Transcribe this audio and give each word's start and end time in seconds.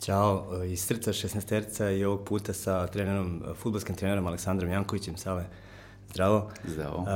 Ćao, 0.00 0.64
iz 0.64 0.80
srca 0.80 1.12
16 1.12 1.98
i 1.98 2.04
ovog 2.04 2.24
puta 2.24 2.52
sa 2.52 2.86
trenerom, 2.86 3.42
futbolskim 3.54 3.94
trenerom 3.94 4.26
Aleksandrom 4.26 4.70
Jankovićem. 4.70 5.16
Sale, 5.16 5.44
zdravo. 6.10 6.50
Zdravo. 6.64 6.98
Uh, 6.98 7.08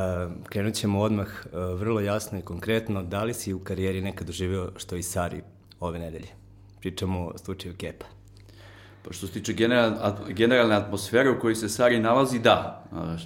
krenut 0.48 0.74
ćemo 0.74 1.00
odmah 1.00 1.26
uh, 1.26 1.80
vrlo 1.80 2.00
jasno 2.00 2.38
i 2.38 2.42
konkretno. 2.42 3.02
Da 3.02 3.24
li 3.24 3.34
si 3.34 3.52
u 3.52 3.58
karijeri 3.58 4.00
nekad 4.00 4.26
doživio 4.26 4.72
što 4.76 4.96
i 4.96 5.02
Sari 5.02 5.42
ove 5.80 5.98
nedelje? 5.98 6.28
Pričamo 6.80 7.26
o 7.26 7.38
slučaju 7.38 7.74
Kepa. 7.76 8.06
Pa 9.02 9.12
što 9.12 9.26
se 9.26 9.32
tiče 9.32 9.52
general, 9.52 10.14
generalne 10.28 10.74
atmosfere 10.74 11.30
u 11.30 11.40
kojoj 11.40 11.54
se 11.54 11.68
Sari 11.68 12.00
nalazi, 12.00 12.38
da. 12.38 12.84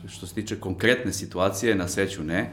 Što 0.09 0.27
se 0.27 0.35
tiče 0.35 0.61
konkretne 0.61 1.13
situacije, 1.13 1.75
na 1.75 1.89
sreću 1.89 2.25
ne. 2.25 2.53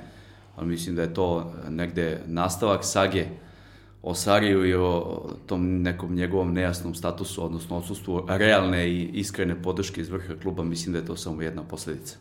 Ali 0.56 0.68
mislim 0.68 0.96
da 0.96 1.02
je 1.02 1.14
to 1.14 1.54
negde 1.70 2.22
nastavak 2.26 2.86
sage 2.86 3.26
o 4.08 4.14
Sariju 4.14 4.66
i 4.66 4.74
o 4.74 5.22
tom 5.46 5.82
nekom 5.82 6.16
njegovom 6.16 6.54
nejasnom 6.54 6.96
statusu, 6.96 7.46
odnosno 7.46 7.78
odsustvu 7.78 8.26
realne 8.28 8.90
i 8.90 9.10
iskrene 9.14 9.62
podrške 9.62 10.02
iz 10.02 10.10
vrha 10.10 10.34
kluba, 10.42 10.64
mislim 10.64 10.94
da 10.94 11.00
je 11.00 11.06
to 11.06 11.16
samo 11.16 11.42
jedna 11.42 11.64
posledica. 11.64 12.18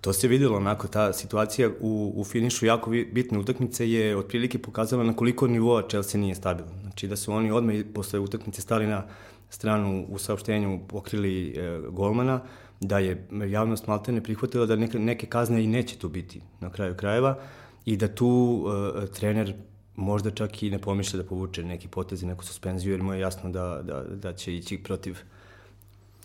To 0.00 0.12
se 0.12 0.28
videlo, 0.28 0.56
onako, 0.56 0.88
ta 0.88 1.12
situacija 1.12 1.70
u, 1.80 2.12
u 2.16 2.24
finišu 2.24 2.66
jako 2.66 2.90
bitne 2.90 3.38
utakmice 3.38 3.90
je 3.90 4.16
otprilike 4.16 4.58
pokazala 4.58 5.04
na 5.04 5.16
koliko 5.16 5.46
nivoa 5.46 5.88
Chelsea 5.88 6.20
nije 6.20 6.34
stabilan. 6.34 6.80
Znači 6.82 7.08
da 7.08 7.16
su 7.16 7.32
oni 7.32 7.50
odmah 7.50 7.74
posle 7.94 8.18
utakmice 8.18 8.60
stali 8.60 8.86
na 8.86 9.04
stranu 9.50 10.06
u 10.08 10.18
saopštenju 10.18 10.80
pokrili 10.88 11.48
e, 11.48 11.80
golmana, 11.90 12.40
da 12.80 12.98
je 12.98 13.28
javnost 13.48 13.86
maltene 13.86 14.22
prihvatila 14.22 14.66
da 14.66 14.76
neke, 14.76 14.98
neke 14.98 15.26
kazne 15.26 15.64
i 15.64 15.66
neće 15.66 15.98
tu 15.98 16.08
biti 16.08 16.40
na 16.60 16.70
kraju 16.70 16.94
krajeva 16.94 17.38
i 17.84 17.96
da 17.96 18.08
tu 18.08 18.64
e, 19.02 19.06
trener 19.06 19.54
možda 19.98 20.30
čak 20.30 20.62
i 20.62 20.70
ne 20.70 20.78
pomišlja 20.78 21.22
da 21.22 21.28
povuče 21.28 21.64
neki 21.64 21.88
potez 21.88 22.22
i 22.22 22.26
neku 22.26 22.44
suspenziju, 22.44 22.92
jer 22.92 23.02
mu 23.02 23.12
je 23.14 23.20
jasno 23.20 23.50
da, 23.50 23.80
da, 23.82 24.02
da 24.02 24.32
će 24.32 24.54
ići 24.54 24.78
protiv 24.78 25.18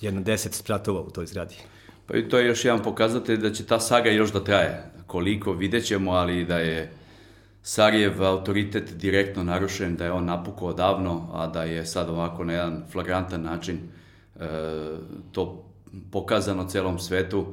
jedno 0.02 0.22
deset 0.22 0.54
spratova 0.54 1.02
u 1.02 1.10
toj 1.10 1.26
zgradi. 1.26 1.56
Pa 2.08 2.18
i 2.18 2.30
to 2.30 2.38
je 2.38 2.48
još 2.48 2.66
jedan 2.66 2.84
pokazatelj 2.84 3.38
da 3.38 3.54
će 3.54 3.66
ta 3.66 3.80
saga 3.80 4.10
još 4.10 4.34
da 4.34 4.44
traje. 4.44 4.84
Koliko 5.08 5.54
vidjet 5.54 5.86
ćemo, 5.86 6.12
ali 6.12 6.46
da 6.46 6.58
je 6.58 6.92
Sarijev 7.66 8.24
autoritet 8.24 8.94
direktno 8.94 9.44
narušen, 9.44 9.96
da 9.96 10.06
je 10.06 10.12
on 10.12 10.26
napukao 10.26 10.68
odavno, 10.68 11.30
a 11.34 11.48
da 11.48 11.64
je 11.64 11.86
sad 11.86 12.10
ovako 12.10 12.44
na 12.44 12.54
jedan 12.54 12.84
flagrantan 12.92 13.42
način 13.42 13.78
e, 14.40 14.48
to 15.32 15.66
pokazano 16.12 16.68
celom 16.68 17.00
svetu, 17.00 17.46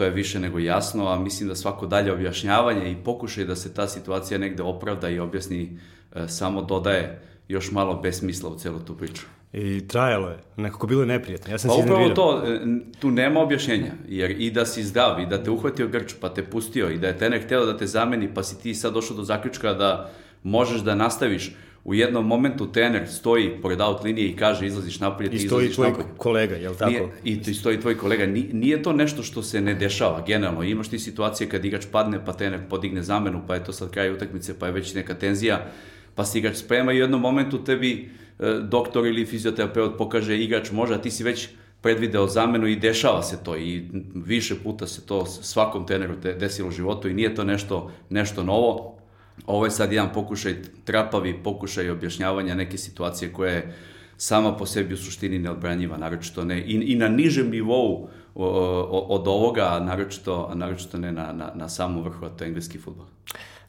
to 0.00 0.04
je 0.04 0.10
više 0.10 0.40
nego 0.40 0.58
jasno, 0.58 1.06
a 1.08 1.18
mislim 1.18 1.48
da 1.48 1.54
svako 1.54 1.86
dalje 1.86 2.12
objašnjavanje 2.12 2.92
i 2.92 2.96
pokušaj 3.04 3.44
da 3.44 3.56
se 3.56 3.74
ta 3.74 3.88
situacija 3.88 4.38
negde 4.38 4.62
opravda 4.62 5.08
i 5.08 5.18
objasni 5.18 5.78
e, 6.14 6.28
samo 6.28 6.62
dodaje 6.62 7.20
još 7.48 7.70
malo 7.70 8.00
besmisla 8.02 8.50
u 8.50 8.58
celu 8.58 8.78
tu 8.78 8.96
priču. 8.96 9.22
I 9.52 9.88
trajalo 9.88 10.28
je, 10.28 10.38
nekako 10.56 10.86
bilo 10.86 11.02
je 11.02 11.06
neprijatno. 11.06 11.52
Ja 11.52 11.58
sam 11.58 11.68
pa 11.68 11.74
upravo 11.74 12.08
to, 12.08 12.42
e, 12.46 12.60
tu 13.00 13.10
nema 13.10 13.40
objašnjenja, 13.40 13.92
jer 14.08 14.30
i 14.30 14.50
da 14.50 14.66
si 14.66 14.84
zdrav, 14.84 15.20
i 15.20 15.26
da 15.26 15.42
te 15.42 15.50
uhvatio 15.50 15.88
grč, 15.88 16.14
pa 16.20 16.28
te 16.28 16.44
pustio, 16.44 16.90
i 16.90 16.98
da 16.98 17.06
je 17.06 17.18
trener 17.18 17.44
hteo 17.44 17.66
da 17.66 17.76
te 17.76 17.86
zameni, 17.86 18.34
pa 18.34 18.42
si 18.42 18.62
ti 18.62 18.74
sad 18.74 18.94
došao 18.94 19.16
do 19.16 19.22
zaključka 19.22 19.74
da 19.74 20.10
možeš 20.42 20.80
da 20.80 20.94
nastaviš, 20.94 21.52
u 21.84 21.94
jednom 21.94 22.26
momentu 22.26 22.72
trener 22.72 23.08
stoji 23.08 23.50
pored 23.62 23.80
out 23.80 24.04
linije 24.04 24.28
i 24.28 24.36
kaže 24.36 24.66
izlaziš 24.66 25.00
napolje, 25.00 25.30
ti 25.30 25.36
izlaziš 25.36 25.50
napolje. 25.50 25.70
I 25.70 25.72
stoji 25.72 25.92
tvoj 25.94 26.16
kolega, 26.16 26.54
je 26.54 26.68
li 26.70 26.76
tako? 26.76 26.90
Nije, 26.90 27.08
I 27.24 27.42
to 27.42 27.54
stoji 27.54 27.80
tvoj 27.80 27.98
kolega. 27.98 28.26
Nije 28.52 28.82
to 28.82 28.92
nešto 28.92 29.22
što 29.22 29.42
se 29.42 29.60
ne 29.60 29.74
dešava, 29.74 30.24
generalno. 30.26 30.62
Imaš 30.62 30.88
ti 30.88 30.98
situacije 30.98 31.48
kad 31.48 31.64
igrač 31.64 31.86
padne, 31.92 32.24
pa 32.24 32.32
trener 32.32 32.60
podigne 32.68 33.02
zamenu, 33.02 33.40
pa 33.46 33.54
je 33.54 33.64
to 33.64 33.72
sad 33.72 33.90
kraj 33.90 34.12
utakmice, 34.12 34.58
pa 34.58 34.66
je 34.66 34.72
već 34.72 34.94
neka 34.94 35.14
tenzija, 35.14 35.66
pa 36.14 36.24
se 36.24 36.38
igrač 36.38 36.56
sprema 36.56 36.92
i 36.92 36.96
u 36.96 37.00
jednom 37.00 37.20
momentu 37.20 37.64
tebi 37.64 38.10
e, 38.38 38.54
doktor 38.62 39.06
ili 39.06 39.26
fizioterapeut 39.26 39.98
pokaže 39.98 40.38
igrač 40.38 40.70
može, 40.70 40.94
a 40.94 40.98
ti 40.98 41.10
si 41.10 41.24
već 41.24 41.48
predvideo 41.80 42.26
zamenu 42.26 42.66
i 42.66 42.76
dešava 42.76 43.22
se 43.22 43.44
to 43.44 43.56
i 43.56 43.84
više 44.14 44.54
puta 44.54 44.86
se 44.86 45.06
to 45.06 45.26
svakom 45.26 45.86
treneru 45.86 46.14
desilo 46.38 46.68
u 46.68 46.72
životu 46.72 47.08
i 47.08 47.14
nije 47.14 47.34
to 47.34 47.44
nešto, 47.44 47.90
nešto 48.10 48.44
novo. 48.44 48.99
Ovo 49.46 49.64
je 49.64 49.70
sad 49.70 49.92
jedan 49.92 50.12
pokušaj, 50.14 50.56
trapavi 50.84 51.42
pokušaj 51.42 51.90
objašnjavanja 51.90 52.54
neke 52.54 52.78
situacije 52.78 53.32
koja 53.32 53.52
je 53.52 53.74
sama 54.16 54.56
po 54.56 54.66
sebi 54.66 54.94
u 54.94 54.96
suštini 54.96 55.38
neodbranjiva, 55.38 55.96
naročito 55.96 56.44
ne, 56.44 56.60
i, 56.60 56.92
i 56.92 56.94
na 56.94 57.08
nižem 57.08 57.50
nivou 57.50 58.08
od 58.34 59.28
ovoga, 59.28 59.80
naročito, 59.80 60.50
naročito 60.54 60.98
ne 60.98 61.12
na, 61.12 61.32
na, 61.32 61.52
na 61.54 61.68
samom 61.68 62.04
vrhu, 62.04 62.26
a 62.26 62.28
to 62.28 62.44
je 62.44 62.48
engleski 62.48 62.78
futbol. 62.78 63.06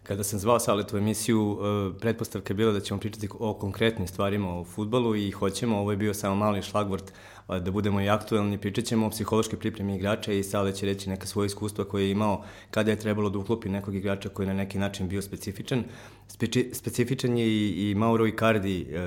Kada 0.04 0.24
sam 0.24 0.40
zvao 0.40 0.60
Saletu 0.60 0.98
emisiju, 0.98 1.58
e, 1.96 2.00
pretpostavka 2.00 2.52
je 2.52 2.56
bila 2.56 2.72
da 2.72 2.80
ćemo 2.80 3.00
pričati 3.00 3.30
o 3.40 3.54
konkretnim 3.54 4.08
stvarima 4.08 4.60
o 4.60 4.64
futbalu 4.64 5.16
i 5.16 5.32
hoćemo, 5.32 5.80
ovo 5.80 5.92
je 5.92 5.98
bio 5.98 6.14
samo 6.14 6.36
mali 6.36 6.62
šlagvort 6.62 7.14
da 7.60 7.72
budemo 7.72 8.02
i 8.02 8.10
aktuelni, 8.10 8.58
pričat 8.58 8.86
ćemo 8.86 9.06
o 9.06 9.10
psihološkoj 9.10 9.60
pripremi 9.60 9.96
igrača 9.96 10.34
i 10.34 10.44
Sale 10.44 10.76
će 10.76 10.86
reći 10.86 11.10
neka 11.10 11.28
svoje 11.28 11.46
iskustva 11.46 11.86
koje 11.86 12.04
je 12.04 12.12
imao 12.12 12.44
kada 12.72 12.92
je 12.92 13.00
trebalo 13.00 13.30
da 13.30 13.40
uklopi 13.40 13.70
nekog 13.70 13.96
igrača 13.96 14.30
koji 14.30 14.46
je 14.46 14.54
na 14.54 14.54
neki 14.54 14.80
način 14.80 15.10
bio 15.10 15.22
specifičan. 15.22 15.84
Speci, 16.28 16.70
specifičan 16.74 17.38
je 17.38 17.48
i, 17.48 17.90
i 17.90 17.96
Mauro 17.96 18.28
Icardi 18.28 18.82
e, 18.82 18.98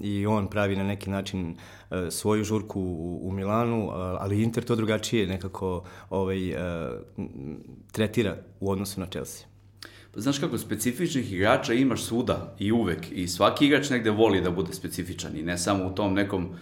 i 0.00 0.26
on 0.26 0.46
pravi 0.46 0.76
na 0.76 0.84
neki 0.84 1.10
način 1.10 1.54
e, 1.90 2.10
svoju 2.10 2.44
žurku 2.44 2.80
u, 2.80 3.20
u 3.22 3.32
Milanu, 3.32 3.90
ali 3.92 4.42
Inter 4.42 4.64
to 4.64 4.76
drugačije 4.76 5.26
nekako 5.26 5.84
ovaj, 6.10 6.50
e, 6.50 6.56
tretira 7.92 8.36
u 8.60 8.70
odnosu 8.70 9.00
na 9.00 9.06
Chelsea. 9.06 9.46
Pa 10.14 10.20
znaš 10.20 10.38
kako, 10.38 10.58
specifičnih 10.58 11.32
igrača 11.32 11.72
imaš 11.72 12.02
svuda 12.02 12.54
i 12.58 12.72
uvek. 12.72 13.12
I 13.12 13.28
svaki 13.28 13.66
igrač 13.66 13.90
negde 13.90 14.10
voli 14.10 14.40
da 14.40 14.50
bude 14.50 14.72
specifičan 14.72 15.36
i 15.36 15.42
ne 15.42 15.58
samo 15.58 15.86
u 15.86 15.94
tom 15.94 16.14
nekom 16.14 16.44
uh, 16.44 16.56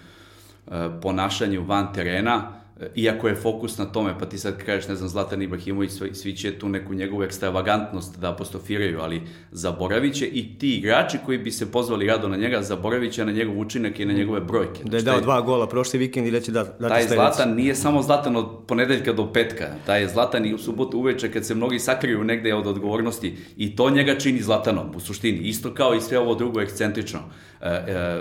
ponašanju 1.02 1.64
van 1.64 1.92
terena, 1.94 2.60
iako 2.94 3.28
je 3.28 3.34
fokus 3.34 3.78
na 3.78 3.84
tome, 3.84 4.14
pa 4.18 4.26
ti 4.26 4.38
sad 4.38 4.64
kažeš, 4.64 4.88
ne 4.88 4.94
znam, 4.94 5.08
Zlatan 5.08 5.42
Ibrahimović, 5.42 5.90
svi, 6.12 6.36
će 6.36 6.58
tu 6.58 6.68
neku 6.68 6.94
njegovu 6.94 7.22
ekstravagantnost 7.22 8.18
da 8.18 8.32
apostrofiraju, 8.32 9.00
ali 9.00 9.22
zaboravit 9.52 10.14
će 10.14 10.26
i 10.26 10.58
ti 10.58 10.76
igrači 10.76 11.18
koji 11.26 11.38
bi 11.38 11.50
se 11.50 11.72
pozvali 11.72 12.06
rado 12.06 12.28
na 12.28 12.36
njega, 12.36 12.62
zaboravit 12.62 13.12
će 13.12 13.24
na 13.24 13.32
njegov 13.32 13.58
učinak 13.58 14.00
i 14.00 14.04
na 14.04 14.12
njegove 14.12 14.40
brojke. 14.40 14.84
Da 14.84 14.96
je 14.96 15.02
dao 15.02 15.20
dva 15.20 15.40
gola 15.40 15.68
prošli 15.68 15.98
vikend 15.98 16.26
i 16.26 16.30
da 16.30 16.40
će 16.40 16.52
da, 16.52 16.64
da 16.64 16.88
Taj 16.88 17.08
Zlatan 17.08 17.54
nije 17.54 17.74
samo 17.74 18.02
Zlatan 18.02 18.36
od 18.36 18.46
ponedeljka 18.66 19.12
do 19.12 19.32
petka, 19.32 19.68
taj 19.86 20.00
je 20.00 20.08
Zlatan 20.08 20.46
i 20.46 20.54
u 20.54 20.58
subotu 20.58 20.98
uveče 20.98 21.32
kad 21.32 21.46
se 21.46 21.54
mnogi 21.54 21.78
sakriju 21.78 22.24
negde 22.24 22.54
od 22.54 22.66
odgovornosti 22.66 23.36
i 23.56 23.76
to 23.76 23.90
njega 23.90 24.18
čini 24.18 24.42
Zlatanom 24.42 24.92
u 24.96 25.00
suštini, 25.00 25.38
isto 25.38 25.74
kao 25.74 25.94
i 25.94 26.00
sve 26.00 26.18
ovo 26.18 26.34
drugo 26.34 26.60
ekscentrično. 26.60 27.20
E, 27.60 27.68
e, 27.68 28.20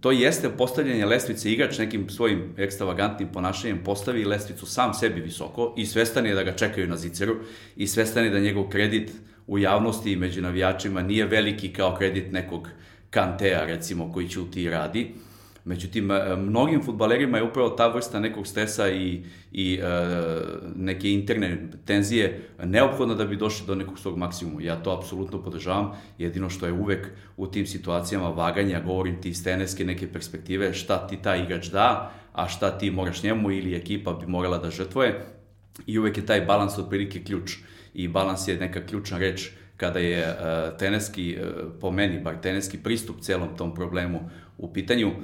to 0.00 0.10
jeste 0.10 0.48
postavljanje 0.48 1.06
lestvice 1.06 1.52
igrač 1.52 1.78
nekim 1.78 2.08
svojim 2.10 2.54
ekstravagantnim 2.56 3.28
ponašanjem 3.32 3.84
postavi 3.84 4.24
lestvicu 4.24 4.66
sam 4.66 4.94
sebi 4.94 5.20
visoko 5.20 5.74
i 5.76 5.86
svestan 5.86 6.26
je 6.26 6.34
da 6.34 6.42
ga 6.42 6.52
čekaju 6.52 6.88
na 6.88 6.96
ziceru 6.96 7.36
i 7.76 7.86
svestan 7.86 8.24
je 8.24 8.30
da 8.30 8.38
njegov 8.38 8.68
kredit 8.68 9.10
u 9.46 9.58
javnosti 9.58 10.12
i 10.12 10.16
među 10.16 10.42
navijačima 10.42 11.02
nije 11.02 11.26
veliki 11.26 11.72
kao 11.72 11.96
kredit 11.96 12.32
nekog 12.32 12.68
Kantea, 13.10 13.64
recimo, 13.64 14.12
koji 14.12 14.28
ćuti 14.28 14.62
i 14.62 14.70
radi. 14.70 15.14
Međutim, 15.64 16.10
e, 16.10 16.36
mnogim 16.36 16.82
futbalerima 16.82 17.38
je 17.38 17.44
upravo 17.44 17.68
ta 17.68 17.88
vrsta 17.88 18.20
nekog 18.20 18.46
stresa 18.46 18.90
i, 18.90 19.24
i 19.52 19.74
e, 19.74 19.86
neke 20.76 21.12
interne 21.12 21.68
tenzije 21.84 22.48
neophodna 22.64 23.14
da 23.14 23.24
bi 23.24 23.36
došli 23.36 23.66
do 23.66 23.74
nekog 23.74 23.98
svog 23.98 24.18
maksimuma. 24.18 24.62
Ja 24.62 24.82
to 24.82 24.96
apsolutno 24.98 25.42
podržavam, 25.42 25.90
jedino 26.18 26.50
što 26.50 26.66
je 26.66 26.72
uvek 26.72 27.08
u 27.36 27.46
tim 27.46 27.66
situacijama 27.66 28.28
vaganja, 28.28 28.80
govorim 28.80 29.22
ti 29.22 29.28
iz 29.28 29.44
teneske 29.44 29.84
neke 29.84 30.12
perspektive, 30.12 30.72
šta 30.74 31.06
ti 31.06 31.16
taj 31.22 31.42
igrač 31.42 31.66
da, 31.66 32.12
a 32.32 32.48
šta 32.48 32.78
ti 32.78 32.90
moraš 32.90 33.22
njemu 33.22 33.50
ili 33.50 33.74
ekipa 33.74 34.12
bi 34.12 34.26
morala 34.26 34.58
da 34.58 34.70
žrtvoje. 34.70 35.26
I 35.86 35.98
uvek 35.98 36.16
je 36.16 36.26
taj 36.26 36.40
balans 36.40 36.78
otprilike 36.78 37.24
ključ. 37.24 37.56
I 37.94 38.08
balans 38.08 38.48
je 38.48 38.56
neka 38.56 38.86
ključna 38.86 39.18
reč 39.18 39.50
kada 39.76 39.98
je 39.98 40.28
uh, 40.28 40.76
teneski, 40.78 41.36
uh, 41.36 41.72
po 41.80 41.90
meni, 41.90 42.20
bar 42.20 42.40
teneski 42.40 42.78
pristup 42.78 43.20
celom 43.20 43.56
tom 43.56 43.74
problemu 43.74 44.30
u 44.60 44.72
pitanju, 44.72 45.08
uh, 45.08 45.16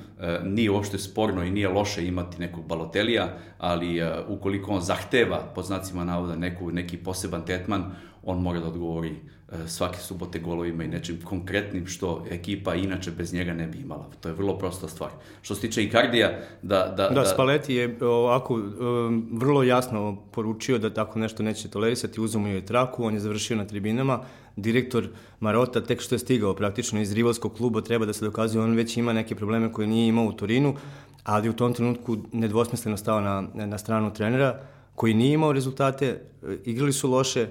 nije 0.45 0.71
uopšte 0.71 0.99
sporno 0.99 1.45
i 1.45 1.51
nije 1.51 1.69
loše 1.69 2.07
imati 2.07 2.41
nekog 2.41 2.67
balotelija, 2.67 3.39
ali 3.59 4.03
uh, 4.03 4.09
ukoliko 4.29 4.73
on 4.73 4.81
zahteva, 4.81 5.53
po 5.55 5.63
znacima 5.63 6.05
navoda, 6.05 6.37
neku, 6.37 6.71
neki 6.71 6.97
poseban 6.97 7.45
tetman, 7.47 7.85
on 8.23 8.43
mora 8.43 8.61
da 8.61 8.67
odgovori 8.67 9.17
E, 9.53 9.69
svake 9.69 9.99
subote 9.99 10.39
golovima 10.39 10.85
i 10.85 10.89
nečim 10.89 11.21
konkretnim 11.25 11.87
što 11.87 12.25
ekipa 12.31 12.75
inače 12.75 13.11
bez 13.11 13.35
njega 13.35 13.55
ne 13.55 13.67
bi 13.67 13.79
imala. 13.79 14.11
To 14.21 14.29
je 14.29 14.35
vrlo 14.35 14.59
prosta 14.59 14.89
stvar. 14.89 15.11
Što 15.43 15.55
se 15.55 15.61
tiče 15.61 15.85
Ikardija, 15.85 16.39
da... 16.63 16.95
Da, 16.97 17.09
da, 17.09 17.15
da 17.15 17.25
Spalletti 17.25 17.75
je 17.75 17.97
ovako 18.05 18.55
um, 18.55 19.29
vrlo 19.33 19.63
jasno 19.63 20.17
poručio 20.33 20.79
da 20.79 20.95
tako 20.95 21.19
nešto 21.19 21.43
neće 21.43 21.69
tolerisati, 21.69 22.21
uzemo 22.21 22.49
je 22.49 22.67
traku, 22.67 23.05
on 23.05 23.15
je 23.15 23.21
završio 23.21 23.57
na 23.57 23.65
tribinama, 23.65 24.21
direktor 24.57 25.09
Marota 25.41 25.81
tek 25.81 26.01
što 26.01 26.15
je 26.15 26.19
stigao 26.19 26.55
praktično 26.55 27.01
iz 27.01 27.13
rivalskog 27.13 27.57
kluba 27.57 27.81
treba 27.81 28.07
da 28.07 28.13
se 28.13 28.25
dokazuje, 28.25 28.65
on 28.65 28.75
već 28.75 28.97
ima 28.97 29.13
neke 29.13 29.35
probleme 29.35 29.73
koje 29.73 29.87
nije 29.87 30.09
imao 30.09 30.25
u 30.25 30.33
Torinu, 30.33 30.77
ali 31.25 31.49
u 31.49 31.53
tom 31.53 31.75
trenutku 31.75 32.17
nedvosmisleno 32.33 32.97
stao 32.97 33.21
na, 33.21 33.45
na 33.55 33.79
stranu 33.79 34.13
trenera 34.13 34.61
koji 34.95 35.15
nije 35.15 35.33
imao 35.33 35.53
rezultate, 35.53 36.21
igrali 36.65 36.93
su 36.93 37.11
loše, 37.11 37.47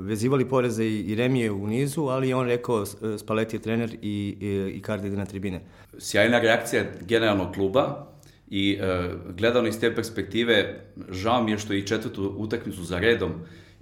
vezivali 0.00 0.48
poreze 0.48 0.84
i, 0.84 1.14
Remije 1.14 1.50
u 1.50 1.66
nizu, 1.66 2.02
ali 2.02 2.32
on 2.32 2.46
rekao 2.46 2.86
Spalletti 3.18 3.56
je 3.56 3.60
trener 3.62 3.94
i, 4.02 4.36
i, 4.40 4.72
i 4.76 4.82
Kardi 4.82 5.06
ide 5.06 5.16
na 5.16 5.26
tribine. 5.26 5.60
Sjajna 5.98 6.40
reakcija 6.40 6.84
generalnog 7.00 7.54
kluba 7.54 8.06
i 8.50 8.78
e, 8.80 9.10
gledano 9.36 9.68
iz 9.68 9.80
te 9.80 9.94
perspektive, 9.94 10.80
žao 11.10 11.42
mi 11.42 11.50
je 11.50 11.58
što 11.58 11.72
i 11.72 11.86
četvrtu 11.86 12.34
utakmicu 12.36 12.84
za 12.84 12.98
redom 12.98 13.32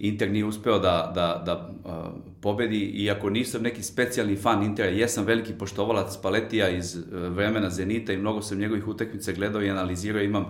Inter 0.02 0.30
nije 0.30 0.44
uspeo 0.44 0.78
da, 0.78 1.12
da, 1.14 1.42
da 1.46 1.70
uh, 1.84 1.92
pobedi, 2.40 2.78
iako 2.78 3.30
nisam 3.30 3.62
neki 3.62 3.82
specijalni 3.82 4.36
fan 4.36 4.62
Intera, 4.62 4.88
jesam 4.88 5.24
veliki 5.24 5.52
poštovalac 5.52 6.16
Paletija 6.22 6.68
iz 6.68 6.96
uh, 6.96 7.02
vremena 7.12 7.70
Zenita 7.70 8.12
i 8.12 8.16
mnogo 8.16 8.42
sam 8.42 8.58
njegovih 8.58 8.88
utakmica 8.88 9.32
gledao 9.32 9.62
i 9.62 9.70
analizirao, 9.70 10.22
imam 10.22 10.46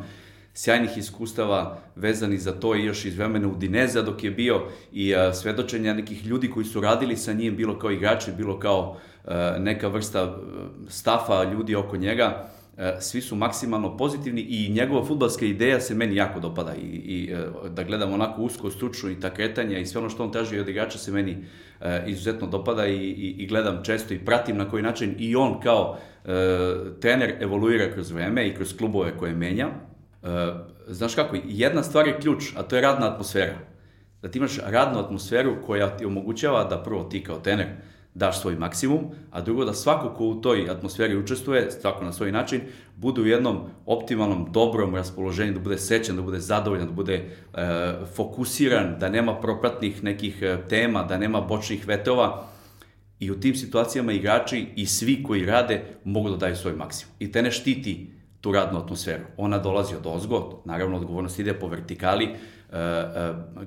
sjajnih 0.54 0.98
iskustava 0.98 1.78
vezani 1.96 2.38
za 2.38 2.52
to 2.52 2.74
i 2.76 2.84
još 2.84 3.04
iz 3.04 3.16
vremena 3.16 3.48
Udineza 3.48 4.02
dok 4.02 4.24
je 4.24 4.30
bio 4.30 4.62
i 4.92 5.14
uh, 5.14 5.34
svedočenja 5.34 5.94
nekih 5.94 6.26
ljudi 6.26 6.50
koji 6.50 6.64
su 6.64 6.80
radili 6.80 7.16
sa 7.16 7.32
njim, 7.32 7.56
bilo 7.56 7.78
kao 7.78 7.90
igrači, 7.90 8.30
bilo 8.36 8.58
kao 8.58 8.96
uh, 9.24 9.32
neka 9.58 9.88
vrsta 9.88 10.24
uh, 10.24 10.36
stafa 10.88 11.44
ljudi 11.44 11.74
oko 11.74 11.96
njega 11.96 12.48
svi 13.00 13.20
su 13.20 13.36
maksimalno 13.36 13.96
pozitivni 13.96 14.40
i 14.40 14.68
njegova 14.72 15.04
futbalska 15.04 15.44
ideja 15.46 15.80
se 15.80 15.94
meni 15.94 16.16
jako 16.16 16.40
dopada 16.40 16.74
i, 16.74 16.86
i 16.86 17.32
e, 17.32 17.68
da 17.68 17.82
gledam 17.82 18.12
onako 18.12 18.42
usko, 18.42 18.70
stručno 18.70 19.10
i 19.10 19.20
ta 19.20 19.30
kretanja 19.30 19.78
i 19.78 19.86
sve 19.86 19.98
ono 19.98 20.10
što 20.10 20.24
on 20.24 20.32
traži 20.32 20.58
od 20.58 20.68
igrača 20.68 20.98
se 20.98 21.12
meni 21.12 21.44
e, 21.80 22.04
izuzetno 22.06 22.46
dopada 22.46 22.86
i, 22.86 22.96
i, 22.96 23.34
i 23.38 23.46
gledam 23.46 23.80
često 23.84 24.14
i 24.14 24.24
pratim 24.24 24.56
na 24.56 24.70
koji 24.70 24.82
način 24.82 25.14
i 25.18 25.36
on 25.36 25.60
kao 25.60 25.98
e, 26.24 26.28
trener 27.00 27.36
evoluira 27.40 27.92
kroz 27.92 28.10
vreme 28.10 28.48
i 28.48 28.54
kroz 28.54 28.76
klubove 28.76 29.16
koje 29.18 29.34
menja. 29.34 29.68
E, 29.68 30.26
znaš 30.86 31.14
kako, 31.14 31.36
jedna 31.44 31.82
stvar 31.82 32.06
je 32.06 32.20
ključ, 32.20 32.44
a 32.56 32.62
to 32.62 32.76
je 32.76 32.82
radna 32.82 33.12
atmosfera. 33.12 33.58
Da 34.22 34.30
ti 34.30 34.38
imaš 34.38 34.58
radnu 34.66 34.98
atmosferu 34.98 35.56
koja 35.66 35.96
ti 35.96 36.04
omogućava 36.04 36.64
da 36.64 36.82
prvo 36.82 37.04
ti 37.04 37.24
kao 37.24 37.40
trener 37.40 37.66
daš 38.14 38.40
svoj 38.40 38.56
maksimum, 38.56 39.00
a 39.30 39.40
drugo 39.40 39.64
da 39.64 39.74
svako 39.74 40.14
ko 40.14 40.24
u 40.24 40.40
toj 40.40 40.70
atmosferi 40.70 41.16
učestvuje, 41.16 41.70
svako 41.70 42.04
na 42.04 42.12
svoj 42.12 42.32
način, 42.32 42.60
bude 42.96 43.20
u 43.20 43.26
jednom 43.26 43.60
optimalnom, 43.86 44.48
dobrom 44.52 44.94
raspoloženju, 44.94 45.52
da 45.52 45.60
bude 45.60 45.78
sećan, 45.78 46.16
da 46.16 46.22
bude 46.22 46.40
zadovoljan, 46.40 46.86
da 46.86 46.92
bude 46.92 47.14
e, 47.14 47.26
fokusiran, 48.16 48.96
da 49.00 49.08
nema 49.08 49.40
propratnih 49.40 50.04
nekih 50.04 50.42
e, 50.42 50.58
tema, 50.68 51.02
da 51.02 51.18
nema 51.18 51.40
bočnih 51.40 51.88
vetova. 51.88 52.46
I 53.20 53.30
u 53.30 53.40
tim 53.40 53.54
situacijama 53.54 54.12
igrači 54.12 54.66
i 54.76 54.86
svi 54.86 55.22
koji 55.22 55.46
rade 55.46 55.82
mogu 56.04 56.30
da 56.30 56.36
daju 56.36 56.56
svoj 56.56 56.72
maksimum. 56.72 57.14
I 57.18 57.32
te 57.32 57.42
ne 57.42 57.50
štiti 57.50 58.10
tu 58.40 58.52
radnu 58.52 58.78
atmosferu. 58.78 59.24
Ona 59.36 59.58
dolazi 59.58 59.94
od 59.94 60.06
ozgo, 60.06 60.62
naravno 60.64 60.96
odgovornost 60.96 61.38
ide 61.38 61.54
po 61.54 61.68
vertikali, 61.68 62.28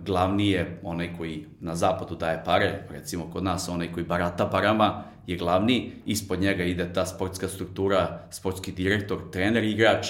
glavni 0.05 0.49
je 0.49 0.79
onaj 0.83 1.13
koji 1.17 1.45
na 1.59 1.75
zapadu 1.75 2.15
daje 2.15 2.43
pare, 2.45 2.87
recimo 2.89 3.29
kod 3.33 3.43
nas 3.43 3.69
onaj 3.69 3.91
koji 3.91 4.05
barata 4.05 4.45
parama 4.45 5.03
je 5.27 5.37
glavni, 5.37 5.91
ispod 6.05 6.39
njega 6.39 6.63
ide 6.63 6.93
ta 6.93 7.05
sportska 7.05 7.47
struktura, 7.47 8.27
sportski 8.31 8.71
direktor, 8.71 9.19
trener 9.31 9.63
igrač 9.63 10.07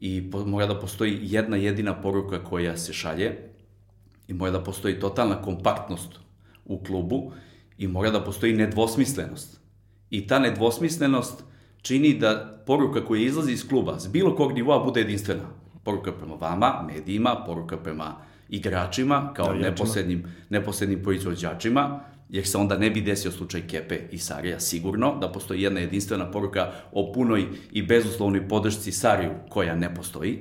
i 0.00 0.30
mora 0.46 0.66
da 0.66 0.80
postoji 0.80 1.18
jedna 1.22 1.56
jedina 1.56 1.94
poruka 1.94 2.44
koja 2.44 2.76
se 2.76 2.92
šalje 2.92 3.38
i 4.28 4.34
mora 4.34 4.50
da 4.50 4.60
postoji 4.60 5.00
totalna 5.00 5.42
kompaktnost 5.42 6.18
u 6.64 6.84
klubu 6.84 7.32
i 7.78 7.86
mora 7.86 8.10
da 8.10 8.20
postoji 8.20 8.52
nedvosmislenost. 8.52 9.60
I 10.10 10.26
ta 10.26 10.38
nedvosmislenost 10.38 11.44
čini 11.82 12.14
da 12.18 12.62
poruka 12.66 13.04
koja 13.04 13.22
izlazi 13.22 13.52
iz 13.52 13.68
kluba 13.68 13.98
s 13.98 14.08
bilo 14.08 14.36
kog 14.36 14.52
nivoa 14.52 14.84
bude 14.84 15.00
jedinstvena. 15.00 15.44
Poruka 15.84 16.12
prema 16.12 16.34
vama, 16.34 16.84
medijima, 16.86 17.44
poruka 17.46 17.76
prema 17.76 18.16
igračima, 18.52 19.32
kao 19.34 19.54
neposrednim, 19.54 20.24
neposrednim 20.50 21.02
proizvođačima, 21.02 22.00
jer 22.28 22.46
se 22.46 22.58
onda 22.58 22.78
ne 22.78 22.90
bi 22.90 23.00
desio 23.00 23.30
slučaj 23.30 23.66
Kepe 23.66 23.98
i 24.10 24.18
Sarija 24.18 24.60
sigurno, 24.60 25.18
da 25.20 25.32
postoji 25.32 25.62
jedna 25.62 25.80
jedinstvena 25.80 26.30
poruka 26.30 26.70
o 26.92 27.12
punoj 27.12 27.46
i 27.72 27.82
bezuslovnoj 27.82 28.48
podršci 28.48 28.92
Sariju 28.92 29.30
koja 29.48 29.76
ne 29.76 29.94
postoji, 29.94 30.38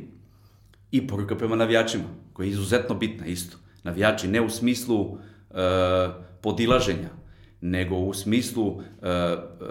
i 0.91 1.07
poruka 1.07 1.35
prema 1.37 1.55
navijačima, 1.55 2.03
koja 2.33 2.45
je 2.45 2.51
izuzetno 2.51 2.95
bitna 2.95 3.25
isto. 3.25 3.57
Navijači 3.83 4.27
ne 4.27 4.41
u 4.41 4.49
smislu 4.49 5.17
e, 5.49 5.55
podilaženja, 6.41 7.09
nego 7.61 7.95
u 7.95 8.13
smislu 8.13 8.67
uh, 8.67 8.73
uh, 8.73 9.67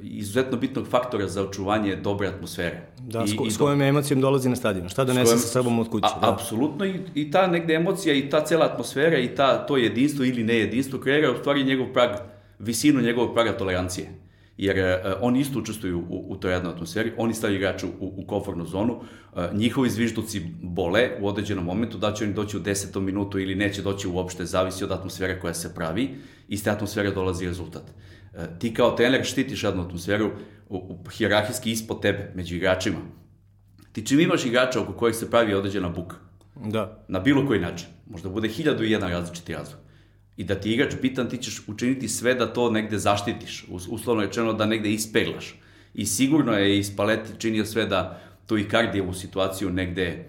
izuzetno 0.00 0.58
bitnog 0.58 0.86
faktora 0.86 1.28
za 1.28 1.42
očuvanje 1.42 1.96
dobre 1.96 2.28
atmosfere. 2.28 2.80
Da, 2.98 3.24
I, 3.24 3.28
s, 3.28 3.36
ko, 3.36 3.46
i 3.46 3.50
s 3.50 3.56
kojom 3.56 3.82
emocijom 3.82 4.20
dolazi 4.20 4.48
na 4.48 4.56
stadion? 4.56 4.88
Šta 4.88 5.04
donese 5.04 5.38
sa 5.38 5.48
sobom 5.48 5.78
od 5.78 5.90
kuće? 5.90 6.06
A, 6.16 6.20
da? 6.20 6.32
Apsolutno 6.32 6.84
i, 6.86 7.00
i 7.14 7.30
ta 7.30 7.46
negde 7.46 7.74
emocija 7.74 8.14
i 8.14 8.30
ta 8.30 8.44
cela 8.44 8.66
atmosfera 8.66 9.18
i 9.18 9.34
ta, 9.34 9.66
to 9.66 9.76
jedinstvo 9.76 10.24
ili 10.24 10.44
nejedinstvo 10.44 11.00
kreira 11.00 11.32
u 11.32 11.36
stvari 11.36 11.64
njegov 11.64 11.86
prag, 11.92 12.10
visinu 12.58 13.00
njegovog 13.00 13.34
praga 13.34 13.56
tolerancije 13.56 14.08
jer 14.60 14.78
uh, 14.78 15.12
oni 15.20 15.40
isto 15.40 15.58
učestvuju 15.58 15.98
u, 15.98 16.24
u 16.28 16.36
toj 16.36 16.52
jednoj 16.52 16.72
atmosferi, 16.72 17.12
oni 17.16 17.34
stavljaju 17.34 17.58
igrača 17.58 17.86
u, 17.86 18.12
u 18.16 18.26
komfortnu 18.26 18.66
zonu, 18.66 18.92
uh, 18.94 19.42
njihovi 19.52 19.90
zvižduci 19.90 20.42
bole 20.62 21.10
u 21.20 21.28
određenom 21.28 21.64
momentu, 21.64 21.98
da 21.98 22.12
će 22.12 22.24
oni 22.24 22.34
doći 22.34 22.56
u 22.56 22.60
desetom 22.60 23.04
minutu 23.04 23.38
ili 23.38 23.54
neće 23.54 23.82
doći 23.82 24.08
uopšte, 24.08 24.44
zavisi 24.44 24.84
od 24.84 24.92
atmosfere 24.92 25.40
koja 25.40 25.54
se 25.54 25.74
pravi, 25.74 26.08
iz 26.48 26.64
te 26.64 26.70
atmosfere 26.70 27.10
dolazi 27.10 27.46
rezultat. 27.46 27.82
Uh, 27.82 28.58
ti 28.58 28.74
kao 28.74 28.90
trener 28.90 29.24
štitiš 29.24 29.64
jednu 29.64 29.82
atmosferu 29.82 30.30
u, 30.68 30.76
u, 30.76 31.08
hierarhijski 31.10 31.70
ispod 31.70 32.02
tebe, 32.02 32.32
među 32.34 32.56
igračima. 32.56 32.98
Ti 33.92 34.06
čim 34.06 34.20
imaš 34.20 34.44
igrača 34.44 34.80
oko 34.80 34.92
kojih 34.92 35.16
se 35.16 35.30
pravi 35.30 35.54
određena 35.54 35.88
buka, 35.88 36.16
da. 36.64 37.04
na 37.08 37.20
bilo 37.20 37.46
koji 37.46 37.60
način, 37.60 37.88
možda 38.10 38.28
bude 38.28 38.48
hiljadu 38.48 38.84
i 38.84 38.90
jedan 38.90 39.10
različiti 39.10 39.52
razvoj, 39.52 39.80
i 40.40 40.44
da 40.44 40.54
ti 40.54 40.72
igrač 40.72 40.94
bitan, 41.02 41.28
ti 41.28 41.36
ćeš 41.36 41.62
učiniti 41.68 42.08
sve 42.08 42.34
da 42.34 42.46
to 42.52 42.70
negde 42.70 42.98
zaštitiš, 42.98 43.64
uslovno 43.68 44.22
rečeno 44.22 44.52
da 44.52 44.66
negde 44.66 44.90
ispeglaš. 44.90 45.54
I 45.94 46.06
sigurno 46.06 46.52
je 46.52 46.78
i 46.78 46.84
Spalletti 46.84 47.32
činio 47.38 47.64
sve 47.64 47.86
da 47.86 48.20
tu 48.46 48.58
i 48.58 48.68
Kardijevu 48.68 49.12
situaciju 49.14 49.70
negde 49.70 50.24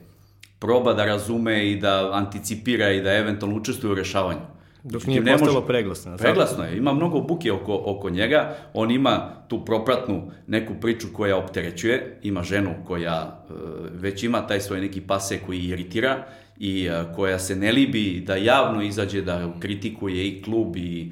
proba 0.59 0.93
da 0.93 1.05
razume 1.05 1.71
i 1.71 1.79
da 1.79 2.09
anticipira 2.13 2.91
i 2.91 3.01
da 3.01 3.13
eventualno 3.13 3.57
učestvuje 3.57 3.91
u 3.91 3.95
rešavanju. 3.95 4.51
Dok 4.83 5.05
nije 5.05 5.21
ne 5.21 5.31
postalo 5.31 5.53
može... 5.53 5.67
preglasno. 5.67 6.17
Preglasno 6.17 6.63
je, 6.63 6.77
ima 6.77 6.93
mnogo 6.93 7.21
buke 7.21 7.51
oko, 7.51 7.81
oko 7.85 8.09
njega, 8.09 8.55
on 8.73 8.91
ima 8.91 9.29
tu 9.47 9.65
propratnu 9.65 10.31
neku 10.47 10.73
priču 10.81 11.07
koja 11.13 11.37
opterećuje, 11.37 12.19
ima 12.23 12.43
ženu 12.43 12.75
koja 12.87 13.45
e, 13.49 13.53
već 13.91 14.23
ima 14.23 14.47
taj 14.47 14.59
svoj 14.61 14.81
neki 14.81 15.01
pase 15.01 15.39
koji 15.45 15.59
iritira 15.59 16.25
i 16.61 16.89
a, 16.89 17.13
koja 17.13 17.39
se 17.39 17.55
ne 17.55 17.71
libi 17.71 18.23
da 18.27 18.35
javno 18.35 18.81
izađe 18.81 19.21
da 19.21 19.53
kritikuje 19.59 20.27
i 20.27 20.41
klub 20.41 20.75
i, 20.77 21.11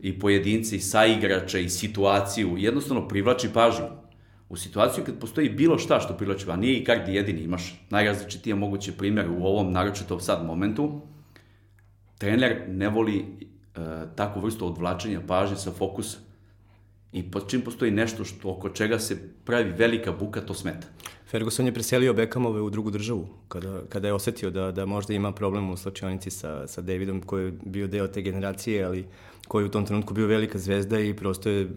i 0.00 0.18
pojedinci, 0.18 0.78
saigrača 0.78 1.58
i 1.58 1.68
situaciju, 1.68 2.54
jednostavno 2.58 3.08
privlači 3.08 3.48
pažnju. 3.54 3.86
U 4.48 4.56
situaciju 4.56 5.04
kad 5.04 5.18
postoji 5.18 5.48
bilo 5.48 5.78
šta 5.78 6.00
što 6.00 6.14
privlači, 6.16 6.46
a 6.50 6.56
nije 6.56 6.78
i 6.78 6.84
Kardi 6.84 7.14
jedini, 7.14 7.40
imaš 7.40 7.74
najrazličitije 7.90 8.54
moguće 8.54 8.92
primjer 8.92 9.30
u 9.30 9.44
ovom 9.44 9.72
naročito 9.72 10.20
sad 10.20 10.46
momentu, 10.46 11.00
trener 12.18 12.62
ne 12.68 12.88
voli 12.88 13.18
e, 13.18 13.24
takvu 14.16 14.40
vrstu 14.40 14.66
odvlačenja 14.66 15.20
pažnje 15.26 15.56
sa 15.56 15.72
fokusa. 15.72 16.18
I 17.12 17.22
pod 17.30 17.50
čim 17.50 17.60
postoji 17.60 17.90
nešto 17.90 18.24
što, 18.24 18.50
oko 18.50 18.68
čega 18.68 18.98
se 18.98 19.18
pravi 19.44 19.70
velika 19.70 20.12
buka, 20.12 20.40
to 20.40 20.54
smeta. 20.54 20.86
Ferguson 21.34 21.66
je 21.66 21.74
preselio 21.74 22.12
Beckhamove 22.14 22.60
u 22.60 22.70
drugu 22.70 22.90
državu, 22.90 23.26
kada, 23.48 23.80
kada 23.88 24.08
je 24.08 24.14
osetio 24.14 24.50
da, 24.50 24.72
da 24.72 24.86
možda 24.86 25.14
ima 25.14 25.32
problem 25.32 25.70
u 25.70 25.76
slačionici 25.76 26.30
sa, 26.30 26.66
sa 26.66 26.80
Davidom, 26.80 27.22
koji 27.22 27.44
je 27.44 27.52
bio 27.64 27.86
deo 27.86 28.06
te 28.06 28.22
generacije, 28.22 28.84
ali 28.84 29.04
koji 29.48 29.62
je 29.62 29.66
u 29.66 29.70
tom 29.70 29.86
trenutku 29.86 30.14
bio 30.14 30.26
velika 30.26 30.58
zvezda 30.58 31.00
i 31.00 31.14
prosto 31.14 31.48
je 31.48 31.68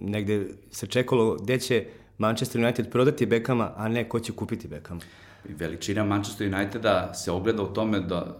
negde 0.00 0.46
se 0.70 0.86
čekalo 0.86 1.36
gde 1.36 1.58
će 1.58 1.84
Manchester 2.18 2.64
United 2.64 2.90
prodati 2.90 3.26
Beckhama, 3.26 3.72
a 3.76 3.88
ne 3.88 4.08
ko 4.08 4.20
će 4.20 4.32
kupiti 4.32 4.68
Beckhama. 4.68 5.00
Veličina 5.44 6.04
Manchester 6.04 6.54
Uniteda 6.54 7.14
se 7.14 7.30
ogleda 7.30 7.62
u 7.62 7.74
tome 7.74 8.00
da 8.00 8.38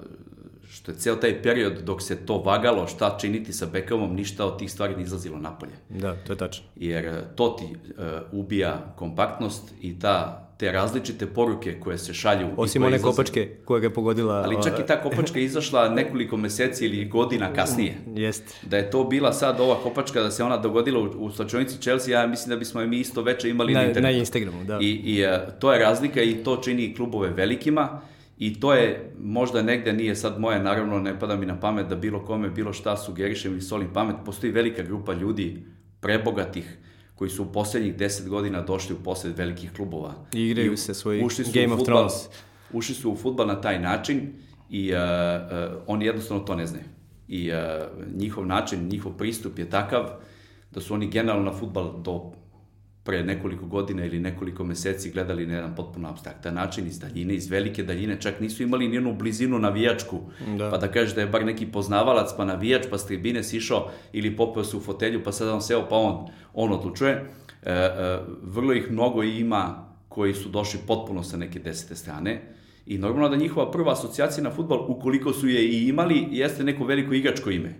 što 0.71 0.93
je 0.93 0.99
ceo 0.99 1.17
taj 1.17 1.43
period 1.43 1.83
dok 1.85 2.03
se 2.03 2.17
to 2.17 2.39
vagalo 2.39 2.87
šta 2.87 3.19
činiti 3.21 3.53
sa 3.53 3.67
Beckhamom, 3.67 4.15
ništa 4.15 4.47
od 4.47 4.59
tih 4.59 4.73
stvari 4.73 4.97
ne 4.97 5.03
izlazilo 5.03 5.39
napolje. 5.39 5.73
Da, 5.89 6.17
to 6.17 6.33
je 6.33 6.37
tačno. 6.37 6.65
Jer 6.77 7.25
to 7.35 7.57
ti 7.59 7.65
uh, 7.65 8.05
ubija 8.33 8.95
kompaktnost 8.97 9.73
i 9.81 9.99
ta 9.99 10.42
te 10.63 10.73
različite 10.73 11.27
poruke 11.27 11.81
koje 11.81 11.99
se 11.99 12.15
šalju. 12.15 12.49
Osim 12.57 12.83
one 12.83 12.97
izlaze. 12.97 13.17
kopačke 13.17 13.49
koja 13.65 13.81
ga 13.81 13.87
je 13.87 13.95
pogodila. 13.95 14.35
Ali 14.35 14.57
čak 14.63 14.79
i 14.79 14.87
ta 14.87 15.03
kopačka 15.03 15.39
je 15.39 15.45
izašla 15.45 15.89
nekoliko 15.89 16.37
meseci 16.37 16.85
ili 16.87 17.05
godina 17.05 17.53
kasnije. 17.53 17.95
Jest. 18.15 18.45
Da 18.63 18.77
je 18.77 18.91
to 18.91 19.05
bila 19.05 19.33
sad 19.33 19.61
ova 19.61 19.75
kopačka, 19.83 20.23
da 20.23 20.31
se 20.31 20.45
ona 20.45 20.57
dogodila 20.57 21.01
u, 21.01 21.05
u 21.05 21.31
slačonici 21.31 21.81
Chelsea, 21.81 22.21
ja 22.21 22.27
mislim 22.27 22.51
da 22.51 22.57
bismo 22.57 22.81
je 22.81 22.87
mi 22.87 23.01
isto 23.01 23.23
veče 23.23 23.51
imali 23.51 23.73
na, 23.73 23.81
na 23.81 23.87
internetu. 23.87 24.13
Na 24.13 24.19
Instagramu, 24.19 24.65
da. 24.65 24.79
I, 24.81 24.91
i 24.91 25.27
uh, 25.27 25.31
to 25.59 25.73
je 25.73 25.79
razlika 25.79 26.23
i 26.23 26.35
to 26.35 26.57
čini 26.57 26.95
klubove 26.95 27.29
velikima. 27.29 28.01
I 28.39 28.61
to 28.61 28.75
je, 28.75 29.13
možda 29.19 29.63
negde 29.63 29.93
nije 29.93 30.17
sad 30.17 30.41
moje, 30.41 30.63
naravno 30.63 30.99
ne 30.99 31.19
pada 31.21 31.37
mi 31.37 31.47
na 31.47 31.61
pamet 31.61 31.87
da 31.87 31.97
bilo 31.97 32.25
kome, 32.25 32.51
bilo 32.51 32.73
šta 32.73 32.97
sugerišem 32.97 33.59
i 33.59 33.61
solim 33.61 33.89
pamet, 33.93 34.17
postoji 34.25 34.53
velika 34.53 34.83
grupa 34.83 35.13
ljudi 35.13 35.63
prebogatih, 36.01 36.79
koji 37.23 37.31
su 37.31 37.43
u 37.43 37.53
poslednjih 37.53 37.97
10 37.97 38.29
godina 38.29 38.61
došli 38.61 38.95
u 38.95 39.03
posled 39.05 39.39
velikih 39.39 39.73
klubova. 39.73 40.15
I 40.35 40.43
igraju 40.43 40.73
I 40.73 40.77
se 40.77 40.95
svoj 40.95 41.19
Game 41.55 41.75
of 41.75 41.79
futbal, 41.79 41.85
Thrones. 41.85 42.13
Ušli 42.73 42.95
su 42.95 43.13
u 43.13 43.17
futbal 43.17 43.47
na 43.47 43.61
taj 43.61 43.81
način 43.81 44.33
i 44.71 44.93
uh, 44.93 44.99
uh, 44.99 45.83
oni 45.87 46.07
jednostavno 46.07 46.43
to 46.43 46.55
ne 46.55 46.67
znaju. 46.67 46.85
i 47.29 47.51
uh, 47.51 47.57
njihov 48.17 48.47
način, 48.47 48.89
njihov 48.89 49.13
pristup 49.13 49.59
je 49.59 49.71
takav 49.71 50.11
da 50.71 50.81
su 50.81 50.95
oni 50.95 51.11
generalno 51.11 51.51
na 51.51 51.59
futbal 51.59 52.03
do 52.03 52.33
pre 53.05 53.23
nekoliko 53.23 53.67
godina 53.67 54.05
ili 54.05 54.21
nekoliko 54.21 54.65
meseci 54.65 55.11
gledali 55.11 55.47
na 55.47 55.55
jedan 55.55 55.75
potpuno 55.75 56.09
abstraktan 56.09 56.55
način 56.55 56.87
iz 56.87 56.99
daljine, 56.99 57.35
iz 57.35 57.51
velike 57.51 57.83
daljine, 57.83 58.21
čak 58.21 58.41
nisu 58.41 58.63
imali 58.63 58.89
ni 58.89 58.95
jednu 58.95 59.15
blizinu 59.15 59.59
navijačku, 59.59 60.21
da. 60.59 60.71
pa 60.71 60.77
da 60.79 60.89
kažeš 60.89 61.15
da 61.15 61.21
je 61.21 61.27
bar 61.27 61.45
neki 61.45 61.67
poznavalac, 61.67 62.31
pa 62.37 62.45
navijač, 62.45 62.87
pa 62.91 62.99
s 62.99 63.07
tribine 63.07 63.43
sišao 63.43 63.91
ili 64.13 64.37
popeo 64.37 64.65
se 64.65 64.77
u 64.77 64.81
fotelju, 64.81 65.25
pa 65.25 65.33
sad 65.33 65.49
on 65.49 65.63
seo, 65.63 65.89
pa 65.89 65.97
on, 65.97 66.29
on 66.55 66.73
odlučuje. 66.73 67.13
E, 67.63 67.73
e, 67.73 68.19
vrlo 68.43 68.73
ih 68.73 68.91
mnogo 68.91 69.23
ima 69.23 69.89
koji 70.09 70.35
su 70.35 70.49
došli 70.49 70.81
potpuno 70.87 71.23
sa 71.23 71.37
neke 71.37 71.59
desete 71.59 71.95
strane 71.95 72.41
i 72.87 72.99
normalno 72.99 73.29
da 73.29 73.37
njihova 73.37 73.71
prva 73.71 73.93
asocijacija 73.93 74.45
na 74.45 74.51
futbol, 74.51 74.85
ukoliko 74.89 75.33
su 75.33 75.49
je 75.49 75.69
i 75.69 75.89
imali, 75.89 76.27
jeste 76.31 76.65
neko 76.65 76.85
veliko 76.85 77.15
igračko 77.15 77.51
ime. 77.51 77.75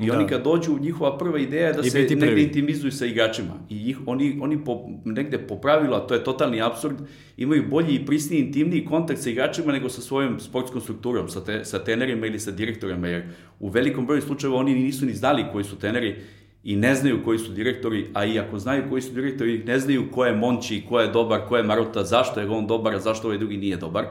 I 0.00 0.06
da. 0.06 0.18
oni 0.18 0.26
kad 0.26 0.44
dođu, 0.44 0.78
njihova 0.80 1.18
prva 1.18 1.38
ideja 1.38 1.66
je 1.66 1.72
da 1.72 1.80
I 1.80 1.90
se 1.90 1.98
negde 1.98 2.42
intimizuju 2.42 2.92
sa 2.92 3.06
igračima. 3.06 3.54
I 3.70 3.90
ih, 3.90 3.98
oni, 4.06 4.38
oni 4.40 4.64
po, 4.64 4.86
negde 5.04 5.38
po 5.38 5.56
pravilu, 5.56 5.94
a 5.94 6.06
to 6.06 6.14
je 6.14 6.24
totalni 6.24 6.62
absurd, 6.62 6.96
imaju 7.36 7.64
bolji 7.70 7.94
i 7.94 8.06
prisniji, 8.06 8.40
intimniji 8.40 8.84
kontakt 8.84 9.20
sa 9.20 9.30
igračima 9.30 9.72
nego 9.72 9.88
sa 9.88 10.00
svojom 10.00 10.40
sportskom 10.40 10.80
strukturom, 10.80 11.28
sa, 11.28 11.44
te, 11.44 11.64
sa 11.64 11.84
tenerima 11.84 12.26
ili 12.26 12.40
sa 12.40 12.50
direktorima, 12.50 13.08
jer 13.08 13.22
u 13.60 13.68
velikom 13.68 14.06
broju 14.06 14.22
slučajeva 14.22 14.58
oni 14.58 14.74
nisu 14.74 15.06
ni 15.06 15.14
znali 15.14 15.44
koji 15.52 15.64
su 15.64 15.78
teneri 15.78 16.16
i 16.64 16.76
ne 16.76 16.94
znaju 16.94 17.24
koji 17.24 17.38
su 17.38 17.52
direktori, 17.52 18.06
a 18.14 18.24
i 18.24 18.38
ako 18.38 18.58
znaju 18.58 18.82
koji 18.90 19.02
su 19.02 19.12
direktori, 19.12 19.62
ne 19.64 19.78
znaju 19.78 20.10
ko 20.10 20.24
je 20.24 20.36
Monči, 20.36 20.82
ko 20.88 21.00
je 21.00 21.08
dobar, 21.08 21.40
ko 21.48 21.56
je 21.56 21.62
Maruta, 21.62 22.04
zašto 22.04 22.40
je 22.40 22.48
on 22.48 22.66
dobar, 22.66 22.94
a 22.94 23.00
zašto 23.00 23.28
ovaj 23.28 23.38
drugi 23.38 23.56
nije 23.56 23.76
dobar. 23.76 24.06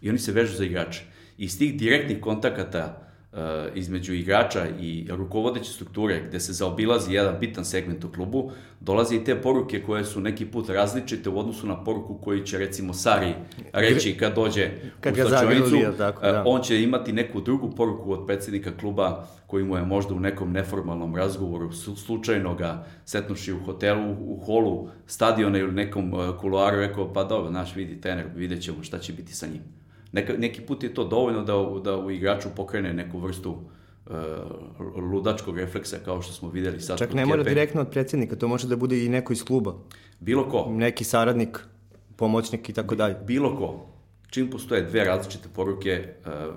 I 0.00 0.10
oni 0.10 0.18
se 0.18 0.32
vežu 0.32 0.56
za 0.56 0.64
igrače. 0.64 1.02
Iz 1.38 1.58
tih 1.58 1.78
direktnih 1.78 2.20
kontakata 2.20 3.08
uh, 3.32 3.38
između 3.74 4.14
igrača 4.14 4.66
i 4.80 5.06
rukovodeće 5.10 5.72
strukture, 5.72 6.22
gde 6.28 6.40
se 6.40 6.52
zaobilazi 6.52 7.12
jedan 7.12 7.36
bitan 7.40 7.64
segment 7.64 8.04
u 8.04 8.12
klubu, 8.12 8.50
dolaze 8.80 9.16
i 9.16 9.24
te 9.24 9.42
poruke 9.42 9.82
koje 9.82 10.04
su 10.04 10.20
neki 10.20 10.46
put 10.46 10.68
različite 10.68 11.30
u 11.30 11.38
odnosu 11.38 11.66
na 11.66 11.84
poruku 11.84 12.18
koju 12.18 12.44
će 12.44 12.58
recimo 12.58 12.94
Sari 12.94 13.34
reći 13.72 14.16
kad 14.16 14.34
dođe 14.34 14.70
kad 15.00 15.12
u 15.12 15.28
slačionicu. 15.28 15.76
Tako, 15.98 16.20
da. 16.22 16.42
On 16.46 16.62
će 16.62 16.82
imati 16.82 17.12
neku 17.12 17.40
drugu 17.40 17.70
poruku 17.70 18.12
od 18.12 18.26
predsednika 18.26 18.76
kluba 18.76 19.26
koji 19.46 19.64
mu 19.64 19.76
je 19.76 19.82
možda 19.82 20.14
u 20.14 20.20
nekom 20.20 20.52
neformalnom 20.52 21.16
razgovoru 21.16 21.72
slučajno 21.72 22.54
ga 22.54 22.86
setnuši 23.04 23.52
u 23.52 23.64
hotelu, 23.64 24.12
u 24.20 24.40
holu 24.46 24.88
stadiona 25.06 25.58
ili 25.58 25.72
nekom 25.72 26.12
kuloaru 26.40 26.76
rekao 26.76 27.12
pa 27.12 27.24
dobro, 27.24 27.50
naš 27.50 27.76
vidi 27.76 28.00
trener, 28.00 28.26
vidjet 28.34 28.62
ćemo 28.62 28.82
šta 28.82 28.98
će 28.98 29.12
biti 29.12 29.32
sa 29.32 29.46
njim. 29.46 29.77
Neka, 30.12 30.32
neki 30.38 30.60
put 30.60 30.82
je 30.82 30.94
to 30.94 31.04
dovoljno 31.04 31.42
da, 31.42 31.80
da 31.84 31.96
u 31.96 32.10
igraču 32.10 32.48
pokrene 32.56 32.92
neku 32.92 33.18
vrstu 33.18 33.50
uh, 33.50 34.14
ludačkog 35.12 35.58
refleksa 35.58 35.96
kao 36.04 36.22
što 36.22 36.32
smo 36.32 36.50
videli 36.50 36.80
sad. 36.80 36.98
Čak 36.98 37.12
ne 37.12 37.26
mora 37.26 37.42
direktno 37.42 37.80
od 37.80 37.90
predsjednika, 37.90 38.36
to 38.36 38.48
može 38.48 38.68
da 38.68 38.76
bude 38.76 39.04
i 39.04 39.08
neko 39.08 39.32
iz 39.32 39.44
kluba. 39.44 39.74
Bilo 40.20 40.48
ko. 40.48 40.66
Neki 40.70 41.04
saradnik, 41.04 41.58
pomoćnik 42.16 42.68
i 42.68 42.72
tako 42.72 42.94
dalje. 42.94 43.16
Bilo 43.26 43.56
ko. 43.56 43.86
Čim 44.30 44.50
postoje 44.50 44.82
dve 44.82 45.04
različite 45.04 45.48
poruke, 45.54 46.14
uh, 46.26 46.54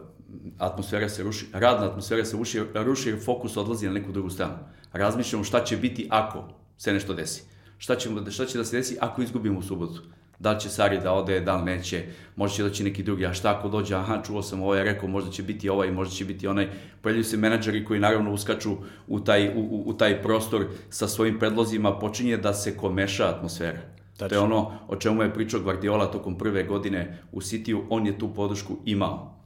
atmosfera 0.58 1.10
se 1.10 1.24
ruši, 1.24 1.46
radna 1.54 1.88
atmosfera 1.88 2.26
se 2.26 2.38
ruši, 2.38 2.62
ruši 2.74 3.10
jer 3.10 3.20
fokus 3.26 3.58
odlazi 3.58 3.88
na 3.88 3.94
neku 3.94 4.12
drugu 4.12 4.30
stranu. 4.30 4.54
Razmišljamo 4.94 5.44
šta 5.44 5.64
će 5.64 5.78
biti 5.78 6.08
ako 6.10 6.44
se 6.78 6.94
nešto 6.94 7.14
desi. 7.14 7.44
Šta, 7.78 7.96
ćemo, 7.96 8.32
šta 8.32 8.46
će 8.46 8.58
da 8.58 8.66
se 8.66 8.78
desi 8.78 8.98
ako 9.00 9.22
izgubimo 9.22 9.60
u 9.60 9.62
subotu 9.62 10.02
da 10.42 10.52
li 10.52 10.60
će 10.60 10.70
Sari 10.70 11.00
da 11.00 11.14
ode, 11.14 11.40
da 11.40 11.56
li 11.56 11.64
neće, 11.64 12.04
možda 12.36 12.56
će 12.56 12.64
doći 12.64 12.84
neki 12.84 13.04
drugi, 13.04 13.26
a 13.26 13.34
šta 13.34 13.52
ako 13.58 13.70
dođe, 13.70 13.96
aha, 13.96 14.22
čuo 14.26 14.42
sam 14.42 14.62
ovaj, 14.62 14.84
rekao, 14.84 15.10
možda 15.10 15.32
će 15.32 15.44
biti 15.44 15.70
ovaj, 15.70 15.92
možda 15.92 16.16
će 16.16 16.26
biti 16.26 16.48
onaj. 16.48 16.70
Pojavljuju 17.02 17.24
se 17.24 17.38
menadžeri 17.38 17.86
koji 17.86 18.00
naravno 18.00 18.34
uskaču 18.34 18.76
u 19.08 19.20
taj, 19.20 19.48
u, 19.56 19.62
u, 19.62 19.84
u 19.86 19.94
taj 19.94 20.22
prostor 20.22 20.66
sa 20.90 21.08
svojim 21.08 21.40
predlozima, 21.40 22.00
počinje 22.00 22.38
da 22.38 22.54
se 22.54 22.78
komeša 22.78 23.30
atmosfera. 23.30 23.80
Tačno. 24.18 24.30
To 24.30 24.36
je 24.36 24.40
ono 24.40 24.80
o 24.88 24.96
čemu 24.96 25.24
je 25.24 25.34
pričao 25.34 25.60
Guardiola 25.60 26.12
tokom 26.12 26.38
prve 26.38 26.64
godine 26.64 27.18
u 27.32 27.42
Cityu, 27.42 27.84
on 27.90 28.08
je 28.08 28.20
tu 28.20 28.34
podršku 28.34 28.78
imao. 28.86 29.38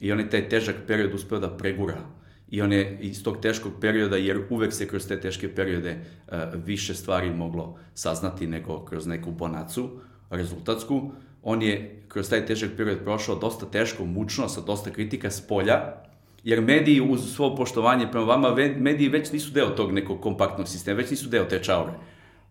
I 0.00 0.12
on 0.12 0.20
je 0.20 0.30
taj 0.30 0.48
težak 0.48 0.76
period 0.86 1.14
uspeo 1.14 1.38
da 1.38 1.56
pregura. 1.56 1.98
I 2.50 2.62
on 2.62 2.72
je 2.72 2.98
iz 3.00 3.22
tog 3.22 3.40
teškog 3.40 3.72
perioda, 3.80 4.16
jer 4.16 4.42
uvek 4.50 4.72
se 4.72 4.88
kroz 4.88 5.06
te 5.08 5.20
teške 5.20 5.54
periode 5.54 5.96
uh, 5.98 6.34
više 6.64 6.94
stvari 6.94 7.30
moglo 7.30 7.78
saznati 7.94 8.46
nego 8.46 8.84
kroz 8.84 9.06
neku 9.06 9.30
bonacu, 9.30 9.90
rezultatsku. 10.30 11.12
On 11.42 11.62
je 11.62 12.02
kroz 12.08 12.30
taj 12.30 12.46
težak 12.46 12.70
period 12.76 12.98
prošao 13.04 13.36
dosta 13.36 13.66
teško, 13.66 14.04
mučno, 14.04 14.48
sa 14.48 14.60
dosta 14.60 14.90
kritika 14.90 15.30
s 15.30 15.40
polja, 15.40 15.94
jer 16.44 16.60
mediji 16.60 17.00
uz 17.00 17.34
svo 17.34 17.56
poštovanje 17.56 18.06
prema 18.10 18.26
vama, 18.26 18.54
mediji 18.76 19.08
već 19.08 19.32
nisu 19.32 19.50
deo 19.50 19.70
tog 19.70 19.92
nekog 19.92 20.20
kompaktnog 20.20 20.68
sistema, 20.68 20.96
već 20.96 21.10
nisu 21.10 21.28
deo 21.28 21.44
te 21.44 21.62
čaure. 21.62 21.92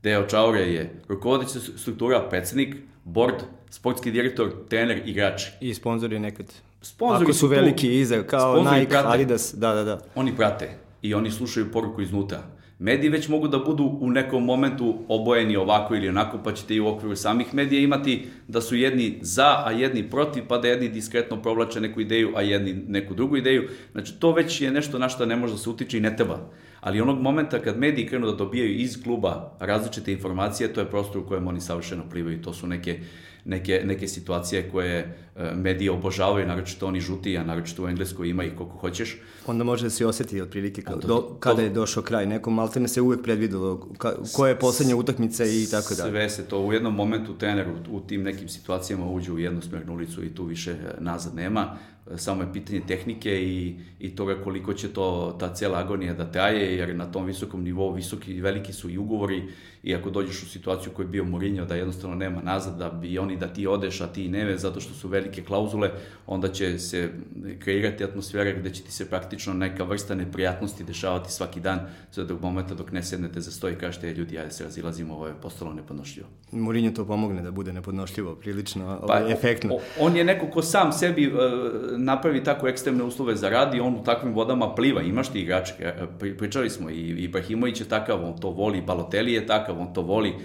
Deo 0.03 0.27
čaure 0.27 0.61
je 0.61 1.01
rukovodeća 1.07 1.59
struktura, 1.59 2.29
predsednik, 2.29 2.75
board, 3.03 3.35
sportski 3.69 4.11
direktor, 4.11 4.51
trener, 4.69 5.01
igrač. 5.05 5.43
I 5.61 5.73
sponzori 5.73 6.19
nekad. 6.19 6.53
Sponzori 6.81 7.23
Ako 7.23 7.33
su, 7.33 7.39
su 7.39 7.47
veliki 7.47 7.99
iza, 7.99 8.23
kao 8.23 8.63
Nike, 8.63 8.89
prate. 8.89 9.07
Adidas, 9.07 9.53
da, 9.57 9.73
da, 9.73 9.83
da. 9.83 9.99
Oni 10.15 10.35
prate 10.35 10.69
i 11.01 11.13
oni 11.13 11.31
slušaju 11.31 11.71
poruku 11.71 12.01
iznutra 12.01 12.43
mediji 12.83 13.09
već 13.09 13.27
mogu 13.27 13.47
da 13.47 13.59
budu 13.59 13.97
u 14.01 14.09
nekom 14.11 14.45
momentu 14.45 14.95
obojeni 15.07 15.55
ovako 15.55 15.95
ili 15.95 16.09
onako, 16.09 16.39
pa 16.43 16.53
ćete 16.53 16.75
i 16.75 16.79
u 16.79 16.87
okviru 16.87 17.15
samih 17.15 17.53
medija 17.53 17.81
imati 17.81 18.25
da 18.47 18.61
su 18.61 18.75
jedni 18.75 19.19
za, 19.21 19.63
a 19.65 19.71
jedni 19.71 20.09
protiv, 20.09 20.43
pa 20.47 20.57
da 20.57 20.67
jedni 20.67 20.89
diskretno 20.89 21.41
provlače 21.41 21.81
neku 21.81 22.01
ideju, 22.01 22.33
a 22.35 22.41
jedni 22.41 22.73
neku 22.87 23.13
drugu 23.13 23.37
ideju. 23.37 23.69
Znači, 23.91 24.19
to 24.19 24.31
već 24.31 24.61
je 24.61 24.71
nešto 24.71 24.99
na 24.99 25.09
što 25.09 25.25
ne 25.25 25.35
može 25.35 25.53
da 25.53 25.59
se 25.59 25.69
utiče 25.69 25.97
i 25.97 26.01
ne 26.01 26.15
treba. 26.15 26.39
Ali 26.81 27.01
onog 27.01 27.21
momenta 27.21 27.59
kad 27.59 27.79
mediji 27.79 28.07
krenu 28.07 28.27
da 28.27 28.35
dobijaju 28.35 28.75
iz 28.75 29.03
kluba 29.03 29.57
različite 29.59 30.11
informacije, 30.11 30.73
to 30.73 30.81
je 30.81 30.89
prostor 30.89 31.21
u 31.21 31.27
kojem 31.27 31.47
oni 31.47 31.61
savršeno 31.61 32.03
plivaju. 32.11 32.41
To 32.41 32.53
su 32.53 32.67
neke 32.67 32.99
neke, 33.45 33.81
neke 33.85 34.07
situacije 34.07 34.69
koje 34.71 34.97
e, 35.35 35.51
medije 35.55 35.91
obožavaju, 35.91 36.47
naročito 36.47 36.87
oni 36.87 37.01
žuti, 37.01 37.37
a 37.37 37.43
naročito 37.43 37.83
u 37.83 37.87
Engleskoj 37.87 38.29
ima 38.29 38.43
ih 38.43 38.51
koliko 38.57 38.77
hoćeš. 38.77 39.17
Onda 39.47 39.63
može 39.63 39.83
da 39.83 39.89
se 39.89 40.05
osjeti 40.05 40.41
otprilike 40.41 40.81
kao, 40.81 40.95
to, 40.95 41.07
do, 41.07 41.37
kada 41.39 41.55
to, 41.55 41.61
je 41.61 41.69
došao 41.69 42.03
kraj. 42.03 42.25
Neko 42.25 42.49
maltene 42.49 42.87
se 42.87 43.01
uvek 43.01 43.23
predvidelo 43.23 43.89
ka, 43.97 44.13
koja 44.35 44.49
je 44.49 44.59
poslednja 44.59 44.95
utakmica 44.95 45.45
i 45.45 45.67
tako 45.71 45.95
dalje. 45.95 46.11
Sve 46.11 46.29
se 46.29 46.45
to 46.45 46.59
u 46.59 46.73
jednom 46.73 46.95
momentu 46.95 47.37
trener 47.37 47.67
u, 47.67 47.95
u 47.95 47.99
tim 47.99 48.23
nekim 48.23 48.49
situacijama 48.49 49.09
uđe 49.09 49.31
u 49.31 49.39
jednosmernu 49.39 49.93
ulicu 49.93 50.23
i 50.23 50.35
tu 50.35 50.43
više 50.43 50.71
e, 50.71 50.75
nazad 50.99 51.35
nema 51.35 51.77
samo 52.15 52.43
je 52.43 52.53
pitanje 52.53 52.81
tehnike 52.87 53.43
i, 53.43 53.75
i 53.99 54.15
toga 54.15 54.35
koliko 54.43 54.73
će 54.73 54.87
to, 54.87 55.35
ta 55.39 55.53
cela 55.53 55.79
agonija 55.79 56.13
da 56.13 56.31
traje, 56.31 56.77
jer 56.77 56.95
na 56.95 57.11
tom 57.11 57.25
visokom 57.25 57.63
nivou 57.63 57.93
visoki 57.93 58.41
veliki 58.41 58.73
su 58.73 58.89
i 58.89 58.97
ugovori 58.97 59.43
i 59.83 59.95
ako 59.95 60.09
dođeš 60.09 60.43
u 60.43 60.49
situaciju 60.49 60.91
koju 60.93 61.03
je 61.03 61.09
bio 61.09 61.23
Mourinho 61.23 61.65
da 61.65 61.75
jednostavno 61.75 62.15
nema 62.15 62.41
nazad, 62.41 62.77
da 62.77 62.89
bi 62.89 63.17
oni 63.17 63.37
da 63.37 63.47
ti 63.47 63.67
odeš, 63.67 64.01
a 64.01 64.07
ti 64.07 64.27
neve, 64.29 64.57
zato 64.57 64.79
što 64.79 64.93
su 64.93 65.07
velike 65.07 65.43
klauzule, 65.43 65.91
onda 66.27 66.47
će 66.47 66.79
se 66.79 67.09
kreirati 67.59 68.03
atmosfera 68.03 68.51
gde 68.51 68.69
će 68.69 68.83
ti 68.83 68.91
se 68.91 69.09
praktično 69.09 69.53
neka 69.53 69.83
vrsta 69.83 70.15
neprijatnosti 70.15 70.83
dešavati 70.83 71.31
svaki 71.31 71.59
dan, 71.59 71.79
sve 72.11 72.23
do 72.23 72.37
momenta 72.41 72.75
dok 72.75 72.91
ne 72.91 73.03
sednete 73.03 73.41
za 73.41 73.51
sto 73.51 73.69
i 73.69 73.75
kažete, 73.75 74.13
ljudi, 74.13 74.37
ajde 74.37 74.51
se 74.51 74.63
razilazimo, 74.63 75.13
ovo 75.13 75.27
je 75.27 75.33
postalo 75.41 75.73
nepodnošljivo. 75.73 76.27
Mourinho 76.51 76.95
to 76.95 77.05
pomogne 77.05 77.41
da 77.41 77.51
bude 77.51 77.73
nepodnošljivo, 77.73 78.35
prilično 78.35 78.97
pa, 79.07 79.13
ovaj, 79.13 79.31
efektno. 79.31 79.77
On 79.99 80.15
je 80.17 80.23
neko 80.23 80.47
ko 80.47 80.61
sam 80.61 80.91
sebi 80.91 81.27
uh, 81.27 81.33
napravi 81.97 82.43
tako 82.43 82.67
ekstremne 82.67 83.03
uslove 83.03 83.35
za 83.35 83.49
rad 83.49 83.75
i 83.75 83.79
on 83.79 83.95
u 83.95 84.03
takvim 84.03 84.33
vodama 84.33 84.75
pliva. 84.75 85.01
Imaš 85.01 85.29
ti 85.29 85.41
igrače, 85.41 85.73
e, 85.79 86.35
pričali 86.37 86.69
smo, 86.69 86.89
i 86.89 87.09
Ibrahimović 87.09 87.79
je 87.79 87.89
takav, 87.89 88.25
on 88.25 88.37
to 88.37 88.49
voli, 88.49 88.81
Balotelli 88.81 89.33
je 89.33 89.47
takav, 89.47 89.72
on 89.79 89.93
to 89.93 90.03
voli, 90.03 90.35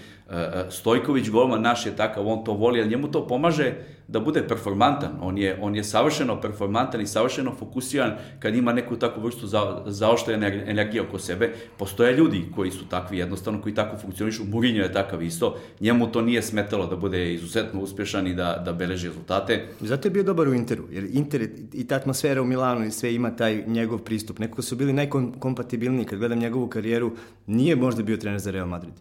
Stojković 0.70 1.30
golman 1.30 1.62
naš 1.62 1.86
je 1.86 1.96
takav, 1.96 2.28
on 2.28 2.44
to 2.44 2.52
voli, 2.52 2.80
ali 2.80 2.90
njemu 2.90 3.10
to 3.10 3.26
pomaže 3.26 3.74
da 4.08 4.20
bude 4.20 4.48
performantan. 4.48 5.10
On 5.20 5.38
je, 5.38 5.58
on 5.60 5.76
je 5.76 5.84
savršeno 5.84 6.40
performantan 6.40 7.00
i 7.00 7.06
savršeno 7.06 7.54
fokusiran 7.58 8.12
kad 8.38 8.54
ima 8.54 8.72
neku 8.72 8.96
takvu 8.96 9.22
vrstu 9.22 9.46
za, 9.46 9.82
zaoštre 9.86 10.34
energije 10.66 11.02
oko 11.02 11.18
sebe. 11.18 11.52
Postoje 11.78 12.16
ljudi 12.16 12.44
koji 12.54 12.70
su 12.70 12.88
takvi 12.88 13.18
jednostavno, 13.18 13.62
koji 13.62 13.74
tako 13.74 13.96
funkcionišu. 13.96 14.44
Murinjo 14.44 14.82
je 14.82 14.92
takav 14.92 15.22
isto. 15.22 15.56
Njemu 15.80 16.12
to 16.12 16.22
nije 16.22 16.42
smetalo 16.42 16.86
da 16.86 16.96
bude 16.96 17.34
izuzetno 17.34 17.80
uspešan 17.80 18.26
i 18.26 18.34
da, 18.34 18.62
da 18.64 18.72
beleži 18.72 19.08
rezultate. 19.08 19.66
Zato 19.80 20.08
je 20.08 20.12
bio 20.12 20.22
dobar 20.22 20.48
u 20.48 20.54
Interu, 20.54 20.84
jer 20.90 21.04
Inter 21.12 21.48
i 21.72 21.86
ta 21.86 21.94
atmosfera 21.94 22.42
u 22.42 22.46
Milanu 22.46 22.86
i 22.86 22.90
sve 22.90 23.14
ima 23.14 23.36
taj 23.36 23.64
njegov 23.66 23.98
pristup. 23.98 24.38
Nekako 24.38 24.62
su 24.62 24.76
bili 24.76 24.92
najkompatibilniji. 24.92 26.04
Kad 26.04 26.18
gledam 26.18 26.38
njegovu 26.38 26.68
karijeru, 26.68 27.12
nije 27.46 27.76
možda 27.76 28.02
bio 28.02 28.16
trener 28.16 28.40
za 28.40 28.50
Real 28.50 28.66
Madrid. 28.66 28.92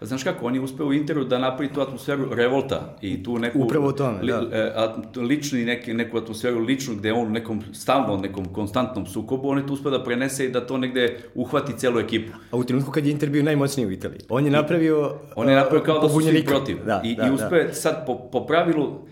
Znaš 0.00 0.22
kako, 0.22 0.46
on 0.46 0.54
je 0.54 0.60
uspeo 0.76 0.86
u 0.86 0.92
Interu 0.92 1.24
da 1.24 1.38
napravi 1.38 1.72
tu 1.72 1.80
atmosferu 1.80 2.34
revolta 2.34 2.96
i 3.00 3.22
tu 3.22 3.38
neku... 3.38 3.62
Upravo 3.62 3.92
tome, 3.92 4.22
li, 4.22 4.32
da. 4.32 4.42
E, 4.52 5.20
lični, 5.20 5.64
neki, 5.64 5.94
neku 5.94 6.18
atmosferu 6.18 6.60
ličnu 6.60 6.94
gde 6.94 7.12
on 7.12 7.26
u 7.26 7.30
nekom 7.30 7.62
stalnom, 7.72 8.20
nekom 8.20 8.44
konstantnom 8.52 9.06
sukobu, 9.06 9.48
on 9.48 9.58
je 9.58 9.66
tu 9.66 9.72
uspeo 9.72 9.90
da 9.90 10.04
prenese 10.04 10.44
i 10.44 10.50
da 10.50 10.66
to 10.66 10.78
negde 10.78 11.18
uhvati 11.34 11.72
celu 11.78 12.00
ekipu. 12.00 12.32
A 12.50 12.56
u 12.56 12.64
trenutku 12.64 12.90
kad 12.90 13.06
je 13.06 13.12
Inter 13.12 13.30
bio 13.30 13.42
najmoćniji 13.42 13.86
u 13.86 13.90
Italiji, 13.90 14.20
on 14.28 14.44
je 14.44 14.50
napravio... 14.50 15.12
On 15.36 15.48
je 15.48 15.56
napravio 15.56 15.84
kao 15.84 15.98
da 15.98 16.08
su 16.08 16.20
svi 16.20 16.44
protiv. 16.44 16.84
Da, 16.86 17.00
I, 17.04 17.16
da, 17.16 17.26
i 17.26 17.30
uspe 17.30 17.64
da. 17.64 17.74
sad 17.74 18.06
po, 18.06 18.18
po 18.32 18.46
pravilu, 18.46 19.06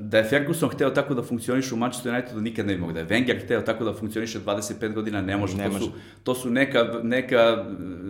da 0.00 0.18
je 0.18 0.24
Ferguson 0.24 0.68
hteo 0.68 0.90
tako 0.90 1.14
da 1.14 1.22
funkcioniše 1.22 1.74
u 1.74 1.76
Manchester 1.76 2.12
Unitedu 2.12 2.40
nikad 2.40 2.66
ne 2.66 2.74
bi 2.74 2.80
mogo. 2.80 2.92
Da 2.92 3.00
je 3.00 3.06
Wenger 3.06 3.44
hteo 3.44 3.60
tako 3.60 3.84
da 3.84 3.92
funkcioniše 3.92 4.38
25 4.38 4.92
godina 4.92 5.22
ne 5.22 5.36
može. 5.36 5.56
Ne 5.56 5.64
to, 5.64 5.72
može. 5.72 5.84
Su, 5.84 5.92
to 6.24 6.34
su 6.34 6.50
neka, 6.50 6.84
neka 7.02 7.64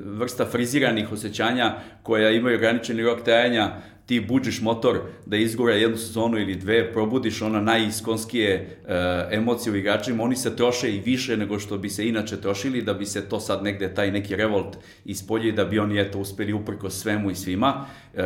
vrsta 0.06 0.44
friziranih 0.44 1.12
osjećanja 1.12 1.74
koja 2.02 2.30
imaju 2.30 2.56
ograničeni 2.56 3.02
rok 3.02 3.22
trajanja 3.22 3.70
ti 4.06 4.20
buđiš 4.20 4.61
motor 4.61 5.00
da 5.26 5.37
izgura 5.37 5.75
jednu 5.75 5.96
sezonu 5.96 6.38
ili 6.38 6.54
dve, 6.54 6.92
probudiš 6.92 7.42
ona 7.42 7.61
najiskonskije 7.61 8.78
uh, 8.82 8.90
emocije 9.30 9.73
u 9.73 9.76
igračima, 9.76 10.23
oni 10.23 10.37
se 10.37 10.56
troše 10.56 10.94
i 10.94 11.00
više 11.00 11.37
nego 11.37 11.58
što 11.58 11.78
bi 11.78 11.90
se 11.90 12.08
inače 12.08 12.40
trošili, 12.40 12.82
da 12.82 12.94
bi 12.94 13.06
se 13.06 13.28
to 13.28 13.40
sad 13.40 13.62
negde, 13.62 13.94
taj 13.94 14.11
neki 14.11 14.37
revolt 14.37 14.76
ispolji, 15.04 15.52
da 15.52 15.64
bi 15.64 15.78
oni 15.78 16.00
eto 16.00 16.18
uspeli 16.18 16.52
uprko 16.52 16.90
svemu 16.90 17.30
i 17.30 17.34
svima. 17.34 17.87
Uh, 18.14 18.20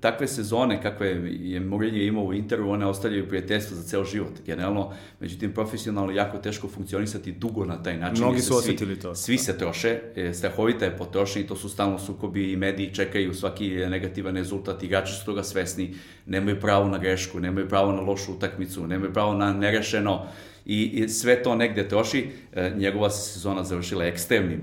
takve 0.00 0.26
sezone 0.28 0.82
kakve 0.82 1.08
je 1.40 1.60
Mourinho 1.60 1.96
imao 1.96 2.24
u 2.24 2.34
Interu, 2.34 2.70
one 2.70 2.86
ostavljaju 2.86 3.28
prijateljstvo 3.28 3.76
za 3.76 3.82
ceo 3.82 4.04
život, 4.04 4.32
generalno, 4.46 4.92
međutim 5.20 5.52
profesionalno 5.52 6.12
jako 6.12 6.38
teško 6.38 6.68
funkcionisati 6.68 7.32
dugo 7.32 7.64
na 7.64 7.82
taj 7.82 7.98
način. 7.98 8.24
Mnogi 8.24 8.40
su 8.40 8.56
osetili 8.56 8.98
to. 9.00 9.14
Svi 9.14 9.38
se 9.38 9.58
troše, 9.58 10.00
strahovita 10.32 10.84
je 10.84 10.96
potrošnja 10.96 11.42
i 11.42 11.46
to 11.46 11.56
su 11.56 11.68
stalno 11.68 11.98
sukobi 11.98 12.52
i 12.52 12.56
mediji 12.56 12.94
čekaju 12.94 13.34
svaki 13.34 13.68
negativan 13.70 14.36
rezultat 14.36 14.77
rezultat, 14.78 14.82
igrači 14.82 15.12
su 15.12 15.24
toga 15.24 15.42
svesni, 15.42 15.94
nemaju 16.26 16.60
pravo 16.60 16.88
na 16.88 16.98
grešku, 16.98 17.40
nemaju 17.40 17.68
pravo 17.68 17.92
na 17.92 18.00
lošu 18.00 18.32
utakmicu, 18.32 18.86
nemaju 18.86 19.12
pravo 19.12 19.34
na 19.34 19.52
nerešeno 19.52 20.26
i, 20.66 21.04
i 21.04 21.08
sve 21.08 21.42
to 21.42 21.54
negde 21.54 21.88
troši. 21.88 22.30
E, 22.52 22.72
njegova 22.76 23.10
se 23.10 23.32
sezona 23.32 23.64
završila 23.64 24.04
ekstremnim 24.04 24.62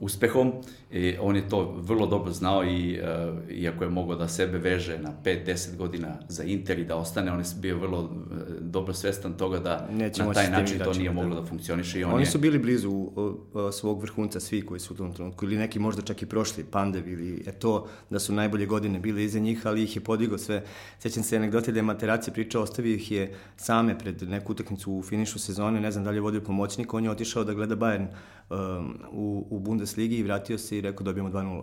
uspehom. 0.00 0.52
I 0.90 1.16
on 1.20 1.36
je 1.36 1.48
to 1.48 1.74
vrlo 1.82 2.06
dobro 2.06 2.32
znao 2.32 2.64
i 2.64 3.00
uh, 3.00 3.50
iako 3.50 3.84
je 3.84 3.90
mogao 3.90 4.16
da 4.16 4.28
sebe 4.28 4.58
veže 4.58 4.98
na 4.98 5.12
5-10 5.24 5.76
godina 5.76 6.18
za 6.28 6.44
Inter 6.44 6.78
i 6.78 6.84
da 6.84 6.96
ostane, 6.96 7.32
on 7.32 7.38
je 7.38 7.44
bio 7.60 7.78
vrlo 7.78 8.00
uh, 8.00 8.10
dobro 8.60 8.94
svestan 8.94 9.32
toga 9.32 9.58
da 9.58 9.88
Neće 9.92 10.22
na 10.24 10.32
taj 10.32 10.50
način 10.50 10.78
to 10.78 10.92
nije 10.92 11.08
da. 11.08 11.14
moglo 11.14 11.40
da 11.40 11.46
funkcioniše. 11.46 12.00
I 12.00 12.04
on 12.04 12.12
Oni 12.12 12.22
je... 12.22 12.26
su 12.26 12.38
bili 12.38 12.58
blizu 12.58 12.90
uh, 12.90 13.34
svog 13.72 14.02
vrhunca 14.02 14.40
svi 14.40 14.62
koji 14.62 14.80
su 14.80 14.94
u 14.94 14.96
tom 14.96 15.12
trenutku 15.12 15.44
ili 15.44 15.56
neki 15.56 15.78
možda 15.78 16.02
čak 16.02 16.22
i 16.22 16.26
prošli, 16.26 16.64
Pandev 16.64 17.08
ili 17.08 17.44
to 17.58 17.88
da 18.10 18.18
su 18.18 18.32
najbolje 18.32 18.66
godine 18.66 18.98
bile 18.98 19.24
iza 19.24 19.38
njih, 19.38 19.66
ali 19.66 19.82
ih 19.82 19.96
je 19.96 20.04
podigo 20.04 20.38
sve. 20.38 20.64
Sećam 20.98 21.22
se 21.22 21.36
anegdote 21.36 21.72
da 21.72 21.78
je 21.78 21.82
Materacija 21.82 22.34
pričao, 22.34 22.62
ostavio 22.62 22.94
ih 22.94 23.12
je 23.12 23.34
same 23.56 23.98
pred 23.98 24.22
neku 24.22 24.52
utakmicu 24.52 24.92
u 24.92 25.02
finišu 25.02 25.38
sezone, 25.38 25.80
ne 25.80 25.90
znam 25.90 26.04
da 26.04 26.10
li 26.10 26.16
je 26.16 26.20
vodio 26.20 26.40
pomoćnik, 26.40 26.94
on 26.94 27.04
je 27.04 27.10
otišao 27.10 27.44
da 27.44 27.54
gleda 27.54 27.76
Bayern 27.76 28.06
um, 28.50 28.98
u, 29.12 29.46
u 29.50 29.58
Bundesligi 29.58 30.16
i 30.16 30.22
vratio 30.22 30.58
se 30.58 30.78
i 30.78 30.80
rekao 30.90 31.04
dobijemo 31.04 31.30
2-0. 31.30 31.62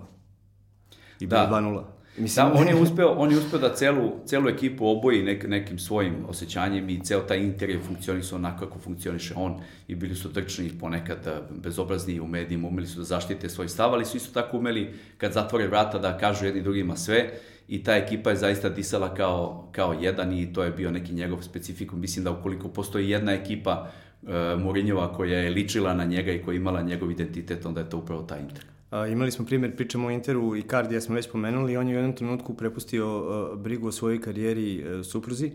I 1.19 1.27
bilo 1.27 1.41
da. 1.41 1.49
2-0. 1.49 1.83
Mislim, 2.17 2.45
da, 2.45 2.53
on 2.53 2.67
je 2.67 2.75
uspeo, 2.75 3.09
on 3.09 3.31
je 3.31 3.37
uspeo 3.37 3.59
da 3.59 3.75
celu, 3.75 4.11
celu 4.25 4.49
ekipu 4.49 4.87
oboji 4.87 5.23
nek, 5.23 5.47
nekim 5.47 5.79
svojim 5.79 6.13
osjećanjem 6.27 6.89
i 6.89 6.99
ceo 7.03 7.19
taj 7.19 7.37
Inter 7.37 7.69
je 7.69 7.79
funkcionisao 7.79 8.37
onako 8.37 8.65
kako 8.65 8.79
funkcioniše 8.79 9.33
on 9.37 9.61
i 9.87 9.95
bili 9.95 10.15
su 10.15 10.33
trčni 10.33 10.71
ponekad 10.79 11.27
bezobrazni 11.63 12.19
u 12.19 12.27
medijima, 12.27 12.67
umeli 12.67 12.87
su 12.87 12.97
da 12.97 13.03
zaštite 13.03 13.49
svoj 13.49 13.69
stav, 13.69 13.93
ali 13.93 14.05
su 14.05 14.17
isto 14.17 14.41
tako 14.41 14.57
umeli 14.57 14.93
kad 15.17 15.33
zatvore 15.33 15.67
vrata 15.67 15.99
da 15.99 16.17
kažu 16.17 16.45
jedni 16.45 16.61
drugima 16.61 16.95
sve 16.95 17.29
i 17.67 17.83
ta 17.83 17.95
ekipa 17.95 18.29
je 18.29 18.35
zaista 18.35 18.69
disala 18.69 19.13
kao, 19.15 19.69
kao 19.71 19.93
jedan 19.93 20.33
i 20.33 20.53
to 20.53 20.63
je 20.63 20.71
bio 20.71 20.91
neki 20.91 21.13
njegov 21.13 21.41
specifikum. 21.41 21.99
Mislim 21.99 22.23
da 22.23 22.31
ukoliko 22.31 22.67
postoji 22.67 23.09
jedna 23.09 23.33
ekipa 23.33 23.91
uh, 24.21 24.29
Mourinhova 24.61 25.13
koja 25.13 25.39
je 25.39 25.49
ličila 25.49 25.93
na 25.93 26.03
njega 26.03 26.31
i 26.31 26.41
koja 26.41 26.53
je 26.53 26.57
imala 26.57 26.81
njegov 26.81 27.11
identitet, 27.11 27.65
onda 27.65 27.81
je 27.81 27.89
to 27.89 27.97
upravo 27.97 28.21
taj 28.21 28.39
Inter. 28.39 28.72
Imali 29.11 29.31
smo 29.31 29.45
primjer, 29.45 29.75
pričamo 29.75 30.07
o 30.07 30.11
Interu 30.11 30.55
i 30.55 30.61
Cardija 30.61 31.01
smo 31.01 31.15
već 31.15 31.31
pomenuli, 31.31 31.77
on 31.77 31.87
je 31.87 31.95
u 31.95 31.97
jednom 31.97 32.15
trenutku 32.15 32.53
prepustio 32.53 33.17
uh, 33.17 33.59
brigu 33.59 33.87
o 33.87 33.91
svojoj 33.91 34.21
karijeri 34.21 34.83
uh, 34.83 35.05
supruzi, 35.05 35.51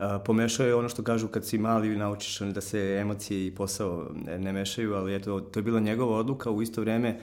Uh, 0.00 0.06
pomešao 0.24 0.66
je 0.66 0.74
ono 0.74 0.88
što 0.88 1.02
kažu 1.02 1.28
kad 1.28 1.46
si 1.46 1.58
mali 1.58 1.92
i 1.92 1.96
naučiš 1.96 2.38
da 2.40 2.60
se 2.60 2.98
emocije 3.00 3.46
i 3.46 3.50
posao 3.50 4.10
ne, 4.38 4.52
mešaju, 4.52 4.94
ali 4.94 5.14
eto, 5.14 5.40
to 5.40 5.58
je 5.58 5.64
bila 5.64 5.80
njegova 5.80 6.16
odluka. 6.16 6.50
U 6.50 6.62
isto 6.62 6.80
vreme 6.80 7.18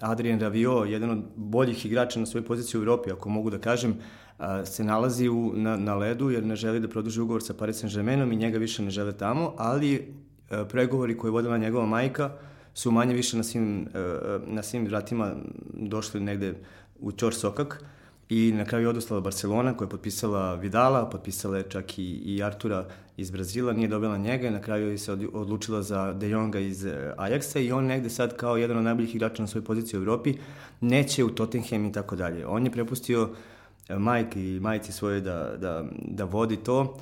Adrian 0.00 0.40
Ravio, 0.40 0.72
jedan 0.72 1.10
od 1.10 1.22
boljih 1.36 1.86
igrača 1.86 2.20
na 2.20 2.26
svojoj 2.26 2.44
poziciji 2.44 2.78
u 2.78 2.82
Evropi, 2.82 3.10
ako 3.10 3.28
mogu 3.28 3.50
da 3.50 3.58
kažem, 3.58 3.94
se 4.64 4.84
nalazi 4.84 5.28
u, 5.28 5.52
na, 5.54 5.76
na 5.76 5.94
ledu 5.94 6.30
jer 6.30 6.44
ne 6.44 6.56
želi 6.56 6.80
da 6.80 6.88
produži 6.88 7.20
ugovor 7.20 7.42
sa 7.42 7.54
Paris 7.54 7.84
Saint-Germainom 7.84 8.32
i 8.32 8.36
njega 8.36 8.58
više 8.58 8.82
ne 8.82 8.90
žele 8.90 9.12
tamo, 9.12 9.54
ali 9.56 10.14
pregovori 10.68 11.16
koje 11.16 11.28
je 11.28 11.32
vodila 11.32 11.58
njegova 11.58 11.86
majka 11.86 12.30
su 12.74 12.90
manje 12.90 13.14
više 13.14 13.36
na 13.36 13.42
svim, 13.42 13.88
na 14.46 14.62
svim 14.62 14.86
vratima 14.86 15.34
došli 15.74 16.20
negde 16.20 16.54
u 17.00 17.12
Ćor 17.12 17.34
Sokak 17.34 17.84
i 18.28 18.52
na 18.52 18.64
kraju 18.64 18.84
je 18.84 18.88
odustala 18.88 19.20
Barcelona 19.20 19.76
koja 19.76 19.86
je 19.86 19.90
potpisala 19.90 20.54
Vidala, 20.54 21.10
potpisala 21.10 21.56
je 21.56 21.62
čak 21.62 21.98
i, 21.98 22.02
i 22.04 22.42
Artura 22.42 22.86
iz 23.16 23.30
Brazila, 23.30 23.72
nije 23.72 23.88
dobila 23.88 24.16
njega 24.16 24.48
i 24.48 24.50
na 24.50 24.60
kraju 24.60 24.90
je 24.90 24.98
se 24.98 25.12
odlučila 25.32 25.82
za 25.82 26.12
De 26.12 26.28
Jonga 26.28 26.58
iz 26.58 26.84
Ajaxa 27.16 27.60
i 27.60 27.72
on 27.72 27.84
negde 27.84 28.10
sad 28.10 28.36
kao 28.36 28.56
jedan 28.56 28.76
od 28.76 28.84
najboljih 28.84 29.14
igrača 29.14 29.42
na 29.42 29.46
svojoj 29.46 29.64
poziciji 29.64 30.00
u 30.00 30.02
Evropi 30.02 30.34
neće 30.80 31.24
u 31.24 31.30
Tottenham 31.30 31.84
i 31.84 31.92
tako 31.92 32.16
dalje. 32.16 32.46
On 32.46 32.64
je 32.64 32.72
prepustio 32.72 33.28
majke 33.98 34.40
i 34.40 34.60
majici 34.60 34.92
svoje 34.92 35.20
da, 35.20 35.56
da, 35.56 35.84
da 36.08 36.24
vodi 36.24 36.56
to. 36.56 36.96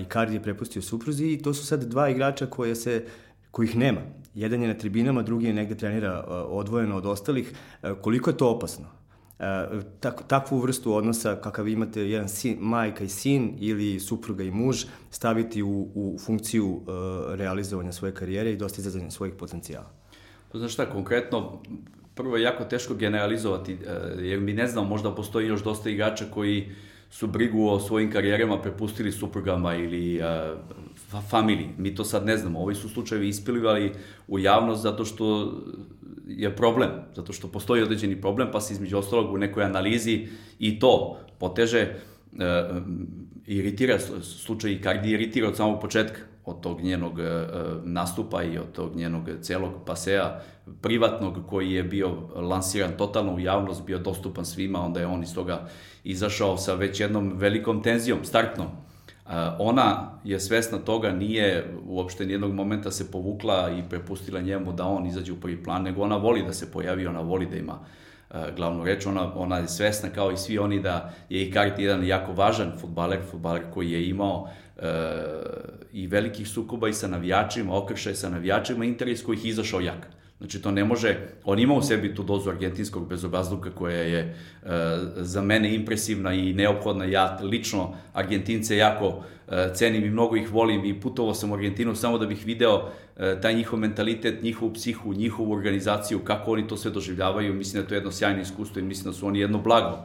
I 0.00 0.04
Cardi 0.12 0.34
je 0.34 0.42
prepustio 0.42 0.82
supruzi 0.82 1.26
i 1.26 1.42
to 1.42 1.54
su 1.54 1.66
sad 1.66 1.84
dva 1.84 2.08
igrača 2.08 2.46
koje 2.46 2.74
se, 2.74 3.04
kojih 3.50 3.76
nema. 3.76 4.00
Jedan 4.34 4.62
je 4.62 4.68
na 4.68 4.74
tribinama, 4.74 5.22
drugi 5.22 5.46
je 5.46 5.52
negde 5.52 5.74
trenira 5.74 6.24
odvojeno 6.48 6.96
od 6.96 7.06
ostalih. 7.06 7.52
Koliko 8.00 8.30
je 8.30 8.36
to 8.36 8.50
opasno? 8.50 9.00
tak, 10.00 10.22
takvu 10.28 10.58
vrstu 10.58 10.94
odnosa 10.94 11.36
kakav 11.36 11.68
imate 11.68 12.00
jedan 12.00 12.28
sin, 12.28 12.56
majka 12.60 13.04
i 13.04 13.08
sin 13.08 13.54
ili 13.58 14.00
supruga 14.00 14.44
i 14.44 14.50
muž 14.50 14.84
staviti 15.10 15.62
u, 15.62 15.88
u 15.94 16.18
funkciju 16.18 16.82
realizovanja 17.28 17.92
svoje 17.92 18.14
karijere 18.14 18.52
i 18.52 18.56
dostizanja 18.56 19.10
svojih 19.10 19.34
potencijala. 19.34 19.90
Pa 20.52 20.58
znaš 20.58 20.72
šta, 20.72 20.86
konkretno, 20.86 21.62
prvo 22.14 22.36
je 22.36 22.42
jako 22.42 22.64
teško 22.64 22.94
generalizovati, 22.94 23.78
jer 24.18 24.40
mi 24.40 24.52
ne 24.52 24.66
znam, 24.66 24.88
možda 24.88 25.14
postoji 25.14 25.46
još 25.46 25.62
dosta 25.62 25.90
igrača 25.90 26.24
koji 26.34 26.72
su 27.10 27.26
brigu 27.26 27.68
o 27.68 27.80
svojim 27.80 28.12
karijerama 28.12 28.62
prepustili 28.62 29.12
suprugama 29.12 29.74
ili 29.74 30.20
familiji. 31.28 31.68
Mi 31.78 31.94
to 31.94 32.04
sad 32.04 32.26
ne 32.26 32.36
znamo. 32.36 32.60
Ovi 32.60 32.74
su 32.74 32.88
slučajevi 32.88 33.28
ispilivali 33.28 33.92
u 34.28 34.38
javnost 34.38 34.82
zato 34.82 35.04
što 35.04 35.52
je 36.26 36.56
problem, 36.56 36.90
zato 37.16 37.32
što 37.32 37.48
postoji 37.48 37.82
određeni 37.82 38.20
problem, 38.20 38.48
pa 38.52 38.60
se 38.60 38.74
između 38.74 38.98
ostalog 38.98 39.34
u 39.34 39.38
nekoj 39.38 39.64
analizi 39.64 40.28
i 40.58 40.78
to 40.78 41.18
poteže, 41.38 41.80
e, 41.80 41.94
iritira 43.46 43.98
slučaj 44.22 44.72
Icardi, 44.72 45.10
iritira 45.10 45.48
od 45.48 45.56
samog 45.56 45.80
početka, 45.80 46.20
od 46.44 46.60
tog 46.60 46.80
njenog 46.80 47.20
e, 47.20 47.46
nastupa 47.84 48.42
i 48.42 48.58
od 48.58 48.72
tog 48.72 48.96
njenog 48.96 49.28
celog 49.40 49.72
paseja 49.86 50.42
privatnog 50.80 51.38
koji 51.46 51.72
je 51.72 51.82
bio 51.82 52.10
lansiran 52.34 52.90
totalno 52.98 53.34
u 53.34 53.40
javnost, 53.40 53.86
bio 53.86 53.98
dostupan 53.98 54.44
svima, 54.44 54.84
onda 54.84 55.00
je 55.00 55.06
on 55.06 55.22
iz 55.22 55.34
toga 55.34 55.68
izašao 56.04 56.56
sa 56.56 56.74
već 56.74 57.00
jednom 57.00 57.32
velikom 57.36 57.82
tenzijom, 57.82 58.24
startnom, 58.24 58.66
ona 59.58 60.10
je 60.24 60.40
svesna 60.40 60.78
toga, 60.78 61.12
nije 61.12 61.74
uopšte 61.86 62.26
nijednog 62.26 62.54
momenta 62.54 62.90
se 62.90 63.10
povukla 63.10 63.70
i 63.70 63.88
prepustila 63.88 64.40
njemu 64.40 64.72
da 64.72 64.84
on 64.84 65.06
izađe 65.06 65.32
u 65.32 65.40
prvi 65.40 65.62
plan, 65.62 65.82
nego 65.82 66.02
ona 66.02 66.16
voli 66.16 66.42
da 66.42 66.52
se 66.52 66.72
pojavi, 66.72 67.06
ona 67.06 67.20
voli 67.20 67.46
da 67.46 67.56
ima 67.56 67.78
glavnu 68.56 68.84
reč, 68.84 69.06
ona, 69.06 69.34
ona 69.34 69.58
je 69.58 69.68
svesna 69.68 70.08
kao 70.08 70.32
i 70.32 70.36
svi 70.36 70.58
oni 70.58 70.80
da 70.80 71.14
je 71.28 71.42
Icardi 71.42 71.82
jedan 71.82 72.06
jako 72.06 72.32
važan 72.32 72.72
futbaler, 72.80 73.18
futbaler 73.30 73.62
koji 73.74 73.90
je 73.90 74.08
imao 74.08 74.48
e, 74.76 74.86
i 75.92 76.06
velikih 76.06 76.48
sukoba 76.48 76.88
i 76.88 76.92
sa 76.92 77.08
navijačima, 77.08 77.76
okršaj 77.76 78.14
sa 78.14 78.28
navijačima, 78.28 78.84
interes 78.84 79.22
kojih 79.22 79.46
izašao 79.46 79.80
jak. 79.80 80.19
Znači, 80.40 80.62
to 80.62 80.70
ne 80.70 80.84
može, 80.84 81.18
on 81.44 81.58
ima 81.58 81.74
u 81.74 81.82
sebi 81.82 82.14
tu 82.14 82.22
dozu 82.22 82.50
argentinskog 82.50 83.08
bezobrazluka 83.08 83.70
koja 83.70 83.96
je 83.96 84.18
e, 84.18 84.34
za 85.16 85.42
mene 85.42 85.74
impresivna 85.74 86.32
i 86.32 86.52
neophodna. 86.52 87.04
Ja 87.04 87.38
lično 87.42 87.94
Argentince 88.12 88.76
jako 88.76 89.24
e, 89.48 89.70
cenim 89.74 90.04
i 90.04 90.10
mnogo 90.10 90.36
ih 90.36 90.52
volim 90.52 90.84
i 90.84 91.00
putovao 91.00 91.34
sam 91.34 91.50
u 91.50 91.54
Argentinu 91.54 91.94
samo 91.94 92.18
da 92.18 92.26
bih 92.26 92.46
video 92.46 92.88
e, 93.16 93.40
taj 93.40 93.54
njihov 93.54 93.78
mentalitet, 93.78 94.42
njihovu 94.42 94.72
psihu, 94.72 95.12
njihovu 95.12 95.52
organizaciju, 95.52 96.24
kako 96.24 96.52
oni 96.52 96.68
to 96.68 96.76
sve 96.76 96.90
doživljavaju. 96.90 97.54
Mislim 97.54 97.82
da 97.82 97.88
to 97.88 97.94
je 97.94 97.98
jedno 97.98 98.12
sjajno 98.12 98.40
iskustvo 98.40 98.80
i 98.80 98.84
mislim 98.84 99.04
da 99.04 99.12
su 99.12 99.26
oni 99.26 99.40
jedno 99.40 99.58
blago 99.58 99.98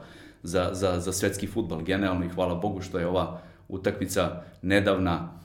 za, 0.43 0.69
za, 0.73 0.99
za 0.99 1.11
svetski 1.11 1.47
futbal 1.47 1.81
generalno 1.81 2.25
i 2.25 2.29
hvala 2.29 2.55
Bogu 2.55 2.81
što 2.81 2.99
je 2.99 3.07
ova 3.07 3.41
utakmica 3.67 4.41
nedavna 4.61 5.44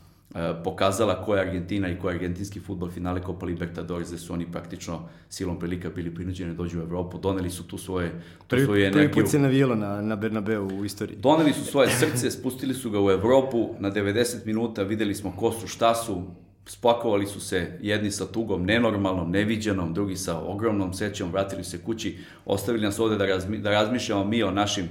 pokazala 0.65 1.25
ko 1.25 1.35
je 1.35 1.41
Argentina 1.41 1.89
i 1.89 1.99
ko 1.99 2.09
je 2.09 2.15
argentinski 2.15 2.61
futbol 2.61 2.91
finale 2.91 3.21
Copa 3.27 3.47
Libertadores, 3.47 4.09
gde 4.09 4.19
su 4.19 4.33
oni 4.33 4.47
praktično 4.53 5.09
silom 5.29 5.59
prilika 5.59 5.91
bili 5.91 6.15
prinuđeni 6.15 6.51
da 6.51 6.57
dođu 6.57 6.79
u 6.79 6.83
Evropu, 6.83 7.19
doneli 7.19 7.51
su 7.51 7.67
tu 7.67 7.79
svoje, 7.79 8.11
tu 8.39 8.47
prvi, 8.49 8.65
svoju 8.65 8.85
energiju. 8.85 9.11
Prvi 9.11 9.23
put 9.23 9.31
se 9.31 9.39
navijelo 9.39 9.75
na, 9.75 10.03
na 10.03 10.17
Bernabeu 10.17 10.67
u 10.67 10.85
istoriji. 10.85 11.17
Doneli 11.17 11.53
su 11.53 11.65
svoje 11.65 11.91
srce, 11.91 12.31
spustili 12.31 12.75
su 12.75 12.91
ga 12.91 13.01
u 13.01 13.11
Evropu, 13.11 13.75
na 13.79 13.91
90 13.91 14.47
minuta 14.47 14.83
videli 14.83 15.15
smo 15.15 15.33
ko 15.37 15.53
su, 15.53 15.67
šta 15.67 15.95
su, 15.95 16.23
spakovali 16.67 17.27
su 17.27 17.41
se 17.41 17.79
jedni 17.83 18.11
sa 18.11 18.27
tugom 18.27 18.65
nenormalnom, 18.65 19.31
neviđenom, 19.31 19.95
drugi 19.95 20.17
sa 20.17 20.41
ogromnom 20.41 20.93
sećom, 20.95 21.33
vratili 21.33 21.65
se 21.65 21.79
kući, 21.79 22.19
ostavili 22.47 22.85
nas 22.85 22.99
ovde 22.99 23.17
da, 23.17 23.27
razmi, 23.27 23.59
da 23.59 23.71
razmišljamo 23.71 24.25
mi 24.25 24.43
o 24.43 24.51
našim 24.51 24.89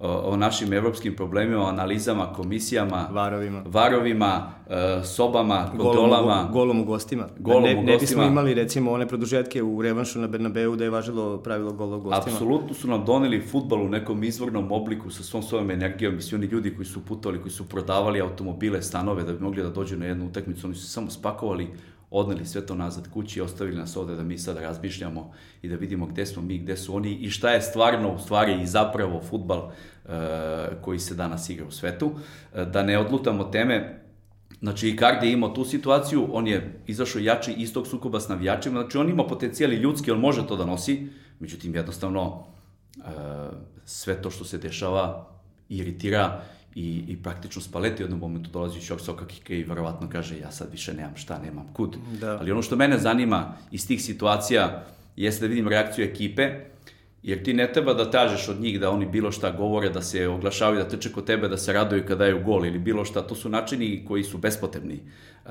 o, 0.00 0.08
o 0.08 0.36
našim 0.36 0.72
evropskim 0.72 1.16
problemima, 1.16 1.64
o 1.64 1.68
analizama, 1.68 2.32
komisijama, 2.32 3.08
Varovima. 3.12 3.62
varovima 3.66 4.50
e, 4.68 5.04
sobama, 5.04 5.66
kontrolama. 5.70 6.34
Golom, 6.34 6.52
golom 6.52 6.80
u 6.80 6.84
gostima. 6.84 7.26
Golom 7.38 7.62
ne, 7.62 7.76
u 7.76 7.82
ne 7.82 7.92
bismo 7.92 7.98
gostima. 7.98 8.26
imali 8.26 8.54
recimo 8.54 8.92
one 8.92 9.08
produžetke 9.08 9.62
u 9.62 9.82
revanšu 9.82 10.18
na 10.18 10.26
Bernabeu 10.26 10.76
da 10.76 10.84
je 10.84 10.90
važilo 10.90 11.38
pravilo 11.38 11.72
gola 11.72 11.96
u 11.96 12.00
gostima. 12.00 12.34
Apsolutno 12.36 12.74
su 12.74 12.88
nam 12.88 13.04
doneli 13.04 13.40
futbal 13.40 13.82
u 13.82 13.88
nekom 13.88 14.24
izvornom 14.24 14.72
obliku 14.72 15.10
sa 15.10 15.22
svom 15.22 15.42
svojom 15.42 15.70
energijom 15.70 16.18
i 16.18 16.22
svi 16.22 16.36
oni 16.36 16.46
ljudi 16.46 16.74
koji 16.74 16.86
su 16.86 17.04
putovali, 17.04 17.40
koji 17.40 17.52
su 17.52 17.68
prodavali 17.68 18.20
automobile, 18.20 18.82
stanove 18.82 19.22
da 19.22 19.32
bi 19.32 19.40
mogli 19.40 19.62
da 19.62 19.70
dođu 19.70 19.96
na 19.96 20.06
jednu 20.06 20.26
utakmicu, 20.26 20.66
oni 20.66 20.76
su 20.76 20.88
samo 20.88 21.10
spakovali, 21.10 21.68
odneli 22.10 22.46
sve 22.46 22.66
to 22.66 22.74
nazad 22.74 23.08
kući 23.10 23.38
i 23.38 23.42
ostavili 23.42 23.76
nas 23.76 23.96
ovde 23.96 24.14
da 24.14 24.22
mi 24.22 24.38
sada 24.38 24.60
razmišljamo 24.60 25.32
i 25.62 25.68
da 25.68 25.76
vidimo 25.76 26.06
gde 26.06 26.26
smo 26.26 26.42
mi, 26.42 26.58
gde 26.58 26.76
su 26.76 26.96
oni 26.96 27.14
i 27.14 27.30
šta 27.30 27.50
je 27.50 27.62
stvarno 27.62 28.14
u 28.14 28.18
stvari 28.18 28.62
i 28.62 28.66
zapravo 28.66 29.20
futbal 29.30 29.68
e, 29.68 30.10
koji 30.80 30.98
se 30.98 31.14
danas 31.14 31.50
igra 31.50 31.66
u 31.66 31.70
svetu. 31.70 32.12
E, 32.54 32.64
da 32.64 32.82
ne 32.82 32.98
odlutamo 32.98 33.44
teme, 33.44 33.96
Znači, 34.60 34.88
Icardi 34.88 35.26
je 35.26 35.32
imao 35.32 35.50
tu 35.50 35.64
situaciju, 35.64 36.28
on 36.32 36.46
je 36.46 36.80
izašao 36.86 37.20
jači 37.20 37.52
iz 37.52 37.72
tog 37.72 37.86
sukoba 37.86 38.20
s 38.20 38.28
navijačima, 38.28 38.80
znači 38.80 38.98
on 38.98 39.08
ima 39.08 39.26
potencijal 39.26 39.72
i 39.72 39.76
ljudski, 39.76 40.10
on 40.10 40.20
može 40.20 40.46
to 40.46 40.56
da 40.56 40.64
nosi, 40.64 41.06
međutim, 41.38 41.74
jednostavno, 41.74 42.44
e, 42.96 43.00
sve 43.84 44.22
to 44.22 44.30
što 44.30 44.44
se 44.44 44.58
dešava 44.58 45.28
iritira 45.68 46.42
i, 46.74 47.04
i 47.08 47.22
praktično 47.22 47.62
Spalletti 47.62 48.02
u 48.02 48.04
jednom 48.04 48.20
momentu 48.20 48.50
dolazi 48.50 48.78
u 48.78 48.82
šok 48.82 49.00
soka 49.00 49.26
kike 49.26 49.58
i 49.58 49.64
verovatno 49.64 50.08
kaže 50.12 50.38
ja 50.38 50.50
sad 50.50 50.68
više 50.70 50.94
nemam 50.94 51.16
šta, 51.16 51.38
nemam 51.38 51.72
kud. 51.72 51.96
Da. 52.20 52.38
Ali 52.40 52.52
ono 52.52 52.62
što 52.62 52.76
mene 52.76 52.98
zanima 52.98 53.54
iz 53.70 53.86
tih 53.86 54.02
situacija 54.02 54.86
jeste 55.16 55.44
da 55.44 55.48
vidim 55.48 55.68
reakciju 55.68 56.04
ekipe, 56.04 56.50
jer 57.22 57.42
ti 57.44 57.54
ne 57.54 57.72
treba 57.72 57.94
da 57.94 58.10
tražeš 58.10 58.48
od 58.48 58.60
njih 58.60 58.80
da 58.80 58.90
oni 58.90 59.06
bilo 59.06 59.32
šta 59.32 59.50
govore, 59.50 59.90
da 59.90 60.02
se 60.02 60.28
oglašavaju, 60.28 60.82
da 60.82 60.88
trče 60.88 61.12
kod 61.12 61.26
tebe, 61.26 61.48
da 61.48 61.56
se 61.56 61.72
raduju 61.72 62.02
kada 62.02 62.24
daju 62.24 62.44
gol 62.44 62.66
ili 62.66 62.78
bilo 62.78 63.04
šta. 63.04 63.26
To 63.26 63.34
su 63.34 63.48
načini 63.48 64.04
koji 64.08 64.24
su 64.24 64.38
bespotrebni. 64.38 65.00
E, 65.46 65.50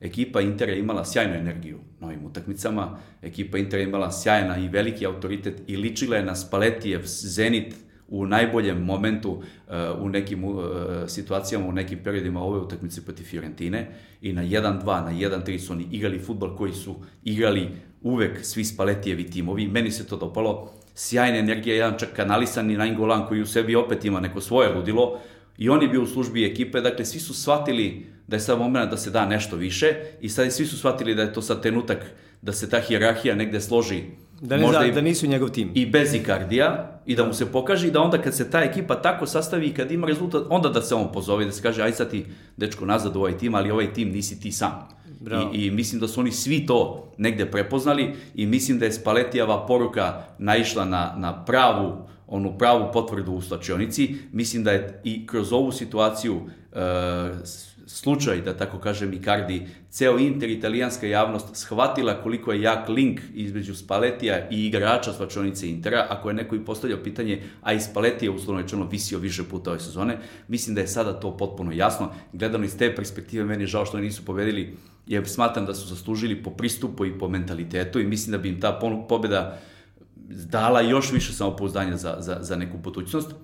ekipa 0.00 0.40
Intera 0.40 0.72
je 0.72 0.78
imala 0.78 1.04
sjajnu 1.04 1.34
energiju 1.34 1.78
na 2.00 2.06
ovim 2.06 2.24
utakmicama. 2.24 2.98
Ekipa 3.22 3.58
Intera 3.58 3.82
je 3.82 3.88
imala 3.88 4.12
sjajna 4.12 4.58
i 4.58 4.68
veliki 4.68 5.06
autoritet 5.06 5.62
i 5.66 5.76
ličila 5.76 6.16
je 6.16 6.24
na 6.24 6.34
Spaletijev 6.36 7.02
Zenit 7.04 7.74
u 8.12 8.26
najboljem 8.26 8.84
momentu 8.84 9.42
e, 9.68 9.90
u 9.90 10.08
nekim 10.08 10.44
uh, 10.44 10.64
situacijama, 11.08 11.66
u 11.66 11.72
nekim 11.72 11.98
periodima 12.04 12.42
ove 12.42 12.58
utakmice 12.58 13.04
protiv 13.04 13.24
Fiorentine 13.24 13.88
i 14.20 14.32
na 14.32 14.42
1-2, 14.42 14.84
na 14.84 15.12
1-3 15.12 15.58
su 15.58 15.72
oni 15.72 15.86
igrali 15.90 16.18
futbol 16.18 16.56
koji 16.56 16.72
su 16.72 16.94
igrali 17.24 17.68
uvek 18.02 18.44
svi 18.44 18.64
Spaletijevi 18.64 19.30
timovi. 19.30 19.68
Meni 19.68 19.90
se 19.90 20.06
to 20.06 20.16
dopalo. 20.16 20.72
Sjajna 20.94 21.38
energija, 21.38 21.76
jedan 21.76 21.98
čak 21.98 22.08
kanalisan 22.16 22.70
i 22.70 22.76
Nainggolan 22.76 23.26
koji 23.26 23.42
u 23.42 23.46
sebi 23.46 23.76
opet 23.76 24.04
ima 24.04 24.20
neko 24.20 24.40
svoje 24.40 24.74
ludilo 24.74 25.20
i 25.58 25.68
on 25.68 25.82
je 25.82 25.88
bio 25.88 26.02
u 26.02 26.06
službi 26.06 26.44
ekipe, 26.44 26.80
dakle 26.80 27.04
svi 27.04 27.20
su 27.20 27.34
shvatili 27.34 28.06
da 28.26 28.36
je 28.36 28.40
sad 28.40 28.58
moment 28.58 28.90
da 28.90 28.96
se 28.96 29.10
da 29.10 29.26
nešto 29.26 29.56
više 29.56 29.94
i 30.20 30.28
sad 30.28 30.52
svi 30.52 30.66
su 30.66 30.78
shvatili 30.78 31.14
da 31.14 31.22
je 31.22 31.32
to 31.32 31.42
sad 31.42 31.62
trenutak 31.62 32.06
da 32.42 32.52
se 32.52 32.70
ta 32.70 32.80
hijerarhija 32.80 33.34
negde 33.34 33.60
složi 33.60 34.02
Da, 34.42 34.56
ne 34.56 34.68
zna, 34.68 34.86
i, 34.86 34.92
da 34.92 35.00
nisu 35.00 35.26
njegov 35.26 35.48
tim. 35.48 35.70
I 35.74 35.86
bez 35.86 36.14
Ikardija 36.14 37.00
i 37.06 37.16
da 37.16 37.24
mu 37.24 37.32
se 37.32 37.52
pokaže 37.52 37.88
i 37.88 37.90
da 37.90 38.00
onda 38.00 38.18
kad 38.18 38.34
se 38.34 38.50
ta 38.50 38.60
ekipa 38.62 38.94
tako 38.94 39.26
sastavi 39.26 39.66
i 39.66 39.74
kad 39.74 39.90
ima 39.90 40.06
rezultat, 40.06 40.42
onda 40.50 40.68
da 40.68 40.82
se 40.82 40.94
on 40.94 41.12
pozove, 41.12 41.44
da 41.44 41.52
se 41.52 41.62
kaže 41.62 41.82
aj 41.82 41.92
sad 41.92 42.10
ti 42.10 42.24
dečko 42.56 42.86
nazad 42.86 43.16
u 43.16 43.18
ovaj 43.18 43.38
tim, 43.38 43.54
ali 43.54 43.70
ovaj 43.70 43.92
tim 43.92 44.08
nisi 44.08 44.40
ti 44.40 44.52
sam. 44.52 44.88
I, 45.52 45.66
I 45.66 45.70
mislim 45.70 46.00
da 46.00 46.08
su 46.08 46.20
oni 46.20 46.32
svi 46.32 46.66
to 46.66 47.12
negde 47.18 47.50
prepoznali 47.50 48.14
i 48.34 48.46
mislim 48.46 48.78
da 48.78 48.84
je 48.84 48.92
Spaletijava 48.92 49.66
poruka 49.66 50.22
naišla 50.38 50.84
na, 50.84 51.14
na 51.16 51.44
pravu 51.44 52.08
onu 52.26 52.58
pravu 52.58 52.92
potvrdu 52.92 53.32
u 53.32 53.40
slačionici. 53.40 54.14
Mislim 54.32 54.64
da 54.64 54.70
je 54.70 55.00
i 55.04 55.26
kroz 55.26 55.52
ovu 55.52 55.72
situaciju 55.72 56.40
e, 56.72 56.78
slučaj, 57.86 58.40
da 58.40 58.56
tako 58.56 58.78
kažem, 58.78 59.12
Icardi, 59.12 59.66
ceo 59.90 60.18
inter 60.18 60.50
italijanska 60.50 61.06
javnost 61.06 61.46
shvatila 61.56 62.22
koliko 62.22 62.52
je 62.52 62.62
jak 62.62 62.88
link 62.88 63.20
između 63.34 63.74
Spaletija 63.74 64.48
i 64.50 64.66
igrača 64.66 65.12
slačionice 65.12 65.68
Intera, 65.68 66.06
ako 66.10 66.30
je 66.30 66.34
neko 66.34 66.56
i 66.56 66.64
postavljao 66.64 67.02
pitanje, 67.02 67.42
a 67.62 67.72
i 67.72 67.80
Spaletija 67.80 68.32
uslovno 68.32 68.62
rečeno 68.62 68.88
visio 68.90 69.18
više 69.18 69.44
puta 69.44 69.70
ove 69.70 69.80
sezone, 69.80 70.18
mislim 70.48 70.74
da 70.74 70.80
je 70.80 70.88
sada 70.88 71.20
to 71.20 71.36
potpuno 71.36 71.72
jasno. 71.72 72.12
Gledano 72.32 72.64
iz 72.64 72.76
te 72.76 72.94
perspektive, 72.96 73.44
meni 73.44 73.62
je 73.62 73.66
žao 73.66 73.86
što 73.86 73.96
oni 73.96 74.06
nisu 74.06 74.24
pobedili, 74.24 74.76
jer 75.06 75.28
smatram 75.28 75.66
da 75.66 75.74
su 75.74 75.88
zaslužili 75.88 76.42
po 76.42 76.50
pristupu 76.50 77.06
i 77.06 77.18
po 77.18 77.28
mentalitetu 77.28 78.00
i 78.00 78.06
mislim 78.06 78.32
da 78.32 78.38
bi 78.38 78.48
im 78.48 78.60
ta 78.60 78.80
pobeda 79.08 79.58
dala 80.28 80.80
još 80.80 81.12
više 81.12 81.32
samopouzdanja 81.32 81.96
za, 81.96 82.16
za, 82.18 82.38
za 82.40 82.56
neku 82.56 82.78
budućnost. 82.78 83.34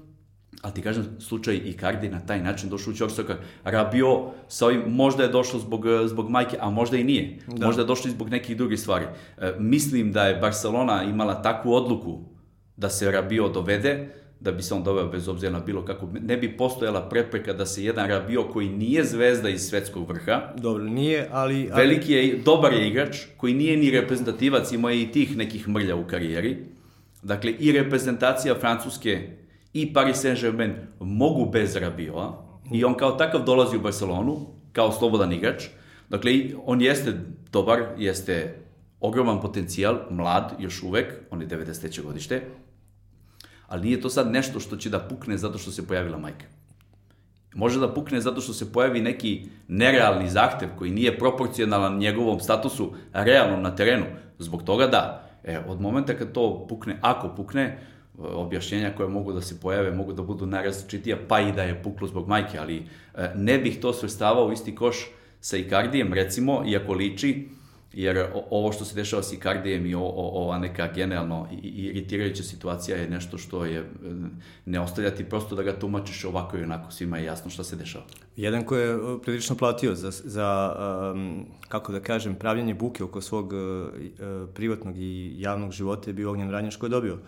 Ali 0.62 0.75
ti 0.75 0.83
kažem, 0.83 1.07
slučaj 1.18 1.61
Icardi 1.64 2.09
na 2.09 2.21
taj 2.21 2.42
način 2.42 2.71
došao 2.71 2.90
u 2.90 2.97
Ćorsoka. 2.97 3.37
Rabio 3.64 4.23
sa 4.49 4.66
ovim, 4.66 4.83
možda 4.87 5.23
je 5.23 5.29
došlo 5.29 5.61
zbog, 5.61 5.85
zbog 6.07 6.31
majke, 6.31 6.57
a 6.61 6.71
možda 6.71 6.97
i 6.97 7.05
nije. 7.05 7.38
Da. 7.47 7.66
Možda 7.66 7.83
je 7.83 7.87
došlo 7.87 8.09
i 8.09 8.12
zbog 8.12 8.31
nekih 8.31 8.57
drugih 8.57 8.81
stvari. 8.81 9.05
E, 9.38 9.53
mislim 9.59 10.12
da 10.12 10.27
je 10.27 10.37
Barcelona 10.37 11.03
imala 11.03 11.42
takvu 11.42 11.73
odluku 11.73 12.21
da 12.77 12.90
se 12.90 13.11
Rabio 13.11 13.49
dovede, 13.49 14.09
da 14.40 14.53
bi 14.53 14.62
se 14.62 14.75
on 14.75 14.83
doveo 14.83 15.07
bez 15.07 15.29
obzira 15.29 15.53
na 15.53 15.61
bilo 15.61 15.85
kako, 15.85 16.09
ne 16.21 16.37
bi 16.37 16.57
postojala 16.57 17.09
prepreka 17.09 17.53
da 17.53 17.66
se 17.66 17.85
jedan 17.85 18.09
Rabio 18.09 18.42
koji 18.42 18.68
nije 18.68 19.05
zvezda 19.05 19.49
iz 19.49 19.61
svetskog 19.61 20.09
vrha, 20.09 20.53
Dobro, 20.57 20.85
nije, 20.85 21.29
ali... 21.33 21.68
ali... 21.73 21.83
Veliki 21.83 22.12
je, 22.12 22.40
dobar 22.44 22.73
je 22.73 22.88
igrač, 22.88 23.16
koji 23.37 23.55
nije 23.55 23.77
ni 23.77 23.90
reprezentativac, 23.90 24.73
ima 24.73 24.92
i 24.92 25.07
tih 25.12 25.37
nekih 25.37 25.68
mrlja 25.68 25.97
u 25.97 26.05
karijeri. 26.07 26.57
Dakle, 27.23 27.51
i 27.51 27.73
reprezentacija 27.73 28.55
Francuske 28.55 29.29
i 29.72 29.92
Paris 29.92 30.16
Saint-Germain 30.16 30.74
mogu 31.00 31.50
bez 31.50 31.76
Rabioa 31.76 32.44
i 32.72 32.85
on 32.85 32.94
kao 32.94 33.11
takav 33.11 33.44
dolazi 33.44 33.76
u 33.76 33.81
Barcelonu 33.81 34.46
kao 34.72 34.92
slobodan 34.92 35.33
igrač. 35.33 35.64
Dakle, 36.09 36.33
on 36.64 36.83
jeste 36.83 37.14
dobar, 37.52 37.83
jeste 37.98 38.54
ogroman 39.00 39.40
potencijal, 39.40 39.96
mlad 40.11 40.52
još 40.59 40.83
uvek, 40.83 41.14
on 41.31 41.42
je 41.42 41.48
93. 41.48 42.02
godište, 42.02 42.42
ali 43.68 43.83
nije 43.83 44.00
to 44.00 44.11
sad 44.11 44.33
nešto 44.33 44.61
što 44.61 44.76
će 44.76 44.90
da 44.90 44.98
pukne 44.98 45.37
zato 45.38 45.59
što 45.59 45.70
se 45.70 45.87
pojavila 45.87 46.18
majka. 46.18 46.46
Može 47.54 47.81
da 47.81 47.94
pukne 47.94 48.20
zato 48.20 48.40
što 48.40 48.52
se 48.52 48.72
pojavi 48.72 49.00
neki 49.00 49.46
nerealni 49.68 50.28
zahtev 50.28 50.68
koji 50.78 50.90
nije 50.90 51.18
proporcionalan 51.18 51.98
njegovom 51.98 52.40
statusu 52.40 52.92
realnom 53.12 53.62
na 53.62 53.76
terenu. 53.76 54.04
Zbog 54.38 54.62
toga 54.62 54.87
da. 54.87 55.31
E, 55.44 55.59
od 55.68 55.81
momenta 55.81 56.14
kad 56.14 56.33
to 56.33 56.66
pukne, 56.68 56.98
ako 57.00 57.28
pukne, 57.37 57.78
objašnjenja 58.18 58.92
koje 58.96 59.09
mogu 59.09 59.33
da 59.33 59.40
se 59.40 59.61
pojave, 59.61 59.92
mogu 59.92 60.12
da 60.12 60.22
budu 60.22 60.46
najrazličitija, 60.46 61.16
pa 61.28 61.40
i 61.40 61.52
da 61.52 61.62
je 61.62 61.83
puklo 61.83 62.09
zbog 62.09 62.28
majke, 62.28 62.59
ali 62.59 62.76
e, 63.14 63.31
ne 63.35 63.59
bih 63.59 63.81
to 63.81 63.92
svrstavao 63.92 64.46
u 64.46 64.52
isti 64.52 64.74
koš 64.74 65.11
sa 65.40 65.57
Ikardijem, 65.57 66.12
recimo, 66.12 66.64
iako 66.66 66.92
liči, 66.92 67.48
jer 67.92 68.26
ovo 68.50 68.72
što 68.72 68.85
se 68.85 68.94
dešava 68.94 69.22
sa 69.22 69.35
Ikardijem 69.35 69.87
i 69.87 69.94
ova 69.94 70.59
neka 70.59 70.88
generalno 70.94 71.48
iritirajuća 71.62 72.42
situacija 72.42 72.96
je 72.96 73.11
nešto 73.11 73.38
što 73.38 73.64
je, 73.64 73.78
e, 73.78 73.85
ne 74.66 74.81
ostavljati 74.81 75.24
prosto 75.24 75.54
da 75.54 75.62
ga 75.62 75.78
tumačiš 75.78 76.24
ovako 76.24 76.59
i 76.59 76.62
onako, 76.62 76.90
svima 76.90 77.18
je 77.18 77.24
jasno 77.24 77.50
šta 77.50 77.64
se 77.64 77.76
dešava. 77.76 78.04
Jedan 78.37 78.64
ko 78.64 78.76
je 78.76 78.94
e, 78.94 78.98
prilično 79.22 79.57
platio 79.57 79.94
za, 79.94 80.11
za 80.11 80.74
um, 81.14 81.46
kako 81.68 81.92
da 81.92 82.00
kažem, 82.00 82.35
pravljanje 82.35 82.74
buke 82.74 83.04
oko 83.04 83.20
svog 83.20 83.52
uh, 83.52 83.88
privatnog 84.54 84.98
i 84.98 85.35
javnog 85.38 85.72
života 85.72 86.11
je 86.11 86.14
bio 86.14 86.31
Ognjan 86.31 86.50
Ranjaš 86.50 86.76
koji 86.76 86.88
je 86.88 86.92
dobio 86.92 87.18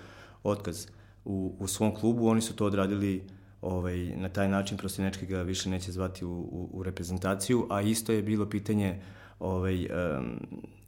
otkaz 0.43 0.87
u, 1.25 1.57
u 1.59 1.67
svom 1.67 1.95
klubu, 1.95 2.29
oni 2.29 2.41
su 2.41 2.57
to 2.57 2.67
odradili 2.67 3.25
ovaj, 3.63 4.17
na 4.17 4.29
taj 4.29 4.49
način, 4.49 4.79
Prostinečki 4.79 5.27
ga 5.27 5.43
više 5.43 5.71
neće 5.71 5.93
zvati 5.93 6.25
u, 6.25 6.31
u, 6.31 6.71
u 6.73 6.83
reprezentaciju, 6.83 7.67
a 7.71 7.81
isto 7.81 8.13
je 8.13 8.23
bilo 8.23 8.47
pitanje 8.47 9.01
ovaj, 9.39 9.87
um, 9.87 10.41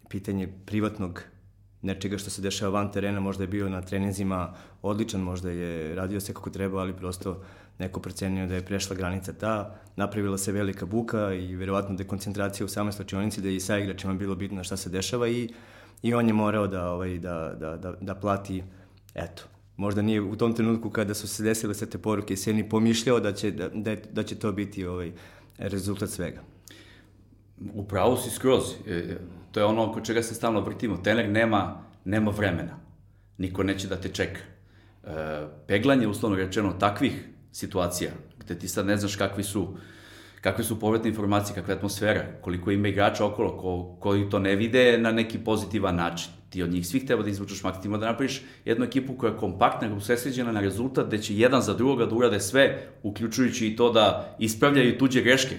pitanje 0.09 0.49
privatnog 0.67 1.23
nečega 1.83 2.19
što 2.19 2.31
se 2.31 2.43
dešava 2.43 2.79
van 2.79 2.93
terena, 2.93 3.21
možda 3.21 3.45
je 3.45 3.49
bio 3.49 3.69
na 3.69 3.83
treninzima 3.83 4.55
odličan, 4.83 5.21
možda 5.21 5.51
je 5.51 5.95
radio 5.95 6.21
se 6.21 6.35
kako 6.35 6.51
treba, 6.51 6.81
ali 6.81 6.97
prosto 6.97 7.43
neko 7.79 8.01
procenio 8.01 8.47
da 8.47 8.55
je 8.55 8.65
prešla 8.67 8.97
granica 8.97 9.33
ta, 9.33 9.75
napravila 9.97 10.39
se 10.39 10.53
velika 10.53 10.87
buka 10.87 11.33
i 11.33 11.57
verovatno 11.57 11.97
dekoncentracija 11.97 12.65
u 12.65 12.69
samoj 12.69 12.93
slačionici, 12.93 13.41
da 13.41 13.49
je 13.49 13.57
i 13.57 13.61
sa 13.61 13.79
igračima 13.79 14.15
bilo 14.15 14.35
bitno 14.35 14.65
šta 14.65 14.77
se 14.77 14.91
dešava 14.91 15.29
i, 15.29 15.49
i 16.03 16.15
on 16.15 16.27
je 16.27 16.33
morao 16.33 16.67
da, 16.67 16.91
ovaj, 16.91 17.19
da, 17.19 17.55
da, 17.61 17.77
da, 17.77 17.93
da 18.01 18.15
plati 18.15 18.63
eto, 19.15 19.43
možda 19.77 20.03
nije 20.03 20.21
u 20.21 20.37
tom 20.37 20.55
trenutku 20.55 20.91
kada 20.91 21.15
su 21.15 21.29
se 21.29 21.43
desile 21.43 21.75
sve 21.75 21.91
te 21.91 21.99
poruke 21.99 22.37
se 22.37 22.53
ni 22.53 22.69
pomišljao 22.69 23.21
da 23.21 23.33
će, 23.33 23.51
da, 23.51 23.69
da, 23.69 23.97
da 24.13 24.23
će 24.23 24.35
to 24.35 24.53
biti 24.53 24.87
ovaj, 24.87 25.13
rezultat 25.59 26.11
svega. 26.11 26.41
Upravo 27.75 28.17
si 28.17 28.31
skroz. 28.31 28.63
E, 28.87 29.17
to 29.53 29.61
je 29.61 29.67
ono 29.67 29.91
oko 29.91 30.01
čega 30.01 30.23
se 30.23 30.35
stalno 30.35 30.61
vrtimo. 30.61 30.97
Tener 30.97 31.31
nema, 31.31 31.83
nema 32.05 32.31
vremena. 32.31 32.79
Niko 33.39 33.63
neće 33.63 33.89
da 33.89 33.97
te 33.97 34.09
čeka. 34.09 34.41
E, 35.05 35.09
peglanje, 35.67 36.09
uslovno 36.09 36.37
rečeno, 36.37 36.73
takvih 36.73 37.29
situacija, 37.53 38.11
gde 38.39 38.59
ti 38.59 38.69
sad 38.69 38.87
ne 38.87 38.97
znaš 38.97 39.17
kakvi 39.17 39.45
su 39.45 39.77
kakve 40.41 40.65
su 40.65 40.81
povratne 40.81 41.11
informacije, 41.11 41.55
kakva 41.55 41.73
je 41.73 41.77
atmosfera, 41.77 42.25
koliko 42.41 42.71
ima 42.71 42.89
igrača 42.89 43.27
okolo, 43.27 43.57
ko, 43.57 43.97
koji 44.01 44.31
to 44.31 44.39
ne 44.39 44.57
vide 44.57 44.99
na 44.99 45.13
neki 45.13 45.39
pozitivan 45.39 45.97
način 45.97 46.33
ti 46.53 46.63
od 46.63 46.71
njih 46.71 46.87
svih 46.87 47.07
treba 47.07 47.23
da 47.23 47.31
izvučeš 47.31 47.63
maksimum, 47.63 48.01
da 48.01 48.07
napraviš 48.07 48.43
jednu 48.65 48.85
ekipu 48.85 49.15
koja 49.17 49.33
je 49.33 49.39
kompaktna, 49.39 49.95
usresređena 49.97 50.53
na 50.53 50.61
rezultat, 50.61 51.07
gde 51.07 51.19
će 51.19 51.37
jedan 51.37 51.63
za 51.63 51.75
drugoga 51.75 52.07
da 52.07 52.15
urade 52.15 52.41
sve, 52.41 52.89
uključujući 53.03 53.67
i 53.67 53.77
to 53.77 53.93
da 53.93 54.37
ispravljaju 54.39 54.99
tuđe 54.99 55.23
greške. 55.23 55.57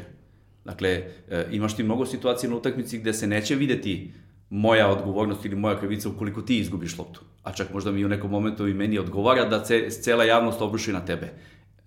Dakle, 0.66 0.90
e, 0.90 1.48
imaš 1.52 1.76
ti 1.76 1.84
mnogo 1.84 2.06
situacija 2.06 2.50
na 2.50 2.56
utakmici 2.56 3.00
gde 3.00 3.14
se 3.14 3.28
neće 3.28 3.56
videti 3.56 4.14
moja 4.50 4.88
odgovornost 4.90 5.46
ili 5.46 5.56
moja 5.56 5.80
krivica 5.80 6.10
ukoliko 6.10 6.42
ti 6.42 6.58
izgubiš 6.60 6.98
loptu. 6.98 7.22
A 7.44 7.52
čak 7.52 7.74
možda 7.74 7.92
mi 7.92 8.06
u 8.06 8.10
nekom 8.10 8.32
momentu 8.32 8.68
i 8.68 8.74
meni 8.74 9.00
odgovara 9.00 9.46
da 9.46 9.66
se 9.66 9.90
cela 9.90 10.24
javnost 10.24 10.62
obruši 10.62 10.94
na 10.94 11.06
tebe. 11.06 11.34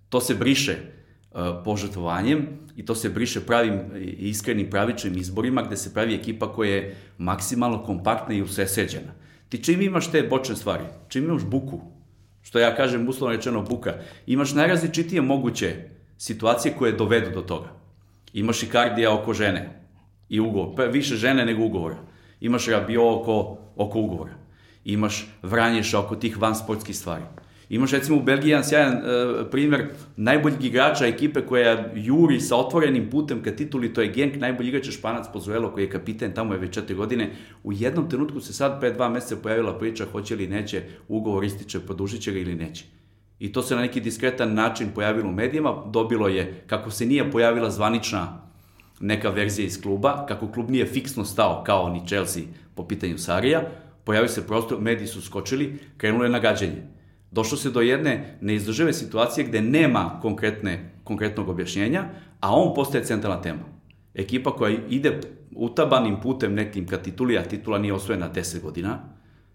To 0.09 0.21
se 0.21 0.35
briše 0.35 0.75
uh, 1.37 1.63
požrtvovanjem 1.65 2.47
i 2.75 2.85
to 2.85 2.95
se 2.95 3.09
briše 3.09 3.45
pravim 3.45 3.79
iskrenim 4.17 4.69
pravičnim 4.69 5.17
izborima 5.17 5.61
gde 5.61 5.77
se 5.77 5.93
pravi 5.93 6.15
ekipa 6.15 6.53
koja 6.53 6.75
je 6.75 6.95
maksimalno 7.17 7.83
kompaktna 7.83 8.35
i 8.35 8.41
usreseđena. 8.41 9.13
Ti 9.49 9.63
čim 9.63 9.81
imaš 9.81 10.11
te 10.11 10.23
bočne 10.23 10.55
stvari, 10.55 10.83
čim 11.07 11.23
imaš 11.23 11.43
buku, 11.43 11.81
što 12.41 12.59
ja 12.59 12.75
kažem 12.75 13.07
uslovno 13.07 13.35
rečeno 13.35 13.61
buka, 13.61 13.93
imaš 14.25 14.53
najrazličitije 14.53 15.21
moguće 15.21 15.75
situacije 16.17 16.73
koje 16.77 16.91
dovedu 16.91 17.31
do 17.31 17.41
toga. 17.41 17.69
Imaš 18.33 18.63
i 18.63 18.69
kardija 18.69 19.13
oko 19.13 19.33
žene 19.33 19.83
i 20.29 20.39
ugovor, 20.39 20.75
pa 20.75 20.83
više 20.83 21.15
žene 21.15 21.45
nego 21.45 21.63
ugovora 21.63 21.97
imaš 22.39 22.67
rabio 22.67 23.19
oko, 23.19 23.57
oko 23.75 23.99
ugovora, 23.99 24.33
imaš 24.85 25.27
vranješa 25.41 25.99
oko 25.99 26.15
tih 26.15 26.41
vansportskih 26.41 26.97
stvari. 26.97 27.23
Imaš 27.69 27.91
recimo 27.91 28.17
u 28.17 28.21
Belgiji 28.21 28.49
jedan 28.49 28.63
sjajan 28.63 28.93
e, 28.93 29.01
primer 29.51 29.87
najboljeg 30.15 30.63
igrača 30.63 31.05
ekipe 31.05 31.41
koja 31.41 31.91
juri 31.95 32.39
sa 32.39 32.55
otvorenim 32.55 33.09
putem 33.09 33.43
ka 33.43 33.51
tituli, 33.51 33.93
to 33.93 34.01
je 34.01 34.07
Genk, 34.07 34.35
najbolji 34.35 34.69
igrač 34.69 34.85
je 34.85 34.91
Španac 34.91 35.25
Pozuelo 35.33 35.71
koji 35.71 35.83
je 35.83 35.89
kapiten, 35.89 36.33
tamo 36.33 36.53
je 36.53 36.59
već 36.59 36.73
četiri 36.73 36.95
godine. 36.95 37.31
U 37.63 37.73
jednom 37.73 38.09
trenutku 38.09 38.39
se 38.39 38.53
sad 38.53 38.79
pre 38.79 38.91
dva 38.91 39.09
meseca 39.09 39.35
pojavila 39.43 39.77
priča 39.79 40.05
hoće 40.11 40.35
li 40.35 40.47
neće, 40.47 40.83
ugovor 41.07 41.43
ističe, 41.43 41.79
produžit 41.79 42.21
će 42.21 42.31
ga 42.31 42.39
ili 42.39 42.55
neće. 42.55 42.85
I 43.39 43.51
to 43.51 43.61
se 43.61 43.75
na 43.75 43.81
neki 43.81 44.01
diskretan 44.01 44.53
način 44.53 44.87
pojavilo 44.95 45.29
u 45.29 45.33
medijima, 45.33 45.83
dobilo 45.93 46.27
je, 46.27 46.63
kako 46.67 46.91
se 46.91 47.05
nije 47.05 47.31
pojavila 47.31 47.69
zvanična 47.69 48.41
neka 48.99 49.29
verzija 49.29 49.65
iz 49.65 49.81
kluba, 49.81 50.25
kako 50.25 50.51
klub 50.51 50.69
nije 50.69 50.85
fiksno 50.85 51.25
stao 51.25 51.63
kao 51.65 51.89
ni 51.89 52.07
Chelsea 52.07 52.43
po 52.75 52.87
pitanju 52.87 53.17
Sarija, 53.17 53.61
pojavio 54.03 54.29
se 54.29 54.47
prostor, 54.47 54.81
mediji 54.81 55.07
su 55.07 55.21
skočili, 55.21 55.79
krenulo 55.97 56.23
je 56.23 56.29
nagađanje. 56.29 56.96
Došlo 57.31 57.57
se 57.57 57.69
do 57.69 57.81
jedne 57.81 58.37
neizdržive 58.41 58.93
situacije 58.93 59.47
gde 59.47 59.61
nema 59.61 60.19
konkretne, 60.21 60.91
konkretnog 61.03 61.49
objašnjenja, 61.49 62.05
a 62.39 62.55
on 62.55 62.75
postaje 62.75 63.03
centralna 63.03 63.41
tema. 63.41 63.63
Ekipa 64.13 64.51
koja 64.51 64.77
ide 64.89 65.19
utabanim 65.55 66.21
putem 66.21 66.53
nekim 66.53 66.87
ka 66.87 66.97
tituli, 66.97 67.37
a 67.37 67.43
titula 67.43 67.77
nije 67.77 67.93
osvojena 67.93 68.29
10 68.33 68.61
godina, 68.61 68.99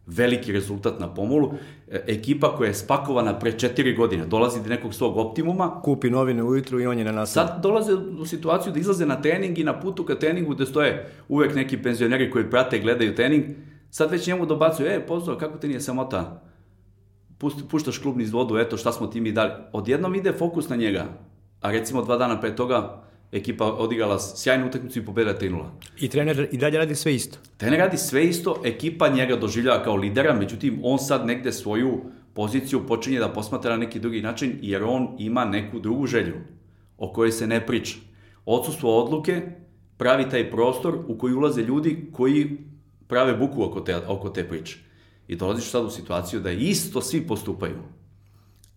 veliki 0.06 0.52
rezultat 0.52 1.00
na 1.00 1.14
pomolu. 1.14 1.52
E, 1.88 2.04
ekipa 2.06 2.56
koja 2.56 2.68
je 2.68 2.74
spakovana 2.74 3.38
pre 3.38 3.52
četiri 3.52 3.94
godine, 3.94 4.26
dolazi 4.26 4.62
do 4.62 4.68
nekog 4.68 4.94
svog 4.94 5.16
optimuma. 5.16 5.80
Kupi 5.82 6.10
novine 6.10 6.42
ujutru 6.42 6.80
i 6.80 6.86
on 6.86 6.98
je 6.98 7.04
na 7.04 7.12
nastavu. 7.12 7.48
Sad 7.48 7.62
dolaze 7.62 7.94
u 7.94 8.26
situaciju 8.26 8.72
da 8.72 8.78
izlaze 8.78 9.06
na 9.06 9.22
trening 9.22 9.58
i 9.58 9.64
na 9.64 9.80
putu 9.80 10.04
ka 10.04 10.14
treningu 10.14 10.54
gde 10.54 10.66
stoje 10.66 11.10
uvek 11.28 11.54
neki 11.54 11.82
penzioneri 11.82 12.30
koji 12.30 12.50
prate 12.50 12.78
i 12.78 12.80
gledaju 12.80 13.14
trening. 13.14 13.44
Sad 13.90 14.10
već 14.10 14.26
njemu 14.26 14.46
dobacuju, 14.46 14.88
e, 14.88 15.06
pozdrav, 15.06 15.36
kako 15.36 15.58
te 15.58 15.68
nije 15.68 15.80
samota? 15.80 16.42
Puštaš 17.70 17.98
klub 17.98 18.16
niz 18.16 18.32
vodu, 18.32 18.56
eto 18.58 18.76
šta 18.76 18.92
smo 18.92 19.06
ti 19.06 19.20
mi 19.20 19.32
dali. 19.32 19.52
Odjednom 19.72 20.14
ide 20.14 20.32
fokus 20.32 20.68
na 20.68 20.76
njega, 20.76 21.06
a 21.60 21.70
recimo 21.70 22.02
dva 22.02 22.16
dana 22.16 22.40
pre 22.40 22.56
toga 22.56 23.02
ekipa 23.32 23.64
odigrala 23.64 24.18
sjajnu 24.18 24.66
utakmicu 24.66 24.98
i 24.98 25.04
pobedila 25.04 25.34
3-0. 25.40 25.64
I 26.00 26.08
trener 26.08 26.48
i 26.52 26.58
dalje 26.58 26.78
radi 26.78 26.94
sve 26.94 27.14
isto. 27.14 27.38
Trener 27.56 27.80
radi 27.80 27.96
sve 27.96 28.24
isto, 28.24 28.60
ekipa 28.64 29.08
njega 29.08 29.36
doživljava 29.36 29.84
kao 29.84 29.96
lidera, 29.96 30.34
međutim 30.34 30.80
on 30.82 30.98
sad 30.98 31.26
negde 31.26 31.52
svoju 31.52 32.00
poziciju 32.34 32.86
počinje 32.86 33.18
da 33.18 33.28
posmatra 33.28 33.70
na 33.70 33.76
neki 33.76 34.00
drugi 34.00 34.20
način, 34.20 34.58
jer 34.62 34.84
on 34.84 35.16
ima 35.18 35.44
neku 35.44 35.80
drugu 35.80 36.06
želju 36.06 36.34
o 36.98 37.12
kojoj 37.12 37.32
se 37.32 37.46
ne 37.46 37.66
priča. 37.66 37.96
Odsustvo 38.46 39.04
odluke 39.04 39.42
pravi 39.96 40.28
taj 40.28 40.50
prostor 40.50 40.98
u 41.08 41.18
koji 41.18 41.34
ulaze 41.34 41.62
ljudi 41.62 42.08
koji 42.12 42.58
prave 43.06 43.34
buku 43.34 43.64
oko 43.64 43.80
te, 43.80 43.96
oko 43.96 44.28
te 44.28 44.48
priče. 44.48 44.78
I 45.32 45.36
dolaziš 45.36 45.70
sad 45.70 45.84
u 45.84 45.90
situaciju 45.90 46.40
da 46.40 46.50
isto 46.50 47.00
svi 47.00 47.26
postupaju. 47.26 47.78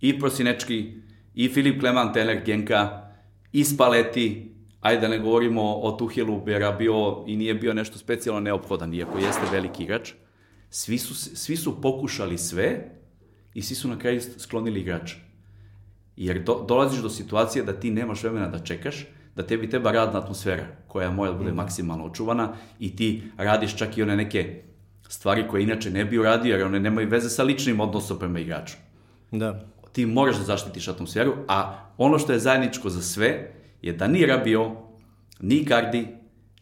I 0.02 0.20
Prosinečki, 0.20 0.94
i 1.34 1.50
Filip 1.50 1.80
Kleman, 1.80 2.14
Teler, 2.14 2.42
Genka, 2.46 3.12
i 3.52 3.64
Spaleti, 3.64 4.52
ajde 4.82 5.02
da 5.02 5.08
ne 5.08 5.20
govorimo 5.20 5.62
o 5.62 5.92
Tuhelu, 5.92 6.42
jer 6.48 6.62
je 6.62 6.72
bio 6.78 7.24
i 7.28 7.36
nije 7.36 7.54
bio 7.54 7.74
nešto 7.74 7.98
specijalno 7.98 8.40
neophodan, 8.40 8.94
iako 8.94 9.18
jeste 9.18 9.42
veliki 9.52 9.84
igrač. 9.84 10.12
Svi 10.70 10.98
su, 10.98 11.16
svi 11.16 11.58
su 11.58 11.82
pokušali 11.82 12.38
sve 12.38 12.92
i 13.54 13.62
svi 13.62 13.76
su 13.76 13.88
na 13.88 14.00
kraju 14.00 14.22
sklonili 14.38 14.80
igrača. 14.80 15.16
Jer 16.16 16.44
do, 16.44 16.66
dolaziš 16.68 17.02
do 17.02 17.10
situacije 17.10 17.64
da 17.64 17.80
ti 17.80 17.92
nemaš 17.92 18.24
vremena 18.24 18.48
da 18.48 18.64
čekaš, 18.64 19.06
da 19.36 19.44
tebi 19.44 19.70
treba 19.70 19.92
radna 19.92 20.20
atmosfera 20.20 20.68
koja 20.88 21.12
mora 21.12 21.32
da 21.32 21.38
bude 21.38 21.52
mm. 21.52 21.56
maksimalno 21.56 22.06
očuvana 22.06 22.54
i 22.80 22.96
ti 22.96 23.24
radiš 23.38 23.76
čak 23.76 23.98
i 23.98 24.04
one 24.04 24.16
neke 24.16 24.62
stvari 25.08 25.46
koje 25.50 25.64
inače 25.64 25.92
ne 25.92 26.06
bi 26.06 26.20
uradio, 26.20 26.56
jer 26.56 26.66
one 26.66 26.80
nemaju 26.80 27.10
veze 27.10 27.30
sa 27.30 27.44
ličnim 27.44 27.80
odnosom 27.80 28.20
prema 28.20 28.40
igraču. 28.40 28.76
Da 29.32 29.66
ti 29.96 30.06
moraš 30.06 30.38
da 30.38 30.44
zaštitiš 30.44 30.88
atmosferu, 30.88 31.34
a 31.48 31.88
ono 31.98 32.20
što 32.20 32.34
je 32.34 32.40
zajedničko 32.40 32.90
za 32.90 33.02
sve 33.02 33.52
je 33.82 33.94
da 33.94 34.08
ni 34.08 34.26
Rabio, 34.26 34.72
ni 35.40 35.66
Kardi, 35.66 36.08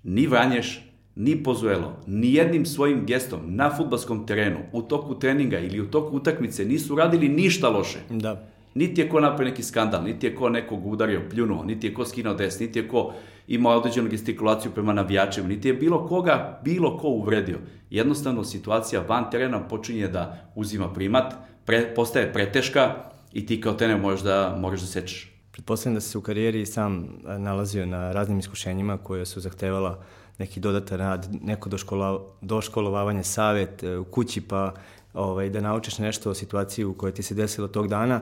ni 0.03 0.27
Vranješ, 0.27 0.81
ni 1.15 1.43
Pozuelo, 1.43 1.97
ni 2.07 2.33
jednim 2.33 2.65
svojim 2.65 3.05
gestom 3.05 3.39
na 3.55 3.71
futbalskom 3.77 4.27
terenu, 4.27 4.59
u 4.71 4.81
toku 4.81 5.19
treninga 5.19 5.59
ili 5.59 5.81
u 5.81 5.91
toku 5.91 6.15
utakmice 6.15 6.65
nisu 6.65 6.95
radili 6.95 7.29
ništa 7.29 7.69
loše. 7.69 7.99
Da. 8.09 8.47
Niti 8.75 9.01
je 9.01 9.09
ko 9.09 9.19
napravio 9.19 9.49
neki 9.49 9.63
skandal, 9.63 10.03
niti 10.03 10.27
je 10.27 10.35
ko 10.35 10.49
nekog 10.49 10.85
udario, 10.85 11.21
pljunuo, 11.29 11.63
niti 11.63 11.87
je 11.87 11.93
ko 11.93 12.05
skinao 12.05 12.33
des, 12.33 12.59
niti 12.59 12.79
je 12.79 12.87
ko 12.87 13.13
imao 13.47 13.77
određenu 13.77 14.09
gestikulaciju 14.09 14.71
prema 14.71 14.93
navijačima, 14.93 15.47
niti 15.47 15.67
je 15.67 15.73
bilo 15.73 16.07
koga, 16.07 16.59
bilo 16.63 16.97
ko 16.97 17.07
uvredio. 17.07 17.59
Jednostavno, 17.89 18.43
situacija 18.43 19.01
van 19.07 19.31
terena 19.31 19.67
počinje 19.67 20.07
da 20.07 20.51
uzima 20.55 20.93
primat, 20.93 21.33
pre, 21.65 21.93
postaje 21.95 22.33
preteška, 22.33 22.95
i 23.33 23.45
ti 23.45 23.61
kao 23.61 23.73
trener 23.73 24.01
možeš 24.01 24.21
da, 24.21 24.57
možeš 24.59 24.81
da 24.81 24.87
sečeš. 24.87 25.31
Pretpostavljam 25.51 25.95
da 25.95 26.01
se 26.01 26.17
u 26.17 26.21
karijeri 26.21 26.65
sam 26.65 27.07
nalazio 27.23 27.85
na 27.85 28.11
raznim 28.11 28.39
iskušenjima 28.39 28.97
koje 28.97 29.25
su 29.25 29.41
zahtevala 29.41 30.03
neki 30.37 30.59
dodatan 30.59 30.97
rad, 30.97 31.27
neko 31.41 31.69
doškola, 31.69 32.21
doškolovavanje, 32.41 33.23
savet 33.23 33.83
e, 33.83 33.97
u 33.97 34.05
kući, 34.05 34.41
pa 34.41 34.73
ovaj, 35.13 35.49
da 35.49 35.61
naučiš 35.61 35.97
nešto 35.97 36.29
o 36.29 36.33
situaciji 36.33 36.85
u 36.85 36.93
kojoj 36.93 37.13
ti 37.13 37.23
se 37.23 37.35
desilo 37.35 37.67
tog 37.67 37.87
dana. 37.87 38.21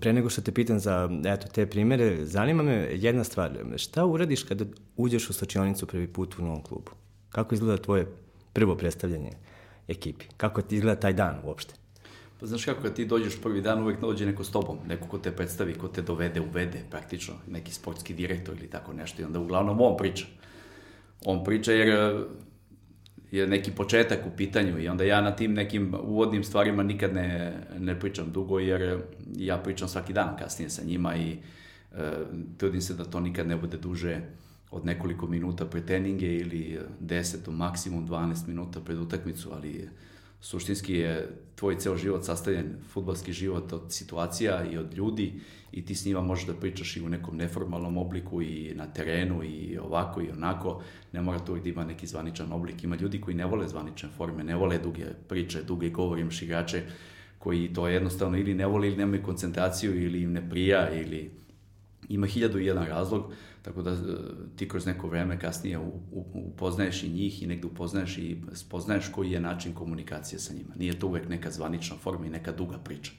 Pre 0.00 0.12
nego 0.12 0.30
što 0.30 0.42
te 0.42 0.52
pitam 0.52 0.78
za 0.80 1.10
eto, 1.26 1.48
te 1.48 1.66
primere, 1.66 2.26
zanima 2.26 2.62
me 2.62 2.88
jedna 2.92 3.24
stvar. 3.24 3.58
Šta 3.76 4.04
uradiš 4.04 4.42
kada 4.42 4.64
uđeš 4.96 5.30
u 5.30 5.32
slačionicu 5.32 5.86
prvi 5.86 6.06
put 6.06 6.38
u 6.38 6.42
novom 6.42 6.62
klubu? 6.62 6.90
Kako 7.28 7.54
izgleda 7.54 7.82
tvoje 7.82 8.06
prvo 8.52 8.76
predstavljanje 8.76 9.30
ekipi? 9.88 10.24
Kako 10.36 10.62
ti 10.62 10.76
izgleda 10.76 11.00
taj 11.00 11.12
dan 11.12 11.40
uopšte? 11.44 11.74
Pa 12.40 12.46
znaš 12.46 12.64
kako, 12.64 12.82
kad 12.82 12.94
ti 12.94 13.04
dođeš 13.04 13.40
prvi 13.42 13.60
dan, 13.60 13.82
uvek 13.82 14.00
dođe 14.00 14.26
neko 14.26 14.44
s 14.44 14.50
tobom, 14.50 14.78
neko 14.86 15.08
ko 15.08 15.18
te 15.18 15.32
predstavi, 15.32 15.74
ko 15.74 15.88
te 15.88 16.02
dovede, 16.02 16.40
uvede 16.40 16.84
praktično, 16.90 17.34
neki 17.46 17.74
sportski 17.74 18.14
direktor 18.14 18.54
ili 18.58 18.70
tako 18.70 18.92
nešto 18.92 19.22
i 19.22 19.24
onda 19.24 19.38
uglavnom 19.38 19.80
on 19.80 19.96
priča. 19.96 20.26
On 21.24 21.44
priča 21.44 21.72
jer 21.72 22.14
je 23.30 23.46
neki 23.46 23.70
početak 23.70 24.18
u 24.26 24.36
pitanju 24.36 24.78
i 24.78 24.88
onda 24.88 25.04
ja 25.04 25.20
na 25.20 25.30
tim 25.30 25.54
nekim 25.54 25.94
uvodnim 26.02 26.44
stvarima 26.44 26.82
nikad 26.82 27.14
ne, 27.14 27.52
ne 27.78 28.00
pričam 28.00 28.32
dugo 28.32 28.58
jer 28.58 29.00
ja 29.36 29.56
pričam 29.58 29.88
svaki 29.88 30.12
dan 30.12 30.36
kasnije 30.38 30.70
sa 30.70 30.84
njima 30.84 31.16
i 31.16 31.30
e, 31.32 32.10
trudim 32.56 32.80
se 32.80 32.94
da 32.94 33.04
to 33.04 33.20
nikad 33.20 33.46
ne 33.46 33.56
bude 33.56 33.76
duže 33.76 34.20
od 34.70 34.86
nekoliko 34.86 35.26
minuta 35.26 35.66
pre 35.66 35.86
treninge 35.86 36.36
ili 36.36 36.78
10 37.02 37.44
do 37.44 37.52
maksimum 37.52 38.08
12 38.08 38.48
minuta 38.48 38.80
pred 38.80 38.98
utakmicu, 38.98 39.48
ali 39.52 39.88
suštinski 40.40 40.94
je 40.94 41.28
tvoj 41.54 41.78
ceo 41.78 41.96
život 41.96 42.24
sastavljen, 42.24 42.76
futbalski 42.92 43.32
život 43.32 43.72
od 43.72 43.82
situacija 43.88 44.64
i 44.72 44.78
od 44.78 44.94
ljudi 44.94 45.40
i 45.72 45.84
ti 45.84 45.94
s 45.94 46.04
njima 46.04 46.20
možeš 46.20 46.46
da 46.46 46.54
pričaš 46.54 46.96
i 46.96 47.02
u 47.02 47.08
nekom 47.08 47.36
neformalnom 47.36 47.96
obliku 47.96 48.42
i 48.42 48.72
na 48.74 48.86
terenu 48.86 49.44
i 49.44 49.78
ovako 49.78 50.20
i 50.20 50.30
onako. 50.30 50.82
Ne 51.12 51.22
mora 51.22 51.38
to 51.38 51.56
da 51.56 51.68
ima 51.68 51.84
neki 51.84 52.06
zvaničan 52.06 52.52
oblik. 52.52 52.84
Ima 52.84 52.96
ljudi 52.96 53.20
koji 53.20 53.36
ne 53.36 53.46
vole 53.46 53.68
zvanične 53.68 54.08
forme, 54.16 54.44
ne 54.44 54.56
vole 54.56 54.78
duge 54.78 55.04
priče, 55.28 55.62
duge 55.62 55.90
govori, 55.90 56.20
imaš 56.20 56.42
igrače 56.42 56.82
koji 57.38 57.72
to 57.72 57.88
jednostavno 57.88 58.38
ili 58.38 58.54
ne 58.54 58.66
vole 58.66 58.88
ili 58.88 58.96
nemaju 58.96 59.22
koncentraciju 59.22 60.02
ili 60.02 60.22
im 60.22 60.32
ne 60.32 60.50
prija 60.50 60.90
ili 60.90 61.30
ima 62.08 62.26
hiljadu 62.26 62.58
i 62.58 62.66
jedan 62.66 62.86
razlog. 62.86 63.32
Tako 63.62 63.82
da 63.82 63.90
e, 63.90 63.96
ti 64.56 64.68
kroz 64.68 64.86
neko 64.86 65.08
vreme 65.08 65.38
kasnije 65.40 65.78
upoznaješ 66.34 67.02
i 67.02 67.08
njih 67.08 67.42
i 67.42 67.46
negde 67.46 67.66
upoznaješ 67.66 68.18
i 68.18 68.36
spoznaješ 68.52 69.08
koji 69.08 69.30
je 69.30 69.40
način 69.40 69.74
komunikacije 69.74 70.38
sa 70.38 70.54
njima. 70.54 70.74
Nije 70.78 70.98
to 70.98 71.06
uvek 71.06 71.28
neka 71.28 71.50
zvanična 71.50 71.96
forma 71.96 72.26
i 72.26 72.30
neka 72.30 72.52
duga 72.52 72.78
priča. 72.78 73.12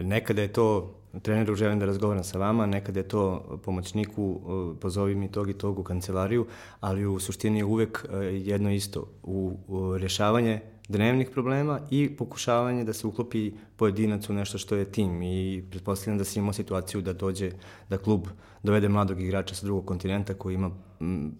Nekada 0.00 0.42
je 0.42 0.52
to, 0.52 0.94
treneru 1.22 1.54
želim 1.54 1.78
da 1.78 1.86
razgovaram 1.86 2.24
sa 2.24 2.38
vama, 2.38 2.66
nekada 2.66 3.00
je 3.00 3.08
to 3.08 3.58
pomoćniku, 3.64 4.40
e, 4.40 4.80
pozovi 4.80 5.14
mi 5.14 5.32
tog 5.32 5.50
i 5.50 5.54
tog 5.54 5.78
u 5.78 5.82
kancelariju, 5.82 6.46
ali 6.80 7.06
u 7.06 7.18
suštini 7.18 7.58
je 7.58 7.64
uvek 7.64 8.06
e, 8.12 8.16
jedno 8.24 8.70
isto, 8.70 9.04
u, 9.22 9.56
rešavanje 10.00 10.60
dnevnih 10.88 11.30
problema 11.30 11.80
i 11.90 12.16
pokušavanje 12.16 12.84
da 12.84 12.92
se 12.92 13.06
uklopi 13.06 13.52
pojedinac 13.76 14.28
u 14.28 14.32
nešto 14.32 14.58
što 14.58 14.76
je 14.76 14.84
tim. 14.84 15.22
I 15.22 15.64
pretpostavljam 15.70 16.18
da 16.18 16.24
si 16.24 16.38
imao 16.38 16.52
situaciju 16.52 17.00
da 17.00 17.12
dođe, 17.12 17.50
da 17.90 17.98
klub 17.98 18.26
dovede 18.62 18.88
mladog 18.88 19.20
igrača 19.20 19.54
sa 19.54 19.66
drugog 19.66 19.84
kontinenta 19.84 20.34
koji 20.34 20.54
ima 20.54 20.70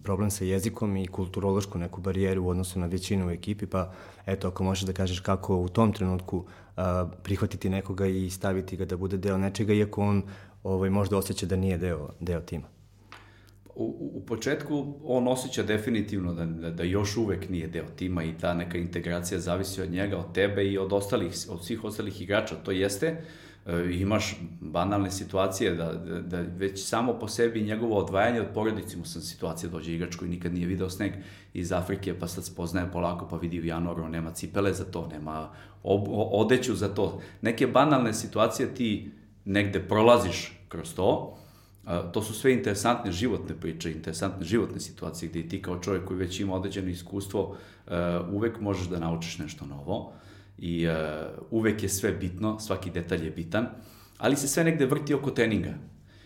problem 0.02 0.30
sa 0.30 0.44
jezikom 0.44 0.96
i 0.96 1.06
kulturološku 1.06 1.78
neku 1.78 2.00
barijeru 2.00 2.44
u 2.44 2.48
odnosu 2.48 2.78
na 2.78 2.86
većinu 2.86 3.26
u 3.26 3.30
ekipi, 3.30 3.66
pa 3.66 3.92
eto 4.26 4.48
ako 4.48 4.64
možeš 4.64 4.84
da 4.84 4.92
kažeš 4.92 5.20
kako 5.20 5.56
u 5.56 5.68
tom 5.68 5.92
trenutku 5.92 6.44
prihvatiti 7.22 7.70
nekoga 7.70 8.06
i 8.06 8.30
staviti 8.30 8.76
ga 8.76 8.84
da 8.84 8.96
bude 8.96 9.16
deo 9.16 9.38
nečega, 9.38 9.72
iako 9.72 10.02
on 10.02 10.22
ovaj, 10.62 10.90
možda 10.90 11.16
osjeća 11.16 11.46
da 11.46 11.56
nije 11.56 11.78
deo, 11.78 12.08
deo 12.20 12.40
tima 12.40 12.68
u, 13.78 14.10
u 14.14 14.26
početku 14.26 14.94
on 15.04 15.28
osjeća 15.28 15.62
definitivno 15.62 16.34
da, 16.34 16.46
da, 16.46 16.70
da 16.70 16.82
još 16.82 17.16
uvek 17.16 17.48
nije 17.48 17.66
deo 17.66 17.84
tima 17.96 18.24
i 18.24 18.38
ta 18.40 18.54
neka 18.54 18.78
integracija 18.78 19.40
zavisi 19.40 19.82
od 19.82 19.90
njega, 19.90 20.18
od 20.18 20.34
tebe 20.34 20.64
i 20.64 20.78
od 20.78 20.92
ostalih, 20.92 21.32
od 21.48 21.64
svih 21.64 21.84
ostalih 21.84 22.20
igrača. 22.22 22.54
To 22.54 22.70
jeste, 22.70 23.06
e, 23.66 23.84
imaš 23.90 24.36
banalne 24.60 25.10
situacije 25.10 25.74
da, 25.74 25.92
da, 25.92 26.20
da 26.20 26.40
već 26.56 26.84
samo 26.84 27.18
po 27.18 27.28
sebi 27.28 27.62
njegovo 27.62 27.96
odvajanje 27.98 28.40
od 28.40 28.48
porodice, 28.54 28.96
mu 28.96 29.04
sam 29.04 29.22
situacija 29.22 29.70
dođe 29.70 29.94
igrač 29.94 30.16
koji 30.16 30.30
nikad 30.30 30.54
nije 30.54 30.66
video 30.66 30.90
sneg 30.90 31.12
iz 31.54 31.72
Afrike, 31.72 32.18
pa 32.18 32.28
sad 32.28 32.44
spoznaje 32.44 32.92
polako, 32.92 33.28
pa 33.28 33.36
vidi 33.36 33.60
u 33.60 33.64
januaru, 33.64 34.08
nema 34.08 34.30
cipele 34.30 34.72
za 34.72 34.84
to, 34.84 35.06
nema 35.06 35.50
odeću 36.32 36.74
za 36.74 36.88
to. 36.88 37.20
Neke 37.42 37.66
banalne 37.66 38.14
situacije 38.14 38.74
ti 38.74 39.10
negde 39.44 39.80
prolaziš 39.80 40.60
kroz 40.68 40.94
to, 40.94 41.38
to 42.12 42.22
su 42.22 42.34
sve 42.34 42.52
interesantne 42.52 43.12
životne 43.12 43.54
priče, 43.60 43.92
interesantne 43.92 44.46
životne 44.46 44.80
situacije 44.80 45.28
gde 45.28 45.48
ti 45.48 45.62
kao 45.62 45.78
čovjek 45.78 46.04
koji 46.04 46.18
već 46.18 46.40
ima 46.40 46.54
određeno 46.54 46.88
iskustvo 46.88 47.56
uvek 48.32 48.60
možeš 48.60 48.88
da 48.88 48.98
naučiš 48.98 49.38
nešto 49.38 49.66
novo 49.66 50.12
i 50.58 50.86
uvek 51.50 51.82
je 51.82 51.88
sve 51.88 52.12
bitno, 52.12 52.58
svaki 52.60 52.90
detalj 52.90 53.24
je 53.24 53.30
bitan, 53.30 53.66
ali 54.18 54.36
se 54.36 54.48
sve 54.48 54.64
negde 54.64 54.86
vrti 54.86 55.14
oko 55.14 55.30
treninga. 55.30 55.74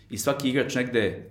I 0.09 0.17
svaki 0.17 0.49
igrač 0.49 0.75
negde 0.75 1.29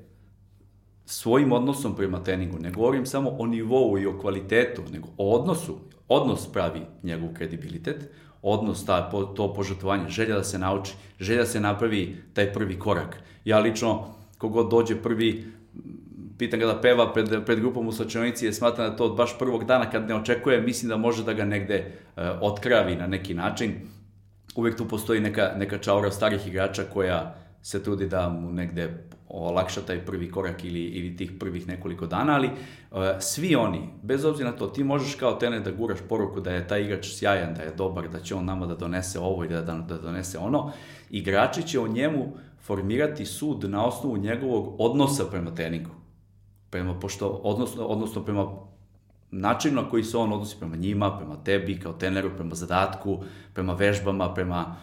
svojim 1.07 1.53
odnosom 1.53 1.97
prema 1.97 2.23
treningu, 2.23 2.59
ne 2.59 2.71
govorim 2.71 3.07
samo 3.07 3.31
o 3.39 3.47
nivou 3.47 3.99
i 3.99 4.07
o 4.07 4.19
kvalitetu, 4.19 4.83
nego 4.93 5.09
o 5.17 5.41
odnosu, 5.41 5.79
odnos 6.09 6.53
pravi 6.53 6.81
njegov 7.03 7.29
kredibilitet, 7.35 8.11
odnos, 8.43 8.85
ta, 8.85 9.11
to 9.37 9.55
požrtovanje, 9.55 10.09
želja 10.09 10.37
da 10.37 10.45
se 10.45 10.59
nauči, 10.59 10.95
želja 11.21 11.41
da 11.41 11.47
se 11.47 11.61
napravi 11.61 12.17
taj 12.35 12.53
prvi 12.53 12.79
korak. 12.79 13.23
Ja 13.45 13.59
lično 13.59 14.15
kogod 14.39 14.71
dođe 14.71 14.97
prvi, 15.03 15.45
pitan 16.39 16.61
ga 16.61 16.67
da 16.67 16.81
peva 16.81 17.13
pred, 17.13 17.45
pred 17.47 17.61
grupom 17.61 17.89
u 17.89 17.93
slačionici, 17.93 18.47
je 18.47 18.53
smatra 18.53 18.91
da 18.91 18.97
to 18.97 19.05
od 19.05 19.17
baš 19.17 19.39
prvog 19.39 19.65
dana 19.65 19.91
kad 19.91 20.09
ne 20.09 20.15
očekuje, 20.15 20.61
mislim 20.61 20.89
da 20.89 20.97
može 20.97 21.25
da 21.25 21.33
ga 21.33 21.45
negde 21.45 21.85
uh, 21.87 22.23
otkravi 22.41 22.97
na 22.97 23.07
neki 23.07 23.35
način. 23.35 23.75
Uvek 24.57 24.77
tu 24.77 24.89
postoji 24.89 25.21
neka, 25.21 25.53
neka 25.57 25.79
čaura 25.79 26.11
starih 26.11 26.47
igrača 26.47 26.83
koja 26.93 27.35
se 27.63 27.83
trudi 27.83 28.09
da 28.09 28.29
mu 28.29 28.53
negde 28.53 29.05
olakša 29.33 29.81
taj 29.81 30.05
prvi 30.07 30.31
korak 30.31 30.65
ili, 30.65 30.81
ili 30.81 31.17
tih 31.17 31.33
prvih 31.41 31.69
nekoliko 31.69 32.07
dana, 32.07 32.35
ali 32.35 32.47
uh, 32.47 32.99
svi 33.21 33.57
oni, 33.57 33.89
bez 34.03 34.25
obzira 34.25 34.51
na 34.51 34.57
to, 34.57 34.67
ti 34.67 34.85
možeš 34.85 35.15
kao 35.15 35.35
trener 35.35 35.63
da 35.63 35.71
guraš 35.71 35.99
poruku 36.09 36.41
da 36.41 36.51
je 36.51 36.69
taj 36.69 36.83
igrač 36.83 37.07
sjajan, 37.07 37.55
da 37.55 37.63
je 37.63 37.75
dobar, 37.77 38.09
da 38.09 38.21
će 38.21 38.35
on 38.35 38.45
nama 38.45 38.67
da 38.67 38.75
donese 38.75 39.19
ovo 39.19 39.45
i 39.45 39.49
da, 39.49 39.63
da, 39.63 39.75
da 39.75 39.99
donese 39.99 40.39
ono, 40.39 40.73
igrači 41.11 41.63
će 41.63 41.81
o 41.81 41.89
njemu 41.89 42.33
formirati 42.63 43.27
sud 43.27 43.71
na 43.71 43.87
osnovu 43.87 44.17
njegovog 44.17 44.77
odnosa 44.79 45.25
prema 45.31 45.55
treningu. 45.55 45.91
Prema, 46.71 47.01
pošto, 47.01 47.29
odnosno, 47.29 47.85
odnosno 47.85 48.25
prema 48.25 48.47
načinu 49.31 49.83
na 49.83 49.89
koji 49.91 50.05
se 50.05 50.17
on 50.17 50.33
odnosi 50.33 50.57
prema 50.59 50.77
njima, 50.77 51.19
prema 51.19 51.37
tebi 51.45 51.81
kao 51.81 51.93
treneru, 51.93 52.31
prema 52.37 52.55
zadatku, 52.55 53.25
prema 53.55 53.73
vežbama, 53.73 54.35
prema 54.35 54.77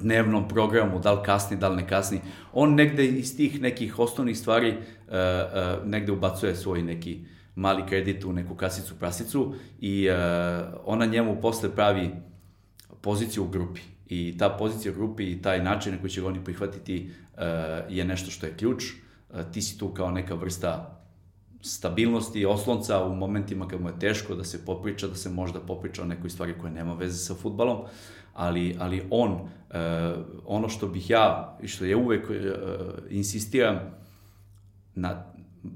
dnevnom 0.00 0.48
programu, 0.48 0.98
da 0.98 1.12
li 1.12 1.24
kasni, 1.24 1.56
da 1.56 1.68
li 1.68 1.76
ne 1.76 1.88
kasni. 1.88 2.20
On 2.52 2.74
negde 2.74 3.06
iz 3.06 3.36
tih 3.36 3.60
nekih 3.60 3.98
osnovnih 3.98 4.38
stvari 4.38 4.76
uh, 4.76 5.14
negde 5.86 6.12
ubacuje 6.12 6.56
svoj 6.56 6.82
neki 6.82 7.24
mali 7.54 7.82
kredit 7.88 8.24
u 8.24 8.32
neku 8.32 8.54
kasicu 8.54 8.98
prasicu 8.98 9.54
i 9.80 10.08
ona 10.84 11.06
njemu 11.06 11.40
posle 11.40 11.74
pravi 11.74 12.10
poziciju 13.00 13.44
u 13.44 13.48
grupi. 13.48 13.80
I 14.06 14.38
ta 14.38 14.48
pozicija 14.48 14.92
u 14.92 14.94
grupi 14.94 15.30
i 15.30 15.42
taj 15.42 15.62
način 15.62 15.92
na 15.92 16.00
koji 16.00 16.10
će 16.10 16.20
ga 16.20 16.26
oni 16.26 16.44
prihvatiti 16.44 17.10
je 17.88 18.04
nešto 18.04 18.30
što 18.30 18.46
je 18.46 18.56
ključ. 18.56 18.84
Ti 19.52 19.62
si 19.62 19.78
tu 19.78 19.94
kao 19.94 20.10
neka 20.10 20.34
vrsta 20.34 20.99
stabilnosti, 21.62 22.46
oslonca 22.46 23.04
u 23.04 23.14
momentima 23.14 23.68
kad 23.68 23.80
mu 23.80 23.88
je 23.88 23.98
teško 23.98 24.34
da 24.34 24.44
se 24.44 24.64
popriča, 24.64 25.08
da 25.08 25.14
se 25.14 25.30
možda 25.30 25.60
popriča 25.60 26.02
o 26.02 26.06
nekoj 26.06 26.30
stvari 26.30 26.54
koja 26.60 26.72
nema 26.72 26.94
veze 26.94 27.18
sa 27.18 27.34
futbalom, 27.34 27.78
ali, 28.34 28.76
ali 28.78 29.02
on, 29.10 29.32
uh, 29.32 29.40
ono 30.46 30.68
što 30.68 30.88
bih 30.88 31.10
ja, 31.10 31.58
i 31.62 31.68
što 31.68 31.84
je 31.84 31.96
uvek 31.96 32.30
uh, 32.30 32.36
insistiram, 33.10 33.78
na, 34.94 35.32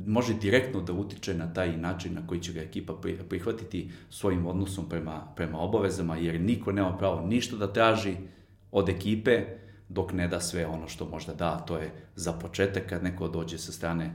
može 0.07 0.35
direktno 0.35 0.81
da 0.81 0.93
utiče 0.93 1.35
na 1.35 1.53
taj 1.53 1.77
način 1.77 2.15
na 2.15 2.27
koji 2.27 2.41
će 2.41 2.53
ga 2.53 2.61
ekipa 2.61 2.95
prihvatiti 3.29 3.91
svojim 4.11 4.47
odnosom 4.47 4.89
prema, 4.89 5.33
prema 5.37 5.59
obavezama, 5.59 6.17
jer 6.17 6.41
niko 6.41 6.73
nema 6.73 6.97
pravo 6.97 7.27
ništa 7.27 7.57
da 7.57 7.73
traži 7.73 8.17
od 8.73 8.89
ekipe 8.89 9.45
dok 9.89 10.13
ne 10.13 10.29
da 10.29 10.41
sve 10.41 10.67
ono 10.67 10.89
što 10.89 11.09
možda 11.09 11.35
da, 11.35 11.59
to 11.59 11.77
je 11.77 11.91
za 12.17 12.33
početak 12.33 12.89
kad 12.89 13.03
neko 13.03 13.29
dođe 13.29 13.59
sa 13.59 13.73
strane 13.73 14.05
e, 14.05 14.13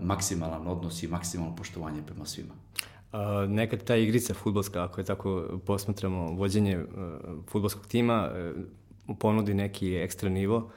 maksimalan 0.00 0.66
odnos 0.66 1.02
i 1.02 1.08
maksimalno 1.08 1.56
poštovanje 1.56 2.02
prema 2.06 2.24
svima. 2.24 2.54
A, 3.12 3.46
nekad 3.48 3.84
ta 3.84 3.96
igrica 3.96 4.34
futbolska, 4.34 4.84
ako 4.84 5.00
je 5.00 5.04
tako 5.04 5.60
posmatramo 5.66 6.32
vođenje 6.32 6.78
uh, 6.78 6.86
futbolskog 7.48 7.86
tima, 7.86 8.30
uh, 9.08 9.16
ponudi 9.18 9.54
neki 9.54 9.96
ekstra 9.96 10.28
nivo, 10.28 10.70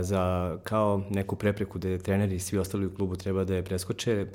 za 0.00 0.56
kao 0.62 1.02
neku 1.10 1.36
prepreku 1.36 1.78
da 1.78 1.98
treneri 1.98 2.34
i 2.34 2.40
svi 2.40 2.58
ostali 2.58 2.86
u 2.86 2.94
klubu 2.94 3.16
treba 3.16 3.44
da 3.44 3.54
je 3.54 3.64
preskoče, 3.64 4.26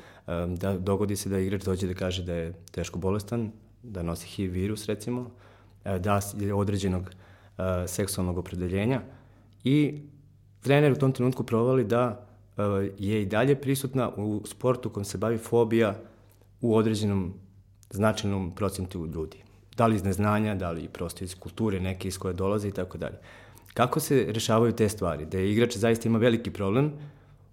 da 0.47 0.77
dogodi 0.77 1.15
se 1.15 1.29
da 1.29 1.39
igrač 1.39 1.63
dođe 1.63 1.87
da 1.87 1.93
kaže 1.93 2.23
da 2.23 2.33
je 2.33 2.53
teško 2.71 2.99
bolestan, 2.99 3.51
da 3.83 4.03
nosi 4.03 4.27
HIV 4.27 4.51
virus 4.51 4.85
recimo, 4.85 5.31
da 5.83 6.19
je 6.39 6.53
određenog 6.53 7.11
seksualnog 7.87 8.37
opredeljenja 8.37 9.01
i 9.63 10.01
trener 10.61 10.91
u 10.91 10.95
tom 10.95 11.11
trenutku 11.11 11.43
provali 11.43 11.83
da 11.83 12.28
je 12.97 13.21
i 13.21 13.25
dalje 13.25 13.55
prisutna 13.55 14.09
u 14.17 14.41
sportu 14.45 14.89
kom 14.89 15.03
se 15.03 15.17
bavi 15.17 15.37
fobija 15.37 15.95
u 16.61 16.75
određenom 16.75 17.33
značajnom 17.89 18.55
procentu 18.55 19.07
ljudi. 19.07 19.37
Da 19.77 19.87
li 19.87 19.95
iz 19.95 20.03
neznanja, 20.03 20.55
da 20.55 20.71
li 20.71 20.87
prosto 20.87 21.23
iz 21.23 21.35
kulture 21.35 21.79
neke 21.79 22.07
iz 22.07 22.17
koje 22.17 22.33
dolaze 22.33 22.67
i 22.67 22.71
tako 22.71 22.97
dalje. 22.97 23.17
Kako 23.73 23.99
se 23.99 24.25
rešavaju 24.29 24.71
te 24.71 24.89
stvari? 24.89 25.25
Da 25.25 25.37
je 25.37 25.51
igrač 25.51 25.77
zaista 25.77 26.07
ima 26.07 26.17
veliki 26.17 26.51
problem, 26.51 26.91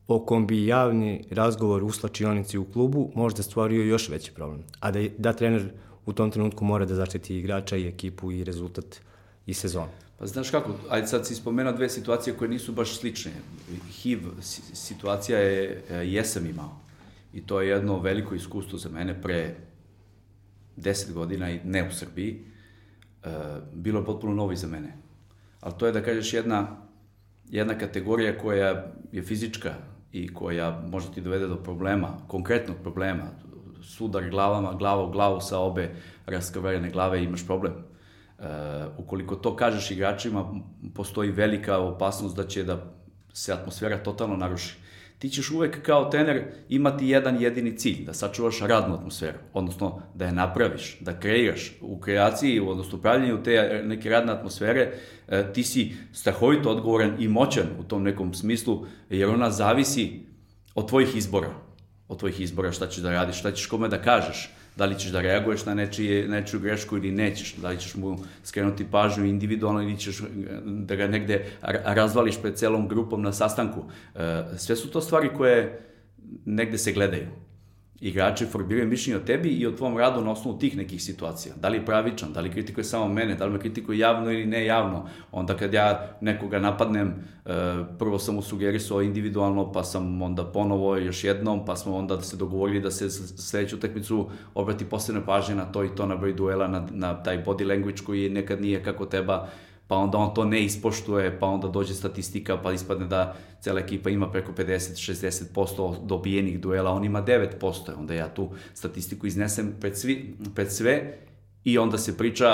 o 0.09 0.25
kom 0.25 0.47
bi 0.47 0.67
javni 0.67 1.25
razgovor 1.31 1.85
u 1.85 1.91
slačionici 1.91 2.59
u 2.59 2.65
klubu 2.65 3.11
možda 3.15 3.43
stvorio 3.43 3.83
još 3.83 4.09
veći 4.09 4.33
problem. 4.33 4.63
A 4.81 4.91
da, 4.91 5.01
da 5.19 5.33
trener 5.33 5.71
u 6.07 6.13
tom 6.13 6.31
trenutku 6.31 6.65
mora 6.65 6.85
da 6.85 6.95
zaštiti 6.95 7.39
igrača 7.39 7.77
i 7.77 7.89
ekipu 7.89 8.33
i 8.33 8.45
rezultat 8.45 8.97
i 9.47 9.55
sezon. 9.55 9.89
Pa 10.19 10.27
znaš 10.27 10.51
kako, 10.51 10.75
ajde 10.91 11.07
sad 11.07 11.27
si 11.27 11.35
spomenuo 11.35 11.73
dve 11.73 11.89
situacije 11.89 12.37
koje 12.37 12.49
nisu 12.49 12.73
baš 12.73 12.99
slične. 12.99 13.33
HIV 13.91 14.21
situacija 14.73 15.39
je, 15.39 15.85
e, 15.91 15.95
jesam 15.95 16.47
imao. 16.47 16.81
I 17.33 17.47
to 17.47 17.61
je 17.61 17.69
jedno 17.69 18.01
veliko 18.01 18.35
iskustvo 18.35 18.79
za 18.79 18.89
mene 18.89 19.23
pre 19.23 19.57
10 20.77 21.13
godina 21.13 21.51
i 21.51 21.61
ne 21.65 21.89
u 21.89 21.93
Srbiji. 21.93 22.45
E, 23.25 23.29
bilo 23.73 24.01
je 24.01 24.07
potpuno 24.07 24.35
novo 24.35 24.53
i 24.53 24.57
za 24.57 24.67
mene 24.67 25.07
ali 25.67 25.75
to 25.79 25.87
je 25.87 25.93
da 25.93 26.03
kažeš 26.03 26.33
jedna, 26.33 26.67
jedna 27.49 27.79
kategorija 27.79 28.39
koja 28.39 28.93
je 29.13 29.23
fizička 29.23 29.75
i 30.13 30.35
koja 30.35 30.83
može 30.91 31.13
ti 31.13 31.21
dovede 31.21 31.47
do 31.47 31.57
problema, 31.57 32.09
konkretnog 32.29 32.77
problema, 32.83 33.25
sudar 33.83 34.31
glavama, 34.31 34.75
glava 34.75 35.03
u 35.05 35.11
glavu 35.11 35.41
sa 35.41 35.59
obe 35.59 35.91
raskrvarene 36.27 36.91
glave 36.91 37.25
imaš 37.25 37.47
problem. 37.47 37.73
Uh, 38.39 38.45
ukoliko 38.99 39.37
to 39.37 39.57
kažeš 39.57 39.91
igračima, 39.91 40.45
postoji 40.95 41.31
velika 41.31 41.79
opasnost 41.79 42.37
da 42.37 42.47
će 42.47 42.65
da 42.65 42.93
se 43.33 43.53
atmosfera 43.53 44.03
totalno 44.03 44.37
naruši. 44.37 44.77
Ti 45.19 45.29
ćeš 45.29 45.51
uvek 45.51 45.83
kao 45.83 46.05
trener 46.11 46.45
imati 46.69 47.09
jedan 47.09 47.43
jedini 47.43 47.77
cilj, 47.79 48.05
da 48.05 48.15
sačuvaš 48.15 48.61
radnu 48.61 48.95
atmosferu, 48.95 49.39
odnosno 49.53 50.03
da 50.15 50.25
je 50.25 50.33
napraviš, 50.33 50.99
da 51.01 51.21
kreiraš. 51.21 51.73
U 51.81 52.01
kreaciji, 52.01 52.61
odnosno 52.61 52.99
upravljanju 52.99 53.43
te 53.43 53.83
neke 53.85 54.11
radne 54.11 54.33
atmosfere, 54.33 54.93
e, 55.29 55.53
ti 55.53 55.63
si 55.63 55.93
strahovito 56.13 56.71
odgovoran 56.71 57.17
i 57.19 57.29
moćan 57.29 57.67
u 57.81 57.85
tom 57.85 58.03
nekom 58.03 58.35
smislu, 58.35 58.87
jer 59.11 59.29
ona 59.29 59.51
zavisi 59.51 60.27
od 60.75 60.89
tvojih 60.89 61.17
izbora, 61.17 61.51
od 62.09 62.19
tvojih 62.19 62.41
izbora 62.41 62.73
šta 62.73 62.89
ćeš 62.89 63.03
da 63.03 63.11
radiš, 63.11 63.39
šta 63.39 63.53
ćeš 63.53 63.67
kome 63.67 63.89
da 63.89 64.03
kažeš, 64.03 64.51
da 64.77 64.85
li 64.85 64.99
ćeš 64.99 65.11
da 65.11 65.21
reaguješ 65.21 65.65
na 65.65 65.75
nečije, 65.75 66.29
nečiju 66.29 66.61
grešku 66.61 66.97
ili 66.97 67.11
nećeš, 67.11 67.55
da 67.55 67.69
li 67.69 67.79
ćeš 67.81 67.95
mu 67.95 68.19
skrenuti 68.45 68.87
pažnju 68.91 69.25
individualno 69.25 69.83
ili 69.83 69.99
ćeš 69.99 70.23
da 70.65 70.97
ga 70.97 71.07
negde 71.07 71.45
razvališ 71.85 72.43
pred 72.43 72.55
celom 72.55 72.89
grupom 72.89 73.23
na 73.23 73.33
sastanku. 73.33 73.85
E, 74.15 74.45
sve 74.57 74.77
su 74.77 74.91
to 74.91 75.01
stvari 75.01 75.31
koje 75.37 75.81
negde 76.45 76.79
se 76.79 76.93
gledaju. 76.93 77.27
Igrači 78.01 78.47
formiraju 78.47 78.89
mišljenje 78.89 79.17
o 79.17 79.27
tebi 79.27 79.49
i 79.49 79.67
o 79.67 79.73
tvom 79.73 79.97
radu 79.99 80.25
na 80.25 80.31
osnovu 80.31 80.59
tih 80.59 80.77
nekih 80.77 81.03
situacija. 81.03 81.55
Da 81.61 81.69
li 81.69 81.77
je 81.77 81.85
pravičan, 81.85 82.33
da 82.33 82.41
li 82.41 82.51
kritikuje 82.51 82.85
samo 82.85 83.09
mene, 83.09 83.35
da 83.35 83.47
li 83.47 83.53
me 83.53 83.59
kritikuje 83.59 83.99
javno 83.99 84.33
ili 84.33 84.47
ne 84.47 84.65
javno. 84.67 85.09
Onda 85.33 85.57
kad 85.57 85.75
ja 85.75 86.17
nekoga 86.21 86.59
napadnem, 86.59 87.09
e, 87.09 87.53
prvo 87.99 88.19
sam 88.19 88.35
mu 88.35 88.43
sugerisao 88.43 89.03
individualno, 89.03 89.73
pa 89.73 89.85
sam 89.85 90.23
onda 90.23 90.45
ponovo 90.45 90.97
još 90.97 91.25
jednom, 91.25 91.65
pa 91.65 91.77
smo 91.77 91.97
onda 91.97 92.21
se 92.21 92.37
dogovorili 92.37 92.81
da 92.81 92.91
se 92.91 93.11
sledeću 93.11 93.81
tekmicu 93.81 94.29
obrati 94.55 94.85
posebne 94.85 95.27
pažnje 95.27 95.55
na 95.55 95.65
to 95.65 95.85
i 95.85 95.95
to 95.97 96.07
na 96.07 96.17
broj 96.17 96.33
duela, 96.33 96.69
na, 96.69 96.87
na 96.91 97.23
taj 97.23 97.45
body 97.45 97.69
language 97.69 98.03
koji 98.07 98.31
nekad 98.31 98.61
nije 98.61 98.83
kako 98.83 99.07
treba 99.07 99.49
pa 99.89 99.97
onda 99.97 100.19
on 100.19 100.35
to 100.35 100.45
ne 100.45 100.65
ispoštuje, 100.65 101.39
pa 101.41 101.47
onda 101.47 101.69
dođe 101.69 101.95
statistika, 101.95 102.57
pa 102.63 102.73
ispadne 102.73 103.07
da 103.07 103.37
cela 103.61 103.81
ekipa 103.81 104.11
ima 104.11 104.31
preko 104.31 104.53
50-60% 104.53 106.07
dobijenih 106.07 106.61
duela, 106.61 106.91
on 106.91 107.05
ima 107.05 107.23
9%, 107.23 107.99
onda 107.99 108.15
ja 108.15 108.29
tu 108.29 108.51
statistiku 108.75 109.27
iznesem 109.27 109.75
pred, 109.81 109.99
svi, 109.99 110.37
pred 110.55 110.73
sve 110.73 111.19
i 111.65 111.79
onda 111.79 111.99
se 111.99 112.19
priča 112.19 112.47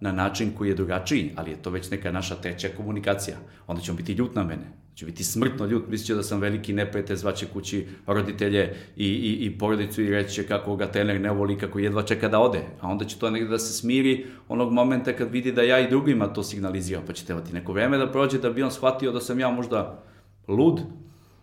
na 0.00 0.12
način 0.12 0.52
koji 0.58 0.68
je 0.68 0.74
drugačiji, 0.74 1.32
ali 1.36 1.50
je 1.50 1.62
to 1.62 1.70
već 1.70 1.90
neka 1.90 2.12
naša 2.12 2.34
treća 2.34 2.68
komunikacija. 2.76 3.36
Onda 3.66 3.82
će 3.82 3.90
on 3.90 3.96
biti 3.96 4.12
ljut 4.12 4.34
na 4.34 4.44
mene 4.44 4.79
će 5.00 5.06
biti 5.06 5.24
smrtno 5.24 5.66
ljut, 5.66 5.88
misliće 5.88 6.14
da 6.14 6.22
sam 6.22 6.40
veliki 6.40 6.72
neprijatelj, 6.72 7.16
zvaće 7.16 7.46
kući 7.46 7.86
roditelje 8.06 8.74
i, 8.96 9.06
i, 9.06 9.46
i 9.46 9.58
porodicu 9.58 10.02
i 10.02 10.10
reći 10.10 10.34
će 10.34 10.46
kako 10.46 10.76
ga 10.76 10.86
trener 10.86 11.20
ne 11.20 11.30
voli, 11.30 11.58
kako 11.58 11.78
jedva 11.78 12.02
čeka 12.02 12.28
da 12.28 12.40
ode. 12.40 12.60
A 12.80 12.88
onda 12.88 13.04
će 13.04 13.18
to 13.18 13.30
negde 13.30 13.48
da 13.48 13.58
se 13.58 13.72
smiri 13.72 14.26
onog 14.48 14.72
momenta 14.72 15.12
kad 15.12 15.30
vidi 15.30 15.52
da 15.52 15.62
ja 15.62 15.78
i 15.80 15.88
drugima 15.88 16.32
to 16.32 16.42
signaliziram, 16.42 17.02
pa 17.06 17.12
će 17.12 17.24
trebati 17.24 17.52
neko 17.52 17.72
vreme 17.72 17.98
da 17.98 18.10
prođe 18.12 18.38
da 18.38 18.50
bi 18.50 18.62
on 18.62 18.70
shvatio 18.70 19.12
da 19.12 19.20
sam 19.20 19.40
ja 19.40 19.50
možda 19.50 20.02
lud, 20.48 20.80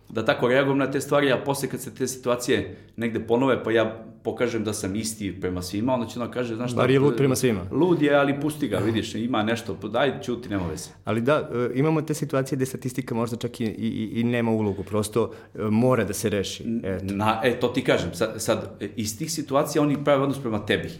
da 0.08 0.24
tako 0.24 0.48
reagujem 0.48 0.78
na 0.78 0.90
te 0.90 1.00
stvari, 1.00 1.32
a 1.32 1.42
posle 1.44 1.68
kad 1.68 1.80
se 1.80 1.94
te 1.94 2.06
situacije 2.06 2.76
negde 2.96 3.26
ponove, 3.26 3.64
pa 3.64 3.70
ja 3.70 4.04
pokažem 4.28 4.64
da 4.64 4.72
sam 4.72 4.96
isti 4.96 5.40
prema 5.40 5.62
svima, 5.62 5.94
onda 5.94 6.06
će 6.06 6.20
on 6.20 6.30
kaže, 6.30 6.56
znaš 6.56 6.70
šta... 6.70 6.80
Bar 6.80 6.90
je 6.90 7.00
lud 7.00 7.16
prema 7.16 7.36
svima. 7.36 7.60
Lud 7.70 8.02
je, 8.02 8.14
ali 8.14 8.40
pusti 8.40 8.68
ga, 8.68 8.78
vidiš, 8.78 9.14
ima 9.14 9.42
nešto, 9.42 9.74
daj, 9.74 10.20
čuti, 10.22 10.48
nema 10.48 10.66
veze. 10.66 10.90
Ali 11.04 11.20
da, 11.20 11.50
e, 11.52 11.70
imamo 11.74 12.02
te 12.02 12.14
situacije 12.14 12.56
gde 12.56 12.66
statistika 12.66 13.14
možda 13.14 13.36
čak 13.36 13.60
i, 13.60 13.64
i, 13.64 14.20
i 14.20 14.24
nema 14.24 14.50
ulogu, 14.50 14.82
prosto 14.82 15.30
e, 15.54 15.62
mora 15.62 16.04
da 16.04 16.12
se 16.12 16.28
reši. 16.28 16.64
Eto. 16.82 17.14
Na, 17.14 17.40
e, 17.44 17.60
to 17.60 17.68
ti 17.68 17.84
kažem, 17.84 18.14
sad, 18.14 18.34
sad 18.36 18.82
iz 18.96 19.18
tih 19.18 19.32
situacija 19.32 19.82
oni 19.82 20.04
prave 20.04 20.22
odnos 20.22 20.38
prema 20.42 20.66
tebi 20.66 20.90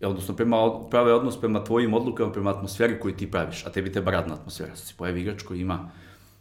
odnosno 0.00 0.36
prema, 0.36 0.56
prave 0.90 1.14
odnos 1.14 1.40
prema 1.40 1.64
tvojim 1.64 1.94
odlukama, 1.94 2.32
prema 2.32 2.50
atmosferi 2.50 3.00
koju 3.00 3.16
ti 3.16 3.30
praviš, 3.30 3.66
a 3.66 3.70
tebi 3.70 3.92
treba 3.92 4.10
radna 4.10 4.34
atmosfera. 4.34 4.76
Se 4.76 4.94
pojavi 4.96 5.20
igrač 5.20 5.42
koji 5.42 5.60
ima 5.60 5.90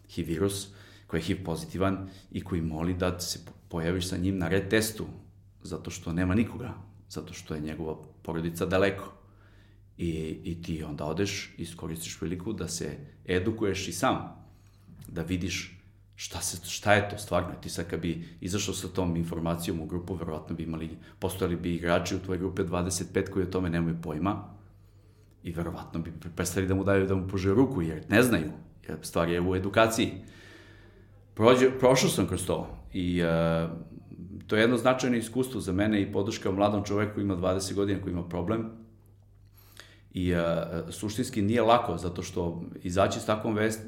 HIV 0.10 0.28
virus, 0.28 0.68
koji 1.08 1.20
je 1.20 1.24
HIV 1.24 1.44
pozitivan 1.46 2.10
i 2.32 2.42
koji 2.44 2.62
moli 2.62 2.94
da 2.94 3.20
se 3.20 3.40
pojaviš 3.70 4.10
sa 4.10 4.18
njim 4.18 4.38
na 4.38 4.48
red 4.48 4.70
testu, 4.70 5.06
zato 5.66 5.92
što 5.92 6.14
nema 6.14 6.36
nikoga, 6.36 6.74
zato 7.10 7.34
što 7.34 7.56
je 7.56 7.62
njegova 7.62 7.98
porodica 8.24 8.66
daleko. 8.66 9.14
I, 9.98 10.40
i 10.44 10.62
ti 10.62 10.84
onda 10.84 11.06
odeš, 11.06 11.54
iskoristiš 11.58 12.20
priliku 12.20 12.54
da 12.54 12.68
se 12.68 12.98
edukuješ 13.26 13.88
i 13.88 13.92
sam, 13.92 14.46
da 15.08 15.22
vidiš 15.22 15.80
šta, 16.16 16.42
se, 16.42 16.70
šta 16.70 16.94
je 16.94 17.10
to 17.10 17.18
stvarno. 17.18 17.54
Ti 17.62 17.70
sad 17.70 17.90
kad 17.90 18.00
bi 18.00 18.38
izašao 18.42 18.74
sa 18.74 18.88
tom 18.88 19.16
informacijom 19.16 19.82
u 19.82 19.86
grupu, 19.86 20.16
verovatno 20.16 20.56
bi 20.56 20.64
imali, 20.64 20.98
postojali 21.20 21.56
bi 21.56 21.76
igrači 21.76 22.16
u 22.16 22.20
tvojoj 22.20 22.40
grupe 22.40 22.64
25 22.64 23.30
koji 23.30 23.46
o 23.46 23.52
tome 23.52 23.70
nemaju 23.70 24.02
pojma 24.02 24.44
i 25.44 25.52
verovatno 25.52 26.00
bi 26.00 26.12
prestali 26.36 26.68
da 26.68 26.76
mu 26.76 26.84
daju 26.84 27.08
da 27.08 27.16
mu 27.16 27.28
pože 27.28 27.54
ruku, 27.54 27.82
jer 27.82 28.06
ne 28.10 28.24
znaju. 28.24 28.52
Jer 28.88 28.98
stvar 29.02 29.30
je 29.30 29.42
u 29.42 29.56
edukaciji. 29.56 30.12
Prođe, 31.34 31.80
prošao 31.80 32.10
sam 32.10 32.28
kroz 32.28 32.46
to 32.46 32.78
i 32.94 33.22
uh, 33.24 33.28
to 34.48 34.56
je 34.56 34.62
jedno 34.62 34.78
značajno 34.78 35.18
iskustvo 35.18 35.62
za 35.62 35.74
mene 35.74 36.02
i 36.02 36.12
podrška 36.12 36.52
mladom 36.52 36.84
čoveku 36.84 37.14
koji 37.14 37.24
ima 37.24 37.36
20 37.36 37.74
godina, 37.74 38.02
koji 38.02 38.12
ima 38.12 38.24
problem. 38.24 38.70
I 40.14 40.34
uh, 40.34 40.40
suštinski 40.90 41.42
nije 41.42 41.62
lako, 41.62 41.98
zato 41.98 42.22
što 42.22 42.62
izaći 42.84 43.20
s 43.20 43.26
takvom 43.26 43.56
vest, 43.56 43.82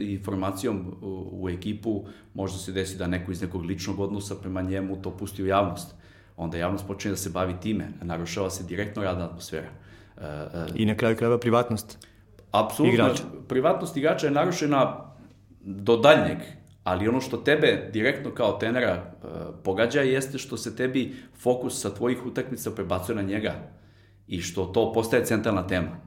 informacijom 0.00 0.96
u, 1.02 1.28
u 1.32 1.48
ekipu, 1.48 2.04
možda 2.34 2.58
se 2.58 2.72
desi 2.72 2.98
da 2.98 3.06
neko 3.06 3.32
iz 3.32 3.42
nekog 3.42 3.64
ličnog 3.64 4.00
odnosa 4.00 4.34
prema 4.34 4.62
njemu 4.62 5.02
to 5.02 5.16
pusti 5.16 5.42
u 5.42 5.46
javnost. 5.46 5.94
Onda 6.36 6.58
javnost 6.58 6.86
počne 6.86 7.10
da 7.10 7.16
se 7.16 7.30
bavi 7.30 7.54
time, 7.60 7.88
narušava 8.02 8.50
se 8.50 8.64
direktno 8.64 9.02
radna 9.02 9.24
atmosfera. 9.24 9.68
Uh, 10.16 10.22
I 10.74 10.86
na 10.86 10.96
kraju 10.96 11.16
krajeva 11.16 11.38
privatnost 11.38 12.06
Apsolutno, 12.50 13.04
igrača. 13.04 13.22
privatnost 13.48 13.96
igrača 13.96 14.26
je 14.26 14.32
narušena 14.32 14.96
do 15.60 15.96
daljnjeg 15.96 16.38
ali 16.88 17.08
ono 17.08 17.20
što 17.20 17.36
tebe 17.36 17.90
direktno 17.92 18.30
kao 18.30 18.52
tenera 18.52 19.04
uh, 19.22 19.30
pogađa 19.64 20.00
jeste 20.00 20.38
što 20.38 20.56
se 20.56 20.76
tebi 20.76 21.14
fokus 21.40 21.80
sa 21.80 21.94
tvojih 21.94 22.26
utakmica 22.26 22.70
prebacuje 22.70 23.16
na 23.16 23.22
njega 23.22 23.54
i 24.26 24.40
što 24.40 24.64
to 24.64 24.92
postaje 24.92 25.24
centralna 25.24 25.66
tema 25.66 26.00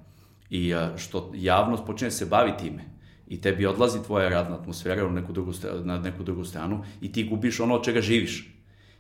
i 0.50 0.74
uh, 0.74 0.98
što 0.98 1.32
javnost 1.36 1.84
počne 1.86 2.12
se 2.12 2.26
bavi 2.26 2.52
time 2.60 2.84
i 3.28 3.42
tebi 3.42 3.66
odlazi 3.66 4.04
tvoja 4.04 4.30
radna 4.30 4.56
atmosfera 4.56 5.04
na 5.04 5.22
neku 5.22 5.34
drugu, 5.34 5.52
na 5.84 6.00
neku 6.00 6.24
drugu 6.24 6.46
stranu 6.46 6.84
i 7.02 7.12
ti 7.12 7.24
gubiš 7.24 7.60
ono 7.60 7.76
od 7.76 7.84
čega 7.84 8.02
živiš. 8.02 8.54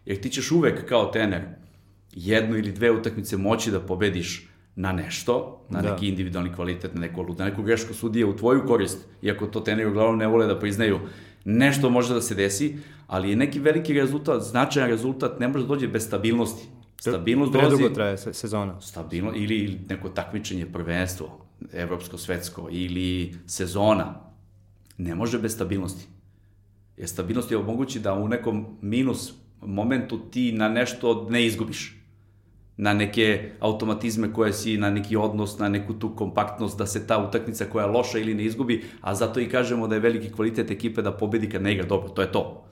Jer 0.06 0.22
ti 0.22 0.30
ćeš 0.30 0.52
uvek 0.52 0.86
kao 0.90 1.06
tener 1.06 1.42
jednu 2.12 2.58
ili 2.58 2.72
dve 2.72 2.92
utakmice 2.92 3.38
moći 3.38 3.72
da 3.72 3.80
pobediš 3.80 4.48
na 4.76 4.92
nešto, 4.92 5.66
na 5.70 5.82
da. 5.82 5.92
neki 5.92 6.08
individualni 6.08 6.54
kvalitet, 6.54 6.94
na 6.96 7.02
neku, 7.02 7.36
na 7.38 7.46
neku 7.46 7.64
grešku 7.64 7.94
sudije 7.94 8.26
u 8.26 8.38
tvoju 8.38 8.64
korist, 8.68 9.08
iako 9.22 9.48
to 9.48 9.60
teneri 9.60 9.90
uglavnom 9.90 10.18
ne 10.18 10.28
vole 10.28 10.48
da 10.48 10.60
priznaju, 10.60 11.00
nešto 11.46 11.90
može 11.90 12.14
da 12.14 12.22
se 12.22 12.36
desi, 12.36 12.76
ali 13.08 13.30
je 13.30 13.36
neki 13.36 13.60
veliki 13.60 13.94
rezultat, 13.94 14.42
značajan 14.42 14.90
rezultat, 14.90 15.40
ne 15.40 15.48
može 15.48 15.64
da 15.64 15.68
dođe 15.68 15.88
bez 15.88 16.06
stabilnosti. 16.06 16.68
Stabilnost 17.00 17.54
dolazi... 17.54 17.76
Predugo 17.76 17.96
traje 17.96 18.18
sezona. 18.18 18.82
Stabilno, 18.82 19.32
ili 19.36 19.80
neko 19.90 20.10
takmičenje, 20.10 20.66
prvenstvo, 20.66 21.46
evropsko, 21.74 22.18
svetsko, 22.18 22.68
ili 22.72 23.36
sezona. 23.46 24.16
Ne 24.98 25.16
može 25.16 25.40
bez 25.40 25.54
stabilnosti. 25.54 26.08
Jer 26.98 27.10
stabilnost 27.10 27.52
je 27.52 27.58
omogući 27.58 28.00
da 28.00 28.14
u 28.14 28.28
nekom 28.28 28.78
minus 28.82 29.34
momentu 29.62 30.20
ti 30.32 30.52
na 30.52 30.70
nešto 30.70 31.28
ne 31.30 31.46
izgubiš 31.46 32.01
na 32.78 32.94
neke 32.94 33.52
automatizme 33.60 34.34
koje 34.34 34.54
si, 34.54 34.78
na 34.78 34.90
neki 34.90 35.16
odnos, 35.16 35.58
na 35.60 35.70
neku 35.70 35.94
tu 35.94 36.16
kompaktnost, 36.16 36.78
da 36.78 36.86
se 36.86 37.08
ta 37.08 37.28
utakmica 37.28 37.66
koja 37.66 37.86
je 37.86 37.92
loša 37.92 38.20
ili 38.20 38.34
ne 38.34 38.46
izgubi, 38.46 38.84
a 39.02 39.16
zato 39.16 39.40
i 39.40 39.50
kažemo 39.50 39.88
da 39.88 39.96
je 39.96 40.02
veliki 40.02 40.32
kvalitet 40.32 40.72
ekipe 40.72 41.02
da 41.02 41.12
pobedi 41.12 41.50
kad 41.50 41.62
ne 41.62 41.74
igra 41.74 41.86
dobro, 41.86 42.10
to 42.10 42.22
je 42.22 42.32
to. 42.32 42.64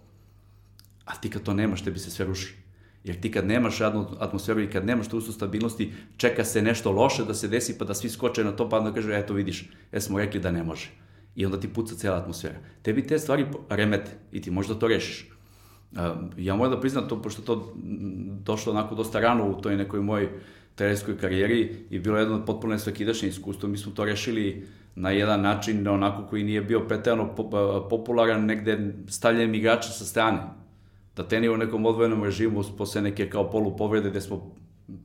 A 1.06 1.16
ti 1.16 1.30
kad 1.30 1.44
to 1.44 1.54
nemaš, 1.54 1.84
tebi 1.84 2.00
se 2.00 2.12
sve 2.12 2.26
ruši. 2.26 2.56
Jer 3.04 3.20
ti 3.22 3.32
kad 3.32 3.48
nemaš 3.48 3.82
atmosferu 4.20 4.62
i 4.62 4.70
kad 4.70 4.86
nemaš 4.86 5.08
tu 5.08 5.18
ustu 5.18 5.32
stabilnosti, 5.32 5.94
čeka 6.18 6.44
se 6.44 6.62
nešto 6.62 6.92
loše 6.92 7.26
da 7.26 7.34
se 7.34 7.48
desi, 7.48 7.78
pa 7.78 7.86
da 7.86 7.94
svi 7.94 8.10
skoče 8.10 8.44
na 8.44 8.52
to, 8.52 8.70
pa 8.70 8.78
onda 8.78 8.94
kaže, 8.94 9.18
eto 9.18 9.34
vidiš, 9.34 9.70
jer 9.92 10.02
smo 10.02 10.20
rekli 10.20 10.40
da 10.40 10.52
ne 10.52 10.64
može. 10.64 10.90
I 11.36 11.46
onda 11.46 11.60
ti 11.60 11.74
puca 11.74 11.96
cela 11.96 12.18
atmosfera. 12.18 12.60
Tebi 12.82 13.08
te 13.08 13.20
stvari 13.20 13.46
remete 13.70 14.12
i 14.32 14.42
ti 14.42 14.52
možda 14.52 14.76
to 14.76 14.88
rešiš. 14.88 15.39
Ja 16.38 16.56
moram 16.56 16.72
da 16.72 16.80
priznam 16.80 17.08
to, 17.08 17.22
pošto 17.22 17.42
to 17.42 17.74
došlo 18.44 18.72
onako 18.72 18.96
dosta 18.96 19.20
rano 19.20 19.50
u 19.50 19.62
toj 19.62 19.78
nekoj 19.78 20.02
mojoj 20.02 20.30
trenerskoj 20.76 21.18
karijeri 21.18 21.76
i 21.90 22.00
bilo 22.00 22.18
jedno 22.18 22.46
potpuno 22.46 22.74
nesvakidašnje 22.74 23.30
iskustvo. 23.30 23.70
Mi 23.70 23.78
smo 23.78 23.92
to 23.92 24.06
rešili 24.06 24.68
na 24.96 25.12
jedan 25.12 25.42
način 25.42 25.88
onako 25.88 26.28
koji 26.30 26.44
nije 26.44 26.62
bio 26.62 26.80
pretajano 26.80 27.36
popularan 27.90 28.46
negde 28.46 28.94
stavljanjem 29.08 29.56
igrača 29.56 29.90
sa 29.90 30.06
strane. 30.06 30.40
Da 31.16 31.24
teni 31.24 31.50
u 31.50 31.58
nekom 31.58 31.86
odvojenom 31.86 32.24
režimu 32.24 32.64
posle 32.78 33.02
neke 33.02 33.30
kao 33.30 33.50
polu 33.50 33.78
povrede 33.78 34.10
gde 34.10 34.22
smo 34.22 34.56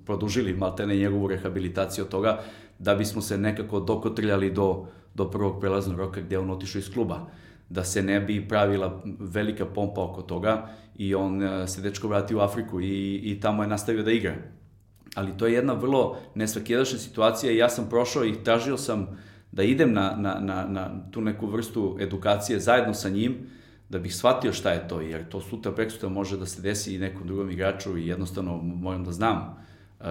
produžili 0.07 0.57
maltene 0.57 0.97
njegovu 0.97 1.29
rehabilitaciju 1.29 2.05
od 2.05 2.11
toga 2.11 2.43
da 2.79 2.95
bismo 2.95 3.23
se 3.23 3.39
nekako 3.39 3.81
dokotrljali 3.81 4.51
do, 4.51 4.87
do 5.15 5.31
prvog 5.31 5.61
prelaznog 5.61 5.99
roka 5.99 6.21
gde 6.21 6.39
on 6.39 6.51
otišao 6.51 6.79
iz 6.79 6.91
kluba 6.93 7.27
da 7.69 7.85
se 7.85 8.03
ne 8.03 8.21
bi 8.21 8.49
pravila 8.49 9.03
velika 9.19 9.67
pompa 9.67 10.03
oko 10.03 10.23
toga 10.23 10.69
i 10.97 11.15
on 11.15 11.43
e, 11.43 11.67
se 11.67 11.81
dečko 11.81 12.09
vrati 12.09 12.35
u 12.35 12.41
Afriku 12.41 12.81
i, 12.81 13.21
i 13.25 13.41
tamo 13.41 13.63
je 13.63 13.69
nastavio 13.69 14.03
da 14.03 14.11
igra. 14.11 14.35
Ali 15.15 15.37
to 15.39 15.47
je 15.47 15.53
jedna 15.53 15.73
vrlo 15.73 16.19
nesvakidašna 16.35 16.99
situacija 16.99 17.53
i 17.53 17.57
ja 17.57 17.69
sam 17.69 17.89
prošao 17.89 18.25
i 18.25 18.45
tražio 18.45 18.77
sam 18.77 19.09
da 19.53 19.63
idem 19.63 19.93
na, 19.93 20.17
na, 20.19 20.39
na, 20.41 20.67
na 20.69 21.11
tu 21.11 21.21
neku 21.21 21.47
vrstu 21.47 21.97
edukacije 22.01 22.61
zajedno 22.61 22.95
sa 22.95 23.09
njim, 23.09 23.37
da 23.89 23.99
bih 23.99 24.17
shvatio 24.17 24.53
šta 24.53 24.71
je 24.71 24.89
to, 24.89 25.01
jer 25.01 25.29
to 25.29 25.41
sutra 25.41 25.73
preksutra 25.73 26.09
može 26.09 26.37
da 26.37 26.47
se 26.47 26.63
desi 26.63 26.95
i 26.95 26.99
nekom 26.99 27.27
drugom 27.27 27.51
igraču 27.51 27.99
i 27.99 28.07
jednostavno 28.07 28.57
moram 28.57 29.05
da 29.05 29.13
znam 29.13 29.57
uh, 30.01 30.07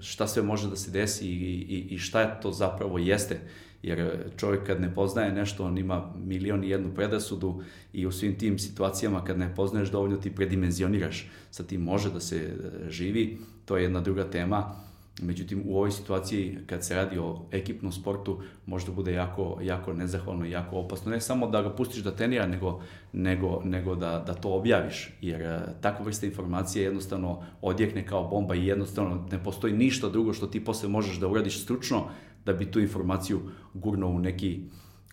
šta 0.00 0.26
sve 0.26 0.42
može 0.42 0.68
da 0.68 0.76
se 0.76 0.90
desi 0.90 1.28
i, 1.28 1.66
i, 1.68 1.94
i 1.94 1.98
šta 1.98 2.20
je 2.20 2.40
to 2.42 2.52
zapravo 2.52 2.98
jeste 2.98 3.40
jer 3.82 4.18
čovjek 4.36 4.66
kad 4.66 4.80
ne 4.80 4.94
poznaje 4.94 5.32
nešto, 5.32 5.64
on 5.64 5.78
ima 5.78 6.12
milion 6.24 6.64
i 6.64 6.68
jednu 6.68 6.94
predrasudu 6.94 7.62
i 7.92 8.06
u 8.06 8.12
svim 8.12 8.38
tim 8.38 8.58
situacijama 8.58 9.24
kad 9.24 9.38
ne 9.38 9.54
poznaješ 9.54 9.90
dovoljno 9.90 10.16
ti 10.16 10.34
predimenzioniraš. 10.34 11.30
Sa 11.50 11.62
tim 11.62 11.80
može 11.80 12.10
da 12.10 12.20
se 12.20 12.36
e, 12.36 12.90
živi, 12.90 13.38
to 13.64 13.76
je 13.76 13.82
jedna 13.82 14.00
druga 14.00 14.30
tema. 14.30 14.74
Međutim, 15.22 15.62
u 15.66 15.76
ovoj 15.76 15.90
situaciji, 15.90 16.58
kad 16.66 16.84
se 16.84 16.94
radi 16.94 17.18
o 17.18 17.46
ekipnom 17.50 17.92
sportu, 17.92 18.40
možda 18.66 18.92
bude 18.92 19.12
jako, 19.12 19.58
jako 19.62 19.92
nezahvalno 19.92 20.46
i 20.46 20.50
jako 20.50 20.76
opasno. 20.76 21.10
Ne 21.10 21.20
samo 21.20 21.46
da 21.46 21.62
ga 21.62 21.70
pustiš 21.70 22.02
da 22.02 22.16
tenira, 22.16 22.46
nego, 22.46 22.80
nego, 23.12 23.60
nego 23.64 23.94
da, 23.94 24.24
da 24.26 24.34
to 24.34 24.54
objaviš. 24.54 25.10
Jer 25.20 25.42
e, 25.42 25.60
takva 25.80 26.04
vrsta 26.04 26.26
informacije 26.26 26.84
jednostavno 26.84 27.42
odjekne 27.62 28.06
kao 28.06 28.28
bomba 28.28 28.54
i 28.54 28.66
jednostavno 28.66 29.28
ne 29.30 29.44
postoji 29.44 29.72
ništa 29.72 30.08
drugo 30.08 30.32
što 30.32 30.46
ti 30.46 30.64
posle 30.64 30.88
možeš 30.88 31.16
da 31.16 31.28
uradiš 31.28 31.62
stručno 31.62 32.08
da 32.44 32.52
bi 32.52 32.70
tu 32.70 32.80
informaciju 32.80 33.40
gurnuo 33.74 34.10
u 34.10 34.18
neki, 34.18 34.60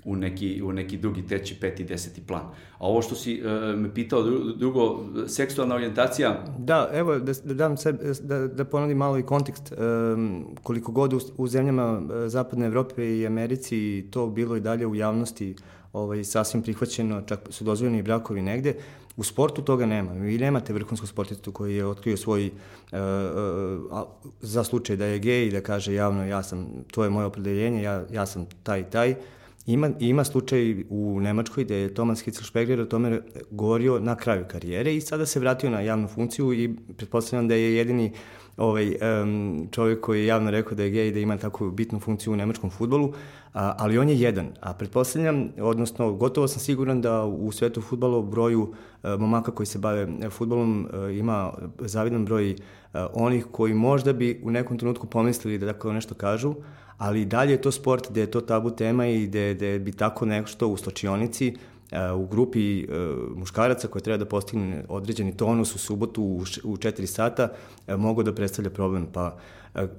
u 0.06 0.16
neki, 0.16 0.62
u 0.64 0.74
neki 0.74 0.98
drugi, 0.98 1.28
treći, 1.28 1.60
peti, 1.60 1.84
deseti 1.84 2.22
plan. 2.22 2.42
A 2.78 2.88
ovo 2.88 3.02
što 3.02 3.16
si 3.16 3.42
uh, 3.42 3.80
me 3.80 3.94
pitao, 3.94 4.24
drugo, 4.56 5.06
seksualna 5.28 5.76
orijentacija... 5.76 6.44
Da, 6.58 6.90
evo, 6.94 7.20
da, 7.20 7.34
da 7.44 7.54
dam 7.54 7.78
se, 7.78 7.92
da, 8.22 8.48
da 8.48 8.66
ponudim 8.66 8.98
malo 8.98 9.18
i 9.18 9.24
kontekst. 9.24 9.74
Um, 9.78 10.46
koliko 10.64 10.92
god 10.92 11.14
u, 11.14 11.20
u 11.38 11.48
zemljama 11.48 12.02
e, 12.26 12.30
Zapadne 12.30 12.66
Evrope 12.66 13.18
i 13.18 13.28
Americi 13.28 14.06
to 14.12 14.28
bilo 14.28 14.56
i 14.56 14.62
dalje 14.62 14.88
u 14.88 14.96
javnosti 14.96 15.56
ovaj, 15.94 16.24
sasvim 16.24 16.64
prihvaćeno, 16.64 17.22
čak 17.22 17.40
su 17.50 17.64
dozvoljeni 17.64 18.04
brakovi 18.04 18.42
negde, 18.42 18.76
U 19.20 19.24
sportu 19.24 19.62
toga 19.62 19.86
nema. 19.86 20.12
Vi 20.12 20.38
nemate 20.38 20.74
vrhunskog 20.74 21.10
sportistu 21.10 21.52
koji 21.52 21.76
je 21.76 21.86
otkrio 21.86 22.18
svoj, 22.18 22.52
uh, 22.92 23.00
uh, 23.92 24.02
za 24.42 24.64
slučaj 24.64 24.96
da 24.96 25.06
je 25.06 25.20
gej, 25.20 25.50
da 25.52 25.62
kaže 25.62 25.94
javno 25.94 26.26
ja 26.26 26.44
sam, 26.44 26.68
to 26.92 27.04
je 27.04 27.10
moje 27.10 27.26
opredeljenje, 27.26 27.82
ja, 27.84 28.06
ja 28.12 28.26
sam 28.26 28.46
taj 28.64 28.80
i 28.80 28.84
taj. 28.84 29.16
Ima, 29.66 29.90
ima 30.00 30.24
slučaj 30.24 30.84
u 30.90 31.20
Nemačkoj 31.20 31.64
gde 31.64 31.76
je 31.76 31.94
Thomas 31.94 32.22
Hitzelsperger 32.22 32.80
o 32.82 32.86
tome 32.86 33.22
govorio 33.52 34.00
na 34.00 34.16
kraju 34.16 34.46
karijere 34.48 34.96
i 34.96 35.02
sada 35.02 35.26
se 35.26 35.40
vratio 35.40 35.70
na 35.70 35.82
javnu 35.82 36.08
funkciju 36.08 36.54
i 36.54 36.76
pretpostavljam 36.98 37.48
da 37.48 37.56
je 37.56 37.76
jedini 37.76 38.12
ovaj, 38.60 38.95
um, 39.22 39.68
čovjek 39.72 40.01
koji 40.01 40.20
je 40.20 40.26
javno 40.26 40.51
rekao 40.51 40.76
da 40.76 40.84
je 40.84 40.89
gej 40.89 41.12
da 41.12 41.20
ima 41.20 41.38
takvu 41.38 41.72
bitnu 41.72 41.99
funkciju 41.99 42.34
u 42.34 42.36
nemačkom 42.36 42.70
futbolu, 42.70 43.14
a, 43.53 43.76
ali 43.78 43.97
on 43.97 44.10
je 44.10 44.20
jedan. 44.20 44.47
A 44.62 44.74
pretpostavljam, 44.74 45.49
odnosno 45.62 46.12
gotovo 46.14 46.47
sam 46.47 46.60
siguran 46.60 47.01
da 47.01 47.24
u 47.24 47.51
svetu 47.51 47.82
futbola 47.82 48.18
u 48.18 48.24
broju 48.24 48.74
a, 49.03 49.18
momaka 49.18 49.51
koji 49.51 49.68
se 49.68 49.80
bave 49.80 50.07
futbolom 50.30 50.88
a, 50.93 51.10
ima 51.10 51.53
zavidan 51.80 52.26
broj 52.26 52.55
a, 52.93 53.07
onih 53.14 53.45
koji 53.51 53.74
možda 53.74 54.14
bi 54.14 54.41
u 54.43 54.51
nekom 54.51 54.78
trenutku 54.78 55.07
pomislili 55.07 55.57
da 55.57 55.74
tako 55.74 55.93
nešto 55.93 56.16
kažu, 56.16 56.53
ali 56.97 57.26
dalje 57.26 57.51
je 57.51 57.62
to 57.62 57.72
sport 57.72 58.12
gde 58.12 58.22
je 58.22 58.32
to 58.32 58.41
tabu 58.41 58.70
tema 58.70 59.07
i 59.07 59.28
gde, 59.28 59.53
gde 59.53 59.80
bi 59.80 59.91
tako 59.91 60.26
nešto 60.26 60.68
u 60.68 60.78
stočionici 60.78 61.55
u 62.18 62.26
grupi 62.26 62.88
muškaraca 63.36 63.88
koja 63.88 64.02
treba 64.02 64.18
da 64.18 64.26
postigne 64.26 64.84
određeni 64.90 65.38
tonus 65.38 65.76
u 65.76 65.78
subotu 65.78 66.24
u 66.64 66.78
4 66.78 67.06
sata 67.06 67.50
mogu 67.88 68.24
da 68.24 68.36
predstavlja 68.36 68.70
problem. 68.70 69.08
Pa 69.14 69.38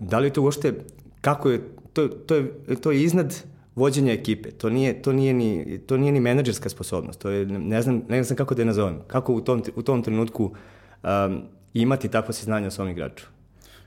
da 0.00 0.18
li 0.18 0.30
to 0.30 0.42
uopšte, 0.42 0.74
kako 1.20 1.50
je, 1.50 1.60
to, 1.92 2.08
to, 2.08 2.34
je, 2.34 2.52
to 2.80 2.90
je 2.90 3.02
iznad 3.02 3.34
vođenja 3.74 4.12
ekipe. 4.12 4.50
To 4.50 4.70
nije, 4.70 5.02
to 5.02 5.12
nije, 5.12 5.34
ni, 5.34 5.78
to 5.86 5.96
nije 5.96 6.12
ni 6.12 6.20
menadžerska 6.20 6.68
sposobnost. 6.68 7.20
To 7.20 7.30
je, 7.30 7.46
ne 7.46 7.82
znam, 7.82 8.02
ne 8.08 8.22
znam 8.22 8.36
kako 8.36 8.54
da 8.54 8.62
je 8.62 8.66
nazovem. 8.66 8.98
Kako 9.06 9.34
u 9.34 9.40
tom, 9.40 9.62
u 9.76 9.82
tom 9.82 10.02
trenutku 10.02 10.44
um, 11.02 11.42
imati 11.74 12.08
takvo 12.08 12.32
saznanje 12.32 12.66
o 12.66 12.70
svom 12.70 12.88
igraču? 12.88 13.26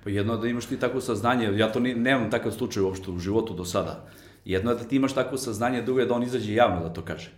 Pa 0.04 0.10
jedno 0.10 0.34
je 0.34 0.40
da 0.40 0.48
imaš 0.48 0.66
ti 0.66 0.80
takvo 0.80 1.02
saznanje, 1.02 1.52
ja 1.58 1.72
to 1.72 1.80
ni, 1.80 1.96
nemam 1.96 2.32
takav 2.32 2.52
slučaj 2.52 2.84
uopšte 2.84 3.12
u 3.12 3.20
životu 3.20 3.54
do 3.54 3.66
sada. 3.66 4.06
Jedno 4.46 4.72
je 4.72 4.78
da 4.78 4.84
ti 4.84 4.96
imaš 4.96 5.14
takvo 5.14 5.38
saznanje, 5.38 5.82
drugo 5.82 6.00
je 6.00 6.06
da 6.06 6.14
on 6.14 6.24
izađe 6.24 6.54
javno 6.54 6.82
da 6.84 6.94
to 6.94 7.02
kaže. 7.02 7.32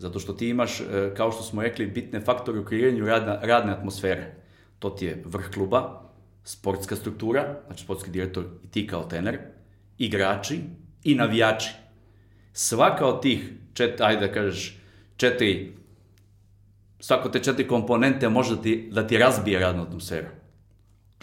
Zato 0.00 0.18
što 0.18 0.32
ti 0.32 0.48
imaš, 0.48 0.80
e, 0.80 0.84
kao 1.16 1.32
što 1.32 1.42
smo 1.42 1.62
rekli, 1.62 1.86
bitne 1.86 2.20
faktore 2.20 2.58
u 2.58 2.64
kreiranju 2.64 3.06
radne, 3.06 3.38
radne 3.42 3.72
atmosfere. 3.72 4.34
To 4.78 4.90
ti 4.90 5.06
je 5.06 5.22
vrh 5.24 5.50
kluba, 5.54 6.02
sportska 6.44 6.96
struktura, 6.96 7.60
znači 7.66 7.84
sportski 7.84 8.10
direktor 8.10 8.44
i 8.64 8.70
ti 8.70 8.86
kao 8.86 9.04
trener, 9.04 9.38
igrači 9.98 10.60
i 11.04 11.14
navijači. 11.14 11.70
Svaka 12.52 13.06
od 13.06 13.22
tih, 13.22 13.52
čet, 13.74 14.00
ajde 14.00 14.26
da 14.26 14.32
kažeš, 14.32 14.78
četiri, 15.16 15.72
svako 17.00 17.28
te 17.28 17.42
četiri 17.42 17.68
komponente 17.68 18.28
može 18.28 18.56
da 18.56 18.62
ti, 18.62 18.88
da 18.92 19.06
ti 19.06 19.18
razbije 19.18 19.60
radnu 19.60 19.82
atmosferu. 19.82 20.28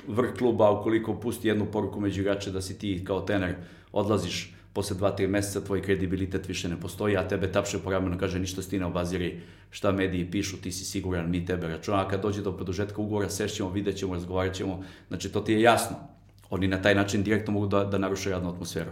Vrh 0.07 0.37
kluba, 0.37 0.69
ukoliko 0.71 1.19
pusti 1.19 1.47
jednu 1.47 1.65
poruku 1.71 1.99
među 1.99 2.21
igrače 2.21 2.51
da 2.51 2.61
si 2.61 2.77
ti 2.79 3.03
kao 3.07 3.21
trener 3.21 3.55
odlaziš 3.91 4.53
posle 4.77 4.93
dva, 4.97 5.09
tri 5.11 5.25
meseca 5.27 5.65
tvoj 5.65 5.81
kredibilitet 5.81 6.47
više 6.47 6.69
ne 6.69 6.75
postoji, 6.79 7.15
a 7.17 7.23
tebe 7.27 7.47
tapše 7.51 7.79
po 7.81 7.89
ramenu 7.89 8.17
kaže 8.19 8.39
ništa 8.39 8.61
si 8.61 8.69
ti 8.69 8.81
obaziri 8.83 9.39
šta 9.71 9.91
mediji 9.91 10.27
pišu, 10.31 10.59
ti 10.61 10.71
si 10.71 10.85
siguran, 10.85 11.31
mi 11.31 11.45
tebe 11.45 11.67
računamo, 11.67 12.03
a 12.03 12.07
kad 12.07 12.21
dođe 12.21 12.43
do 12.45 12.51
produžetka 12.53 13.01
ugovora, 13.01 13.29
sešćemo, 13.29 13.71
vidjet 13.73 13.97
ćemo, 13.97 14.13
razgovarat 14.13 14.53
ćemo, 14.53 14.83
znači 15.07 15.31
to 15.31 15.41
ti 15.41 15.53
je 15.53 15.61
jasno. 15.61 15.97
Oni 16.49 16.67
na 16.67 16.81
taj 16.81 16.95
način 16.95 17.23
direktno 17.23 17.53
mogu 17.53 17.67
da, 17.67 17.83
da 17.85 17.97
naruše 17.97 18.29
radnu 18.29 18.49
atmosferu. 18.49 18.91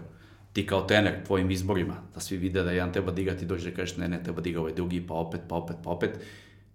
Ti 0.53 0.65
kao 0.65 0.81
trener, 0.81 1.21
tvojim 1.25 1.51
izborima, 1.51 1.99
da 2.13 2.19
svi 2.19 2.37
vide 2.37 2.63
da 2.63 2.71
jedan 2.71 2.93
treba 2.93 3.11
digati, 3.11 3.39
ti 3.39 3.45
dođe 3.45 3.69
da 3.69 3.75
kažeš 3.75 3.97
ne, 3.97 4.07
ne, 4.07 4.23
treba 4.23 4.41
diga 4.41 4.59
ovaj 4.59 4.73
drugi, 4.73 5.03
pa 5.07 5.13
opet, 5.13 5.41
pa 5.47 5.55
opet, 5.55 5.75
pa 5.83 5.89
opet, 5.89 6.17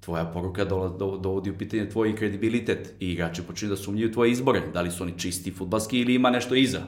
tvoja 0.01 0.25
poruka 0.25 0.65
dovodi 0.65 1.51
u 1.51 1.59
pitanje 1.59 1.91
tvoj 1.91 2.15
kredibilitet 2.17 2.95
i 3.01 3.11
igrači 3.13 3.43
počinju 3.43 3.75
da 3.75 3.77
sumnjaju 3.77 4.13
tvoje 4.13 4.31
izbore, 4.31 4.63
da 4.73 4.87
li 4.87 4.91
su 4.91 5.03
oni 5.03 5.19
čisti 5.19 5.51
futbalski 5.51 5.99
ili 6.01 6.15
ima 6.15 6.31
nešto 6.31 6.55
iza. 6.55 6.81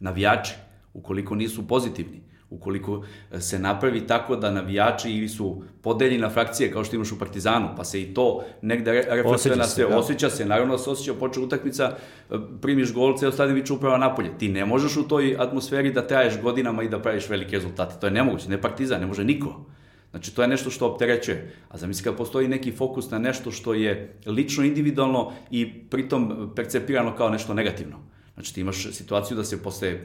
Navijači, 0.00 0.54
ukoliko 0.94 1.34
nisu 1.34 1.68
pozitivni, 1.68 2.20
ukoliko 2.50 3.04
e, 3.32 3.40
se 3.40 3.58
napravi 3.58 4.06
tako 4.06 4.36
da 4.36 4.50
navijači 4.50 5.10
ili 5.10 5.28
su 5.28 5.62
podeljeni 5.82 6.18
na 6.18 6.30
frakcije 6.30 6.72
kao 6.72 6.84
što 6.84 6.96
imaš 6.96 7.12
u 7.12 7.18
Partizanu, 7.18 7.68
pa 7.76 7.84
se 7.84 8.02
i 8.02 8.14
to 8.14 8.44
negde 8.62 8.92
reflektuje 8.92 9.56
na 9.56 9.64
sve, 9.64 9.84
da. 9.84 9.98
osjeća 9.98 10.30
se, 10.30 10.44
naravno 10.44 10.78
se 10.78 10.90
osjeća, 10.90 11.14
počne 11.14 11.42
utakmica, 11.42 11.96
e, 12.30 12.34
primiš 12.60 12.92
gol, 12.92 13.18
ceo 13.18 13.32
stadion 13.32 13.54
viče 13.54 13.72
upravo 13.72 13.96
napolje. 13.96 14.38
Ti 14.38 14.48
ne 14.48 14.64
možeš 14.66 14.96
u 14.96 15.08
toj 15.08 15.36
atmosferi 15.38 15.92
da 15.92 16.06
traješ 16.06 16.40
godinama 16.42 16.82
i 16.82 16.88
da 16.88 17.02
praviš 17.02 17.28
velike 17.28 17.56
rezultate. 17.56 18.00
To 18.00 18.06
je 18.06 18.12
nemoguće, 18.12 18.48
ne 18.48 18.60
Partizan, 18.60 19.00
ne 19.00 19.06
može 19.06 19.24
niko. 19.24 19.64
Znači, 20.10 20.34
to 20.34 20.42
je 20.42 20.48
nešto 20.48 20.70
što 20.70 20.86
opterećuje. 20.86 21.52
A 21.68 21.78
zamisli 21.78 22.04
kad 22.04 22.16
postoji 22.16 22.48
neki 22.48 22.72
fokus 22.72 23.10
na 23.10 23.18
nešto 23.18 23.50
što 23.50 23.74
je 23.74 24.16
lično, 24.26 24.64
individualno 24.64 25.32
i 25.50 25.72
pritom 25.90 26.52
percepirano 26.56 27.16
kao 27.16 27.30
nešto 27.30 27.54
negativno. 27.54 27.96
Znači, 28.34 28.54
ti 28.54 28.60
imaš 28.60 28.92
situaciju 28.92 29.36
da 29.36 29.44
se 29.44 29.62
posle 29.62 29.98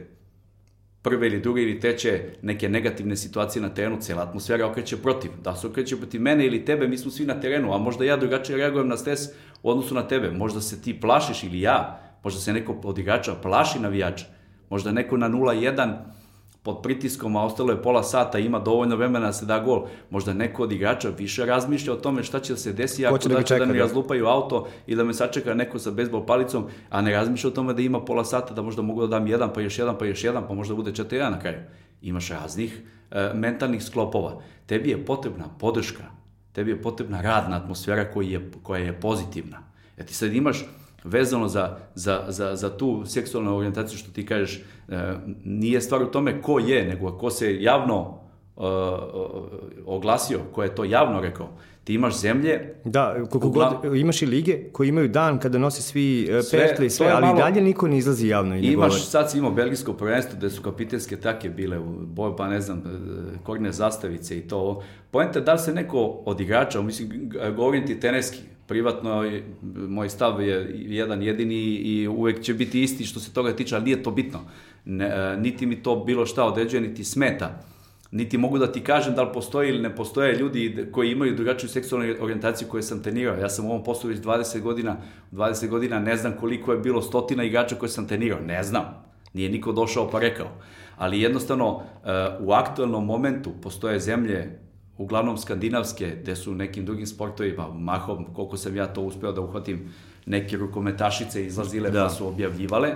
prve 1.06 1.26
ili 1.26 1.40
druge 1.40 1.62
ili 1.62 1.80
treće 1.80 2.20
neke 2.42 2.68
negativne 2.68 3.16
situacije 3.16 3.62
na 3.62 3.68
terenu, 3.68 3.96
cela 4.00 4.22
atmosfera 4.22 4.66
okreće 4.66 4.96
protiv. 4.96 5.30
Da 5.42 5.56
se 5.56 5.66
okreće 5.66 5.96
protiv 5.96 6.20
mene 6.20 6.46
ili 6.46 6.64
tebe, 6.64 6.88
mi 6.88 6.98
smo 6.98 7.10
svi 7.10 7.26
na 7.26 7.40
terenu, 7.40 7.74
a 7.74 7.78
možda 7.78 8.04
ja 8.04 8.16
drugačije 8.16 8.56
reagujem 8.56 8.88
na 8.88 8.96
stres 8.96 9.20
u 9.62 9.70
odnosu 9.70 9.94
na 9.94 10.02
tebe. 10.08 10.30
Možda 10.30 10.60
se 10.60 10.82
ti 10.82 11.00
plašiš 11.00 11.44
ili 11.44 11.60
ja, 11.60 12.00
možda 12.24 12.40
se 12.40 12.52
neko 12.52 12.76
od 12.84 12.98
igrača 12.98 13.34
plaši 13.34 13.78
navijača, 13.78 14.24
možda 14.70 14.92
neko 14.92 15.16
na 15.16 15.28
0-1 15.28 15.94
pod 16.66 16.82
pritiskom, 16.82 17.36
a 17.36 17.44
ostalo 17.44 17.70
je 17.70 17.82
pola 17.82 18.02
sata, 18.02 18.38
ima 18.38 18.58
dovoljno 18.58 18.96
vremena 18.96 19.26
da 19.26 19.32
se 19.32 19.46
da 19.46 19.58
gol. 19.58 19.84
Možda 20.10 20.32
neko 20.34 20.62
od 20.62 20.72
igrača 20.72 21.08
više 21.18 21.44
razmišlja 21.46 21.92
o 21.92 21.96
tome 21.96 22.22
šta 22.22 22.40
će 22.40 22.52
da 22.52 22.58
se 22.58 22.72
desi 22.72 23.06
ako 23.06 23.18
da, 23.28 23.34
da, 23.34 23.42
čeka, 23.42 23.64
da 23.64 23.72
mi 23.72 23.78
razlupaju 23.78 24.26
auto 24.26 24.66
i 24.86 24.96
da 24.96 25.04
me 25.04 25.14
sačeka 25.14 25.54
neko 25.54 25.78
sa 25.78 25.90
bejsbol 25.90 26.26
palicom, 26.26 26.66
a 26.90 27.02
ne 27.02 27.12
razmišlja 27.12 27.48
o 27.48 27.54
tome 27.54 27.74
da 27.74 27.82
ima 27.82 28.00
pola 28.00 28.24
sata, 28.24 28.54
da 28.54 28.62
možda 28.62 28.82
mogu 28.82 29.06
da 29.06 29.06
dam 29.06 29.26
jedan, 29.26 29.52
pa 29.54 29.60
još 29.60 29.78
jedan, 29.78 29.98
pa 29.98 30.06
još 30.06 30.24
jedan, 30.24 30.48
pa 30.48 30.54
možda 30.54 30.74
bude 30.74 30.92
4-1 30.92 31.30
na 31.30 31.38
kraju. 31.38 31.62
Imaš 32.02 32.30
raznih 32.30 32.80
e, 33.10 33.30
mentalnih 33.34 33.84
sklopova. 33.84 34.42
Tebi 34.66 34.90
je 34.90 35.04
potrebna 35.04 35.44
podrška, 35.58 36.10
tebi 36.52 36.70
je 36.70 36.82
potrebna 36.82 37.20
radna 37.20 37.56
atmosfera 37.56 38.10
koja 38.10 38.28
je, 38.28 38.50
koja 38.62 38.82
je 38.82 39.00
pozitivna. 39.00 39.62
Ja 39.98 40.04
ti 40.04 40.14
sad 40.14 40.34
imaš 40.34 40.64
vezano 41.04 41.48
za, 41.48 41.76
za, 41.94 42.24
za, 42.28 42.56
za 42.56 42.76
tu 42.76 43.02
seksualnu 43.06 43.56
orijentaciju 43.56 43.98
što 43.98 44.10
ti 44.10 44.26
kažeš, 44.26 44.60
e, 44.88 45.14
nije 45.44 45.80
stvar 45.80 46.02
u 46.02 46.10
tome 46.10 46.42
ko 46.42 46.58
je, 46.58 46.86
nego 46.86 47.18
ko 47.18 47.30
se 47.30 47.62
javno 47.62 48.18
e, 48.56 48.60
oglasio, 49.86 50.40
ko 50.52 50.62
je 50.62 50.74
to 50.74 50.84
javno 50.84 51.20
rekao. 51.20 51.48
Ti 51.84 51.94
imaš 51.94 52.20
zemlje... 52.20 52.74
Da, 52.84 53.16
koliko 53.30 53.48
god, 53.48 53.96
imaš 53.96 54.22
i 54.22 54.26
lige 54.26 54.58
koji 54.72 54.88
imaju 54.88 55.08
dan 55.08 55.38
kada 55.38 55.58
nose 55.58 55.82
svi 55.82 56.28
e, 56.30 56.42
sve, 56.42 56.76
i 56.82 56.90
sve, 56.90 57.06
ali 57.06 57.26
malo, 57.26 57.38
dalje 57.38 57.60
niko 57.60 57.88
ne 57.88 57.98
izlazi 57.98 58.28
javno. 58.28 58.56
I 58.56 58.58
imaš, 58.58 58.88
govori. 58.88 59.00
sad 59.00 59.30
si 59.30 59.38
imao 59.38 59.50
belgijsko 59.50 59.92
prvenstvo 59.92 60.36
gde 60.38 60.50
su 60.50 60.62
kapitenske 60.62 61.16
trake 61.16 61.48
bile 61.48 61.78
u 61.78 61.84
boj, 62.00 62.36
pa 62.36 62.48
ne 62.48 62.60
znam, 62.60 62.82
korne 63.42 63.72
zastavice 63.72 64.38
i 64.38 64.48
to. 64.48 64.82
Pojenta 65.10 65.40
da 65.40 65.52
li 65.52 65.58
se 65.58 65.74
neko 65.74 65.98
od 66.24 66.40
igrača, 66.40 66.82
mislim, 66.82 67.30
govorim 67.56 67.86
ti 67.86 68.00
teneski, 68.00 68.38
privatno 68.66 69.22
moj 69.88 70.08
stav 70.08 70.42
je 70.42 70.74
jedan 70.74 71.22
jedini 71.22 71.54
i 71.74 72.08
uvek 72.08 72.42
će 72.42 72.54
biti 72.54 72.82
isti 72.82 73.04
što 73.04 73.20
se 73.20 73.32
toga 73.32 73.56
tiče, 73.56 73.74
ali 73.74 73.84
nije 73.84 74.02
to 74.02 74.10
bitno. 74.10 74.40
Ne, 74.84 75.06
e, 75.06 75.36
niti 75.36 75.66
mi 75.66 75.82
to 75.82 75.96
bilo 75.96 76.26
šta 76.26 76.44
određuje, 76.44 76.80
niti 76.80 77.04
smeta. 77.04 77.62
Niti 78.10 78.38
mogu 78.38 78.58
da 78.58 78.72
ti 78.72 78.80
kažem 78.80 79.14
da 79.14 79.22
li 79.22 79.32
postoje 79.34 79.68
ili 79.68 79.82
ne 79.82 79.96
postoje 79.96 80.36
ljudi 80.36 80.86
koji 80.92 81.10
imaju 81.10 81.34
drugačiju 81.34 81.68
seksualnu 81.68 82.14
orijentaciju 82.20 82.68
koje 82.68 82.82
sam 82.82 83.02
trenirao. 83.02 83.36
Ja 83.36 83.48
sam 83.48 83.66
u 83.66 83.68
ovom 83.68 83.84
poslu 83.84 84.10
već 84.10 84.18
20 84.18 84.60
godina, 84.60 84.96
20 85.32 85.68
godina 85.68 85.98
ne 85.98 86.16
znam 86.16 86.32
koliko 86.40 86.72
je 86.72 86.78
bilo 86.78 87.02
stotina 87.02 87.44
igrača 87.44 87.74
koje 87.74 87.88
sam 87.88 88.08
trenirao. 88.08 88.40
Ne 88.40 88.62
znam. 88.62 88.84
Nije 89.32 89.50
niko 89.50 89.72
došao 89.72 90.10
pa 90.10 90.18
rekao. 90.18 90.48
Ali 90.96 91.20
jednostavno 91.20 91.80
e, 91.80 92.08
u 92.40 92.52
aktualnom 92.52 93.06
momentu 93.06 93.52
postoje 93.62 94.00
zemlje 94.00 94.58
uglavnom 94.98 95.38
skandinavske, 95.38 96.16
gde 96.22 96.36
su 96.36 96.54
nekim 96.54 96.84
drugim 96.84 97.06
sportovima, 97.06 97.68
mahom, 97.68 98.26
koliko 98.34 98.56
sam 98.56 98.76
ja 98.76 98.86
to 98.86 99.02
uspeo 99.02 99.32
da 99.32 99.40
uhvatim, 99.40 99.88
neke 100.26 100.56
rukometašice 100.56 101.46
izlazile 101.46 101.90
da. 101.90 102.04
pa 102.04 102.10
su 102.10 102.26
objavljivale, 102.28 102.94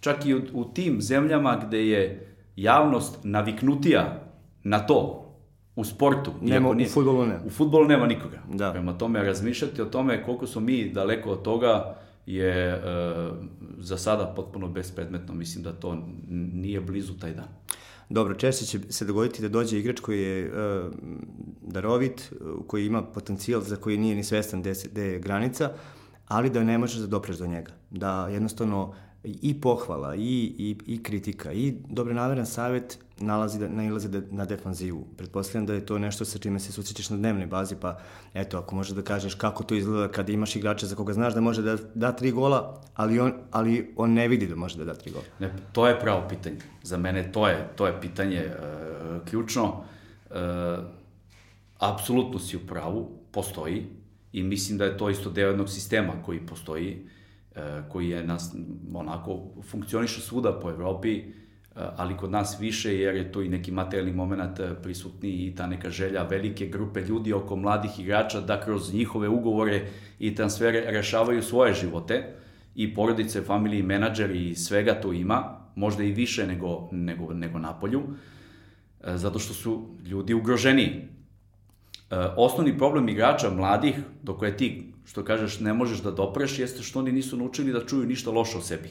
čak 0.00 0.26
i 0.26 0.34
u, 0.34 0.42
u 0.52 0.64
tim 0.64 1.02
zemljama 1.02 1.62
gde 1.66 1.88
je 1.88 2.34
javnost 2.56 3.18
naviknutija 3.22 4.20
na 4.62 4.78
to, 4.86 5.20
u 5.76 5.84
sportu. 5.84 6.32
Nema, 6.40 6.74
nije, 6.74 6.88
u 6.88 6.90
futbolu 6.90 7.26
ne. 7.26 7.38
U 7.46 7.50
futbolu 7.50 7.88
nema 7.88 8.06
nikoga. 8.06 8.38
Da. 8.52 8.72
Prema 8.72 8.98
tome, 8.98 9.22
razmišljati 9.22 9.82
o 9.82 9.84
tome 9.84 10.22
koliko 10.22 10.46
smo 10.46 10.60
mi 10.60 10.90
daleko 10.90 11.30
od 11.30 11.42
toga 11.42 11.96
je 12.26 12.50
e, 12.68 12.80
za 13.78 13.96
sada 13.96 14.32
potpuno 14.36 14.68
bespredmetno. 14.68 15.34
Mislim 15.34 15.64
da 15.64 15.72
to 15.72 15.98
nije 16.52 16.80
blizu 16.80 17.18
taj 17.18 17.34
dan. 17.34 17.48
Dobro, 18.14 18.34
češće 18.34 18.66
će 18.66 18.80
se 18.90 19.04
dogoditi 19.04 19.42
da 19.42 19.48
dođe 19.48 19.78
igrač 19.78 20.00
koji 20.00 20.22
je 20.22 20.52
uh, 20.52 20.92
darovit, 21.62 22.32
koji 22.66 22.86
ima 22.86 23.02
potencijal 23.02 23.60
za 23.60 23.76
koji 23.76 23.98
nije 23.98 24.16
ni 24.16 24.24
svestan 24.24 24.60
gde, 24.60 24.72
gde 24.90 25.02
je 25.04 25.18
granica, 25.18 25.70
ali 26.28 26.50
da 26.50 26.64
ne 26.64 26.78
možeš 26.78 26.98
da 26.98 27.06
dopreš 27.06 27.36
do 27.36 27.46
njega. 27.46 27.72
Da 27.90 28.28
jednostavno 28.28 28.94
i 29.24 29.60
pohvala, 29.60 30.14
i, 30.14 30.54
i, 30.58 30.76
i 30.86 31.02
kritika, 31.02 31.52
i 31.52 31.74
dobronaveran 31.88 32.46
savet 32.46 32.98
nalazi 33.18 33.58
da, 33.58 33.68
nailazi 33.68 34.08
da, 34.08 34.20
na 34.30 34.44
defanzivu. 34.44 35.06
Pretpostavljam 35.16 35.66
da 35.66 35.74
je 35.74 35.86
to 35.86 35.98
nešto 35.98 36.24
sa 36.24 36.38
čime 36.38 36.60
se 36.60 36.72
susrećeš 36.72 37.10
na 37.10 37.16
dnevnoj 37.16 37.46
bazi, 37.46 37.76
pa 37.80 37.98
eto, 38.34 38.58
ako 38.58 38.74
možeš 38.74 38.96
da 38.96 39.02
kažeš 39.02 39.34
kako 39.34 39.64
to 39.64 39.74
izgleda 39.74 40.08
kada 40.12 40.32
imaš 40.32 40.56
igrača 40.56 40.86
za 40.86 40.96
koga 40.96 41.12
znaš 41.12 41.34
da 41.34 41.40
može 41.40 41.62
da 41.62 41.76
da 41.94 42.12
tri 42.12 42.30
gola, 42.30 42.82
ali 42.94 43.20
on, 43.20 43.32
ali 43.50 43.92
on 43.96 44.12
ne 44.12 44.28
vidi 44.28 44.46
da 44.46 44.56
može 44.56 44.78
da 44.78 44.84
da 44.84 44.94
tri 44.94 45.10
gola. 45.10 45.24
Ne, 45.38 45.52
to 45.72 45.88
je 45.88 46.00
pravo 46.00 46.28
pitanje. 46.28 46.56
Za 46.82 46.96
mene 46.96 47.32
to 47.32 47.48
je, 47.48 47.68
to 47.76 47.86
je 47.86 48.00
pitanje 48.00 48.46
uh, 48.46 49.28
ključno. 49.28 49.84
Uh, 50.30 50.36
apsolutno 51.78 52.38
si 52.38 52.56
u 52.56 52.60
pravu, 52.66 53.10
postoji 53.32 53.86
i 54.32 54.42
mislim 54.42 54.78
da 54.78 54.84
je 54.84 54.98
to 54.98 55.10
isto 55.10 55.30
deo 55.30 55.48
jednog 55.48 55.70
sistema 55.70 56.12
koji 56.24 56.46
postoji, 56.46 57.06
koji 57.88 58.08
je 58.08 58.26
nas, 58.26 58.54
onako, 58.94 59.40
funkcioniše 59.62 60.20
svuda 60.20 60.60
po 60.62 60.70
Evropi, 60.70 61.22
ali 61.74 62.16
kod 62.16 62.30
nas 62.30 62.60
više 62.60 62.98
jer 62.98 63.16
je 63.16 63.32
to 63.32 63.42
i 63.42 63.48
neki 63.48 63.70
materijalni 63.70 64.12
moment 64.12 64.60
e, 64.60 64.74
prisutni 64.82 65.28
i 65.28 65.54
ta 65.54 65.66
neka 65.66 65.90
želja 65.90 66.22
velike 66.22 66.66
grupe 66.66 67.00
ljudi 67.00 67.32
oko 67.32 67.56
mladih 67.56 68.00
igrača 68.00 68.40
da 68.40 68.60
kroz 68.60 68.94
njihove 68.94 69.28
ugovore 69.28 69.86
i 70.18 70.34
transfere 70.34 70.84
rešavaju 70.90 71.42
svoje 71.42 71.74
živote 71.74 72.34
i 72.74 72.94
porodice, 72.94 73.42
familije, 73.42 73.82
menadžeri 73.82 74.50
i 74.50 74.54
svega 74.54 74.94
to 74.94 75.12
ima, 75.12 75.58
možda 75.74 76.02
i 76.04 76.12
više 76.12 76.46
nego, 76.46 76.88
nego, 76.92 77.34
nego 77.34 77.58
napolju, 77.58 78.02
e, 79.04 79.16
zato 79.16 79.38
što 79.38 79.54
su 79.54 79.86
ljudi 80.06 80.34
ugroženiji. 80.34 81.08
E, 82.14 82.16
osnovni 82.36 82.78
problem 82.78 83.08
igrača 83.08 83.50
mladih, 83.50 83.94
do 84.22 84.34
koje 84.34 84.56
ti, 84.56 84.92
što 85.04 85.24
kažeš, 85.24 85.60
ne 85.60 85.72
možeš 85.72 86.02
da 86.02 86.10
dopreš, 86.10 86.58
jeste 86.58 86.82
što 86.82 86.98
oni 86.98 87.12
nisu 87.12 87.36
naučili 87.36 87.72
da 87.72 87.86
čuju 87.86 88.06
ništa 88.06 88.30
loše 88.30 88.58
o 88.58 88.60
sebi. 88.60 88.88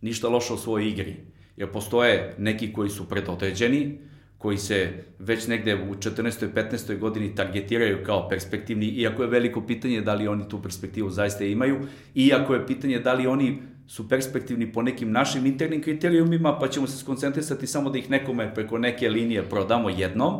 Ništa 0.00 0.28
loše 0.28 0.52
o 0.52 0.56
svojoj 0.56 0.88
igri 0.88 1.16
jer 1.56 1.72
postoje 1.72 2.34
neki 2.38 2.72
koji 2.72 2.90
su 2.90 3.08
predodređeni, 3.08 3.98
koji 4.38 4.58
se 4.58 5.04
već 5.18 5.46
negde 5.46 5.74
u 5.74 5.94
14. 5.94 6.44
i 6.44 6.54
15. 6.54 6.98
godini 6.98 7.34
targetiraju 7.34 8.04
kao 8.06 8.28
perspektivni, 8.28 8.86
iako 8.86 9.22
je 9.22 9.28
veliko 9.28 9.66
pitanje 9.66 10.00
da 10.00 10.14
li 10.14 10.28
oni 10.28 10.48
tu 10.48 10.62
perspektivu 10.62 11.10
zaista 11.10 11.44
imaju, 11.44 11.86
iako 12.14 12.54
je 12.54 12.66
pitanje 12.66 12.98
da 12.98 13.12
li 13.12 13.26
oni 13.26 13.62
su 13.86 14.08
perspektivni 14.08 14.72
po 14.72 14.82
nekim 14.82 15.12
našim 15.12 15.46
internim 15.46 15.82
kriterijumima, 15.82 16.58
pa 16.58 16.68
ćemo 16.68 16.86
se 16.86 16.98
skoncentrisati 16.98 17.66
samo 17.66 17.90
da 17.90 17.98
ih 17.98 18.10
nekome 18.10 18.54
preko 18.54 18.78
neke 18.78 19.08
linije 19.08 19.42
prodamo 19.42 19.90
jednom, 19.90 20.34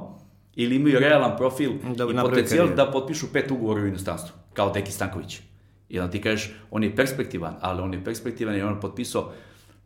ili 0.57 0.77
imaju 0.77 0.99
realan 0.99 1.37
profil 1.37 1.73
da 1.97 2.05
i 2.05 2.17
potencijal 2.23 2.69
da 2.77 2.91
potpišu 2.91 3.33
pet 3.33 3.51
ugovora 3.51 3.83
u 3.83 3.87
inostranstvu, 3.87 4.37
kao 4.53 4.71
Deki 4.71 4.93
Stanković. 4.93 5.41
I 5.89 6.01
onda 6.01 6.11
ti 6.11 6.21
kažeš, 6.21 6.51
on 6.71 6.85
je 6.85 6.97
perspektivan, 6.97 7.57
ali 7.61 7.83
on 7.83 7.95
je 7.95 8.05
perspektivan 8.05 8.57
i 8.57 8.63
on 8.63 8.81
potpisao 8.81 9.33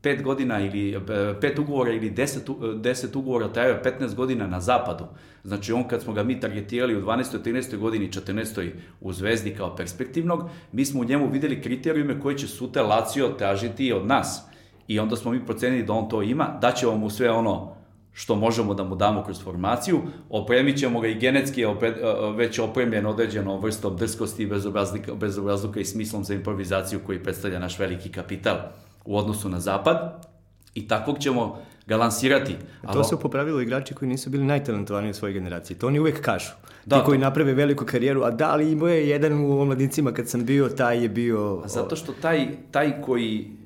pet 0.00 0.22
godina 0.22 0.60
ili 0.60 0.94
e, 0.94 1.00
pet 1.40 1.58
ugovora 1.58 1.92
ili 1.92 2.10
deset, 2.10 2.48
deset 2.76 3.16
ugovora 3.16 3.48
trajao 3.48 3.78
15 3.84 4.14
godina 4.14 4.46
na 4.46 4.60
zapadu. 4.60 5.04
Znači 5.44 5.72
on 5.72 5.84
kad 5.88 6.02
smo 6.02 6.12
ga 6.12 6.22
mi 6.22 6.40
targetirali 6.40 6.96
u 6.96 7.02
12. 7.02 7.22
13. 7.44 7.76
godini 7.76 8.10
14. 8.10 8.70
u 9.00 9.12
Zvezdi 9.12 9.54
kao 9.54 9.76
perspektivnog, 9.76 10.50
mi 10.72 10.84
smo 10.84 11.00
u 11.00 11.04
njemu 11.04 11.30
videli 11.30 11.62
kriterijume 11.62 12.20
koje 12.20 12.38
će 12.38 12.46
sutra 12.46 12.82
Lazio 12.82 13.28
tražiti 13.28 13.92
od 13.92 14.06
nas. 14.06 14.42
I 14.88 14.98
onda 14.98 15.16
smo 15.16 15.30
mi 15.30 15.46
procenili 15.46 15.82
da 15.82 15.92
on 15.92 16.08
to 16.08 16.22
ima, 16.22 16.58
da 16.60 16.72
ćemo 16.72 16.96
mu 16.96 17.10
sve 17.10 17.30
ono 17.30 17.75
što 18.18 18.34
možemo 18.34 18.74
da 18.74 18.84
mu 18.84 18.96
damo 18.96 19.24
kroz 19.24 19.42
formaciju, 19.42 20.00
opremit 20.30 20.78
ćemo 20.78 21.00
ga 21.00 21.08
i 21.08 21.14
genetski 21.14 21.64
opre, 21.64 21.88
e, 21.88 21.94
već 22.36 22.58
opremljen 22.58 23.06
određenom 23.06 23.60
vrstom 23.60 23.96
drskosti, 23.96 24.46
bezobrazluka, 24.46 25.14
bezobrazluka 25.14 25.80
i 25.80 25.84
smislom 25.84 26.24
za 26.24 26.34
improvizaciju 26.34 27.00
koji 27.06 27.22
predstavlja 27.22 27.58
naš 27.58 27.78
veliki 27.78 28.12
kapital 28.12 28.56
u 29.04 29.18
odnosu 29.18 29.48
na 29.48 29.60
zapad 29.60 30.26
i 30.74 30.88
takvog 30.88 31.18
ćemo 31.18 31.58
ga 31.86 31.96
lansirati. 31.96 32.56
A 32.82 32.92
to 32.92 33.04
su 33.04 33.20
popravilo 33.20 33.60
igrači 33.60 33.94
koji 33.94 34.08
nisu 34.08 34.30
bili 34.30 34.44
najtalentovaniji 34.44 35.10
u 35.10 35.14
svojoj 35.14 35.32
generaciji. 35.32 35.76
To 35.76 35.86
oni 35.86 35.98
uvek 35.98 36.20
kažu. 36.20 36.50
Da, 36.86 36.98
Ti 36.98 37.04
koji 37.04 37.18
to... 37.18 37.24
naprave 37.24 37.54
veliku 37.54 37.84
karijeru, 37.84 38.22
a 38.22 38.30
da 38.30 38.56
li 38.56 38.72
imao 38.72 38.88
je 38.88 39.08
jedan 39.08 39.44
u 39.44 39.60
omladincima 39.60 40.12
kad 40.12 40.28
sam 40.28 40.44
bio, 40.44 40.68
taj 40.68 41.02
je 41.02 41.08
bio... 41.08 41.60
A 41.64 41.68
zato 41.68 41.96
što 41.96 42.12
taj, 42.12 42.48
taj 42.70 43.02
koji 43.02 43.40
e, 43.40 43.65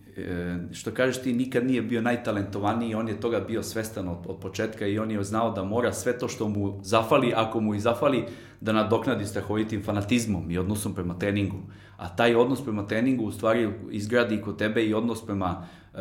što 0.73 0.91
kažeš 0.91 1.23
ti 1.23 1.33
nikad 1.33 1.67
nije 1.67 1.83
bio 1.83 2.03
najtalentovaniji, 2.03 2.95
on 2.95 3.09
je 3.09 3.21
toga 3.21 3.41
bio 3.41 3.63
svestan 3.63 4.09
od, 4.09 4.19
od 4.27 4.39
početka 4.41 4.87
i 4.87 4.99
on 4.99 5.11
je 5.11 5.25
znao 5.25 5.51
da 5.51 5.65
mora 5.65 5.93
sve 5.93 6.19
to 6.19 6.29
što 6.29 6.49
mu 6.49 6.81
zafali, 6.83 7.33
ako 7.37 7.61
mu 7.61 7.75
i 7.75 7.81
zafali, 7.81 8.25
da 8.61 8.73
nadoknadi 8.73 9.27
strahovitim 9.27 9.83
fanatizmom 9.83 10.51
i 10.51 10.59
odnosom 10.59 10.95
prema 10.95 11.19
treningu. 11.19 11.57
A 11.97 12.09
taj 12.09 12.35
odnos 12.35 12.65
prema 12.65 12.87
treningu 12.87 13.25
u 13.25 13.33
stvari 13.33 13.71
izgradi 13.91 14.41
kod 14.41 14.59
tebe 14.59 14.83
i 14.85 14.95
odnos 14.95 15.27
prema 15.27 15.67
uh, 15.93 16.01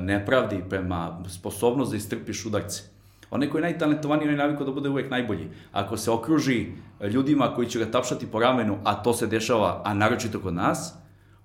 nepravdi, 0.00 0.62
prema 0.68 1.22
sposobnost 1.28 1.90
da 1.90 1.96
istrpiš 1.96 2.46
udarce. 2.46 2.82
Onaj 3.30 3.48
koji 3.50 3.60
je 3.60 3.62
najtalentovaniji, 3.62 4.28
on 4.28 4.34
je 4.34 4.38
navikao 4.38 4.66
da 4.66 4.72
bude 4.72 4.88
uvek 4.88 5.10
najbolji. 5.10 5.48
Ako 5.72 5.96
se 5.96 6.10
okruži 6.10 6.66
ljudima 7.10 7.54
koji 7.54 7.66
će 7.66 7.78
ga 7.78 7.90
tapšati 7.90 8.26
po 8.26 8.40
ramenu, 8.40 8.78
a 8.84 8.94
to 9.02 9.12
se 9.12 9.26
dešava, 9.26 9.82
a 9.84 9.94
naročito 9.94 10.40
kod 10.40 10.54
nas, 10.54 10.94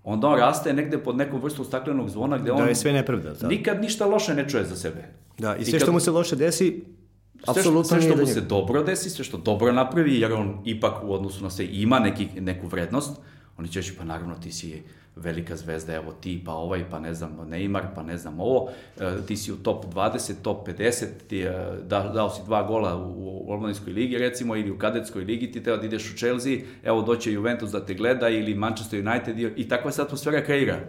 onda 0.09 0.27
on 0.27 0.39
raste 0.39 0.73
negde 0.73 0.97
pod 0.97 1.17
nekom 1.17 1.41
vrstom 1.41 1.65
staklenog 1.65 2.09
zvona 2.09 2.37
gde 2.37 2.47
da 2.47 2.53
on... 2.53 2.61
Da 2.61 2.67
je 2.67 2.75
sve 2.75 2.93
nepravda. 2.93 3.33
Da. 3.33 3.47
Nikad 3.47 3.81
ništa 3.81 4.05
loše 4.05 4.33
ne 4.33 4.49
čuje 4.49 4.65
za 4.65 4.75
sebe. 4.75 5.03
Da, 5.37 5.55
i 5.55 5.63
sve 5.63 5.73
nikad... 5.73 5.81
što 5.81 5.91
mu 5.91 5.99
se 5.99 6.11
loše 6.11 6.35
desi, 6.35 6.83
Apsolutno 7.47 7.83
sve, 7.83 8.01
sve 8.01 8.11
što 8.11 8.19
mu 8.19 8.27
se 8.27 8.41
dobro 8.41 8.83
desi, 8.83 9.09
sve 9.09 9.25
što 9.25 9.37
dobro 9.37 9.71
napravi, 9.71 10.19
jer 10.19 10.33
on 10.33 10.61
ipak 10.65 11.03
u 11.03 11.13
odnosu 11.13 11.43
na 11.43 11.49
sve 11.49 11.65
ima 11.71 11.99
neki, 11.99 12.27
neku 12.39 12.67
vrednost, 12.67 13.19
oni 13.57 13.67
će 13.67 13.79
reći, 13.79 13.93
pa 13.97 14.03
naravno 14.03 14.35
ti 14.35 14.51
si 14.51 14.83
velika 15.21 15.55
zvezda, 15.55 15.93
evo 15.93 16.11
ti, 16.11 16.41
pa 16.45 16.53
ovaj, 16.53 16.89
pa 16.89 16.99
ne 16.99 17.13
znam, 17.13 17.37
Neymar, 17.49 17.83
pa 17.95 18.03
ne 18.03 18.17
znam 18.17 18.39
ovo, 18.39 18.69
e, 18.99 19.11
ti 19.27 19.37
si 19.37 19.51
u 19.51 19.55
top 19.55 19.85
20, 19.93 20.33
top 20.41 20.67
50, 20.67 21.05
ti, 21.27 21.41
e, 21.41 21.51
da, 21.83 22.11
dao 22.13 22.29
si 22.29 22.41
dva 22.45 22.63
gola 22.63 22.97
u, 22.97 23.29
u 23.47 23.69
ligi, 23.87 24.17
recimo, 24.17 24.55
ili 24.55 24.71
u 24.71 24.77
kadetskoj 24.77 25.23
ligi, 25.23 25.51
ti 25.51 25.63
treba 25.63 25.77
da 25.77 25.85
ideš 25.85 26.13
u 26.13 26.17
Chelsea, 26.17 26.57
evo 26.83 27.01
doće 27.01 27.31
Juventus 27.31 27.71
da 27.71 27.85
te 27.85 27.93
gleda, 27.93 28.29
ili 28.29 28.55
Manchester 28.55 29.07
United, 29.07 29.39
i 29.39 29.67
takva 29.67 29.91
se 29.91 30.01
atmosfera 30.01 30.43
kreira. 30.43 30.79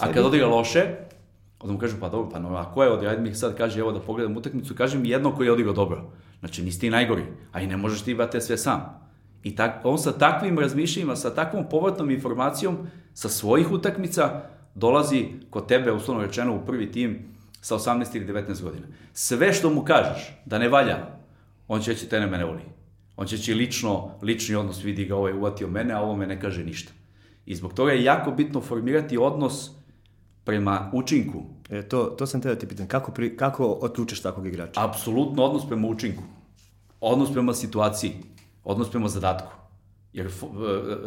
A 0.00 0.12
kad 0.12 0.24
odigra 0.24 0.46
loše, 0.46 0.84
onda 1.60 1.72
mu 1.72 1.78
kažu, 1.78 1.96
pa 2.00 2.08
dobro, 2.08 2.30
pa 2.30 2.38
no, 2.38 2.56
a 2.56 2.72
ko 2.72 2.82
je 2.82 2.90
odigra, 2.90 3.18
mi 3.18 3.34
sad 3.34 3.56
kaže, 3.56 3.80
evo 3.80 3.92
da 3.92 4.00
pogledam 4.00 4.36
utakmicu, 4.36 4.74
kažem 4.74 5.04
jedno 5.04 5.34
koji 5.36 5.46
je 5.46 5.52
odigrao 5.52 5.74
dobro. 5.74 6.12
Znači, 6.40 6.62
nisi 6.62 6.80
ti 6.80 6.90
najgori, 6.90 7.22
a 7.52 7.60
i 7.60 7.66
ne 7.66 7.76
možeš 7.76 8.02
ti, 8.02 8.14
brate, 8.14 8.40
sve 8.40 8.56
sam. 8.56 9.03
I 9.44 9.56
tak, 9.56 9.80
on 9.84 9.98
sa 9.98 10.12
takvim 10.12 10.58
razmišljenjima, 10.58 11.16
sa 11.16 11.34
takvom 11.34 11.68
povratnom 11.70 12.10
informacijom, 12.10 12.78
sa 13.14 13.28
svojih 13.28 13.72
utakmica, 13.72 14.42
dolazi 14.74 15.26
kod 15.50 15.68
tebe, 15.68 15.92
uslovno 15.92 16.24
rečeno, 16.24 16.54
u 16.54 16.64
prvi 16.66 16.92
tim 16.92 17.18
sa 17.60 17.78
18 17.78 18.16
ili 18.16 18.26
19 18.26 18.62
godina. 18.62 18.86
Sve 19.12 19.52
što 19.52 19.70
mu 19.70 19.84
kažeš 19.84 20.32
da 20.44 20.58
ne 20.58 20.68
valja, 20.68 20.96
on 21.68 21.80
će 21.80 21.92
reći, 21.92 22.08
te 22.08 22.20
ne 22.20 22.26
mene 22.26 22.44
voli. 22.44 22.62
On 23.16 23.26
će 23.26 23.38
će 23.38 23.54
lično, 23.54 24.10
lični 24.22 24.54
odnos 24.54 24.84
vidi 24.84 25.04
ga 25.04 25.16
ovaj 25.16 25.32
uvatio 25.32 25.68
mene, 25.68 25.94
a 25.94 26.00
ovo 26.00 26.16
me 26.16 26.26
ne 26.26 26.40
kaže 26.40 26.64
ništa. 26.64 26.92
I 27.46 27.56
zbog 27.56 27.74
toga 27.74 27.92
je 27.92 28.04
jako 28.04 28.30
bitno 28.30 28.60
formirati 28.60 29.18
odnos 29.18 29.70
prema 30.44 30.90
učinku. 30.92 31.42
E, 31.70 31.82
to, 31.82 32.04
to 32.04 32.26
sam 32.26 32.40
te 32.40 32.48
da 32.48 32.54
ti 32.54 32.68
pitan, 32.68 32.86
kako, 32.86 33.12
pri, 33.12 33.36
kako 33.36 33.78
otlučeš 33.80 34.22
takvog 34.22 34.46
igrača? 34.46 34.84
Apsolutno 34.84 35.44
odnos 35.44 35.66
prema 35.66 35.88
učinku. 35.88 36.22
Odnos 37.00 37.32
prema 37.32 37.54
situaciji 37.54 38.12
odnos 38.64 38.90
prema 38.90 39.08
zadatku. 39.08 39.52
Jer 40.12 40.30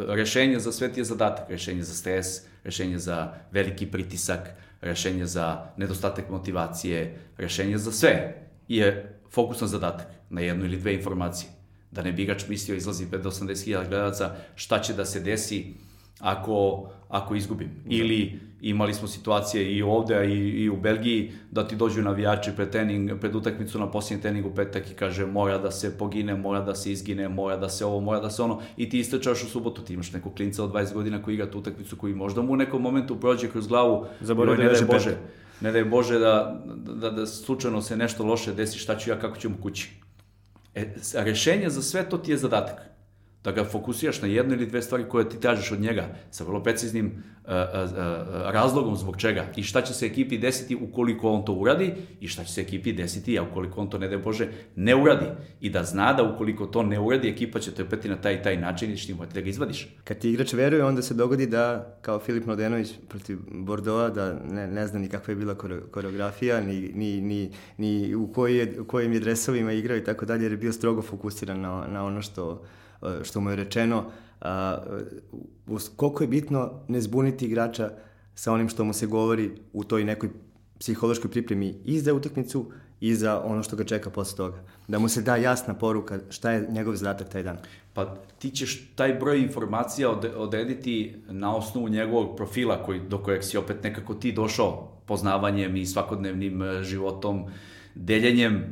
rešenje 0.08 0.58
za 0.58 0.72
sve 0.72 0.92
ti 0.92 1.00
je 1.00 1.04
zadatak, 1.04 1.50
rešenje 1.50 1.82
za 1.82 1.94
stres, 1.94 2.26
rešenje 2.64 2.98
za 2.98 3.34
veliki 3.50 3.86
pritisak, 3.86 4.48
rešenje 4.80 5.26
za 5.26 5.66
nedostatak 5.76 6.30
motivacije, 6.30 7.18
rešenje 7.36 7.78
za 7.78 7.92
sve 7.92 8.42
je 8.68 9.18
fokus 9.30 9.60
na 9.60 9.66
zadatak, 9.66 10.06
na 10.30 10.40
jednu 10.40 10.64
ili 10.64 10.76
dve 10.76 10.94
informacije. 10.94 11.50
Da 11.90 12.02
ne 12.02 12.12
bigač 12.12 12.48
mislio 12.48 12.76
izlazi 12.76 13.06
pred 13.10 13.22
80.000 13.22 13.88
gledalaca 13.88 14.34
šta 14.54 14.80
će 14.80 14.92
da 14.92 15.04
se 15.04 15.20
desi 15.20 15.74
ako, 16.20 16.88
ako 17.08 17.34
izgubim. 17.34 17.68
Da. 17.84 17.96
Ili 17.96 18.40
imali 18.60 18.94
smo 18.94 19.08
situacije 19.08 19.72
i 19.76 19.82
ovde 19.82 20.26
i, 20.28 20.62
i 20.62 20.68
u 20.68 20.76
Belgiji 20.76 21.32
da 21.50 21.68
ti 21.68 21.76
dođu 21.76 22.02
navijači 22.02 22.52
pred, 22.56 22.70
trening, 22.70 23.20
pred 23.20 23.36
utakmicu 23.36 23.78
na 23.78 23.90
posljednji 23.90 24.22
treningu 24.22 24.50
petak 24.54 24.90
i 24.90 24.94
kaže 24.94 25.26
mora 25.26 25.58
da 25.58 25.70
se 25.70 25.98
pogine, 25.98 26.34
mora 26.34 26.60
da 26.60 26.74
se 26.74 26.92
izgine, 26.92 27.28
mora 27.28 27.56
da 27.56 27.68
se 27.68 27.84
ovo, 27.84 28.00
mora 28.00 28.20
da 28.20 28.30
se 28.30 28.42
ono 28.42 28.60
i 28.76 28.88
ti 28.90 28.98
istračaš 28.98 29.42
u 29.42 29.46
subotu, 29.46 29.82
ti 29.82 29.94
imaš 29.94 30.12
nekog 30.12 30.34
klinca 30.34 30.64
od 30.64 30.72
20 30.72 30.92
godina 30.92 31.22
koji 31.22 31.34
igra 31.34 31.50
tu 31.50 31.58
utakmicu 31.58 31.96
koji 31.96 32.14
možda 32.14 32.42
mu 32.42 32.52
u 32.52 32.56
nekom 32.56 32.82
momentu 32.82 33.20
prođe 33.20 33.50
kroz 33.50 33.66
glavu 33.66 34.06
Zaboravio 34.20 34.70
da 34.70 34.76
je 34.76 34.84
Bože. 34.84 35.16
Ne 35.60 35.72
daj 35.72 35.84
Bože 35.84 36.18
da, 36.18 36.62
da, 36.76 37.10
da 37.10 37.26
slučajno 37.26 37.82
se 37.82 37.96
nešto 37.96 38.24
loše 38.24 38.54
desi, 38.54 38.78
šta 38.78 38.98
ću 38.98 39.10
ja, 39.10 39.18
kako 39.18 39.36
ću 39.36 39.50
mu 39.50 39.56
kući. 39.62 39.90
E, 40.74 40.94
rešenje 41.14 41.70
za 41.70 41.82
sve 41.82 42.08
to 42.08 42.18
ti 42.18 42.30
je 42.30 42.36
zadatak 42.36 42.87
da 43.44 43.52
ga 43.52 43.64
fokusiraš 43.64 44.22
na 44.22 44.28
jednu 44.28 44.54
ili 44.54 44.66
dve 44.66 44.82
stvari 44.82 45.04
koje 45.08 45.28
ti 45.28 45.40
tražiš 45.40 45.72
od 45.72 45.80
njega 45.80 46.08
sa 46.30 46.44
vrlo 46.44 46.62
preciznim 46.62 47.06
uh, 47.06 47.50
uh, 47.50 47.90
uh, 47.90 47.98
razlogom 48.50 48.96
zbog 48.96 49.16
čega 49.16 49.46
i 49.56 49.62
šta 49.62 49.82
će 49.82 49.94
se 49.94 50.06
ekipi 50.06 50.38
desiti 50.38 50.76
ukoliko 50.76 51.30
on 51.30 51.44
to 51.44 51.52
uradi 51.52 51.94
i 52.20 52.28
šta 52.28 52.44
će 52.44 52.52
se 52.52 52.60
ekipi 52.60 52.92
desiti 52.92 53.38
a 53.38 53.42
ukoliko 53.42 53.80
on 53.80 53.90
to 53.90 53.98
ne 53.98 54.08
da 54.08 54.18
Bože 54.18 54.48
ne 54.76 54.96
uradi 54.96 55.26
i 55.60 55.70
da 55.70 55.84
zna 55.84 56.12
da 56.12 56.22
ukoliko 56.22 56.66
to 56.66 56.82
ne 56.82 57.00
uradi 57.00 57.28
ekipa 57.28 57.58
će 57.58 57.74
trpeti 57.74 58.08
na 58.08 58.16
taj 58.16 58.34
i 58.34 58.42
taj 58.42 58.56
način 58.56 58.92
i 58.92 58.96
ćeš 58.96 59.06
ti 59.06 59.14
morati 59.14 59.34
da 59.34 59.40
ga 59.40 59.50
izvadiš. 59.50 59.88
Kad 60.04 60.18
ti 60.18 60.30
igrač 60.30 60.52
veruje 60.52 60.84
onda 60.84 61.02
se 61.02 61.14
dogodi 61.14 61.46
da 61.46 61.96
kao 62.02 62.18
Filip 62.18 62.46
Mladenović 62.46 62.92
protiv 63.08 63.38
Bordeaux 63.50 64.14
da 64.14 64.32
ne, 64.50 64.66
ne 64.66 64.86
zna 64.86 64.98
ni 64.98 65.08
kakva 65.08 65.32
je 65.32 65.36
bila 65.36 65.54
koreografija 65.90 66.60
ni, 66.60 66.80
ni, 66.94 67.20
ni, 67.20 67.50
ni 67.76 68.14
u, 68.14 68.32
koji 68.32 68.56
je, 68.56 68.80
u 68.80 68.84
kojim 68.84 69.12
je 69.12 69.20
dresovima 69.20 69.72
igrao 69.72 69.96
i 69.96 70.04
tako 70.04 70.26
dalje 70.26 70.42
jer 70.42 70.52
je 70.52 70.58
bio 70.58 70.72
strogo 70.72 71.02
fokusiran 71.02 71.60
na, 71.60 71.86
na 71.86 72.04
ono 72.04 72.22
što 72.22 72.62
što 73.22 73.40
mu 73.40 73.50
je 73.50 73.56
rečeno, 73.56 74.04
a, 74.40 74.78
koliko 75.96 76.24
je 76.24 76.28
bitno 76.28 76.70
ne 76.88 77.00
zbuniti 77.00 77.46
igrača 77.46 77.90
sa 78.34 78.52
onim 78.52 78.68
što 78.68 78.84
mu 78.84 78.92
se 78.92 79.06
govori 79.06 79.50
u 79.72 79.84
toj 79.84 80.04
nekoj 80.04 80.30
psihološkoj 80.78 81.30
pripremi 81.30 81.74
i 81.84 82.00
za 82.00 82.14
utakmicu 82.14 82.70
i 83.00 83.14
za 83.14 83.42
ono 83.44 83.62
što 83.62 83.76
ga 83.76 83.84
čeka 83.84 84.10
posle 84.10 84.36
toga. 84.36 84.62
Da 84.88 84.98
mu 84.98 85.08
se 85.08 85.22
da 85.22 85.36
jasna 85.36 85.74
poruka 85.74 86.18
šta 86.30 86.50
je 86.50 86.66
njegov 86.70 86.96
zadatak 86.96 87.28
taj 87.28 87.42
dan. 87.42 87.58
Pa 87.94 88.14
ti 88.38 88.50
ćeš 88.50 88.92
taj 88.94 89.14
broj 89.14 89.40
informacija 89.40 90.10
odrediti 90.36 91.14
na 91.28 91.56
osnovu 91.56 91.88
njegovog 91.88 92.36
profila 92.36 92.82
koji, 92.82 93.00
do 93.08 93.18
kojeg 93.18 93.44
si 93.44 93.58
opet 93.58 93.82
nekako 93.82 94.14
ti 94.14 94.32
došao 94.32 95.00
poznavanjem 95.06 95.76
i 95.76 95.86
svakodnevnim 95.86 96.62
e, 96.62 96.82
životom, 96.82 97.44
deljenjem 97.94 98.64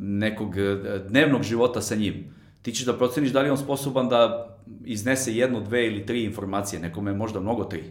nekog 0.00 0.56
e, 0.58 0.76
dnevnog 1.08 1.42
života 1.42 1.80
sa 1.80 1.94
njim 1.94 2.35
ti 2.66 2.72
ćeš 2.72 2.86
da 2.86 2.96
proceniš 2.98 3.30
da 3.30 3.40
li 3.40 3.46
je 3.46 3.52
on 3.52 3.58
sposoban 3.58 4.08
da 4.08 4.48
iznese 4.84 5.36
jednu, 5.36 5.60
dve 5.60 5.86
ili 5.86 6.06
tri 6.06 6.24
informacije, 6.24 6.80
nekome 6.80 7.12
možda 7.14 7.40
mnogo 7.40 7.64
tri. 7.64 7.82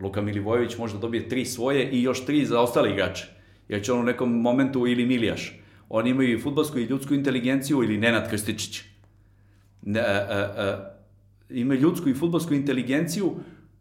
Luka 0.00 0.20
Milivojević 0.20 0.76
možda 0.78 0.98
dobije 0.98 1.28
tri 1.28 1.44
svoje 1.44 1.90
i 1.90 2.02
još 2.02 2.26
tri 2.26 2.44
za 2.44 2.60
ostale 2.60 2.90
igrače. 2.90 3.28
Jer 3.68 3.82
će 3.84 3.92
on 3.92 4.00
u 4.00 4.02
nekom 4.02 4.40
momentu 4.40 4.86
ili 4.86 5.06
Milijaš. 5.06 5.60
Oni 5.88 6.10
imaju 6.10 6.34
i 6.34 6.40
futbolsku 6.40 6.78
i 6.78 6.84
ljudsku 6.84 7.14
inteligenciju 7.14 7.82
ili 7.82 7.98
Nenad 7.98 8.30
Krstičić. 8.30 8.82
Ne, 9.82 10.00
a, 10.00 10.04
a, 10.04 10.36
a, 10.56 10.92
imaju 11.50 11.80
ljudsku 11.80 12.08
i 12.08 12.14
futbolsku 12.14 12.54
inteligenciju 12.54 13.34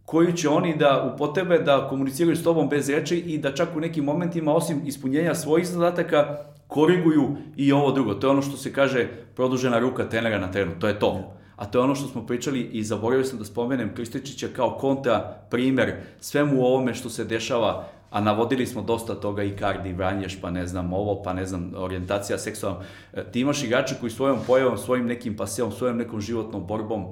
koju 0.06 0.34
će 0.34 0.50
oni 0.50 0.78
da 0.78 1.12
upotebe 1.14 1.58
da 1.58 1.88
komuniciraju 1.90 2.36
s 2.36 2.44
tobom 2.44 2.70
bez 2.70 2.90
reči 2.90 3.18
i 3.18 3.38
da 3.38 3.56
čak 3.56 3.76
u 3.76 3.80
nekim 3.80 4.04
momentima, 4.04 4.56
osim 4.56 4.82
ispunjenja 4.86 5.36
svojih 5.36 5.68
zadataka, 5.68 6.46
koriguju 6.70 7.38
i 7.58 7.72
ovo 7.72 7.92
drugo. 7.92 8.14
To 8.14 8.28
je 8.28 8.32
ono 8.32 8.42
što 8.42 8.58
se 8.58 8.74
kaže 8.74 9.08
produžena 9.36 9.80
ruka 9.80 10.10
trenera 10.10 10.40
na 10.40 10.52
terenu. 10.52 10.80
To 10.80 10.88
je 10.88 11.00
to. 11.00 11.34
A 11.56 11.66
to 11.66 11.80
je 11.80 11.84
ono 11.84 11.96
što 11.96 12.08
smo 12.08 12.26
pričali 12.26 12.62
i 12.62 12.84
zaboravio 12.84 13.26
sam 13.26 13.40
da 13.40 13.46
spomenem 13.46 13.96
Krističića 13.96 14.48
kao 14.56 14.78
kontra 14.80 15.36
primer 15.50 15.96
svemu 16.20 16.66
ovome 16.66 16.94
što 16.94 17.10
se 17.10 17.26
dešava 17.26 17.90
a 18.10 18.22
navodili 18.22 18.66
smo 18.66 18.82
dosta 18.82 19.16
toga 19.16 19.44
i 19.44 19.56
kardi, 19.56 19.94
vranješ, 19.94 20.42
pa 20.42 20.52
ne 20.52 20.68
znam 20.68 20.94
ovo, 20.94 21.24
pa 21.24 21.34
ne 21.34 21.46
znam, 21.46 21.72
orijentacija 21.76 22.38
seksualna. 22.38 22.80
E, 23.14 23.24
ti 23.32 23.40
imaš 23.40 23.64
igrače 23.64 23.96
koji 24.00 24.12
svojom 24.12 24.40
pojavom, 24.48 24.78
svojim 24.78 25.06
nekim 25.06 25.38
paseom, 25.38 25.72
svojom 25.72 25.98
nekom 25.98 26.22
životnom 26.22 26.68
borbom 26.68 27.06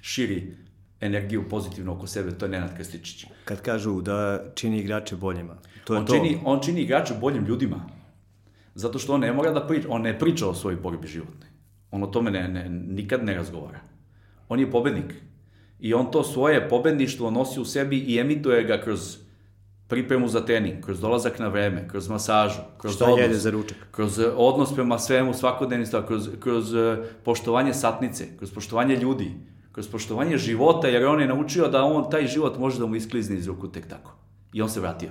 širi 0.00 0.56
energiju 1.00 1.48
pozitivno 1.48 1.92
oko 1.92 2.06
sebe, 2.06 2.38
to 2.38 2.44
je 2.44 2.50
Nenad 2.50 2.76
Krstičić. 2.76 3.26
Kad 3.44 3.62
kažu 3.62 4.00
da 4.00 4.44
čini 4.54 4.78
igrače 4.78 5.16
boljima, 5.16 5.56
to 5.84 5.94
je 5.94 5.98
on 5.98 6.06
to. 6.06 6.14
Čini, 6.14 6.38
on 6.44 6.60
čini 6.60 6.80
igrače 6.80 7.14
boljim 7.20 7.44
ljudima. 7.44 7.99
Zato 8.74 8.98
što 8.98 9.14
on 9.14 9.20
ne 9.20 9.32
mora 9.32 9.52
da 9.52 9.66
priča, 9.66 9.88
on 9.90 10.02
ne 10.02 10.18
priča 10.18 10.48
o 10.48 10.54
svojoj 10.54 10.76
borbi 10.76 11.08
životnoj. 11.08 11.48
On 11.90 12.02
o 12.02 12.06
tome 12.06 12.30
ne, 12.30 12.48
ne, 12.48 12.68
nikad 12.68 13.24
ne 13.24 13.34
razgovara. 13.34 13.80
On 14.48 14.60
je 14.60 14.70
pobednik. 14.70 15.14
I 15.80 15.94
on 15.94 16.10
to 16.10 16.22
svoje 16.24 16.68
pobedništvo 16.68 17.30
nosi 17.30 17.60
u 17.60 17.64
sebi 17.64 17.98
i 17.98 18.18
emituje 18.18 18.64
ga 18.64 18.80
kroz 18.80 19.18
pripremu 19.88 20.28
za 20.28 20.40
trening, 20.46 20.84
kroz 20.84 21.00
dolazak 21.00 21.38
na 21.38 21.48
vreme, 21.48 21.88
kroz 21.88 22.08
masažu, 22.08 22.60
kroz 22.78 22.94
Šta 22.94 23.04
odnos, 23.04 23.20
jede 23.20 23.34
za 23.34 23.50
ručak? 23.50 23.78
kroz 23.90 24.18
eh, 24.18 24.30
odnos 24.36 24.74
prema 24.74 24.98
svemu, 24.98 25.34
svakodnevni 25.34 25.86
stav, 25.86 26.06
kroz, 26.06 26.28
kroz 26.40 26.74
eh, 26.74 26.96
poštovanje 27.24 27.74
satnice, 27.74 28.28
kroz 28.38 28.54
poštovanje 28.54 28.96
ljudi, 28.96 29.30
kroz 29.72 29.88
poštovanje 29.88 30.38
života, 30.38 30.88
jer 30.88 31.06
on 31.06 31.20
je 31.20 31.26
naučio 31.26 31.68
da 31.68 31.84
on 31.84 32.10
taj 32.10 32.26
život 32.26 32.58
može 32.58 32.78
da 32.78 32.86
mu 32.86 32.96
isklizne 32.96 33.36
iz 33.36 33.46
ruku 33.46 33.68
tek 33.68 33.88
tako. 33.88 34.14
I 34.52 34.62
on 34.62 34.70
se 34.70 34.80
vratio. 34.80 35.10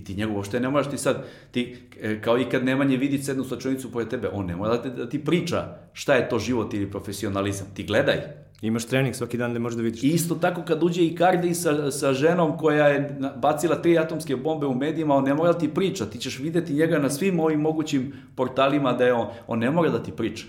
I 0.00 0.04
ti 0.04 0.14
njegu 0.14 0.34
uopšte 0.34 0.60
ne 0.60 0.68
moraš 0.68 0.90
ti 0.90 0.98
sad, 0.98 1.24
ti, 1.50 1.76
e, 2.00 2.22
kao 2.22 2.38
i 2.38 2.44
kad 2.44 2.64
Nemanje 2.64 2.96
vidi 2.96 3.18
sednu 3.18 3.44
slačonicu 3.44 3.92
pored 3.92 4.08
tebe, 4.08 4.28
on 4.32 4.46
ne 4.46 4.56
mora 4.56 4.76
da, 4.76 4.82
te, 4.82 4.90
da 4.90 5.08
ti 5.08 5.24
priča 5.24 5.76
šta 5.92 6.14
je 6.14 6.28
to 6.28 6.38
život 6.38 6.74
ili 6.74 6.90
profesionalizam. 6.90 7.66
Ti 7.74 7.84
gledaj. 7.84 8.16
Imaš 8.62 8.86
trening 8.86 9.14
svaki 9.14 9.36
dan 9.36 9.52
da 9.52 9.58
možeš 9.58 9.76
da 9.76 9.82
vidiš. 9.82 10.02
Isto 10.02 10.34
tako 10.34 10.62
kad 10.62 10.82
uđe 10.82 11.04
i 11.04 11.16
Cardi 11.16 11.54
sa, 11.54 11.90
sa 11.90 12.12
ženom 12.12 12.56
koja 12.58 12.86
je 12.86 13.18
bacila 13.36 13.82
tri 13.82 13.98
atomske 13.98 14.36
bombe 14.36 14.66
u 14.66 14.74
medijima, 14.74 15.14
on 15.14 15.24
ne 15.24 15.34
mora 15.34 15.52
da 15.52 15.58
ti 15.58 15.68
priča. 15.74 16.06
Ti 16.06 16.18
ćeš 16.18 16.38
videti 16.38 16.74
njega 16.74 16.98
na 16.98 17.10
svim 17.10 17.40
ovim 17.40 17.60
mogućim 17.60 18.12
portalima 18.36 18.92
da 18.92 19.04
je 19.04 19.12
on, 19.12 19.28
on 19.46 19.58
ne 19.58 19.70
mora 19.70 19.90
da 19.90 20.02
ti 20.02 20.12
priča. 20.12 20.46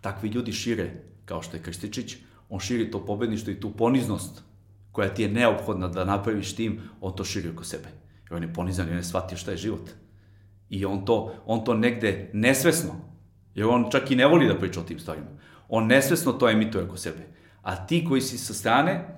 Takvi 0.00 0.28
ljudi 0.28 0.52
šire, 0.52 0.90
kao 1.24 1.42
što 1.42 1.56
je 1.56 1.62
Krstičić, 1.62 2.16
on 2.48 2.60
širi 2.60 2.90
to 2.90 3.04
pobedništvo 3.04 3.52
i 3.52 3.60
tu 3.60 3.70
poniznost 3.70 4.42
koja 4.92 5.14
ti 5.14 5.22
je 5.22 5.28
neophodna 5.28 5.88
da 5.88 6.04
napraviš 6.04 6.54
tim, 6.56 6.80
on 7.00 7.16
to 7.16 7.24
širi 7.24 7.48
oko 7.48 7.64
sebe. 7.64 8.05
I 8.30 8.34
on 8.34 8.42
je 8.42 8.52
ponizan 8.52 8.88
i 8.88 8.90
on 8.90 8.96
je 8.96 9.04
shvatio 9.04 9.38
šta 9.38 9.50
je 9.50 9.56
život. 9.56 9.90
I 10.70 10.84
on 10.84 11.04
to, 11.04 11.34
on 11.46 11.64
to 11.64 11.74
negde 11.74 12.30
nesvesno, 12.32 12.94
jer 13.54 13.66
on 13.66 13.90
čak 13.90 14.10
i 14.10 14.16
ne 14.16 14.26
voli 14.26 14.48
da 14.48 14.58
priča 14.58 14.80
o 14.80 14.82
tim 14.82 14.98
stvarima, 14.98 15.26
on 15.68 15.86
nesvesno 15.86 16.32
to 16.32 16.50
emituje 16.50 16.84
oko 16.84 16.96
sebe. 16.96 17.26
A 17.62 17.86
ti 17.86 18.04
koji 18.08 18.20
si 18.20 18.38
sa 18.38 18.54
strane, 18.54 19.16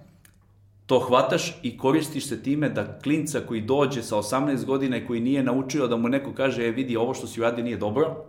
to 0.86 0.98
hvataš 1.00 1.58
i 1.62 1.78
koristiš 1.78 2.28
se 2.28 2.42
time 2.42 2.68
da 2.68 2.98
klinca 2.98 3.40
koji 3.40 3.60
dođe 3.60 4.02
sa 4.02 4.16
18 4.16 4.64
godina 4.64 4.96
i 4.96 5.06
koji 5.06 5.20
nije 5.20 5.42
naučio 5.42 5.86
da 5.86 5.96
mu 5.96 6.08
neko 6.08 6.32
kaže, 6.34 6.66
e 6.66 6.70
vidi, 6.70 6.96
ovo 6.96 7.14
što 7.14 7.26
si 7.26 7.40
uradio 7.40 7.64
nije 7.64 7.76
dobro, 7.76 8.24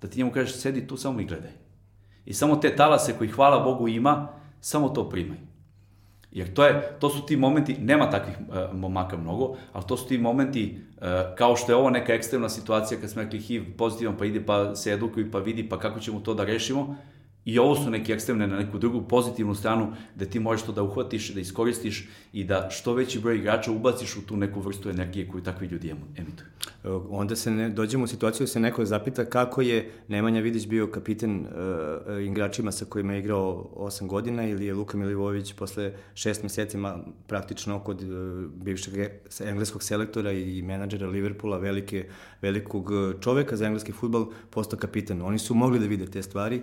da 0.00 0.08
ti 0.08 0.18
njemu 0.18 0.30
kažeš, 0.30 0.54
sedi 0.54 0.86
tu 0.86 0.96
samo 0.96 1.20
i 1.20 1.24
gledaj. 1.24 1.50
I 2.24 2.34
samo 2.34 2.56
te 2.56 2.76
talase 2.76 3.14
koji, 3.18 3.30
hvala 3.30 3.64
Bogu, 3.64 3.88
ima, 3.88 4.28
samo 4.60 4.88
to 4.88 5.08
primaj. 5.08 5.51
Jer 6.32 6.54
to, 6.54 6.64
je, 6.64 6.96
to 7.00 7.10
su 7.10 7.26
ti 7.26 7.36
momenti, 7.36 7.76
nema 7.78 8.10
takvih 8.10 8.36
uh, 8.40 8.78
momaka 8.78 9.16
mnogo, 9.16 9.56
ali 9.72 9.84
to 9.88 9.96
su 9.96 10.08
ti 10.08 10.18
momenti, 10.18 10.78
uh, 10.96 11.02
kao 11.38 11.56
što 11.56 11.72
je 11.72 11.76
ovo 11.76 11.90
neka 11.90 12.14
ekstremna 12.14 12.48
situacija 12.48 13.00
kad 13.00 13.10
smo 13.10 13.22
rekli 13.22 13.38
HIV 13.38 13.64
pozitivan, 13.76 14.16
pa 14.18 14.24
ide 14.24 14.46
pa 14.46 14.74
se 14.74 14.92
edukuje, 14.92 15.30
pa 15.30 15.38
vidi, 15.38 15.68
pa 15.68 15.78
kako 15.78 16.00
ćemo 16.00 16.20
to 16.20 16.34
da 16.34 16.44
rešimo, 16.44 16.96
I 17.44 17.58
ovo 17.58 17.74
su 17.74 17.90
neke 17.90 18.12
ekstremne 18.12 18.46
na 18.46 18.56
neku 18.56 18.78
drugu 18.78 19.02
pozitivnu 19.08 19.54
stranu 19.54 19.94
gde 20.14 20.30
ti 20.30 20.40
možeš 20.40 20.66
to 20.66 20.72
da 20.72 20.82
uhvatiš, 20.82 21.32
da 21.34 21.40
iskoristiš 21.40 22.08
i 22.32 22.44
da 22.44 22.68
što 22.70 22.94
veći 22.94 23.20
broj 23.20 23.36
igrača 23.36 23.72
ubaciš 23.72 24.16
u 24.16 24.26
tu 24.26 24.36
neku 24.36 24.60
vrstu 24.60 24.90
energije 24.90 25.28
koju 25.28 25.42
takvi 25.42 25.66
ljudi 25.66 25.90
emituju. 25.90 26.51
Onda 27.10 27.36
se 27.36 27.50
ne, 27.50 27.68
dođemo 27.68 28.04
u 28.04 28.06
situaciju 28.06 28.44
da 28.44 28.48
se 28.48 28.60
neko 28.60 28.84
zapita 28.84 29.24
kako 29.24 29.62
je 29.62 29.90
Nemanja 30.08 30.40
Vidić 30.40 30.66
bio 30.66 30.86
kapiten 30.86 31.40
uh, 31.40 32.22
igračima 32.22 32.72
sa 32.72 32.84
kojima 32.84 33.12
je 33.12 33.18
igrao 33.18 33.70
8 33.76 34.06
godina 34.06 34.48
ili 34.48 34.66
je 34.66 34.74
Luka 34.74 34.96
Milivojević 34.96 35.52
posle 35.52 35.92
6 36.14 36.42
meseci 36.42 36.76
ma, 36.76 36.98
praktično 37.26 37.78
kod 37.78 38.02
uh, 38.02 38.08
bivšeg 38.64 38.94
engleskog 39.44 39.82
selektora 39.82 40.32
i 40.32 40.62
menadžera 40.62 41.06
Liverpoola, 41.06 41.58
velike, 41.58 42.08
velikog 42.40 42.90
čoveka 43.20 43.56
za 43.56 43.66
engleski 43.66 43.92
futbol, 43.92 44.32
postao 44.50 44.78
kapitan. 44.78 45.22
Oni 45.22 45.38
su 45.38 45.54
mogli 45.54 45.78
da 45.78 45.86
vide 45.86 46.06
te 46.06 46.22
stvari, 46.22 46.62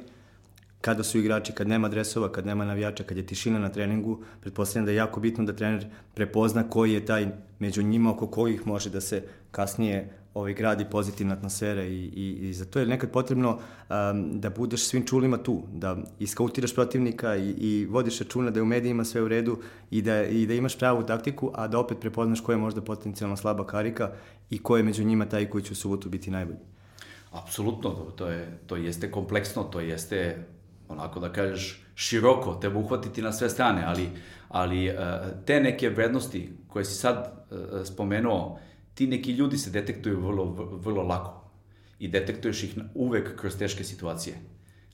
kada 0.82 1.04
su 1.04 1.20
igrači, 1.20 1.52
kad 1.52 1.68
nema 1.68 1.90
dresova, 1.90 2.32
kad 2.32 2.46
nema 2.46 2.66
navijača, 2.66 3.04
kad 3.04 3.18
je 3.18 3.26
tišina 3.26 3.60
na 3.60 3.70
treningu, 3.70 4.20
pretpostavljam 4.42 4.86
da 4.86 4.92
je 4.92 4.98
jako 4.98 5.20
bitno 5.20 5.44
da 5.44 5.54
trener 5.54 5.86
prepozna 6.14 6.70
koji 6.70 6.94
je 6.94 7.06
taj 7.06 7.28
među 7.60 7.84
njima 7.84 8.12
oko 8.12 8.28
kojih 8.28 8.68
može 8.68 8.90
da 8.90 9.02
se 9.02 9.24
kasnije 9.52 10.10
ovaj, 10.34 10.54
gradi 10.54 10.86
pozitivna 10.92 11.34
atmosfera 11.34 11.84
i, 11.84 11.96
i, 11.96 12.50
i 12.50 12.54
za 12.54 12.66
to 12.66 12.80
je 12.80 12.86
nekad 12.86 13.12
potrebno 13.12 13.50
um, 13.50 14.40
da 14.40 14.50
budeš 14.50 14.84
svim 14.84 15.06
čulima 15.06 15.38
tu, 15.38 15.64
da 15.74 15.98
iskautiraš 16.20 16.76
protivnika 16.76 17.36
i, 17.36 17.50
i 17.50 17.86
vodiš 17.90 18.20
računa 18.20 18.52
da 18.52 18.60
je 18.60 18.64
u 18.64 18.66
medijima 18.66 19.06
sve 19.06 19.22
u 19.22 19.28
redu 19.28 19.58
i 19.92 20.02
da, 20.02 20.24
i 20.24 20.46
da 20.46 20.54
imaš 20.54 20.78
pravu 20.78 21.04
taktiku, 21.04 21.52
a 21.54 21.68
da 21.68 21.80
opet 21.80 22.00
prepoznaš 22.00 22.42
ko 22.42 22.52
je 22.52 22.58
možda 22.58 22.82
potencijalno 22.82 23.38
slaba 23.38 23.66
karika 23.68 24.12
i 24.50 24.64
ko 24.64 24.78
je 24.78 24.84
među 24.84 25.04
njima 25.04 25.26
taj 25.26 25.50
koji 25.50 25.64
će 25.64 25.74
u 25.74 25.76
subotu 25.76 26.10
biti 26.10 26.32
najbolji. 26.32 26.60
Apsolutno, 27.32 27.90
to, 28.16 28.28
je, 28.28 28.60
to 28.68 28.76
jeste 28.76 29.12
kompleksno, 29.12 29.64
to 29.64 29.80
jeste 29.80 30.46
onako 30.88 31.20
da 31.20 31.34
kažeš, 31.34 31.86
široko, 31.96 32.56
treba 32.56 32.80
uhvatiti 32.80 33.22
na 33.22 33.32
sve 33.32 33.50
strane, 33.50 33.84
ali, 33.86 34.10
ali 34.50 34.88
e, 34.88 34.96
te 35.46 35.60
neke 35.60 35.90
vrednosti 35.90 36.54
koje 36.68 36.86
si 36.86 36.94
sad 36.94 37.46
e, 37.52 37.86
spomenuo, 37.86 38.60
ti 39.00 39.08
neki 39.08 39.32
ljudi 39.32 39.58
se 39.58 39.72
detektuju 39.72 40.20
vrlo, 40.20 40.46
vrlo 40.84 41.04
lako 41.04 41.52
i 42.00 42.08
detektuješ 42.08 42.64
ih 42.64 42.74
uvek 42.94 43.36
kroz 43.40 43.56
teške 43.58 43.84
situacije. 43.84 44.36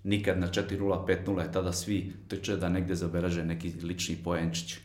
Nikad 0.03 0.39
na 0.39 0.47
4-0, 0.47 1.05
5-0 1.07 1.41
je 1.41 1.51
tada 1.51 1.73
svi 1.73 2.13
trče 2.27 2.57
da 2.61 2.69
negde 2.69 2.95
zaberaže 2.95 3.45
neki 3.45 3.73
lični 3.83 4.15
poenčić. 4.23 4.75
E, 4.75 4.79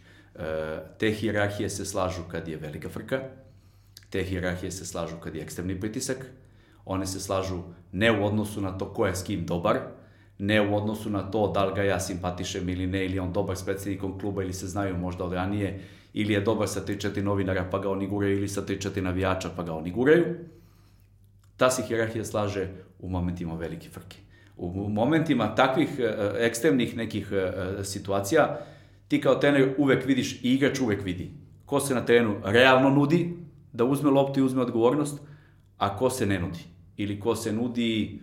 te 0.98 1.10
hirarhije 1.12 1.68
se 1.70 1.84
slažu 1.84 2.22
kad 2.30 2.48
je 2.48 2.56
velika 2.56 2.88
frka, 2.88 3.20
Te 4.10 4.24
hirarhije 4.24 4.70
se 4.70 4.86
slažu 4.86 5.20
kad 5.20 5.34
je 5.34 5.42
ekstremni 5.42 5.80
pritisak, 5.80 6.26
one 6.84 7.06
se 7.06 7.20
slažu 7.20 7.62
ne 7.92 8.10
u 8.20 8.24
odnosu 8.24 8.60
na 8.60 8.72
to 8.78 8.88
ko 8.94 9.06
je 9.06 9.16
s 9.16 9.22
kim 9.22 9.46
dobar, 9.46 9.80
ne 10.38 10.60
u 10.60 10.76
odnosu 10.76 11.10
na 11.10 11.22
to 11.30 11.52
da 11.52 11.64
li 11.64 11.74
ga 11.74 11.82
ja 11.82 12.00
simpatišem 12.00 12.68
ili 12.68 12.86
ne, 12.86 13.04
ili 13.04 13.18
on 13.18 13.32
dobar 13.32 13.56
s 13.56 13.64
predsednikom 13.64 14.18
kluba 14.18 14.42
ili 14.42 14.52
se 14.52 14.66
znaju 14.66 14.96
možda 14.96 15.24
od 15.24 15.32
ranije, 15.32 15.80
ili 16.12 16.32
je 16.32 16.40
dobar 16.40 16.68
sa 16.68 16.80
3-4 16.86 17.22
novinara 17.22 17.68
pa 17.70 17.78
ga 17.78 17.90
oni 17.90 18.06
guraju, 18.06 18.38
ili 18.38 18.48
sa 18.48 18.62
3-4 18.62 19.00
navijača 19.00 19.50
pa 19.56 19.62
ga 19.62 19.72
oni 19.72 19.90
guraju. 19.90 20.24
Ta 21.56 21.70
se 21.70 21.82
hierarhija 21.82 22.24
slaže 22.24 22.68
u 22.98 23.08
momentima 23.08 23.54
velike 23.54 23.88
frke. 23.88 24.16
U 24.56 24.88
momentima 24.88 25.54
takvih 25.54 25.88
e, 25.98 26.32
ekstremnih 26.38 26.96
nekih 26.96 27.32
e, 27.32 27.84
situacija, 27.84 28.58
ti 29.08 29.20
kao 29.20 29.34
trener 29.34 29.74
uvek 29.78 30.06
vidiš 30.06 30.44
i 30.44 30.54
igrač 30.54 30.80
uvek 30.80 31.04
vidi 31.04 31.30
ko 31.70 31.80
se 31.80 31.94
na 31.94 32.02
terenu 32.04 32.34
realno 32.44 32.90
nudi 32.90 33.36
da 33.72 33.84
uzme 33.84 34.10
loptu 34.10 34.40
i 34.40 34.42
uzme 34.42 34.62
odgovornost, 34.62 35.20
a 35.78 35.96
ko 35.96 36.10
se 36.10 36.26
ne 36.26 36.38
nudi. 36.40 36.64
Ili 36.96 37.20
ko 37.20 37.36
se 37.36 37.52
nudi 37.52 38.20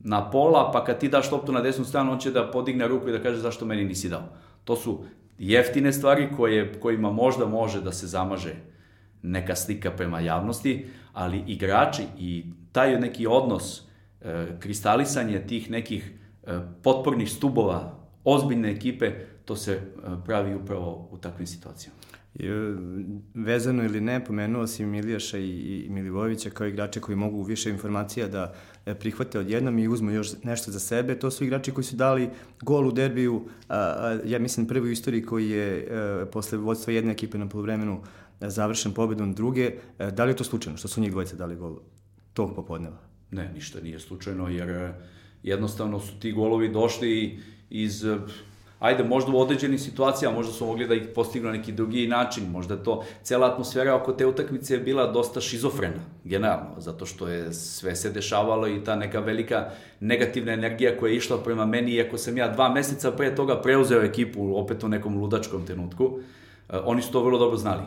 na 0.00 0.20
pola, 0.30 0.70
pa 0.72 0.84
kad 0.84 0.98
ti 1.00 1.08
daš 1.08 1.30
loptu 1.32 1.52
na 1.52 1.62
desnu 1.64 1.84
stranu, 1.84 2.12
on 2.12 2.18
će 2.18 2.30
da 2.30 2.50
podigne 2.50 2.88
ruku 2.88 3.08
i 3.08 3.12
da 3.12 3.22
kaže 3.22 3.40
zašto 3.40 3.64
meni 3.64 3.84
nisi 3.84 4.08
dao. 4.08 4.28
To 4.64 4.76
su 4.76 4.98
jeftine 5.40 5.92
stvari 5.92 6.28
koje, 6.36 6.72
kojima 6.80 7.12
možda 7.12 7.46
može 7.46 7.80
da 7.80 7.92
se 7.92 8.06
zamaže 8.06 8.54
neka 9.22 9.56
slika 9.56 9.90
prema 9.90 10.20
javnosti, 10.20 10.86
ali 11.12 11.44
igrači 11.46 12.02
i 12.18 12.44
taj 12.72 13.00
neki 13.00 13.26
odnos, 13.26 13.82
e, 14.20 14.46
kristalisanje 14.58 15.46
tih 15.46 15.70
nekih 15.70 16.12
e, 16.46 16.58
potpornih 16.82 17.30
stubova 17.30 17.98
ozbiljne 18.24 18.70
ekipe, 18.70 19.12
to 19.44 19.56
se 19.56 19.72
e, 19.72 19.80
pravi 20.26 20.54
upravo 20.54 21.08
u 21.10 21.18
takvim 21.18 21.46
situacijama. 21.46 21.98
E, 22.38 22.44
vezano 23.34 23.84
ili 23.84 24.00
ne, 24.00 24.24
pomenuo 24.24 24.66
si 24.66 24.86
Milijaša 24.86 25.38
i, 25.38 25.84
i 25.86 25.90
Milivojevića 25.90 26.50
kao 26.50 26.66
igrače 26.66 27.00
koji 27.00 27.16
mogu 27.16 27.42
više 27.42 27.70
informacija 27.70 28.28
da 28.28 28.54
prihvate 28.84 29.38
odjednom 29.38 29.78
i 29.78 29.88
uzmu 29.88 30.10
još 30.10 30.30
nešto 30.42 30.70
za 30.70 30.78
sebe. 30.78 31.18
To 31.18 31.30
su 31.30 31.44
igrači 31.44 31.72
koji 31.72 31.84
su 31.84 31.96
dali 31.96 32.30
gol 32.62 32.88
u 32.88 32.92
derbiju, 32.92 33.44
ja 34.24 34.38
mislim 34.38 34.66
prvi 34.66 34.88
u 34.88 34.92
istoriji 34.92 35.22
koji 35.22 35.50
je 35.50 35.78
e, 35.78 36.26
posle 36.30 36.58
vodstva 36.58 36.92
jedne 36.92 37.12
ekipe 37.12 37.38
na 37.38 37.48
polovremenu 37.48 38.02
završen 38.40 38.92
pobedom 38.92 39.32
druge. 39.34 39.70
Da 40.12 40.24
li 40.24 40.30
je 40.30 40.36
to 40.36 40.44
slučajno 40.44 40.76
što 40.76 40.88
su 40.88 41.00
njih 41.00 41.10
dvojica 41.10 41.36
dali 41.36 41.56
gol 41.56 41.76
tog 42.32 42.54
popodneva? 42.54 42.98
Ne, 43.30 43.52
ništa 43.54 43.80
nije 43.80 44.00
slučajno 44.00 44.48
jer 44.48 44.92
jednostavno 45.42 46.00
su 46.00 46.20
ti 46.20 46.32
golovi 46.32 46.68
došli 46.68 47.38
iz 47.70 48.04
ajde, 48.80 49.04
možda 49.04 49.32
u 49.32 49.40
određenim 49.40 49.78
situacijama, 49.78 50.36
možda 50.36 50.52
su 50.52 50.66
mogli 50.66 50.86
da 50.88 50.94
ih 50.94 51.02
postignu 51.14 51.48
na 51.48 51.56
neki 51.56 51.72
drugi 51.72 52.06
način, 52.06 52.50
možda 52.50 52.76
to, 52.76 53.04
cela 53.22 53.52
atmosfera 53.52 53.94
oko 53.94 54.12
te 54.12 54.26
utakmice 54.26 54.74
je 54.74 54.80
bila 54.80 55.06
dosta 55.12 55.40
šizofrena, 55.40 56.02
generalno, 56.24 56.80
zato 56.80 57.06
što 57.06 57.28
je 57.28 57.52
sve 57.52 57.96
se 57.96 58.10
dešavalo 58.10 58.68
i 58.68 58.84
ta 58.84 58.96
neka 58.96 59.20
velika 59.20 59.70
negativna 60.00 60.52
energija 60.52 60.96
koja 60.98 61.10
je 61.10 61.16
išla 61.16 61.38
prema 61.38 61.66
meni, 61.66 61.92
iako 61.92 62.18
sam 62.18 62.38
ja 62.38 62.48
dva 62.48 62.68
meseca 62.68 63.10
pre 63.12 63.34
toga 63.34 63.60
preuzeo 63.62 64.02
ekipu, 64.02 64.56
opet 64.56 64.84
u 64.84 64.88
nekom 64.88 65.20
ludačkom 65.20 65.66
trenutku, 65.66 66.18
eh, 66.68 66.76
oni 66.84 67.02
su 67.02 67.12
to 67.12 67.24
vrlo 67.24 67.38
dobro 67.38 67.56
znali. 67.56 67.82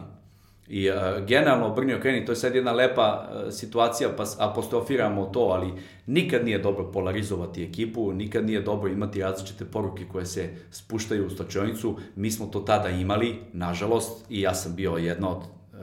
I 0.68 0.90
uh, 0.90 0.96
generalno 1.28 1.70
Brnio 1.76 2.00
Kreni, 2.00 2.26
to 2.26 2.32
je 2.32 2.36
sad 2.36 2.56
jedna 2.56 2.72
lepa 2.72 3.30
uh, 3.30 3.54
situacija, 3.54 4.10
pa 4.18 4.24
apostrofiramo 4.40 5.26
to, 5.26 5.40
ali 5.40 5.74
nikad 6.06 6.46
nije 6.46 6.60
dobro 6.60 6.92
polarizovati 6.92 7.64
ekipu, 7.64 8.14
nikad 8.14 8.46
nije 8.46 8.62
dobro 8.62 8.92
imati 8.92 9.22
različite 9.22 9.66
poruke 9.66 10.06
koje 10.12 10.26
se 10.26 10.50
spuštaju 10.72 11.26
u 11.28 11.30
stočionicu. 11.30 11.98
Mi 12.16 12.32
smo 12.32 12.46
to 12.46 12.60
tada 12.60 12.90
imali, 12.90 13.36
nažalost, 13.54 14.26
i 14.30 14.42
ja 14.42 14.54
sam 14.54 14.76
bio 14.76 14.92
jedna 14.92 15.30
od 15.30 15.38
uh, 15.38 15.80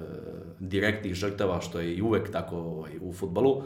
direktnih 0.59 1.15
žrtava, 1.15 1.61
što 1.61 1.81
je 1.81 1.95
i 1.95 2.03
uvek 2.03 2.31
tako 2.31 2.57
ovaj, 2.57 2.93
u 3.01 3.13
futbalu. 3.13 3.63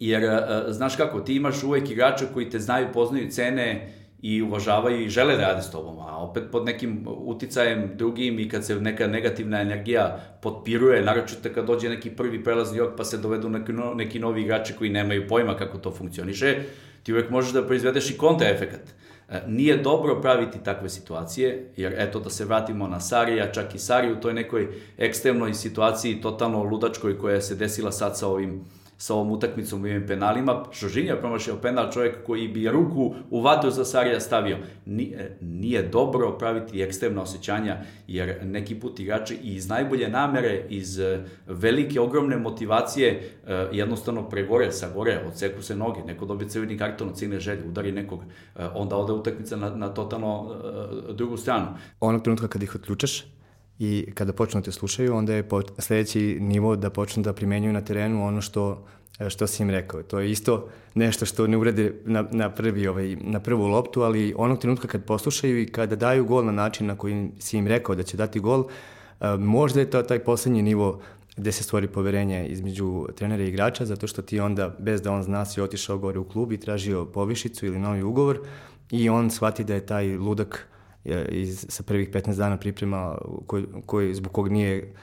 Jer, 0.00 0.24
uh, 0.24 0.38
znaš 0.68 0.96
kako, 0.96 1.20
ti 1.20 1.36
imaš 1.36 1.62
uvek 1.62 1.90
igrača 1.90 2.24
koji 2.34 2.50
te 2.50 2.58
znaju, 2.58 2.88
poznaju 2.92 3.30
cene, 3.30 3.92
i 4.22 4.42
uvažavaju 4.42 5.04
i 5.04 5.08
žele 5.08 5.36
da 5.36 5.48
rade 5.48 5.62
s 5.62 5.70
tobom, 5.70 5.98
a 5.98 6.16
opet 6.16 6.44
pod 6.52 6.64
nekim 6.64 7.06
uticajem 7.06 7.90
drugim 7.94 8.38
i 8.38 8.48
kad 8.48 8.64
se 8.64 8.80
neka 8.80 9.06
negativna 9.06 9.60
energija 9.60 10.20
potpiruje, 10.42 11.02
naročito 11.02 11.48
kad 11.54 11.66
dođe 11.66 11.88
neki 11.88 12.10
prvi 12.10 12.44
prelazni 12.44 12.78
rok 12.78 12.96
pa 12.96 13.04
se 13.04 13.18
dovedu 13.18 13.48
neki, 13.48 13.72
no, 13.72 13.94
neki 13.94 14.18
novi 14.18 14.42
igrači 14.42 14.72
koji 14.72 14.90
nemaju 14.90 15.28
pojma 15.28 15.56
kako 15.56 15.78
to 15.78 15.90
funkcioniše, 15.90 16.56
ti 17.02 17.12
uvek 17.12 17.30
možeš 17.30 17.52
da 17.52 17.66
proizvedeš 17.66 18.10
i 18.10 18.16
kontraefekat. 18.18 18.80
E, 19.28 19.42
nije 19.46 19.76
dobro 19.76 20.20
praviti 20.20 20.64
takve 20.64 20.88
situacije, 20.88 21.72
jer 21.76 21.94
eto 21.98 22.20
da 22.20 22.30
se 22.30 22.44
vratimo 22.44 22.88
na 22.88 23.00
Sarija, 23.00 23.52
čak 23.52 23.74
i 23.74 23.78
Sari 23.78 24.12
u 24.12 24.20
toj 24.20 24.34
nekoj 24.34 24.68
ekstremnoj 24.98 25.54
situaciji, 25.54 26.20
totalno 26.20 26.62
ludačkoj 26.62 27.18
koja 27.18 27.40
se 27.40 27.54
desila 27.54 27.92
sad 27.92 28.18
sa 28.18 28.28
ovim 28.28 28.64
sa 29.02 29.14
ovom 29.14 29.30
utakmicom 29.30 29.86
i 29.86 29.90
ovim 29.90 30.06
penalima. 30.06 30.64
Žoržinja 30.72 31.12
je 31.12 31.20
promašio 31.20 31.56
penal 31.56 31.90
čovjek 31.92 32.26
koji 32.26 32.48
bi 32.48 32.68
ruku 32.68 33.14
u 33.30 33.40
vatru 33.40 33.70
za 33.70 33.84
Sarija 33.84 34.20
stavio. 34.20 34.58
Nije, 34.86 35.36
nije 35.40 35.82
dobro 35.82 36.38
praviti 36.38 36.82
ekstremna 36.82 37.22
osjećanja, 37.22 37.76
jer 38.06 38.38
neki 38.44 38.74
put 38.80 39.00
igrači 39.00 39.34
iz 39.42 39.68
najbolje 39.68 40.08
namere, 40.08 40.66
iz 40.68 40.98
e, 40.98 41.24
velike, 41.46 42.00
ogromne 42.00 42.36
motivacije, 42.36 43.30
e, 43.46 43.68
jednostavno 43.72 44.28
pregore, 44.28 44.72
sa 44.72 44.90
gore, 44.94 45.24
odseku 45.28 45.62
se 45.62 45.76
noge, 45.76 46.00
neko 46.06 46.26
dobije 46.26 46.48
crveni 46.48 46.78
karton 46.78 47.08
od 47.08 47.38
želje, 47.38 47.64
udari 47.68 47.92
nekog, 47.92 48.20
e, 48.56 48.66
onda 48.74 48.96
ode 48.96 49.12
utakmica 49.12 49.56
na, 49.56 49.70
na 49.70 49.88
totalno 49.88 50.56
drugu 51.12 51.36
stranu. 51.36 51.66
Onog 52.00 52.22
trenutka 52.22 52.48
kad 52.48 52.62
ih 52.62 52.74
otključaš, 52.74 53.24
i 53.82 54.12
kada 54.14 54.32
počnu 54.32 54.60
da 54.60 54.64
te 54.64 54.72
slušaju, 54.72 55.14
onda 55.14 55.34
je 55.34 55.48
sledeći 55.78 56.38
nivo 56.40 56.76
da 56.76 56.90
počnu 56.90 57.22
da 57.22 57.32
primenjuju 57.32 57.72
na 57.72 57.80
terenu 57.80 58.26
ono 58.26 58.40
što 58.40 58.84
što 59.28 59.46
si 59.46 59.62
im 59.62 59.70
rekao. 59.70 60.02
To 60.02 60.20
je 60.20 60.30
isto 60.30 60.68
nešto 60.94 61.26
što 61.26 61.46
ne 61.46 61.56
urede 61.56 61.94
na, 62.04 62.24
na, 62.30 62.50
prvi, 62.50 62.86
ovaj, 62.86 63.16
na 63.20 63.40
prvu 63.40 63.66
loptu, 63.66 64.02
ali 64.02 64.34
onog 64.36 64.58
trenutka 64.58 64.88
kad 64.88 65.04
poslušaju 65.04 65.62
i 65.62 65.66
kada 65.66 65.96
daju 65.96 66.24
gol 66.24 66.44
na 66.44 66.52
način 66.52 66.86
na 66.86 66.96
koji 66.96 67.30
si 67.38 67.56
im 67.58 67.66
rekao 67.66 67.94
da 67.94 68.02
će 68.02 68.16
dati 68.16 68.40
gol, 68.40 68.64
možda 69.38 69.80
je 69.80 69.90
to 69.90 70.02
taj 70.02 70.18
poslednji 70.18 70.62
nivo 70.62 71.00
gde 71.36 71.52
se 71.52 71.64
stvori 71.64 71.88
poverenje 71.88 72.46
između 72.46 73.06
trenera 73.16 73.42
i 73.42 73.48
igrača, 73.48 73.86
zato 73.86 74.06
što 74.06 74.22
ti 74.22 74.40
onda, 74.40 74.76
bez 74.78 75.02
da 75.02 75.12
on 75.12 75.22
zna, 75.22 75.44
si 75.44 75.60
otišao 75.60 75.98
gore 75.98 76.18
u 76.18 76.28
klub 76.28 76.52
i 76.52 76.60
tražio 76.60 77.04
povišicu 77.04 77.66
ili 77.66 77.78
novi 77.78 78.02
ugovor 78.02 78.40
i 78.90 79.08
on 79.08 79.30
shvati 79.30 79.64
da 79.64 79.74
je 79.74 79.86
taj 79.86 80.16
ludak 80.16 80.68
iz, 81.28 81.66
sa 81.68 81.82
prvih 81.82 82.10
15 82.10 82.36
dana 82.36 82.56
priprema 82.56 83.18
koji, 83.46 83.64
koji, 83.86 84.14
zbog 84.14 84.32
kog 84.32 84.48
nije 84.48 84.94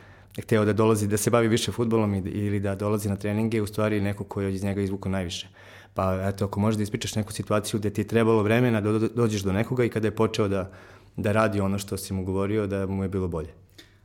hteo 0.42 0.66
da 0.66 0.74
dolazi, 0.74 1.08
da 1.08 1.18
se 1.18 1.30
bavi 1.30 1.48
više 1.48 1.72
futbolom 1.72 2.14
ili 2.16 2.60
da 2.60 2.76
dolazi 2.76 3.10
na 3.10 3.16
treninge, 3.16 3.62
u 3.62 3.68
stvari 3.68 4.02
neko 4.02 4.24
ko 4.24 4.42
je 4.42 4.54
iz 4.54 4.64
njega 4.64 4.82
izvukao 4.82 5.12
najviše. 5.12 5.48
Pa 5.94 6.30
eto, 6.30 6.46
ako 6.46 6.60
možeš 6.60 6.78
da 6.78 6.84
ispričaš 6.84 7.16
neku 7.16 7.34
situaciju 7.34 7.80
gde 7.80 7.90
ti 7.90 8.02
je 8.02 8.08
trebalo 8.08 8.44
vremena 8.44 8.82
da 8.82 9.00
dođeš 9.00 9.42
do 9.42 9.54
nekoga 9.54 9.84
i 9.84 9.90
kada 9.90 10.08
je 10.08 10.16
počeo 10.16 10.48
da, 10.48 10.72
da 11.18 11.32
radi 11.32 11.60
ono 11.60 11.80
što 11.80 11.98
si 11.98 12.14
mu 12.14 12.24
govorio, 12.24 12.68
da 12.68 12.88
mu 12.88 13.04
je 13.04 13.10
bilo 13.10 13.28
bolje. 13.28 13.50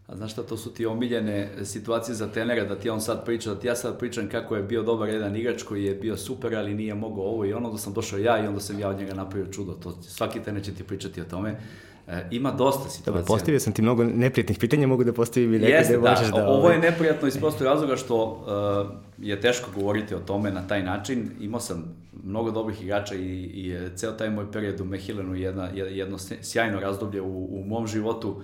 A 0.07 0.17
znaš 0.17 0.33
šta, 0.33 0.43
to 0.43 0.57
su 0.57 0.75
ti 0.75 0.87
omiljene 0.87 1.51
situacije 1.65 2.15
za 2.15 2.27
trenera, 2.27 2.65
da 2.65 2.77
ti 2.77 2.91
on 2.91 3.01
sad 3.01 3.25
priča, 3.25 3.55
da 3.55 3.61
ti 3.61 3.67
ja 3.67 3.77
sad 3.77 3.99
pričam 3.99 4.29
kako 4.29 4.57
je 4.57 4.63
bio 4.63 4.83
dobar 4.83 5.09
jedan 5.09 5.37
igrač 5.37 5.63
koji 5.63 5.85
je 5.85 5.95
bio 5.95 6.17
super, 6.17 6.55
ali 6.57 6.75
nije 6.75 6.95
mogao 6.95 7.25
ovo 7.25 7.45
i 7.45 7.53
ono, 7.53 7.71
da 7.71 7.79
sam 7.79 7.93
došao 7.93 8.19
ja 8.19 8.45
i 8.45 8.47
onda 8.47 8.61
sam 8.61 8.81
ja 8.81 8.89
od 8.89 8.99
njega 8.99 9.15
napravio 9.15 9.53
čudo. 9.53 9.73
To, 9.73 9.99
svaki 10.03 10.43
trener 10.43 10.65
će 10.65 10.75
ti 10.75 10.85
pričati 10.85 11.21
o 11.21 11.25
tome. 11.25 11.57
E, 12.09 12.29
ima 12.31 12.51
dosta 12.51 12.89
situacija. 12.89 13.13
Dobro, 13.13 13.25
postavio 13.27 13.61
sam 13.61 13.73
ti 13.73 13.83
mnogo 13.83 14.05
neprijatnih 14.05 14.59
pitanja, 14.59 14.87
mogu 14.87 15.05
da 15.05 15.13
postavim 15.13 15.55
i 15.55 15.59
neke 15.59 15.73
Jeste, 15.73 15.97
da, 15.97 16.11
možeš 16.11 16.29
da... 16.29 16.49
Ovo 16.49 16.71
je 16.71 16.77
ovaj- 16.77 16.79
neprijatno 16.79 17.29
iz 17.29 17.39
prostog 17.39 17.67
razloga 17.67 17.97
što 17.97 18.25
uh, 18.25 19.27
je 19.27 19.41
teško 19.41 19.71
govoriti 19.75 20.15
o 20.15 20.19
tome 20.19 20.51
na 20.51 20.67
taj 20.67 20.83
način. 20.83 21.31
Imao 21.41 21.61
sam 21.61 21.97
mnogo 22.25 22.51
dobrih 22.51 22.83
igrača 22.83 23.15
i, 23.15 23.43
i 23.43 23.77
ceo 23.97 24.13
taj 24.13 24.31
moj 24.31 24.53
period 24.53 24.81
u 24.81 24.85
Mehilenu 24.85 25.35
jedna, 25.35 25.69
jedno 25.75 26.19
sjajno 26.43 26.81
razdoblje 26.81 27.21
u, 27.21 27.49
u 27.51 27.65
mom 27.67 27.87
životu, 27.87 28.43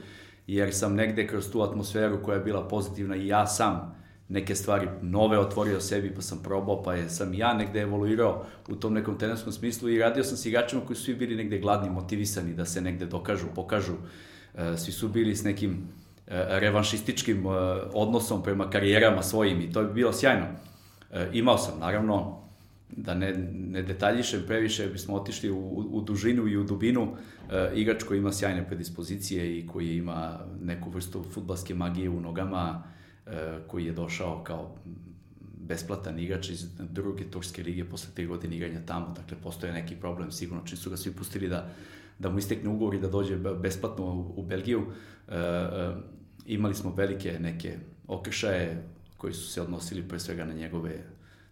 jer 0.55 0.75
sam 0.75 0.95
negde 0.95 1.27
kroz 1.27 1.51
tu 1.51 1.63
atmosferu 1.63 2.23
koja 2.23 2.35
je 2.35 2.45
bila 2.45 2.69
pozitivna 2.69 3.17
i 3.17 3.27
ja 3.27 3.47
sam 3.47 3.95
neke 4.29 4.55
stvari 4.55 4.89
nove 5.03 5.39
otvorio 5.39 5.81
sebi, 5.81 6.15
pa 6.15 6.23
sam 6.23 6.43
probao, 6.43 6.83
pa 6.83 6.95
je, 6.95 7.09
sam 7.09 7.35
ja 7.35 7.55
negde 7.55 7.81
evoluirao 7.81 8.45
u 8.69 8.77
tom 8.77 8.95
nekom 8.95 9.19
trenerskom 9.19 9.53
smislu 9.53 9.89
i 9.89 9.99
radio 9.99 10.25
sam 10.25 10.37
s 10.37 10.47
igračima 10.47 10.83
koji 10.87 10.97
su 10.97 11.03
svi 11.03 11.15
bili 11.15 11.37
negde 11.37 11.59
gladni, 11.59 11.91
motivisani 11.91 12.55
da 12.55 12.65
se 12.65 12.81
negde 12.81 13.07
dokažu, 13.07 13.47
pokažu. 13.55 13.95
E, 14.55 14.77
svi 14.77 14.93
su 14.93 15.09
bili 15.09 15.37
s 15.37 15.45
nekim 15.45 15.73
e, 16.27 16.61
revanšističkim 16.61 17.47
e, 17.47 17.51
odnosom 17.95 18.43
prema 18.43 18.71
karijerama 18.71 19.23
svojim 19.23 19.61
i 19.61 19.73
to 19.73 19.81
je 19.81 19.87
bilo 19.87 20.13
sjajno. 20.13 20.47
Imao 21.33 21.59
sam, 21.59 21.79
naravno, 21.81 22.40
da 22.97 23.15
ne, 23.15 23.33
ne 23.53 23.83
detaljišem 23.83 24.43
previše, 24.47 24.87
bismo 24.87 25.15
otišli 25.15 25.51
u, 25.51 25.87
u 25.91 26.01
dužinu 26.01 26.49
i 26.49 26.57
u 26.57 26.65
dubinu, 26.65 27.17
igrač 27.75 28.03
koji 28.03 28.19
ima 28.19 28.33
sjajne 28.33 28.67
predispozicije 28.67 29.59
i 29.59 29.67
koji 29.67 29.97
ima 29.97 30.39
neku 30.63 30.91
vrstu 30.91 31.25
futbalske 31.35 31.75
magije 31.75 32.11
u 32.11 32.21
nogama, 32.21 32.83
E, 33.31 33.59
koji 33.67 33.87
je 33.87 33.93
došao 33.93 34.45
kao 34.45 34.75
besplatan 35.69 36.19
igrač 36.19 36.49
iz 36.51 36.67
druge 36.79 37.31
turske 37.31 37.63
lige 37.63 37.85
posle 37.85 38.11
te 38.15 38.27
godine 38.27 38.57
igranja 38.57 38.81
tamo, 38.87 39.15
dakle 39.17 39.37
postoje 39.43 39.73
neki 39.73 39.97
problem, 39.97 40.33
sigurno 40.33 40.67
čim 40.67 40.79
su 40.79 40.91
ga 40.91 40.97
svi 40.97 41.13
pustili 41.13 41.49
da, 41.49 41.69
da 42.19 42.31
mu 42.31 42.39
istekne 42.39 42.71
ugovor 42.71 42.95
i 42.95 43.01
da 43.01 43.09
dođe 43.09 43.37
besplatno 43.37 44.05
u, 44.05 44.35
u 44.37 44.43
Belgiju. 44.43 44.87
E, 45.29 45.37
e, 45.37 45.95
imali 46.47 46.75
smo 46.75 46.95
velike 46.95 47.39
neke 47.41 47.77
okršaje, 48.07 48.83
koji 49.17 49.33
su 49.33 49.49
se 49.49 49.63
odnosili 49.63 50.09
pre 50.09 50.19
svega 50.19 50.45
na 50.45 50.53
njegove 50.53 51.05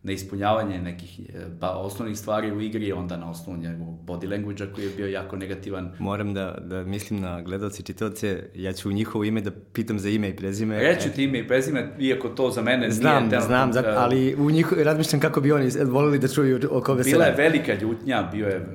na 0.03 0.13
ispunjavanje 0.13 0.79
nekih 0.79 1.21
pa, 1.61 1.71
osnovnih 1.71 2.19
stvari 2.19 2.53
u 2.53 2.61
igri, 2.61 2.93
onda 2.93 3.17
na 3.17 3.31
osnovu 3.31 3.59
njegovog 3.59 3.99
body 4.07 4.31
language 4.31 4.67
koji 4.75 4.85
je 4.85 4.91
bio 4.97 5.07
jako 5.07 5.37
negativan. 5.37 5.93
Moram 5.99 6.35
da, 6.35 6.59
da 6.61 6.85
mislim 6.85 7.21
na 7.21 7.43
gledalce 7.43 7.83
i 7.83 7.85
čitavce, 7.85 8.51
ja 8.55 8.73
ću 8.73 8.89
u 8.89 8.93
njihovo 8.93 9.25
ime 9.25 9.41
da 9.41 9.51
pitam 9.73 9.99
za 9.99 10.09
ime 10.09 10.29
i 10.29 10.37
prezime. 10.37 10.79
Reću 10.79 11.09
ti 11.15 11.25
ime 11.25 11.39
i 11.39 11.49
prezime, 11.49 11.89
iako 11.99 12.29
to 12.29 12.51
za 12.51 12.63
mene 12.63 12.91
znam, 12.91 13.29
nije... 13.29 13.41
Znam, 13.41 13.73
znam, 13.73 13.85
ali 13.97 14.35
u 14.35 14.51
njihovo, 14.51 14.83
razmišljam 14.83 15.21
kako 15.21 15.41
bi 15.41 15.53
oni 15.53 15.71
volili 15.85 16.19
da 16.19 16.29
čuju 16.29 16.61
o 16.71 16.81
koga 16.81 17.05
se... 17.05 17.11
Bila 17.11 17.25
je 17.25 17.35
velika 17.35 17.75
ljutnja, 17.75 18.29
bio 18.33 18.47
je 18.47 18.67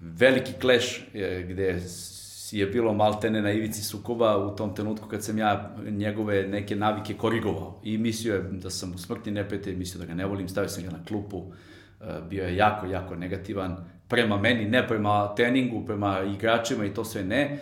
veliki 0.00 0.52
kleš 0.60 1.06
gde 1.48 1.80
je 2.58 2.66
bilo 2.66 2.94
maltene 2.94 3.42
na 3.42 3.52
ivici 3.52 3.82
sukoba 3.82 4.36
u 4.36 4.56
tom 4.56 4.74
trenutku 4.74 5.08
kad 5.08 5.24
sam 5.24 5.38
ja 5.38 5.76
njegove 5.90 6.48
neke 6.48 6.76
navike 6.76 7.14
korigovao 7.14 7.80
i 7.82 7.98
mislio 7.98 8.34
je 8.34 8.42
da 8.42 8.70
sam 8.70 8.98
smrtni 8.98 9.32
neprijatelj, 9.32 9.76
mislio 9.76 10.00
da 10.00 10.06
ga 10.06 10.14
ne 10.14 10.26
volim, 10.26 10.48
stavio 10.48 10.68
sam 10.68 10.84
ga 10.84 10.90
na 10.90 11.04
klupu, 11.04 11.42
e, 12.00 12.04
bio 12.30 12.44
je 12.44 12.56
jako, 12.56 12.86
jako 12.86 13.16
negativan 13.16 13.76
prema 14.08 14.36
meni, 14.36 14.64
ne 14.64 14.88
prema 14.88 15.34
treningu, 15.34 15.86
prema 15.86 16.20
igračima 16.34 16.84
i 16.84 16.94
to 16.94 17.04
sve 17.04 17.24
ne. 17.24 17.58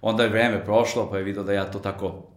Onda 0.00 0.22
je 0.22 0.28
vreme 0.28 0.64
prošlo, 0.64 1.10
pa 1.10 1.18
je 1.18 1.24
vidio 1.24 1.42
da 1.42 1.52
ja 1.52 1.70
to 1.70 1.78
tako 1.78 2.28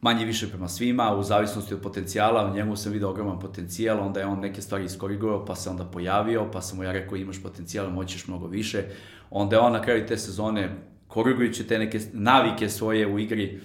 manje 0.00 0.24
više 0.24 0.48
prema 0.48 0.68
svima, 0.68 1.14
u 1.14 1.22
zavisnosti 1.22 1.74
od 1.74 1.80
potencijala, 1.80 2.50
u 2.50 2.54
njemu 2.54 2.76
sam 2.76 2.92
vidio 2.92 3.10
ogroman 3.10 3.38
potencijal, 3.38 4.00
onda 4.00 4.20
je 4.20 4.26
on 4.26 4.40
neke 4.40 4.62
stvari 4.62 4.84
iskorigovao, 4.84 5.44
pa 5.44 5.54
se 5.54 5.70
onda 5.70 5.84
pojavio, 5.84 6.50
pa 6.52 6.60
sam 6.60 6.76
mu 6.76 6.84
ja 6.84 6.92
rekao 6.92 7.16
imaš 7.16 7.42
potencijal, 7.42 7.90
moćeš 7.90 8.26
mnogo 8.26 8.46
više. 8.46 8.82
Onda 9.30 9.56
je 9.56 9.60
on 9.60 9.72
na 9.72 9.82
kraju 9.82 10.06
te 10.06 10.16
sezone 10.16 10.68
korigujući 11.14 11.66
te 11.66 11.78
neke 11.78 12.00
navike 12.12 12.68
svoje 12.68 13.06
u 13.06 13.18
igri, 13.18 13.60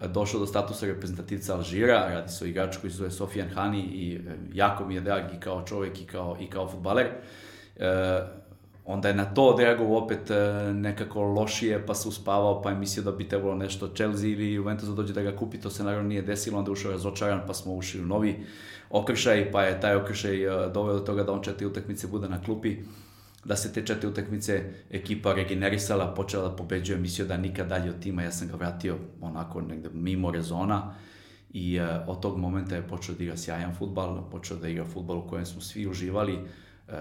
došao 0.00 0.40
do 0.40 0.46
statusa 0.46 0.86
reprezentativca 0.86 1.54
Alžira, 1.54 2.08
radi 2.08 2.32
se 2.32 2.44
o 2.44 2.46
igraču 2.46 2.80
koji 2.80 2.90
se 2.90 2.96
zove 2.96 3.10
Sofijan 3.10 3.48
Hani 3.54 3.80
i 3.80 4.14
e, 4.14 4.18
jako 4.52 4.86
mi 4.86 4.94
je 4.94 5.00
drag 5.00 5.22
i 5.36 5.40
kao 5.40 5.62
čovek 5.66 6.00
i 6.00 6.06
kao, 6.06 6.36
i 6.40 6.46
kao 6.50 6.68
futbaler. 6.68 7.06
E, 7.06 7.88
onda 8.84 9.08
je 9.08 9.14
na 9.14 9.24
to 9.24 9.48
odreagovao 9.48 10.04
opet 10.04 10.30
e, 10.30 10.34
nekako 10.72 11.22
lošije, 11.22 11.86
pa 11.86 11.94
se 11.94 12.08
uspavao, 12.08 12.62
pa 12.62 12.70
je 12.70 12.76
mislio 12.76 13.04
da 13.04 13.12
bi 13.12 13.28
trebalo 13.28 13.54
nešto 13.54 13.88
Chelsea 13.88 14.28
ili 14.28 14.52
Juventus 14.52 14.88
da 14.88 14.94
dođe 14.94 15.12
da 15.12 15.22
ga 15.22 15.36
kupi, 15.36 15.60
to 15.60 15.70
se 15.70 15.84
naravno 15.84 16.08
nije 16.08 16.22
desilo, 16.22 16.58
onda 16.58 16.68
je 16.68 16.72
ušao 16.72 16.92
razočaran, 16.92 17.40
pa 17.46 17.54
smo 17.54 17.74
ušli 17.74 18.00
u 18.00 18.06
novi 18.06 18.36
okršaj, 18.90 19.52
pa 19.52 19.62
je 19.62 19.80
taj 19.80 19.96
okršaj 19.96 20.44
e, 20.44 20.70
doveo 20.74 20.94
do 20.94 21.00
toga 21.00 21.22
da 21.22 21.32
on 21.32 21.42
četiri 21.42 21.66
utakmice 21.66 22.06
bude 22.06 22.28
na 22.28 22.42
klupi 22.42 22.76
da 23.44 23.56
se 23.56 23.72
te 23.72 23.86
četiri 23.86 24.08
utakmice 24.08 24.72
ekipa 24.90 25.32
regenerisala, 25.32 26.14
počela 26.14 26.48
da 26.48 26.56
pobeđuje, 26.56 26.98
mislio 26.98 27.26
da 27.26 27.36
nikad 27.36 27.68
dalje 27.68 27.90
od 27.90 28.00
tima, 28.00 28.22
ja 28.22 28.32
sam 28.32 28.48
ga 28.48 28.56
vratio 28.56 28.96
onako 29.20 29.60
negde 29.60 29.88
mimo 29.92 30.30
rezona 30.30 30.94
i 31.50 31.80
uh, 31.80 31.86
od 32.06 32.20
tog 32.20 32.38
momenta 32.38 32.76
je 32.76 32.88
počeo 32.88 33.14
da 33.14 33.24
igra 33.24 33.36
sjajan 33.36 33.74
futbal, 33.74 34.30
počeo 34.30 34.56
da 34.56 34.68
igra 34.68 34.84
futbal 34.84 35.18
u 35.18 35.28
kojem 35.28 35.46
smo 35.46 35.60
svi 35.60 35.86
uživali, 35.86 36.34
uh, 36.34 36.94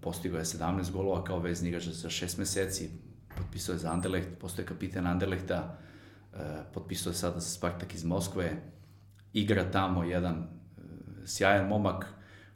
postigao 0.00 0.38
je 0.38 0.44
17 0.44 0.92
golova 0.92 1.24
kao 1.24 1.38
vezni 1.38 1.68
igrač 1.68 1.84
za 1.84 2.08
6 2.08 2.38
meseci, 2.38 2.90
potpisao 3.36 3.72
je 3.72 3.78
za 3.78 3.92
Anderlecht, 3.92 4.28
postoje 4.40 4.66
kapiten 4.66 5.06
Anderlehta, 5.06 5.78
uh, 6.32 6.38
potpisao 6.74 7.10
je 7.10 7.14
sada 7.14 7.40
za 7.40 7.48
Spartak 7.48 7.94
iz 7.94 8.04
Moskve, 8.04 8.52
igra 9.32 9.70
tamo 9.70 10.04
jedan 10.04 10.46
sjajan 11.26 11.68
momak, 11.68 12.06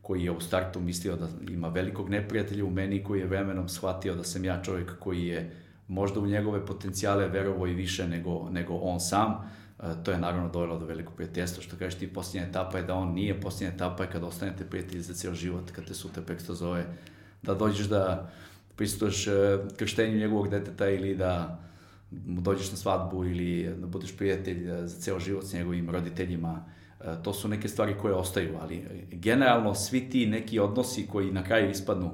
koji 0.03 0.25
je 0.25 0.31
u 0.31 0.41
startu 0.41 0.81
mislio 0.81 1.17
da 1.17 1.29
ima 1.51 1.69
velikog 1.69 2.09
neprijatelja 2.09 2.65
u 2.65 2.71
meni, 2.71 3.05
koji 3.05 3.21
je 3.21 3.27
vremenom 3.27 3.69
shvatio 3.69 4.15
da 4.15 4.25
sam 4.25 4.45
ja 4.45 4.63
čovjek 4.63 4.99
koji 4.99 5.27
je 5.27 5.51
možda 5.89 6.21
u 6.21 6.27
njegove 6.27 6.67
potencijale 6.67 7.29
verovo 7.29 7.67
i 7.67 7.75
više 7.75 8.09
nego, 8.09 8.51
nego 8.51 8.75
on 8.75 9.01
sam. 9.01 9.35
E, 9.83 9.85
to 10.05 10.11
je 10.11 10.19
naravno 10.19 10.49
dojelo 10.49 10.79
do 10.79 10.87
velikog 10.87 11.15
prijateljstva, 11.15 11.63
što 11.63 11.77
kažeš 11.77 11.99
ti 11.99 12.13
posljednja 12.13 12.49
etapa 12.49 12.79
je 12.79 12.85
da 12.85 12.95
on 12.95 13.13
nije, 13.15 13.41
posljednja 13.41 13.75
etapa 13.75 14.03
je 14.03 14.11
kad 14.11 14.25
ostanete 14.25 14.65
prijatelji 14.65 15.03
za 15.03 15.15
ceo 15.15 15.35
život, 15.35 15.71
kad 15.71 15.85
te 15.85 15.95
sutra 15.95 16.23
peksto 16.27 16.55
zove, 16.55 16.85
da 17.43 17.55
dođeš 17.55 17.87
da 17.87 18.31
pristuješ 18.77 19.27
e, 19.27 19.59
krštenju 19.77 20.19
njegovog 20.19 20.49
deteta 20.49 20.89
ili 20.89 21.17
da 21.17 21.61
mu 22.27 22.41
dođeš 22.41 22.71
na 22.71 22.77
svadbu 22.77 23.25
ili 23.25 23.75
da 23.79 23.87
budeš 23.87 24.17
prijatelj 24.17 24.87
za 24.87 25.01
ceo 25.01 25.19
život 25.19 25.45
s 25.45 25.53
njegovim 25.53 25.91
roditeljima 25.91 26.65
E, 26.65 26.80
to 27.23 27.33
su 27.33 27.49
neke 27.49 27.69
stvari 27.69 27.95
koje 28.01 28.15
ostaju, 28.15 28.57
ali 28.61 28.85
generalno 29.11 29.75
svi 29.75 30.11
ti 30.11 30.27
neki 30.27 30.59
odnosi 30.59 31.07
koji 31.07 31.33
na 31.33 31.45
kraju 31.45 31.71
ispadnu 31.71 32.11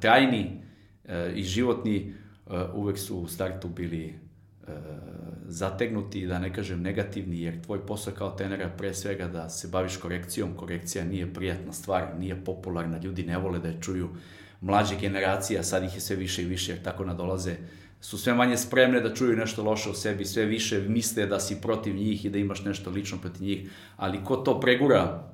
trajni 0.00 0.62
e, 1.04 1.32
i 1.34 1.42
životni 1.42 1.96
e, 1.96 2.12
uvek 2.74 2.98
su 2.98 3.18
u 3.18 3.26
startu 3.26 3.68
bili 3.68 4.14
zategnuti, 5.46 6.26
da 6.26 6.38
ne 6.38 6.54
kažem 6.54 6.82
negativni, 6.82 7.40
jer 7.40 7.62
tvoj 7.62 7.86
posao 7.86 8.14
kao 8.14 8.30
tenera 8.30 8.68
pre 8.78 8.94
svega 8.94 9.28
da 9.28 9.48
se 9.48 9.68
baviš 9.68 9.96
korekcijom, 9.96 10.56
korekcija 10.56 11.04
nije 11.04 11.34
prijatna 11.34 11.72
stvar, 11.72 12.08
nije 12.18 12.44
popularna, 12.44 12.98
ljudi 12.98 13.22
ne 13.22 13.38
vole 13.38 13.58
da 13.58 13.68
je 13.68 13.80
čuju 13.80 14.08
mlađe 14.60 14.96
generacije, 15.00 15.60
a 15.60 15.62
sad 15.62 15.84
ih 15.84 15.94
je 15.94 16.00
sve 16.00 16.16
više 16.16 16.42
i 16.42 16.46
više, 16.46 16.72
jer 16.72 16.82
tako 16.82 17.04
nadolaze 17.04 17.56
su 18.02 18.18
sve 18.18 18.34
manje 18.34 18.56
spremne 18.56 19.00
da 19.00 19.14
čuju 19.14 19.36
nešto 19.36 19.62
loše 19.62 19.90
o 19.90 19.94
sebi, 19.94 20.24
sve 20.24 20.44
više 20.44 20.80
misle 20.88 21.26
da 21.26 21.40
si 21.40 21.60
protiv 21.60 21.94
njih 21.94 22.24
i 22.24 22.30
da 22.30 22.38
imaš 22.38 22.64
nešto 22.64 22.90
lično 22.90 23.18
protiv 23.18 23.42
njih, 23.42 23.70
ali 23.96 24.24
ko 24.24 24.36
to 24.36 24.60
pregura, 24.60 25.30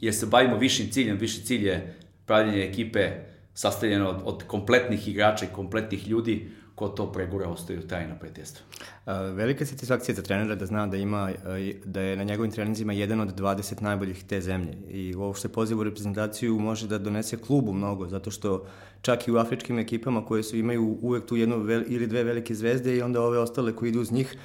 jer 0.00 0.14
se 0.14 0.26
bavimo 0.26 0.58
višim 0.58 0.90
ciljem, 0.90 1.18
viši 1.18 1.44
cilj 1.44 1.66
je 1.66 1.94
pravljenje 2.26 2.64
ekipe 2.64 3.10
sastavljeno 3.54 4.08
od, 4.08 4.22
od 4.24 4.42
kompletnih 4.46 5.08
igrača 5.08 5.44
i 5.44 5.54
kompletnih 5.54 6.08
ljudi, 6.08 6.50
ko 6.80 6.88
to 6.88 7.12
pregura 7.12 7.48
ostaju 7.48 7.82
tajna 7.88 8.14
prijateljstva. 8.14 8.64
Velika 9.36 9.66
satisfakcija 9.66 10.14
za 10.14 10.22
trenera 10.22 10.54
da 10.54 10.66
zna 10.66 10.86
da 10.86 10.96
ima 10.96 11.32
da 11.84 12.00
je 12.00 12.16
na 12.16 12.24
njegovim 12.24 12.52
treninzima 12.52 12.92
jedan 12.92 13.20
od 13.20 13.34
20 13.40 13.82
najboljih 13.82 14.24
te 14.24 14.40
zemlje 14.40 14.78
i 14.88 15.14
je 15.44 15.52
poziv 15.52 15.78
u 15.78 15.84
reprezentaciju 15.84 16.58
može 16.58 16.88
da 16.88 16.98
donese 16.98 17.36
klubu 17.36 17.72
mnogo 17.72 18.08
zato 18.08 18.30
što 18.30 18.64
čak 19.02 19.28
i 19.28 19.32
u 19.32 19.36
afričkim 19.36 19.78
ekipama 19.78 20.24
koje 20.24 20.42
su 20.42 20.56
imaju 20.56 20.98
uvek 21.02 21.26
tu 21.26 21.36
jednu 21.36 21.58
vel, 21.58 21.84
ili 21.88 22.06
dve 22.06 22.24
velike 22.24 22.54
zvezde 22.54 22.96
i 22.96 23.02
onda 23.02 23.22
ove 23.22 23.38
ostale 23.38 23.76
koji 23.76 23.88
idu 23.88 24.00
uz 24.00 24.12
njih 24.12 24.36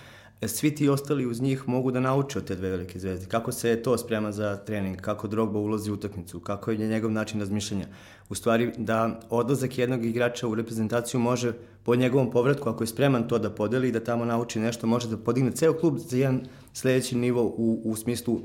svi 0.47 0.75
ti 0.75 0.89
ostali 0.89 1.25
uz 1.25 1.41
njih 1.41 1.67
mogu 1.67 1.91
da 1.91 1.99
nauče 1.99 2.39
od 2.39 2.45
te 2.45 2.55
dve 2.55 2.69
velike 2.69 2.99
zvezde. 2.99 3.25
Kako 3.25 3.51
se 3.51 3.81
to 3.83 3.97
sprema 3.97 4.31
za 4.31 4.57
trening, 4.57 5.01
kako 5.01 5.27
Drogba 5.27 5.59
ulazi 5.59 5.91
u 5.91 5.93
utakmicu, 5.93 6.39
kako 6.39 6.71
je 6.71 6.77
njegov 6.77 7.11
način 7.11 7.39
razmišljanja. 7.39 7.87
U 8.29 8.35
stvari, 8.35 8.71
da 8.77 9.19
odlazak 9.29 9.77
jednog 9.77 10.05
igrača 10.05 10.47
u 10.47 10.55
reprezentaciju 10.55 11.19
može 11.19 11.53
po 11.83 11.95
njegovom 11.95 12.31
povratku, 12.31 12.69
ako 12.69 12.83
je 12.83 12.87
spreman 12.87 13.27
to 13.27 13.39
da 13.39 13.49
podeli 13.49 13.89
i 13.89 13.91
da 13.91 14.03
tamo 14.03 14.25
nauči 14.25 14.59
nešto, 14.59 14.87
može 14.87 15.09
da 15.09 15.17
podigne 15.17 15.51
ceo 15.51 15.73
klub 15.73 15.97
za 15.97 16.17
jedan 16.17 16.41
sledeći 16.73 17.17
nivo 17.17 17.43
u, 17.43 17.81
u 17.85 17.95
smislu 17.95 18.39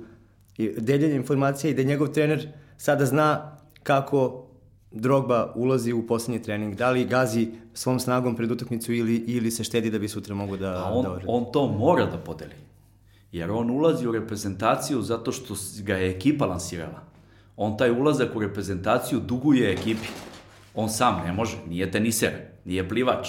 deljenja 0.76 1.14
informacija 1.14 1.70
i 1.70 1.74
da 1.74 1.83
njegov 1.83 2.09
trener 2.09 2.49
sada 2.76 3.07
zna 3.07 3.57
kako 3.83 4.47
Drogba 4.93 5.53
ulazi 5.55 5.93
u 5.93 6.07
poslednji 6.07 6.43
trening, 6.43 6.74
da 6.74 6.91
li 6.91 7.05
gazi 7.05 7.49
svom 7.74 8.01
snagom 8.01 8.37
pred 8.37 8.51
utakmicu 8.51 8.93
ili, 8.93 9.16
ili 9.16 9.51
se 9.51 9.64
štedi 9.64 9.91
da 9.91 9.99
bi 9.99 10.09
sutra 10.09 10.35
mogu 10.35 10.57
da... 10.57 10.85
A 10.87 10.93
on, 10.93 11.03
da 11.05 11.18
on 11.26 11.53
to 11.53 11.66
mora 11.68 12.07
da 12.07 12.18
podeli. 12.18 12.55
Jer 13.33 13.51
on 13.51 13.70
ulazi 13.70 14.07
u 14.07 14.12
reprezentaciju 14.12 15.03
zato 15.03 15.33
što 15.33 15.55
ga 15.83 15.97
je 15.97 16.11
ekipa 16.11 16.47
lansirala. 16.47 17.03
On 17.62 17.76
taj 17.76 17.90
ulazak 17.90 18.36
u 18.36 18.40
reprezentaciju 18.40 19.20
duguje 19.20 19.72
ekipi. 19.72 20.08
On 20.74 20.88
sam 20.88 21.22
ne 21.26 21.32
može, 21.32 21.56
nije 21.68 21.90
teniser, 21.90 22.30
nije 22.64 22.88
plivač 22.88 23.28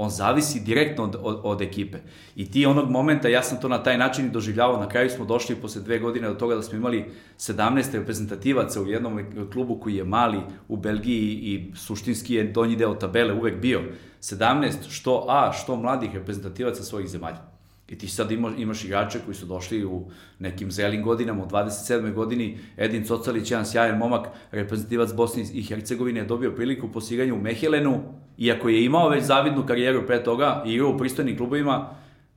On 0.00 0.10
zavisi 0.10 0.60
direktno 0.60 1.04
od, 1.04 1.16
od, 1.20 1.40
od 1.42 1.62
ekipe. 1.62 1.98
I 2.36 2.50
ti 2.50 2.66
onog 2.66 2.90
momenta, 2.90 3.28
ja 3.28 3.42
sam 3.42 3.60
to 3.60 3.68
na 3.68 3.82
taj 3.82 3.98
način 3.98 4.26
i 4.26 4.30
doživljavao, 4.30 4.80
na 4.80 4.88
kraju 4.88 5.10
smo 5.10 5.24
došli 5.24 5.56
posle 5.56 5.82
dve 5.82 5.98
godine 5.98 6.28
do 6.28 6.34
toga 6.34 6.54
da 6.54 6.62
smo 6.62 6.78
imali 6.78 7.04
17 7.38 7.92
reprezentativaca 7.92 8.82
u 8.82 8.86
jednom 8.86 9.20
klubu 9.52 9.80
koji 9.80 9.96
je 9.96 10.04
mali 10.04 10.38
u 10.68 10.76
Belgiji 10.76 11.32
i 11.32 11.72
suštinski 11.74 12.34
je 12.34 12.44
donji 12.44 12.76
deo 12.76 12.94
tabele 12.94 13.34
uvek 13.34 13.60
bio. 13.60 13.82
17 14.20 14.88
što 14.88 15.26
A, 15.28 15.52
što 15.52 15.76
mladih 15.76 16.14
reprezentativaca 16.14 16.82
svojih 16.82 17.08
zemalja. 17.08 17.47
I 17.88 17.98
ti 17.98 18.08
sad 18.08 18.30
imaš, 18.30 18.52
imaš 18.58 18.84
igrače 18.84 19.18
koji 19.24 19.34
su 19.34 19.46
došli 19.46 19.84
u 19.84 20.10
nekim 20.38 20.70
zelim 20.70 21.02
godinama, 21.02 21.44
u 21.44 21.48
27. 21.48 22.12
godini, 22.12 22.58
Edin 22.76 23.04
Cocalić, 23.04 23.50
jedan 23.50 23.66
sjajan 23.66 23.98
momak, 23.98 24.28
reprezentativac 24.50 25.12
Bosne 25.12 25.44
i 25.52 25.62
Hercegovine, 25.62 26.20
je 26.20 26.26
dobio 26.26 26.54
priliku 26.54 26.92
po 26.92 27.00
siganju 27.00 27.34
u 27.34 27.40
Mehelenu, 27.40 28.00
iako 28.38 28.68
je 28.68 28.84
imao 28.84 29.08
već 29.08 29.24
zavidnu 29.24 29.66
karijeru 29.66 30.06
pre 30.06 30.24
toga 30.24 30.62
i 30.66 30.72
igrao 30.72 30.90
u 30.90 30.98
pristojnim 30.98 31.36
klubovima, 31.36 31.90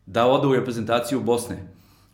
da 0.05 0.27
ode 0.27 0.47
u 0.47 0.55
reprezentaciju 0.55 1.21
Bosne. 1.21 1.57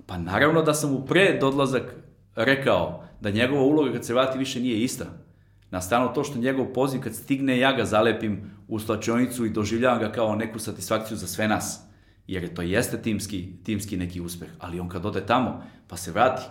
Pa 0.06 0.18
naravno 0.18 0.62
da 0.62 0.74
sam 0.74 0.92
mu 0.92 1.06
pre 1.06 1.40
odlazak 1.44 1.96
rekao 2.36 3.04
da 3.22 3.30
njegova 3.30 3.62
uloga 3.62 3.92
kad 3.92 4.06
se 4.06 4.14
vrati 4.14 4.38
više 4.38 4.60
nije 4.60 4.84
ista. 4.84 5.06
Na 5.72 5.82
stranu 5.82 6.14
to 6.14 6.24
što 6.24 6.40
njegov 6.40 6.66
poziv 6.74 7.02
kad 7.02 7.16
stigne 7.16 7.58
ja 7.58 7.74
ga 7.74 7.86
zalepim 7.86 8.52
u 8.68 8.80
slačionicu 8.80 9.46
i 9.46 9.50
doživljavam 9.50 10.00
ga 10.00 10.12
kao 10.12 10.36
neku 10.36 10.60
satisfakciju 10.60 11.18
za 11.18 11.28
sve 11.28 11.48
nas. 11.48 11.87
Jer 12.28 12.44
je 12.44 12.56
to 12.56 12.62
jeste 12.62 13.02
timski, 13.02 13.50
timski 13.64 13.98
neki 13.98 14.22
uspeh, 14.22 14.50
ali 14.60 14.80
on 14.80 14.90
kad 14.90 15.06
ode 15.06 15.26
tamo 15.26 15.64
pa 15.88 15.98
se 15.98 16.12
vrati, 16.12 16.42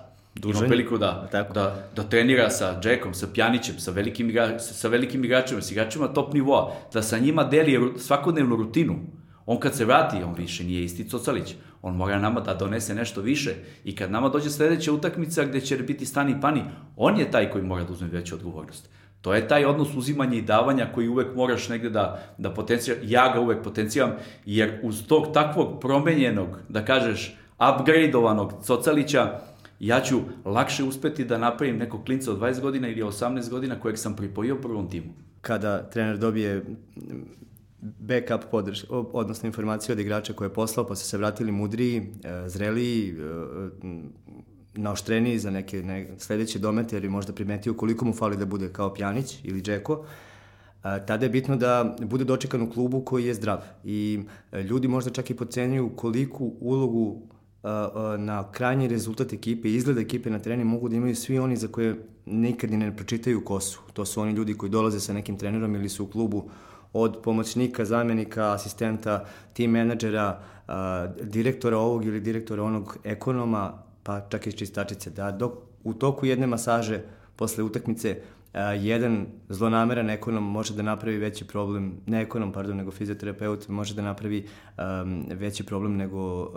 Dužan. 0.40 0.62
Ima 0.62 0.68
priliku 0.68 0.98
da, 0.98 1.28
Tako. 1.32 1.52
da, 1.52 1.88
da 1.96 2.02
trenira 2.02 2.50
sa 2.50 2.80
Jackom, 2.84 3.14
sa 3.14 3.26
Pjanićem, 3.34 3.78
sa 3.78 3.90
velikim, 3.90 4.30
igra, 4.30 4.58
sa 4.58 4.88
velikim 4.88 5.24
igračima, 5.24 5.62
sa 5.62 5.72
igračima 5.72 6.08
top 6.08 6.32
nivoa, 6.32 6.72
da 6.92 7.02
sa 7.02 7.18
njima 7.18 7.44
deli 7.44 7.92
svakodnevnu 7.98 8.56
rutinu. 8.56 8.96
On 9.46 9.60
kad 9.60 9.74
se 9.74 9.84
vrati, 9.84 10.16
on 10.22 10.34
više 10.34 10.64
nije 10.64 10.84
isti 10.84 11.08
Cocalić. 11.08 11.54
On 11.82 11.96
mora 11.96 12.18
nama 12.18 12.40
da 12.40 12.54
donese 12.54 12.94
nešto 12.94 13.20
više. 13.20 13.54
I 13.84 13.96
kad 13.96 14.10
nama 14.10 14.28
dođe 14.28 14.50
sledeća 14.50 14.92
utakmica 14.92 15.44
gde 15.44 15.60
će 15.60 15.76
biti 15.76 16.06
stani 16.06 16.40
pani, 16.40 16.62
on 16.96 17.18
je 17.18 17.30
taj 17.30 17.50
koji 17.50 17.64
mora 17.64 17.84
da 17.84 17.92
uzme 17.92 18.08
veću 18.08 18.34
odgovornost. 18.34 18.88
To 19.26 19.34
je 19.34 19.48
taj 19.48 19.64
odnos 19.64 19.94
uzimanja 19.96 20.34
i 20.36 20.42
davanja 20.42 20.86
koji 20.94 21.08
uvek 21.08 21.34
moraš 21.34 21.68
negde 21.68 21.90
da, 21.90 22.22
da 22.38 22.50
potencijam. 22.54 22.98
Ja 23.02 23.32
ga 23.34 23.40
uvek 23.40 23.64
potencijam, 23.64 24.12
jer 24.44 24.80
uz 24.82 25.02
tog 25.06 25.32
takvog 25.34 25.80
promenjenog, 25.80 26.48
da 26.68 26.84
kažeš, 26.84 27.36
upgradeovanog 27.58 28.52
Cocalića, 28.62 29.40
ja 29.80 30.00
ću 30.00 30.20
lakše 30.44 30.84
uspeti 30.84 31.24
da 31.24 31.38
napravim 31.38 31.76
nekog 31.76 32.04
klinca 32.04 32.30
od 32.32 32.38
20 32.38 32.60
godina 32.60 32.88
ili 32.88 33.02
18 33.02 33.50
godina 33.50 33.80
kojeg 33.80 33.98
sam 33.98 34.16
pripojio 34.16 34.56
prvom 34.56 34.90
timu. 34.90 35.12
Kada 35.40 35.82
trener 35.82 36.18
dobije 36.18 36.64
backup 37.80 38.50
podrž, 38.50 38.84
odnosno 38.90 39.46
informacije 39.46 39.92
od 39.92 40.00
igrača 40.00 40.32
koje 40.32 40.46
je 40.46 40.54
poslao, 40.54 40.86
pa 40.86 40.94
su 40.96 41.08
se 41.08 41.18
vratili 41.18 41.52
mudriji, 41.52 41.96
e, 42.24 42.48
zreliji, 42.48 43.10
e, 43.10 43.14
naoštreniji 44.76 45.38
za 45.38 45.50
neke 45.50 45.82
ne, 45.82 46.08
sledeće 46.18 46.58
domete, 46.58 46.96
jer 46.96 47.04
je 47.04 47.10
možda 47.10 47.32
primetio 47.32 47.74
koliko 47.74 48.04
mu 48.04 48.12
fali 48.12 48.36
da 48.36 48.46
bude 48.46 48.72
kao 48.72 48.94
Pjanić 48.94 49.38
ili 49.44 49.62
Džeko, 49.62 50.04
tada 50.82 51.26
je 51.26 51.30
bitno 51.30 51.56
da 51.56 51.96
bude 52.02 52.24
dočekan 52.24 52.62
u 52.62 52.70
klubu 52.70 53.00
koji 53.00 53.26
je 53.26 53.34
zdrav. 53.34 53.58
I 53.84 54.20
e, 54.52 54.62
ljudi 54.62 54.88
možda 54.88 55.10
čak 55.10 55.30
i 55.30 55.36
pocenjuju 55.36 55.88
koliku 55.96 56.52
ulogu 56.60 57.22
na 58.18 58.52
krajnji 58.52 58.88
rezultat 58.88 59.32
ekipe, 59.32 59.68
izgled 59.68 59.98
ekipe 59.98 60.30
na 60.30 60.38
terenu 60.38 60.64
mogu 60.64 60.88
da 60.88 60.96
imaju 60.96 61.16
svi 61.16 61.38
oni 61.38 61.56
za 61.56 61.68
koje 61.68 61.96
nikad 62.26 62.70
ni 62.70 62.76
ne 62.76 62.96
pročitaju 62.96 63.44
kosu. 63.44 63.80
To 63.92 64.04
su 64.04 64.20
oni 64.20 64.32
ljudi 64.32 64.54
koji 64.54 64.70
dolaze 64.70 65.00
sa 65.00 65.12
nekim 65.12 65.36
trenerom 65.38 65.74
ili 65.74 65.88
su 65.88 66.04
u 66.04 66.06
klubu 66.06 66.50
od 66.92 67.18
pomoćnika, 67.22 67.84
zamenika, 67.84 68.52
asistenta, 68.52 69.24
tim 69.52 69.70
menadžera, 69.70 70.40
direktora 71.22 71.78
ovog 71.78 72.04
ili 72.04 72.20
direktora 72.20 72.62
onog 72.62 72.98
ekonoma, 73.04 73.82
pa 74.06 74.20
čak 74.20 74.46
i 74.46 74.52
čistačice. 74.52 75.10
Da 75.10 75.30
dok 75.30 75.52
u 75.84 75.94
toku 75.94 76.26
jedne 76.26 76.46
masaže 76.46 77.02
posle 77.36 77.64
utakmice 77.64 78.20
jedan 78.80 79.26
zlonameran 79.48 80.10
ekonom 80.10 80.44
može 80.44 80.74
da 80.74 80.82
napravi 80.82 81.18
veći 81.18 81.44
problem, 81.44 81.92
ne 82.06 82.22
ekonom, 82.22 82.52
pardon, 82.52 82.76
nego 82.76 82.90
fizioterapeut 82.90 83.68
može 83.68 83.94
da 83.94 84.02
napravi 84.02 84.46
um, 84.78 85.26
veći 85.30 85.66
problem 85.66 85.96
nego 85.96 86.42
uh, 86.42 86.48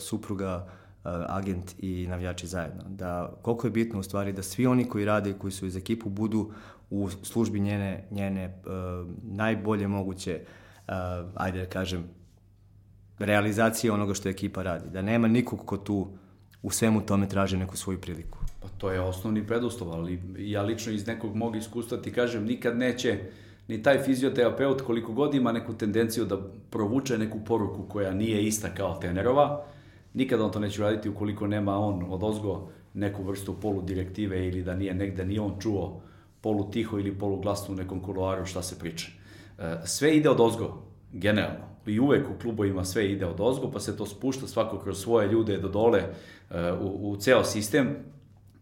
supruga, 0.00 0.66
uh, 0.66 1.10
agent 1.28 1.74
i 1.78 2.06
navijači 2.08 2.46
zajedno. 2.46 2.82
Da 2.88 3.32
koliko 3.42 3.66
je 3.66 3.70
bitno 3.70 4.00
u 4.00 4.02
stvari 4.02 4.32
da 4.32 4.42
svi 4.42 4.66
oni 4.66 4.88
koji 4.88 5.04
rade 5.04 5.30
i 5.30 5.38
koji 5.38 5.50
su 5.50 5.66
iz 5.66 5.76
ekipu 5.76 6.08
budu 6.08 6.50
u 6.90 7.10
službi 7.10 7.60
njene, 7.60 8.08
njene 8.10 8.62
uh, 8.66 9.08
najbolje 9.22 9.88
moguće, 9.88 10.40
uh, 10.88 10.94
ajde 11.34 11.58
da 11.58 11.66
kažem, 11.66 12.04
realizacije 13.18 13.92
onoga 13.92 14.14
što 14.14 14.28
ekipa 14.28 14.62
radi. 14.62 14.90
Da 14.90 15.02
nema 15.02 15.28
nikog 15.28 15.66
ko 15.66 15.76
tu 15.76 16.08
u 16.64 16.70
svemu 16.70 17.00
tome 17.06 17.28
traži 17.28 17.56
neku 17.56 17.76
svoju 17.76 18.00
priliku. 18.00 18.38
Pa 18.60 18.68
to 18.78 18.90
je 18.90 19.00
osnovni 19.00 19.46
preduslov, 19.46 19.92
ali 19.92 20.22
ja 20.38 20.62
lično 20.62 20.92
iz 20.92 21.06
nekog 21.06 21.36
mog 21.36 21.56
iskustva 21.56 21.98
ti 21.98 22.12
kažem, 22.12 22.44
nikad 22.44 22.78
neće 22.78 23.18
ni 23.68 23.82
taj 23.82 24.02
fizioterapeut 24.02 24.80
koliko 24.80 25.12
god 25.12 25.34
ima 25.34 25.52
neku 25.52 25.74
tendenciju 25.74 26.24
da 26.24 26.38
provuče 26.70 27.18
neku 27.18 27.38
poruku 27.44 27.82
koja 27.88 28.14
nije 28.14 28.46
ista 28.46 28.68
kao 28.74 28.94
tenerova, 28.94 29.64
nikada 30.14 30.44
on 30.44 30.52
to 30.52 30.58
neće 30.58 30.82
raditi 30.82 31.08
ukoliko 31.08 31.46
nema 31.46 31.78
on 31.78 32.06
od 32.08 32.22
ozgo 32.22 32.68
neku 32.94 33.22
vrstu 33.22 33.54
polu 33.60 33.82
direktive 33.82 34.48
ili 34.48 34.62
da 34.62 34.74
nije 34.74 34.94
negde 34.94 35.24
nije 35.24 35.40
on 35.40 35.60
čuo 35.60 36.00
polu 36.40 36.70
tiho 36.70 36.98
ili 36.98 37.18
polu 37.18 37.40
glasno 37.40 37.74
u 37.74 37.76
nekom 37.76 38.00
kuloaru 38.00 38.46
šta 38.46 38.62
se 38.62 38.78
priča. 38.78 39.08
E, 39.58 39.76
sve 39.84 40.16
ide 40.16 40.30
od 40.30 40.40
ozgo, 40.40 40.82
generalno. 41.12 41.73
I 41.86 42.00
uvek 42.00 42.26
u 42.30 42.40
klubovima 42.40 42.84
sve 42.84 43.12
ide 43.12 43.26
od 43.26 43.40
ozgo, 43.40 43.70
pa 43.70 43.80
se 43.80 43.96
to 43.96 44.06
spušta 44.06 44.46
svako 44.46 44.78
kroz 44.78 45.02
svoje 45.02 45.28
ljude 45.28 45.58
do 45.58 45.68
dole 45.68 46.00
e, 46.50 46.72
u, 46.72 47.10
u 47.10 47.16
ceo 47.16 47.44
sistem 47.44 47.96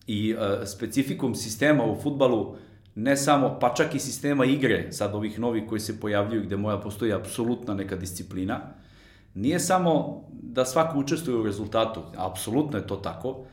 i 0.06 0.34
uh, 0.34 0.40
specifikum 0.66 1.34
sistema 1.34 1.84
u 1.84 1.96
futbalu 2.02 2.56
ne 2.94 3.16
samo, 3.16 3.58
pa 3.60 3.74
čak 3.74 3.94
i 3.94 3.98
sistema 3.98 4.44
igre, 4.44 4.92
sad 4.92 5.14
ovih 5.14 5.38
novih 5.38 5.62
koji 5.68 5.80
se 5.80 6.00
pojavljuju 6.00 6.42
gde 6.42 6.56
moja 6.56 6.78
postoji 6.78 7.12
apsolutna 7.12 7.74
neka 7.74 7.96
disciplina, 7.96 8.60
nije 9.34 9.60
samo 9.60 10.22
da 10.42 10.64
svako 10.64 10.98
učestvuje 10.98 11.38
u 11.38 11.44
rezultatu, 11.44 12.00
apsolutno 12.16 12.78
je 12.78 12.86
to 12.86 12.96
tako, 12.96 13.44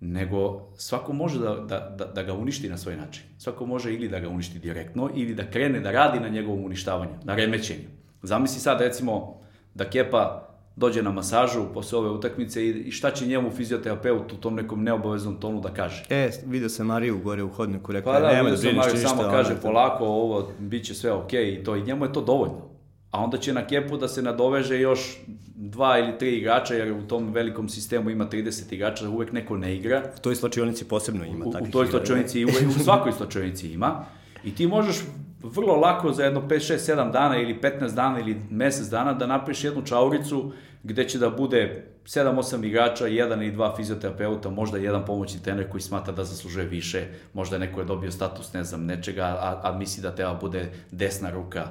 nego 0.00 0.68
svako 0.76 1.12
može 1.12 1.38
da, 1.38 1.54
da, 1.54 1.94
da, 1.98 2.04
da 2.04 2.22
ga 2.22 2.34
uništi 2.34 2.68
na 2.68 2.76
svoj 2.76 2.96
način. 2.96 3.22
Svako 3.38 3.66
može 3.66 3.94
ili 3.94 4.08
da 4.08 4.20
ga 4.20 4.28
uništi 4.28 4.58
direktno, 4.58 5.10
ili 5.14 5.34
da 5.34 5.50
krene 5.50 5.80
da 5.80 5.90
radi 5.90 6.20
na 6.20 6.28
njegovom 6.28 6.64
uništavanju, 6.64 7.14
na 7.24 7.34
remećenju. 7.34 7.88
Zamisli 8.22 8.60
sad 8.60 8.80
recimo 8.80 9.40
da 9.74 9.84
Kepa 9.84 10.46
dođe 10.76 11.02
na 11.02 11.12
masažu 11.12 11.64
posle 11.74 11.98
ove 11.98 12.10
utakmice 12.10 12.68
i 12.68 12.90
šta 12.90 13.10
će 13.10 13.26
njemu 13.26 13.50
fizioterapeut 13.50 14.32
u 14.32 14.36
tom 14.36 14.54
nekom 14.54 14.82
neobaveznom 14.82 15.40
tonu 15.40 15.60
da 15.60 15.74
kaže. 15.74 16.04
E, 16.10 16.30
vidio 16.46 16.68
sam 16.68 16.86
Mariju 16.86 17.18
gore 17.24 17.42
u 17.42 17.48
hodniku, 17.48 17.92
rekao 17.92 18.12
pa 18.12 18.20
da, 18.20 18.32
nema 18.32 18.50
da 18.50 18.56
briniš 18.56 18.84
ništa. 18.92 19.08
samo 19.08 19.22
kaže 19.22 19.52
ona, 19.52 19.60
polako, 19.60 20.04
ovo 20.04 20.50
bit 20.58 20.84
će 20.84 20.94
sve 20.94 21.12
okej 21.12 21.44
okay, 21.44 21.60
i 21.60 21.64
to 21.64 21.76
i 21.76 21.82
njemu 21.82 22.04
je 22.04 22.12
to 22.12 22.20
dovoljno. 22.20 22.76
A 23.10 23.24
onda 23.24 23.38
će 23.38 23.52
na 23.52 23.66
kepu 23.66 23.96
da 23.96 24.08
se 24.08 24.22
nadoveže 24.22 24.80
još 24.80 25.18
dva 25.54 25.98
ili 25.98 26.18
tri 26.18 26.38
igrača, 26.38 26.74
jer 26.74 26.92
u 26.92 27.02
tom 27.02 27.32
velikom 27.32 27.68
sistemu 27.68 28.10
ima 28.10 28.28
30 28.28 28.74
igrača, 28.74 29.08
uvek 29.08 29.32
neko 29.32 29.56
ne 29.56 29.76
igra. 29.76 30.02
U 30.16 30.20
toj 30.20 30.36
slačionici 30.36 30.84
posebno 30.84 31.24
ima 31.24 31.44
takvih 31.44 31.68
igrača. 31.68 31.68
U 31.68 31.72
toj 31.72 31.86
slačionici, 31.86 32.44
u, 32.44 32.48
u 32.48 32.82
svakoj 32.84 33.12
slačionici 33.12 33.72
ima. 33.72 34.04
I 34.44 34.54
ti 34.54 34.66
možeš 34.66 34.96
vrlo 35.42 35.76
lako 35.76 36.12
za 36.12 36.24
jedno 36.24 36.40
5, 36.40 36.72
6, 36.74 36.94
7 36.94 37.12
dana 37.12 37.40
ili 37.40 37.60
15 37.60 37.94
dana 37.94 38.20
ili 38.20 38.36
mesec 38.50 38.88
dana 38.88 39.12
da 39.12 39.26
napriš 39.26 39.64
jednu 39.64 39.82
čauricu 39.82 40.52
gde 40.82 41.08
će 41.08 41.18
da 41.18 41.30
bude 41.30 41.84
7-8 42.04 42.66
igrača, 42.66 43.06
jedan 43.06 43.42
ili 43.42 43.52
dva 43.52 43.76
fizioterapeuta, 43.76 44.50
možda 44.50 44.78
jedan 44.78 45.04
pomoćni 45.04 45.42
trener 45.42 45.70
koji 45.70 45.80
smatra 45.80 46.12
da 46.12 46.24
zaslužuje 46.24 46.66
više, 46.66 47.06
možda 47.32 47.58
neko 47.58 47.80
je 47.80 47.86
dobio 47.86 48.10
status, 48.10 48.52
ne 48.52 48.64
znam, 48.64 48.84
nečega, 48.84 49.24
a, 49.24 49.60
a 49.62 49.78
misli 49.78 50.02
da 50.02 50.14
treba 50.14 50.34
bude 50.34 50.70
desna 50.90 51.30
ruka. 51.30 51.66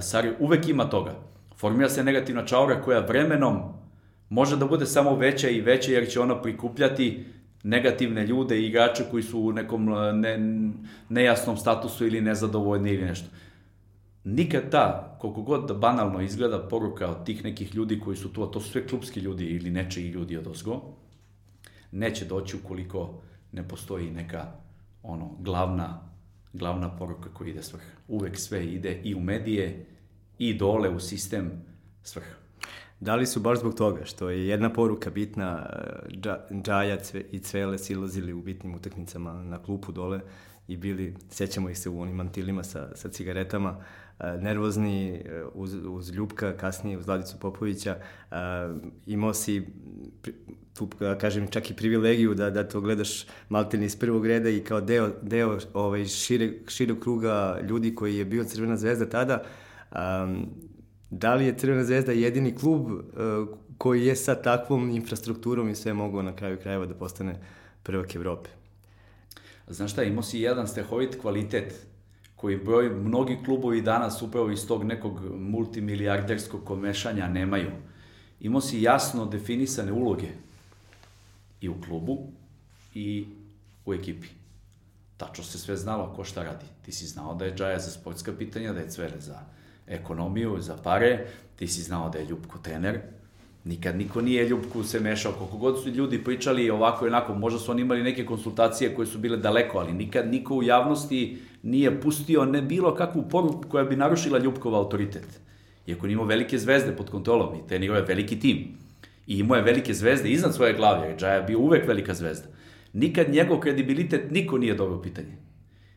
Sari, 0.00 0.32
uvek 0.38 0.68
ima 0.68 0.90
toga. 0.90 1.14
Formira 1.56 1.88
se 1.88 2.04
negativna 2.04 2.46
čaura 2.46 2.82
koja 2.82 3.00
vremenom 3.00 3.62
može 4.28 4.56
da 4.56 4.66
bude 4.66 4.86
samo 4.86 5.16
veća 5.16 5.48
i 5.48 5.60
veća 5.60 5.92
jer 5.92 6.08
će 6.08 6.20
ona 6.20 6.42
prikupljati 6.42 7.24
negativne 7.62 8.26
ljude 8.26 8.60
i 8.60 8.66
igrače 8.66 9.04
koji 9.10 9.22
su 9.22 9.40
u 9.40 9.52
nekom 9.52 9.84
ne, 10.14 10.38
nejasnom 11.08 11.56
statusu 11.56 12.06
ili 12.06 12.20
nezadovoljni 12.20 12.90
ili 12.90 13.04
nešto. 13.04 13.26
Nikad 14.24 14.70
ta, 14.70 15.16
koliko 15.20 15.42
god 15.42 15.68
da 15.68 15.74
banalno 15.74 16.20
izgleda 16.20 16.68
poruka 16.68 17.10
od 17.10 17.24
tih 17.24 17.44
nekih 17.44 17.74
ljudi 17.74 18.00
koji 18.00 18.16
su 18.16 18.32
tu, 18.32 18.42
a 18.42 18.50
to 18.50 18.60
su 18.60 18.70
sve 18.70 18.86
klubski 18.86 19.20
ljudi 19.20 19.44
ili 19.44 19.70
nečiji 19.70 20.08
ljudi 20.08 20.36
od 20.36 20.46
ozgo, 20.46 20.82
neće 21.92 22.24
doći 22.24 22.56
ukoliko 22.56 23.22
ne 23.52 23.68
postoji 23.68 24.10
neka 24.10 24.52
ono 25.02 25.36
glavna 25.40 26.08
glavna 26.52 26.96
poruka 26.96 27.28
koja 27.34 27.48
ide 27.48 27.62
svrha. 27.62 27.90
Uvek 28.08 28.38
sve 28.38 28.66
ide 28.66 29.00
i 29.04 29.14
u 29.14 29.20
medije 29.20 29.86
i 30.38 30.54
dole 30.54 30.88
u 30.88 31.00
sistem 31.00 31.64
svrha. 32.02 32.37
Da 33.00 33.16
li 33.16 33.26
su 33.26 33.40
baš 33.40 33.58
zbog 33.58 33.74
toga 33.74 34.04
što 34.04 34.30
je 34.30 34.48
jedna 34.48 34.72
poruka 34.72 35.10
bitna, 35.10 35.66
e, 36.50 36.54
Džaja 36.62 36.98
i 37.30 37.38
Cvele 37.38 37.78
silazili 37.78 38.32
u 38.32 38.42
bitnim 38.42 38.74
utakmicama 38.74 39.42
na 39.42 39.62
klupu 39.62 39.92
dole 39.92 40.20
i 40.68 40.76
bili, 40.76 41.14
sećamo 41.30 41.70
ih 41.70 41.78
se 41.78 41.88
u 41.88 42.00
onim 42.00 42.16
mantilima 42.16 42.64
sa, 42.64 42.88
sa 42.94 43.08
cigaretama, 43.08 43.84
e, 44.18 44.38
nervozni 44.40 45.10
e, 45.10 45.44
uz, 45.54 45.74
uz 45.74 46.10
Ljubka, 46.10 46.56
kasnije 46.56 46.98
uz 46.98 47.06
Vladicu 47.06 47.38
Popovića, 47.40 47.96
imao 49.06 49.34
si 49.34 49.66
tu, 50.74 50.88
kažem, 51.20 51.48
čak 51.48 51.70
i 51.70 51.76
privilegiju 51.76 52.34
da, 52.34 52.50
da 52.50 52.68
to 52.68 52.80
gledaš 52.80 53.26
maltene 53.48 53.86
iz 53.86 53.96
prvog 53.96 54.26
reda 54.26 54.50
i 54.50 54.60
kao 54.60 54.80
deo, 54.80 55.10
deo 55.22 55.58
ovaj, 55.74 56.04
šire, 56.04 56.52
širog 56.68 56.98
kruga 56.98 57.60
ljudi 57.68 57.94
koji 57.94 58.16
je 58.16 58.24
bio 58.24 58.44
Crvena 58.44 58.76
zvezda 58.76 59.08
tada, 59.08 59.44
da 61.10 61.34
li 61.34 61.46
je 61.46 61.58
Crvena 61.58 61.84
zvezda 61.84 62.12
jedini 62.12 62.54
klub 62.54 62.90
uh, 62.90 63.02
koji 63.78 64.06
je 64.06 64.16
sa 64.16 64.34
takvom 64.34 64.90
infrastrukturom 64.90 65.68
i 65.68 65.74
sve 65.74 65.94
mogao 65.94 66.22
na 66.22 66.36
kraju 66.36 66.58
krajeva 66.62 66.86
da 66.86 66.94
postane 66.94 67.40
prvak 67.82 68.14
Evrope? 68.14 68.50
Znaš 69.68 69.92
šta, 69.92 70.02
imao 70.02 70.22
si 70.22 70.40
jedan 70.40 70.68
stehovit 70.68 71.20
kvalitet 71.20 71.86
koji 72.36 72.56
broj 72.56 72.90
mnogi 72.90 73.38
klubovi 73.44 73.82
danas 73.82 74.22
upravo 74.22 74.50
iz 74.50 74.66
tog 74.66 74.84
nekog 74.84 75.20
multimilijarderskog 75.38 76.64
komešanja 76.64 77.28
nemaju. 77.28 77.70
Imao 78.40 78.60
si 78.60 78.82
jasno 78.82 79.26
definisane 79.26 79.92
uloge 79.92 80.28
i 81.60 81.68
u 81.68 81.80
klubu 81.80 82.18
i 82.94 83.26
u 83.86 83.94
ekipi. 83.94 84.28
Tačno 85.16 85.44
se 85.44 85.58
sve 85.58 85.76
znalo 85.76 86.12
ko 86.16 86.24
šta 86.24 86.42
radi. 86.42 86.66
Ti 86.82 86.92
si 86.92 87.06
znao 87.06 87.34
da 87.34 87.44
je 87.44 87.54
Džaja 87.54 87.78
za 87.78 87.90
sportska 87.90 88.32
pitanja, 88.38 88.72
da 88.72 88.80
je 88.80 88.90
Cvele 88.90 89.20
za 89.20 89.40
ekonomiju, 89.88 90.56
za 90.60 90.76
pare, 90.76 91.26
ti 91.56 91.66
si 91.66 91.82
znao 91.82 92.08
da 92.08 92.18
je 92.18 92.26
Ljubko 92.26 92.58
trener, 92.58 93.00
nikad 93.64 93.96
niko 93.96 94.20
nije 94.20 94.48
Ljubku 94.48 94.82
se 94.82 95.00
mešao, 95.00 95.32
koliko 95.32 95.56
god 95.56 95.82
su 95.82 95.88
ljudi 95.88 96.24
pričali 96.24 96.70
ovako 96.70 97.04
i 97.04 97.08
onako, 97.08 97.34
možda 97.34 97.58
su 97.58 97.70
oni 97.70 97.82
imali 97.82 98.02
neke 98.02 98.26
konsultacije 98.26 98.94
koje 98.94 99.06
su 99.06 99.18
bile 99.18 99.36
daleko, 99.36 99.78
ali 99.78 99.92
nikad 99.92 100.28
niko 100.28 100.54
u 100.54 100.62
javnosti 100.62 101.38
nije 101.62 102.00
pustio 102.00 102.44
ne 102.44 102.62
bilo 102.62 102.94
kakvu 102.94 103.28
poruku 103.30 103.68
koja 103.68 103.84
bi 103.84 103.96
narušila 103.96 104.38
Ljubkov 104.38 104.74
autoritet. 104.74 105.40
Iako 105.86 106.06
on 106.06 106.12
imao 106.12 106.24
velike 106.24 106.58
zvezde 106.58 106.92
pod 106.96 107.10
kontrolom 107.10 107.54
i 107.54 107.68
trenirao 107.68 107.96
je 107.96 108.02
veliki 108.02 108.40
tim. 108.40 108.78
I 109.26 109.38
imao 109.38 109.56
je 109.56 109.62
velike 109.62 109.94
zvezde 109.94 110.30
iznad 110.30 110.54
svoje 110.54 110.74
glave, 110.74 111.08
jer 111.08 111.18
Džaja 111.18 111.34
je 111.34 111.42
bio 111.42 111.58
uvek 111.58 111.88
velika 111.88 112.14
zvezda. 112.14 112.48
Nikad 112.92 113.30
njegov 113.30 113.60
kredibilitet 113.60 114.30
niko 114.30 114.58
nije 114.58 114.74
dobro 114.74 115.02
pitanje. 115.02 115.36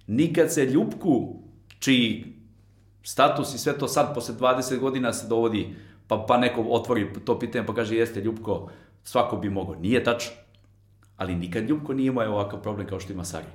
Nikad 0.07 0.53
se 0.53 0.65
Ljubku, 0.65 1.41
čiji 1.80 2.40
status 3.03 3.56
i 3.56 3.57
sve 3.57 3.78
to 3.78 3.88
sad 3.88 4.14
posle 4.15 4.36
20 4.40 4.80
godina 4.80 5.14
se 5.14 5.28
dovodi, 5.28 5.76
pa, 6.07 6.26
pa 6.28 6.38
neko 6.38 6.61
otvori 6.61 7.14
to 7.26 7.40
pitanje 7.40 7.65
pa 7.65 7.76
kaže 7.76 7.95
jeste 7.95 8.22
Ljubko, 8.22 8.69
svako 9.03 9.38
bi 9.38 9.49
mogao. 9.49 9.76
Nije 9.76 10.03
tačno. 10.03 10.32
Ali 11.18 11.36
nikad 11.36 11.69
Ljubko 11.69 11.94
nije 11.94 12.07
imao 12.07 12.34
ovakav 12.34 12.61
problem 12.61 12.88
kao 12.88 12.99
što 12.99 13.14
ima 13.14 13.23
Sari. 13.26 13.45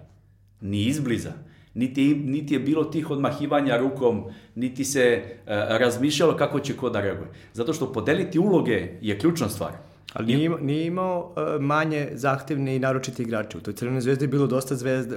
Ni 0.60 0.82
izbliza. 0.82 1.32
Niti, 1.74 2.14
niti 2.14 2.55
je 2.55 2.60
bilo 2.60 2.85
tih 2.85 3.10
odmahivanja 3.10 3.77
rukom, 3.77 4.24
niti 4.55 4.85
se 4.85 5.23
uh, 5.24 5.48
razmišljalo 5.52 6.36
kako 6.36 6.60
će 6.60 6.77
ko 6.77 6.90
da 6.90 7.01
reaguje. 7.01 7.28
Zato 7.52 7.73
što 7.73 7.93
podeliti 7.93 8.39
uloge 8.39 8.98
je 9.01 9.18
ključna 9.18 9.48
stvar. 9.48 9.73
Ali 10.12 10.27
nije, 10.27 10.51
nije 10.61 10.87
imao 10.87 11.33
uh, 11.37 11.62
manje 11.62 12.09
zahtevne 12.12 12.77
i 12.77 12.78
naročite 12.78 13.23
igrače. 13.23 13.59
U 13.59 13.61
toj 13.61 13.74
Crvenoj 13.74 14.01
zvezdi 14.01 14.24
je 14.24 14.28
bilo 14.28 14.47
dosta 14.47 14.74
zvezda, 14.74 15.16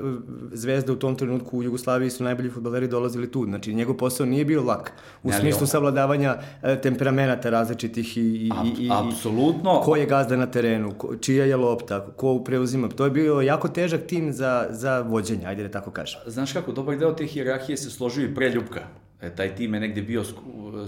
zvezda 0.51 0.93
u 0.93 0.95
tom 0.95 1.15
trenutku 1.15 1.57
u 1.57 1.63
Jugoslaviji 1.63 2.09
su 2.09 2.23
najbolji 2.23 2.49
futbaleri 2.49 2.87
dolazili 2.87 3.31
tu. 3.31 3.45
Znači, 3.45 3.73
njegov 3.73 3.97
posao 3.97 4.25
nije 4.25 4.45
bio 4.45 4.63
lak. 4.63 4.91
U 5.23 5.29
ne, 5.29 5.39
smislu 5.39 5.67
savladavanja 5.67 6.37
uh, 6.37 6.81
temperamenata 6.81 7.49
različitih 7.49 8.17
i, 8.17 8.21
i, 8.21 8.49
i, 8.79 8.85
i 8.85 8.89
Apsolutno. 8.91 9.81
ko 9.81 9.95
je 9.95 10.05
gazda 10.05 10.35
na 10.35 10.45
terenu, 10.45 10.91
ko, 10.91 11.15
čija 11.15 11.45
je 11.45 11.55
lopta, 11.55 12.05
ko 12.15 12.43
preuzima. 12.43 12.89
To 12.89 13.05
je 13.05 13.11
bio 13.11 13.41
jako 13.41 13.67
težak 13.67 14.01
tim 14.07 14.33
za, 14.33 14.67
za 14.69 15.01
vođenje, 15.01 15.45
ajde 15.45 15.63
da 15.63 15.69
tako 15.69 15.91
kažem. 15.91 16.19
Znaš 16.25 16.53
kako, 16.53 16.71
dobar 16.71 16.97
deo 16.97 17.13
te 17.13 17.25
hijerarhije 17.25 17.77
se 17.77 17.89
složio 17.89 18.25
i 18.25 18.35
pre 18.35 18.49
Ljubka. 18.49 18.81
E, 19.21 19.35
taj 19.35 19.55
tim 19.55 19.73
je 19.73 19.79
negde 19.79 20.01
bio 20.01 20.23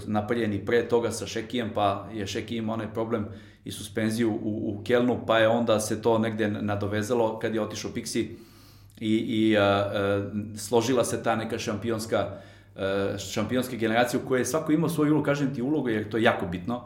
napaljen 0.07 0.53
i 0.53 0.65
pre 0.65 0.88
toga 0.88 1.11
sa 1.11 1.28
Šekijem, 1.28 1.69
pa 1.73 2.10
je 2.14 2.28
Šeki 2.28 2.56
imao 2.56 2.73
onaj 2.73 2.94
problem 2.94 3.26
i 3.65 3.71
suspenziju 3.71 4.31
u, 4.31 4.39
u 4.43 4.83
Kelnu, 4.83 5.19
pa 5.27 5.39
je 5.39 5.47
onda 5.47 5.79
se 5.79 6.01
to 6.01 6.17
negde 6.17 6.47
nadovezalo 6.47 7.39
kad 7.39 7.55
je 7.55 7.61
otišao 7.61 7.91
Pixi 7.91 8.27
i, 8.99 9.15
i 9.15 9.57
a, 9.57 9.61
a, 9.63 10.29
složila 10.57 11.03
se 11.03 11.23
ta 11.23 11.35
neka 11.35 11.59
šampionska 11.59 12.27
a, 12.75 13.17
šampionska 13.17 13.75
generacija 13.75 14.19
u 14.23 14.27
kojoj 14.27 14.41
je 14.41 14.45
svako 14.45 14.71
imao 14.71 14.89
svoju 14.89 15.11
ulogu, 15.11 15.25
kažem 15.25 15.55
ti 15.55 15.61
ulogu, 15.61 15.89
jer 15.89 16.09
to 16.09 16.17
je 16.17 16.23
jako 16.23 16.45
bitno. 16.45 16.83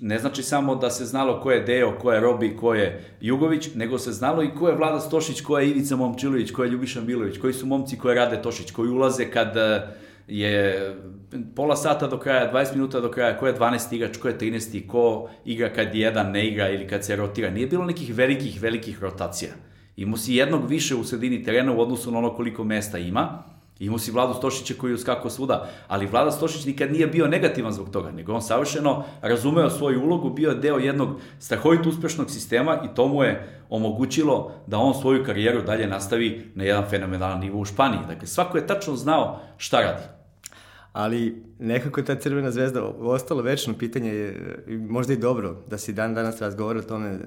Ne 0.00 0.18
znači 0.18 0.42
samo 0.42 0.74
da 0.74 0.90
se 0.90 1.04
znalo 1.04 1.40
ko 1.40 1.50
je 1.50 1.60
Deo, 1.60 1.98
ko 1.98 2.12
je 2.12 2.20
Robi, 2.20 2.56
ko 2.56 2.74
je 2.74 3.04
Jugović, 3.20 3.74
nego 3.74 3.98
se 3.98 4.12
znalo 4.12 4.42
i 4.42 4.54
ko 4.58 4.68
je 4.68 4.76
Vlada 4.76 5.00
Stošić, 5.00 5.40
ko 5.40 5.58
je 5.58 5.70
Ivica 5.70 5.96
Momčilović, 5.96 6.50
ko 6.50 6.64
je 6.64 6.70
Ljubiša 6.70 7.00
Milović, 7.00 7.38
koji 7.38 7.52
su 7.52 7.66
momci 7.66 7.98
koji 7.98 8.14
rade 8.14 8.42
Tošić, 8.42 8.70
koji 8.70 8.90
ulaze 8.90 9.30
kad 9.30 9.56
je 10.30 10.96
pola 11.56 11.76
sata 11.76 12.06
do 12.06 12.18
kraja, 12.18 12.52
20 12.52 12.74
minuta 12.74 13.00
do 13.00 13.10
kraja, 13.10 13.36
ko 13.38 13.46
je 13.46 13.54
12 13.54 13.94
igrač, 13.94 14.16
ko 14.16 14.28
je 14.28 14.38
13, 14.38 14.86
ko 14.86 15.28
igra 15.44 15.72
kad 15.72 15.94
jedan 15.94 16.30
ne 16.30 16.46
igra 16.48 16.68
ili 16.68 16.86
kad 16.88 17.04
se 17.04 17.16
rotira. 17.16 17.50
Nije 17.50 17.66
bilo 17.66 17.84
nekih 17.84 18.14
velikih, 18.14 18.62
velikih 18.62 19.02
rotacija. 19.02 19.50
Imao 19.96 20.16
si 20.16 20.34
jednog 20.34 20.68
više 20.68 20.94
u 20.94 21.04
sredini 21.04 21.42
terena 21.44 21.72
u 21.72 21.80
odnosu 21.80 22.12
na 22.12 22.18
ono 22.18 22.34
koliko 22.34 22.64
mesta 22.64 22.98
ima. 22.98 23.42
Imao 23.78 23.98
si 23.98 24.10
Vladu 24.10 24.34
Stošića 24.34 24.74
koji 24.78 24.90
je 24.90 24.94
uskakao 24.94 25.30
svuda, 25.30 25.68
ali 25.88 26.06
Vlada 26.06 26.30
Stošić 26.30 26.64
nikad 26.64 26.92
nije 26.92 27.06
bio 27.06 27.26
negativan 27.26 27.72
zbog 27.72 27.90
toga, 27.90 28.10
nego 28.10 28.34
on 28.34 28.42
savršeno 28.42 29.04
razumeo 29.22 29.70
svoju 29.70 30.02
ulogu, 30.02 30.30
bio 30.30 30.50
je 30.50 30.56
deo 30.56 30.78
jednog 30.78 31.20
strahovito 31.38 31.88
uspešnog 31.88 32.30
sistema 32.30 32.80
i 32.84 32.94
to 32.94 33.08
mu 33.08 33.22
je 33.24 33.60
omogućilo 33.70 34.52
da 34.66 34.78
on 34.78 34.94
svoju 34.94 35.24
karijeru 35.24 35.62
dalje 35.62 35.86
nastavi 35.86 36.50
na 36.54 36.64
jedan 36.64 36.84
fenomenalan 36.90 37.40
nivo 37.40 37.58
u 37.60 37.64
Španiji. 37.64 38.00
Dakle, 38.08 38.26
svako 38.26 38.58
je 38.58 38.66
tačno 38.66 38.96
znao 38.96 39.40
šta 39.56 39.80
radi 39.80 40.19
ali 40.92 41.42
nekako 41.58 42.02
ta 42.02 42.14
crvena 42.14 42.50
zvezda 42.50 42.82
ostalo 42.84 43.42
večno 43.42 43.74
pitanje 43.78 44.10
je 44.10 44.58
možda 44.88 45.12
i 45.12 45.16
dobro 45.16 45.56
da 45.68 45.78
se 45.78 45.92
dan 45.92 46.14
danas 46.14 46.40
razgovara 46.40 46.78
o 46.78 46.82
tome 46.82 47.18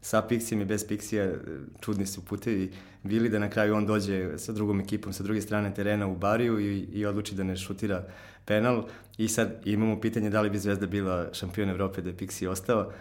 sa 0.00 0.22
Pixijem 0.28 0.62
i 0.62 0.64
bez 0.64 0.86
Pixija 0.88 1.34
čudni 1.80 2.06
su 2.06 2.24
putevi. 2.24 2.72
Bili 3.02 3.28
da 3.28 3.38
na 3.38 3.50
kraju 3.50 3.74
on 3.74 3.86
dođe 3.86 4.38
sa 4.38 4.52
drugom 4.52 4.80
ekipom 4.80 5.12
sa 5.12 5.22
druge 5.22 5.40
strane 5.40 5.74
terena 5.74 6.06
u 6.06 6.16
Bariju 6.16 6.60
i, 6.60 6.78
i 6.92 7.06
odluči 7.06 7.34
da 7.34 7.42
ne 7.42 7.56
šutira 7.56 8.04
penal. 8.44 8.84
I 9.18 9.28
sad 9.28 9.60
imamo 9.64 10.00
pitanje 10.00 10.30
da 10.30 10.40
li 10.40 10.50
bi 10.50 10.58
Zvezda 10.58 10.86
bila 10.86 11.28
šampion 11.32 11.70
Evrope 11.70 12.02
da 12.02 12.08
je 12.08 12.16
Pixi 12.16 12.48
ostao. 12.48 12.92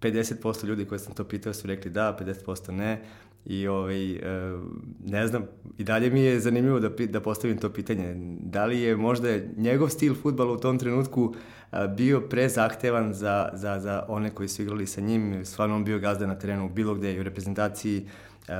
50% 0.00 0.64
ljudi 0.64 0.84
koje 0.84 0.98
sam 0.98 1.14
to 1.14 1.24
pitao 1.24 1.54
su 1.54 1.66
rekli 1.66 1.90
da, 1.90 2.18
50% 2.20 2.70
ne 2.70 3.02
I 3.48 3.68
ovaj, 3.68 4.12
e, 4.12 4.20
ne 5.04 5.26
znam, 5.26 5.46
i 5.78 5.84
dalje 5.84 6.10
mi 6.10 6.20
je 6.20 6.40
zanimljivo 6.40 6.80
da, 6.80 6.88
da 6.88 7.20
postavim 7.20 7.58
to 7.58 7.70
pitanje. 7.72 8.14
Da 8.40 8.64
li 8.66 8.80
je 8.80 8.96
možda 8.96 9.28
njegov 9.56 9.88
stil 9.88 10.14
futbala 10.14 10.52
u 10.52 10.60
tom 10.60 10.78
trenutku 10.78 11.34
e, 11.72 11.88
bio 11.96 12.20
prezahtevan 12.20 13.14
za, 13.14 13.48
za, 13.52 13.80
za 13.80 14.04
one 14.08 14.30
koji 14.30 14.48
su 14.48 14.62
igrali 14.62 14.86
sa 14.86 15.00
njim, 15.00 15.44
stvarno 15.44 15.76
on 15.76 15.84
bio 15.84 15.98
gazda 15.98 16.26
na 16.26 16.38
terenu 16.38 16.68
bilo 16.68 16.94
gde 16.94 17.14
i 17.14 17.20
u 17.20 17.22
reprezentaciji, 17.22 18.06
e, 18.48 18.52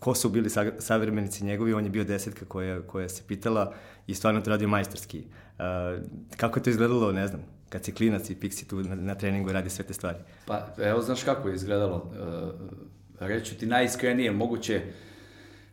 ko 0.00 0.14
su 0.14 0.28
bili 0.28 0.50
savremenici 0.78 1.44
njegovi, 1.44 1.74
on 1.74 1.84
je 1.84 1.90
bio 1.90 2.04
desetka 2.04 2.44
koja, 2.44 2.82
koja 2.82 3.08
se 3.08 3.22
pitala 3.28 3.72
i 4.06 4.14
stvarno 4.14 4.40
to 4.40 4.50
radio 4.50 4.68
majstorski. 4.68 5.24
Kako 6.36 6.58
je 6.58 6.62
to 6.62 6.70
izgledalo, 6.70 7.12
ne 7.12 7.26
znam, 7.26 7.40
kad 7.68 7.84
si 7.84 7.92
klinac 7.92 8.30
i 8.30 8.34
Pixi 8.34 8.68
tu 8.68 8.82
na, 8.82 8.94
na 8.94 9.14
treningu 9.14 9.52
radi 9.52 9.70
sve 9.70 9.84
te 9.84 9.94
stvari? 9.94 10.18
Pa, 10.46 10.66
evo, 10.78 11.00
znaš 11.00 11.22
kako 11.22 11.48
je 11.48 11.54
izgledalo 11.54 12.12
reću 13.20 13.54
ti 13.54 13.66
najiskrenije, 13.66 14.30
moguće 14.30 14.80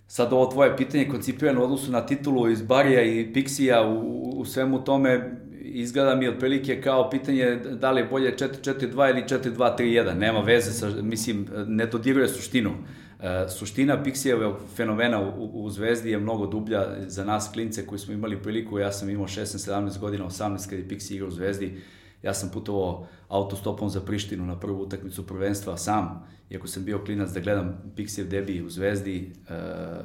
sad 0.08 0.34
ovo 0.34 0.52
tvoje 0.52 0.78
pitanje 0.78 1.08
koncipirano 1.08 1.62
u 1.62 1.64
odnosu 1.64 1.92
na 1.92 2.06
titulu 2.06 2.50
iz 2.50 2.62
Barija 2.62 3.02
i 3.02 3.34
Pixija 3.34 3.82
u, 3.82 4.30
u 4.40 4.46
svemu 4.46 4.84
tome 4.84 5.38
izgleda 5.62 6.16
mi 6.16 6.28
otprilike 6.28 6.82
kao 6.82 7.10
pitanje 7.10 7.56
da 7.56 7.92
li 7.92 8.02
je 8.02 8.06
bolje 8.06 8.36
4-4-2 8.36 9.10
ili 9.10 9.24
4-2-3-1. 9.56 10.14
Nema 10.14 10.40
veze 10.40 10.72
sa, 10.72 10.90
mislim, 11.02 11.48
ne 11.68 11.86
dodiruje 11.86 12.28
suštinu. 12.28 12.72
E, 13.20 13.50
suština 13.50 14.04
Pixijevog 14.04 14.56
fenomena 14.76 15.22
u, 15.22 15.50
u 15.54 15.70
Zvezdi 15.70 16.12
je 16.12 16.20
mnogo 16.20 16.48
dublja 16.48 16.86
za 17.08 17.26
nas 17.26 17.50
klince 17.54 17.86
koji 17.86 18.00
smo 18.00 18.14
imali 18.14 18.44
priliku. 18.44 18.80
Ja 18.80 18.92
sam 18.92 19.10
imao 19.10 19.28
16-17 19.28 20.00
godina, 20.00 20.26
18 20.26 20.70
kada 20.70 20.76
je 20.76 20.88
Pixi 20.88 21.14
igrao 21.14 21.28
u 21.28 21.32
Zvezdi. 21.32 21.78
Ja 22.24 22.34
sam 22.34 22.50
putovao 22.50 23.08
autostopom 23.28 23.90
za 23.90 24.02
Prištinu 24.02 24.46
na 24.46 24.60
prvu 24.60 24.82
utakmicu 24.82 25.28
prvenstva 25.28 25.78
sam 25.78 26.28
iako 26.50 26.68
sam 26.68 26.86
bio 26.86 27.00
klinac 27.06 27.30
da 27.30 27.40
gledam 27.40 27.94
Pixijev 27.96 28.28
debi 28.28 28.62
u 28.62 28.70
Zvezdi 28.70 29.34
e, 29.50 29.54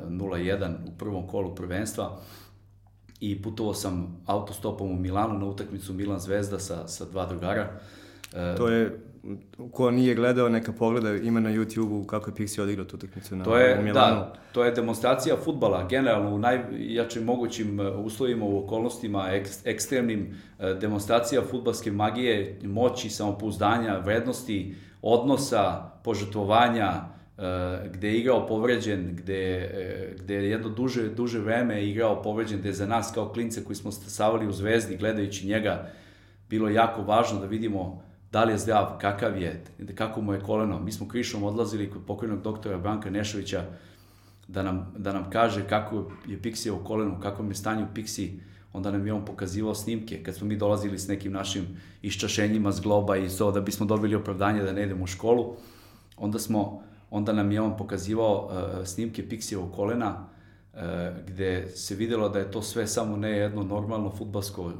0-1 0.09 0.75
u 0.87 0.99
prvom 0.99 1.27
kolu 1.27 1.55
prvenstva 1.55 2.21
i 3.21 3.43
putovao 3.43 3.75
sam 3.75 4.23
autostopom 4.27 4.91
u 4.91 4.97
Milanu 4.97 5.39
na 5.39 5.47
utakmicu 5.47 5.95
Milan 5.95 6.21
Zvezda 6.21 6.59
sa, 6.59 6.89
sa 6.89 7.05
dva 7.05 7.27
drugara. 7.27 7.71
Uh, 8.33 8.57
to 8.57 8.69
je 8.69 9.01
ko 9.73 9.91
nije 9.91 10.15
gledao, 10.15 10.49
neka 10.49 10.73
pogleda, 10.73 11.15
ima 11.15 11.41
na 11.41 11.51
YouTube-u 11.51 12.05
kako 12.05 12.31
je 12.31 12.35
Pixi 12.35 12.63
odigrao 12.63 12.87
tu 12.87 12.97
utakmicu 12.97 13.37
na 13.37 13.45
to 13.45 13.57
je, 13.57 13.79
u 13.79 13.83
Milanu. 13.83 14.17
Da, 14.17 14.33
to 14.53 14.65
je 14.65 14.71
demonstracija 14.71 15.37
futbala, 15.45 15.87
generalno 15.89 16.35
u 16.35 16.39
najjačim 16.39 17.25
mogućim 17.25 17.81
e, 17.81 17.89
uslovima, 17.89 18.45
u 18.45 18.65
okolnostima, 18.65 19.29
ek, 19.31 19.49
ekstremnim, 19.65 20.35
demonstracija 20.81 21.43
futbalske 21.51 21.91
magije, 21.93 22.59
moći, 22.63 23.11
samopouzdanja, 23.11 23.99
vrednosti, 23.99 24.75
odnosa, 25.03 25.91
požrtvovanja, 26.05 26.93
e, 27.39 27.91
gde 27.93 28.09
je 28.09 28.19
igrao 28.19 28.47
povređen, 28.47 29.17
gde, 29.17 29.43
e, 29.57 30.15
gde 30.19 30.35
je 30.35 30.51
jedno 30.51 30.69
duže, 30.69 31.09
duže 31.09 31.39
vreme 31.39 31.85
igrao 31.85 32.23
povređen, 32.23 32.59
gde 32.59 32.69
je 32.69 32.73
za 32.73 32.87
nas 32.87 33.13
kao 33.15 33.29
klince 33.29 33.65
koji 33.65 33.77
smo 33.77 33.93
stasavali 33.93 34.47
u 34.47 34.53
zvezdi 34.53 34.97
gledajući 34.97 35.47
njega 35.47 35.91
bilo 36.49 36.69
jako 36.69 37.03
važno 37.03 37.41
da 37.41 37.47
vidimo 37.47 38.03
da 38.37 38.45
li 38.45 38.53
je 38.53 38.59
zdrav, 38.59 38.99
kakav 39.01 39.39
je, 39.43 39.65
kako 39.95 40.21
mu 40.21 40.33
je 40.33 40.41
koleno. 40.41 40.81
Mi 40.81 40.93
smo 40.93 41.09
krišom 41.09 41.43
odlazili 41.43 41.91
kod 41.91 42.03
pokojnog 42.07 42.43
doktora 42.43 42.79
Branka 42.79 43.11
Nešovića 43.11 43.65
da 44.49 44.63
nam, 44.63 44.93
da 44.99 45.13
nam 45.13 45.31
kaže 45.31 45.63
kako 45.69 46.11
je 46.27 46.43
Pixi 46.43 46.71
u 46.71 46.85
kolenu, 46.85 47.17
kako 47.21 47.43
je 47.43 47.55
stanje 47.55 47.85
u 47.85 47.95
onda 48.73 48.91
nam 48.91 49.07
je 49.07 49.13
on 49.13 49.25
pokazivao 49.25 49.75
snimke 49.75 50.23
kad 50.23 50.35
smo 50.35 50.47
mi 50.47 50.57
dolazili 50.57 50.99
s 50.99 51.09
nekim 51.09 51.33
našim 51.33 51.65
iščašenjima 52.03 52.73
s 52.73 52.81
globa 52.81 53.17
i 53.17 53.29
to 53.29 53.53
da 53.53 53.61
bismo 53.61 53.87
dobili 53.87 54.15
opravdanje 54.15 54.63
da 54.63 54.73
ne 54.73 54.83
idemo 54.83 55.05
u 55.05 55.07
školu. 55.07 55.57
Onda 56.17 56.39
smo, 56.39 56.83
onda 57.11 57.33
nam 57.33 57.53
je 57.53 57.61
on 57.61 57.77
pokazivao 57.77 58.45
uh, 58.45 58.87
snimke 58.87 59.29
Pixijevog 59.29 59.73
kolena, 59.73 60.29
gde 61.27 61.69
se 61.69 61.95
videlo 61.95 62.29
da 62.29 62.39
je 62.39 62.51
to 62.51 62.63
sve 62.63 62.87
samo 62.87 63.17
ne 63.17 63.31
jedno 63.31 63.63
normalno 63.63 64.11
futbalsko 64.11 64.63
uh, 64.63 64.73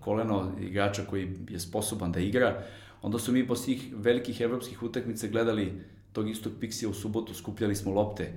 koleno 0.00 0.52
igrača 0.60 1.02
koji 1.10 1.28
je 1.48 1.60
sposoban 1.60 2.12
da 2.12 2.20
igra. 2.20 2.62
Onda 3.02 3.18
su 3.18 3.32
mi 3.32 3.46
posle 3.46 3.64
tih 3.64 3.92
velikih 3.96 4.40
evropskih 4.40 4.82
utakmica 4.82 5.26
gledali 5.26 5.82
tog 6.12 6.30
istog 6.30 6.52
Pixija 6.60 6.88
u 6.88 6.94
subotu, 6.94 7.34
skupljali 7.34 7.76
smo 7.76 7.92
lopte 7.92 8.32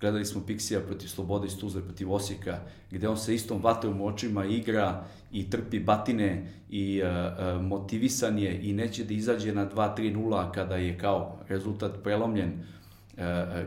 Gledali 0.00 0.24
smo 0.24 0.42
Pixija 0.46 0.80
protiv 0.80 1.08
Slobode 1.08 1.46
iz 1.46 1.58
Tuzle, 1.58 1.82
protiv 1.82 2.12
Osijeka, 2.12 2.58
gde 2.90 3.08
on 3.08 3.16
sa 3.16 3.32
istom 3.32 3.62
vatrom 3.62 4.00
u 4.00 4.06
očima 4.06 4.44
igra 4.44 5.04
i 5.32 5.50
trpi 5.50 5.80
batine 5.80 6.46
i 6.70 7.02
uh, 7.02 7.62
motivisan 7.62 8.38
je 8.38 8.60
i 8.62 8.72
neće 8.72 9.04
da 9.04 9.14
izađe 9.14 9.52
na 9.52 9.70
2-3-0 9.70 10.52
kada 10.52 10.76
je 10.76 10.98
kao 10.98 11.38
rezultat 11.48 11.92
prelomljen. 12.02 12.52
Uh, 13.16 13.22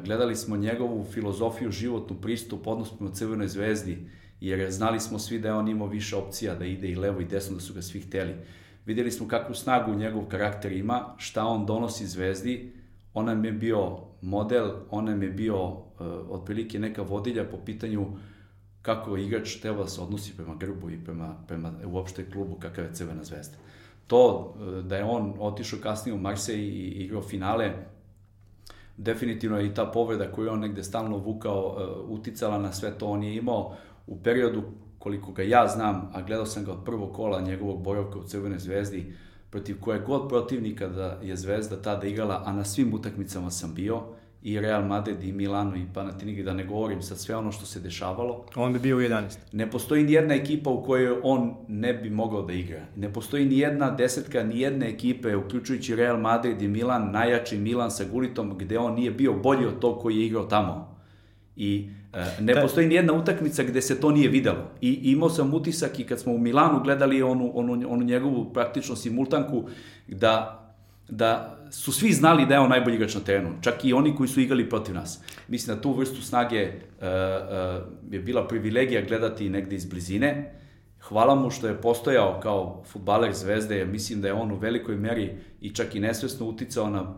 gledali 0.06 0.36
smo 0.36 0.58
njegovu 0.58 1.04
filozofiju, 1.04 1.72
životnu 1.72 2.22
pristup, 2.22 2.68
odnos 2.68 2.98
prema 2.98 3.12
Crvenoj 3.12 3.48
zvezdi, 3.48 3.98
jer 4.42 4.72
znali 4.72 5.00
smo 5.00 5.20
svi 5.20 5.40
da 5.40 5.48
je 5.48 5.54
on 5.54 5.68
imao 5.68 5.88
više 5.88 6.16
opcija 6.16 6.56
da 6.56 6.66
ide 6.66 6.88
i 6.88 6.96
levo 6.96 7.22
i 7.22 7.26
desno, 7.26 7.56
da 7.56 7.62
su 7.62 7.74
ga 7.74 7.82
svi 7.82 8.02
hteli. 8.02 8.36
Videli 8.86 9.12
smo 9.12 9.28
kakvu 9.28 9.56
snagu 9.56 9.96
njegov 9.96 10.26
karakter 10.26 10.72
ima, 10.72 11.16
šta 11.18 11.46
on 11.46 11.66
donosi 11.66 12.08
zvezdi, 12.08 12.74
on 13.14 13.26
nam 13.26 13.46
je 13.46 13.52
bio 13.52 13.98
model, 14.22 14.72
on 14.90 15.06
nam 15.06 15.24
je 15.24 15.30
bio 15.30 15.64
uh, 15.64 15.82
otprilike 16.30 16.80
neka 16.80 17.02
vodilja 17.02 17.44
po 17.44 17.58
pitanju 17.66 18.08
kako 18.82 19.18
igrač 19.18 19.56
treba 19.56 19.84
da 19.84 19.90
se 19.90 20.02
odnosi 20.02 20.38
prema 20.38 20.56
grbu 20.56 20.90
i 20.90 21.04
prema, 21.06 21.36
prema 21.48 21.74
uopšte 21.86 22.32
klubu 22.32 22.56
kakav 22.56 22.86
je 22.86 22.94
Crvena 22.94 23.24
zvezda. 23.24 23.58
To 24.08 24.38
uh, 24.56 24.86
da 24.86 24.98
je 24.98 25.04
on 25.04 25.34
otišao 25.40 25.80
kasnije 25.80 26.16
u 26.16 26.22
Marseille 26.22 26.64
i 26.64 27.06
igrao 27.06 27.22
finale, 27.22 27.74
definitivno 29.00 29.60
je 29.60 29.68
i 29.68 29.74
ta 29.74 29.86
povreda 29.86 30.32
koju 30.32 30.52
on 30.52 30.60
negde 30.60 30.84
stalno 30.84 31.18
vukao 31.18 31.66
uh, 31.68 32.10
uticala 32.10 32.58
na 32.58 32.72
sve 32.72 32.92
to. 32.98 33.08
On 33.08 33.24
je 33.24 33.36
imao 33.36 33.76
u 34.08 34.24
periodu 34.24 34.64
koliko 35.00 35.32
ga 35.32 35.44
ja 35.44 35.68
znam, 35.68 36.12
a 36.14 36.22
gledao 36.22 36.46
sam 36.46 36.66
ga 36.66 36.72
od 36.72 36.84
prvog 36.86 37.14
kola 37.14 37.42
njegovog 37.42 37.84
boravka 37.84 38.20
u 38.20 38.24
Crvenoj 38.24 38.60
zvezdi, 38.60 39.14
protiv 39.50 39.80
koje 39.80 40.00
god 40.00 40.30
protivnika 40.30 40.88
da 40.88 41.20
je 41.24 41.36
Zvezda 41.36 41.82
tada 41.82 42.08
igrala, 42.08 42.44
a 42.46 42.54
na 42.54 42.64
svim 42.64 42.94
utakmicama 42.94 43.52
sam 43.52 43.74
bio, 43.74 44.04
i 44.42 44.60
Real 44.60 44.86
Madrid 44.86 45.24
i 45.24 45.32
Milano 45.32 45.76
i 45.76 45.86
Panathinaikos, 45.94 46.46
da 46.46 46.54
ne 46.54 46.66
govorim 46.66 47.02
sad 47.02 47.20
sve 47.20 47.36
ono 47.36 47.52
što 47.52 47.66
se 47.66 47.80
dešavalo. 47.80 48.46
On 48.56 48.74
bi 48.74 48.80
bio 48.80 48.98
u 48.98 49.00
11. 49.00 49.22
Ne 49.52 49.72
postoji 49.72 50.04
ni 50.04 50.12
jedna 50.12 50.34
ekipa 50.34 50.70
u 50.70 50.84
kojoj 50.84 51.20
on 51.24 51.56
ne 51.68 51.94
bi 51.94 52.10
mogao 52.10 52.42
da 52.42 52.54
igra. 52.54 52.82
Ne 52.96 53.14
postoji 53.14 53.46
ni 53.46 53.58
jedna 53.58 53.92
desetka, 53.92 54.44
ni 54.44 54.60
jedne 54.60 54.90
ekipe, 54.90 55.36
uključujući 55.36 55.96
Real 55.96 56.20
Madrid 56.20 56.62
i 56.62 56.68
Milan, 56.68 57.12
najjači 57.12 57.58
Milan 57.58 57.92
sa 57.92 58.04
Gulitom, 58.12 58.58
gde 58.58 58.80
on 58.80 58.94
nije 58.94 59.12
bio 59.12 59.34
bolji 59.34 59.66
od 59.66 59.80
tog 59.80 60.02
koji 60.02 60.18
je 60.18 60.26
igrao 60.26 60.44
tamo. 60.44 61.00
I 61.56 61.90
e, 62.14 62.42
ne 62.42 62.62
postoji 62.62 62.88
ni 62.88 62.96
jedna 62.96 63.14
utakmica 63.14 63.64
gde 63.64 63.82
se 63.82 64.02
to 64.02 64.12
nije 64.12 64.30
videlo. 64.30 64.72
I 64.82 65.12
imao 65.12 65.30
sam 65.30 65.54
utisak 65.54 66.00
i 66.00 66.04
kad 66.04 66.20
smo 66.20 66.34
u 66.34 66.38
Milanu 66.38 66.84
gledali 66.84 67.22
onu, 67.22 67.52
onu, 67.54 67.74
onu 67.90 68.04
njegovu 68.04 68.54
praktično 68.54 68.96
simultanku, 68.96 69.64
da 70.08 70.59
da 71.10 71.60
su 71.72 71.92
svi 71.92 72.14
znali 72.14 72.46
da 72.46 72.54
je 72.54 72.60
on 72.60 72.70
najbolji 72.70 72.96
igrač 72.96 73.16
na 73.16 73.22
terenu, 73.22 73.50
čak 73.62 73.86
i 73.86 73.94
oni 73.94 74.16
koji 74.16 74.30
su 74.30 74.42
igrali 74.42 74.70
protiv 74.70 74.96
nas. 74.96 75.20
Mislim 75.48 75.76
da 75.76 75.82
tu 75.82 75.94
vrstu 75.94 76.22
snage 76.22 76.64
uh, 76.64 77.04
uh, 77.04 78.14
je 78.14 78.20
bila 78.20 78.48
privilegija 78.48 79.02
gledati 79.02 79.50
negde 79.50 79.76
iz 79.76 79.86
blizine. 79.86 80.56
Hvala 81.02 81.36
mu 81.36 81.50
što 81.50 81.68
je 81.68 81.82
postojao 81.82 82.40
kao 82.44 82.84
futbaler 82.86 83.34
zvezde, 83.34 83.86
mislim 83.86 84.22
da 84.22 84.28
je 84.28 84.34
on 84.34 84.52
u 84.52 84.58
velikoj 84.58 84.96
meri 84.96 85.38
i 85.62 85.70
čak 85.70 85.96
i 85.96 86.00
nesvesno 86.00 86.46
uticao 86.46 86.90
na 86.90 87.16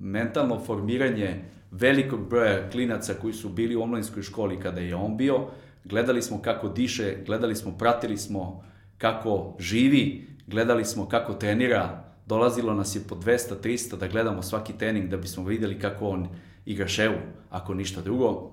mentalno 0.00 0.60
formiranje 0.60 1.44
velikog 1.70 2.28
broja 2.28 2.70
klinaca 2.70 3.14
koji 3.14 3.34
su 3.34 3.48
bili 3.48 3.76
u 3.76 3.82
omladinskoj 3.82 4.22
školi 4.22 4.60
kada 4.60 4.80
je 4.80 4.94
on 4.94 5.16
bio. 5.16 5.46
Gledali 5.84 6.22
smo 6.22 6.42
kako 6.42 6.68
diše, 6.68 7.16
gledali 7.26 7.56
smo, 7.56 7.78
pratili 7.78 8.16
smo 8.16 8.64
kako 8.98 9.56
živi, 9.58 10.28
gledali 10.46 10.84
smo 10.84 11.08
kako 11.08 11.34
trenira, 11.34 12.07
dolazilo 12.28 12.74
nas 12.74 12.96
je 12.96 13.00
po 13.08 13.14
200, 13.14 13.54
300 13.62 13.96
da 13.96 14.08
gledamo 14.08 14.42
svaki 14.42 14.72
trening 14.72 15.08
da 15.08 15.16
bismo 15.16 15.44
videli 15.44 15.78
kako 15.78 16.08
on 16.08 16.28
igra 16.66 16.88
ševu, 16.88 17.16
ako 17.50 17.74
ništa 17.74 18.00
drugo. 18.00 18.50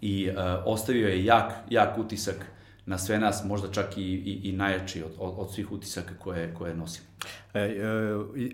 I 0.00 0.28
uh, 0.28 0.36
ostavio 0.64 1.08
je 1.08 1.24
jak, 1.24 1.52
jak 1.70 1.98
utisak 1.98 2.46
na 2.86 2.98
sve 2.98 3.18
nas, 3.18 3.44
možda 3.44 3.72
čak 3.72 3.98
i, 3.98 4.02
i, 4.02 4.40
i 4.48 4.52
najjači 4.52 5.02
od, 5.02 5.10
od, 5.18 5.34
od 5.36 5.54
svih 5.54 5.72
utisaka 5.72 6.14
koje, 6.18 6.54
koje 6.54 6.74
nosimo. 6.74 7.06
E, 7.54 7.60
e, 7.60 7.76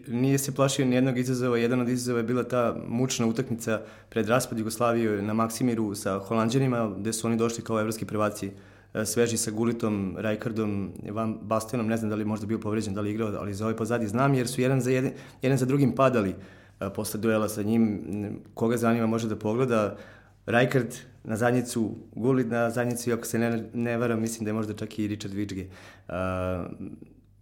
nije 0.07 0.39
se 0.39 0.55
plašio 0.55 0.85
ni 0.85 0.95
jednog 0.95 1.19
izazova, 1.19 1.59
jedan 1.59 1.81
od 1.81 1.89
izazova 1.89 2.19
je 2.19 2.25
bila 2.25 2.45
ta 2.45 2.77
mučna 2.87 3.27
utakmica 3.27 3.81
pred 4.09 4.29
raspad 4.29 4.59
Jugoslavije 4.59 5.23
na 5.23 5.35
Maksimiru 5.35 5.95
sa 5.95 6.19
Holandjanima, 6.19 6.95
gde 6.99 7.13
su 7.13 7.27
oni 7.27 7.37
došli 7.37 7.65
kao 7.65 7.81
evropski 7.81 8.05
prvaci 8.05 8.51
sveži 9.05 9.37
sa 9.37 9.51
Gulitom, 9.51 10.17
Rajkardom, 10.19 10.93
Van 11.11 11.39
Bastenom, 11.43 11.87
ne 11.87 11.97
znam 11.97 12.11
da 12.11 12.17
li 12.17 12.25
možda 12.25 12.47
bio 12.47 12.59
povređen, 12.59 12.95
da 12.95 13.01
li 13.01 13.11
igrao, 13.11 13.33
ali 13.39 13.55
za 13.55 13.65
ovaj 13.65 13.77
pozadi 13.77 14.09
znam, 14.09 14.35
jer 14.35 14.49
su 14.49 14.61
jedan 14.61 14.81
za, 14.81 14.91
jedan, 14.91 15.13
jedan 15.43 15.59
za 15.59 15.67
drugim 15.67 15.95
padali 15.95 16.35
e, 16.81 16.91
posle 16.95 17.21
duela 17.21 17.49
sa 17.49 17.63
njim. 17.63 18.01
Koga 18.55 18.77
zanima 18.77 19.07
može 19.07 19.29
da 19.29 19.37
pogleda. 19.37 19.97
Rajkard 20.47 20.95
na 21.25 21.37
zadnjicu, 21.37 21.95
Gulit 22.15 22.51
na 22.51 22.71
zadnjicu, 22.71 23.13
ako 23.13 23.27
se 23.27 23.39
ne, 23.39 23.65
ne 23.75 23.97
varam, 23.97 24.21
mislim 24.21 24.45
da 24.45 24.51
je 24.51 24.55
možda 24.55 24.75
čak 24.75 24.99
i 24.99 25.09
Richard 25.09 25.35
Vičge. 25.35 25.67
Uh, 26.09 26.15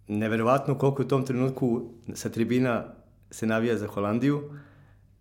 neverovatno 0.07 0.77
koliko 0.77 1.01
u 1.01 1.05
tom 1.05 1.25
trenutku 1.25 1.81
sa 2.13 2.29
tribina 2.29 2.83
se 3.31 3.45
navija 3.45 3.77
za 3.77 3.87
Holandiju, 3.87 4.43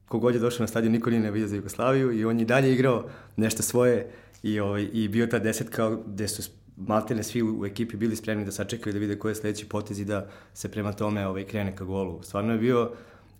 kogod 0.08 0.34
je 0.34 0.40
došao 0.40 0.62
na 0.62 0.66
stadion, 0.66 0.92
niko 0.92 1.10
nije 1.10 1.22
navija 1.22 1.46
za 1.46 1.56
Jugoslaviju 1.56 2.12
i 2.12 2.24
on 2.24 2.38
je 2.38 2.44
dalje 2.44 2.72
igrao 2.72 3.04
nešto 3.36 3.62
svoje 3.62 4.10
i, 4.42 4.60
ovaj, 4.60 4.88
i 4.92 5.08
bio 5.08 5.26
ta 5.26 5.38
desetka 5.38 5.96
gde 6.06 6.28
su 6.28 6.50
maltene 6.76 7.22
svi 7.22 7.42
u, 7.42 7.66
ekipi 7.66 7.96
bili 7.96 8.16
spremni 8.16 8.44
da 8.44 8.52
sačekaju 8.52 8.92
da 8.92 8.98
vide 8.98 9.18
koji 9.18 9.30
je 9.30 9.34
sledeći 9.34 9.68
potez 9.68 9.98
i 9.98 10.04
da 10.04 10.26
se 10.54 10.68
prema 10.68 10.92
tome 10.92 11.26
ovaj, 11.26 11.44
krene 11.44 11.76
ka 11.76 11.84
golu. 11.84 12.22
Stvarno 12.22 12.52
je 12.52 12.58
bio 12.58 12.90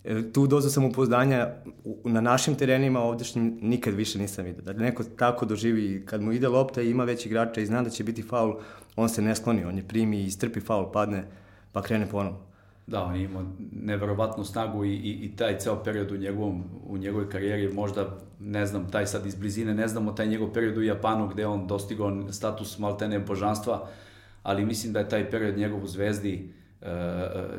E, 0.05 0.33
tu 0.33 0.47
dozu 0.47 0.71
samopouzdanja 0.71 1.49
na 2.05 2.21
našim 2.21 2.55
terenima 2.55 3.01
ovdešnjim 3.01 3.59
nikad 3.63 3.95
više 3.95 4.19
nisam 4.19 4.45
vidio. 4.45 4.63
Da 4.63 4.73
neko 4.73 5.05
tako 5.05 5.47
doživi, 5.47 6.07
kad 6.07 6.23
mu 6.23 6.33
ide 6.33 6.49
lopta 6.49 6.83
i 6.83 6.91
ima 6.91 7.05
već 7.05 7.27
igrača 7.27 7.61
i 7.61 7.67
zna 7.67 7.83
da 7.83 7.91
će 7.91 8.05
biti 8.05 8.23
faul, 8.23 8.55
on 8.97 9.09
se 9.09 9.23
ne 9.23 9.35
skloni, 9.37 9.65
on 9.65 9.77
je 9.77 9.89
primi 9.89 10.25
i 10.25 10.31
strpi 10.31 10.61
faul, 10.61 10.93
padne, 10.93 11.25
pa 11.73 11.83
krene 11.83 12.07
ponovo. 12.07 12.50
Da, 12.87 13.05
on 13.05 13.17
je 13.17 13.25
imao 13.25 13.45
neverovatnu 13.73 14.45
snagu 14.45 14.85
i, 14.85 14.95
i, 14.95 15.11
i 15.11 15.37
taj 15.37 15.59
ceo 15.59 15.83
period 15.85 16.13
u, 16.13 16.17
njegovom, 16.17 16.65
u 16.87 16.99
njegovoj 16.99 17.31
karijeri, 17.31 17.73
možda, 17.73 18.19
ne 18.41 18.67
znam, 18.67 18.91
taj 18.91 19.07
sad 19.07 19.27
iz 19.27 19.35
blizine, 19.35 19.75
ne 19.75 19.89
znamo 19.89 20.13
taj 20.13 20.27
njegov 20.27 20.53
period 20.53 20.79
u 20.79 20.83
Japanu 20.83 21.29
gde 21.29 21.47
on 21.47 21.67
dostigao 21.67 22.33
status 22.33 22.79
maltene 22.79 23.19
božanstva, 23.19 23.89
ali 24.43 24.67
mislim 24.67 24.93
da 24.93 24.99
je 24.99 25.09
taj 25.09 25.31
period 25.31 25.59
njegov 25.59 25.85
u 25.85 25.87
Zvezdi, 25.87 26.53
uh, 26.81 26.89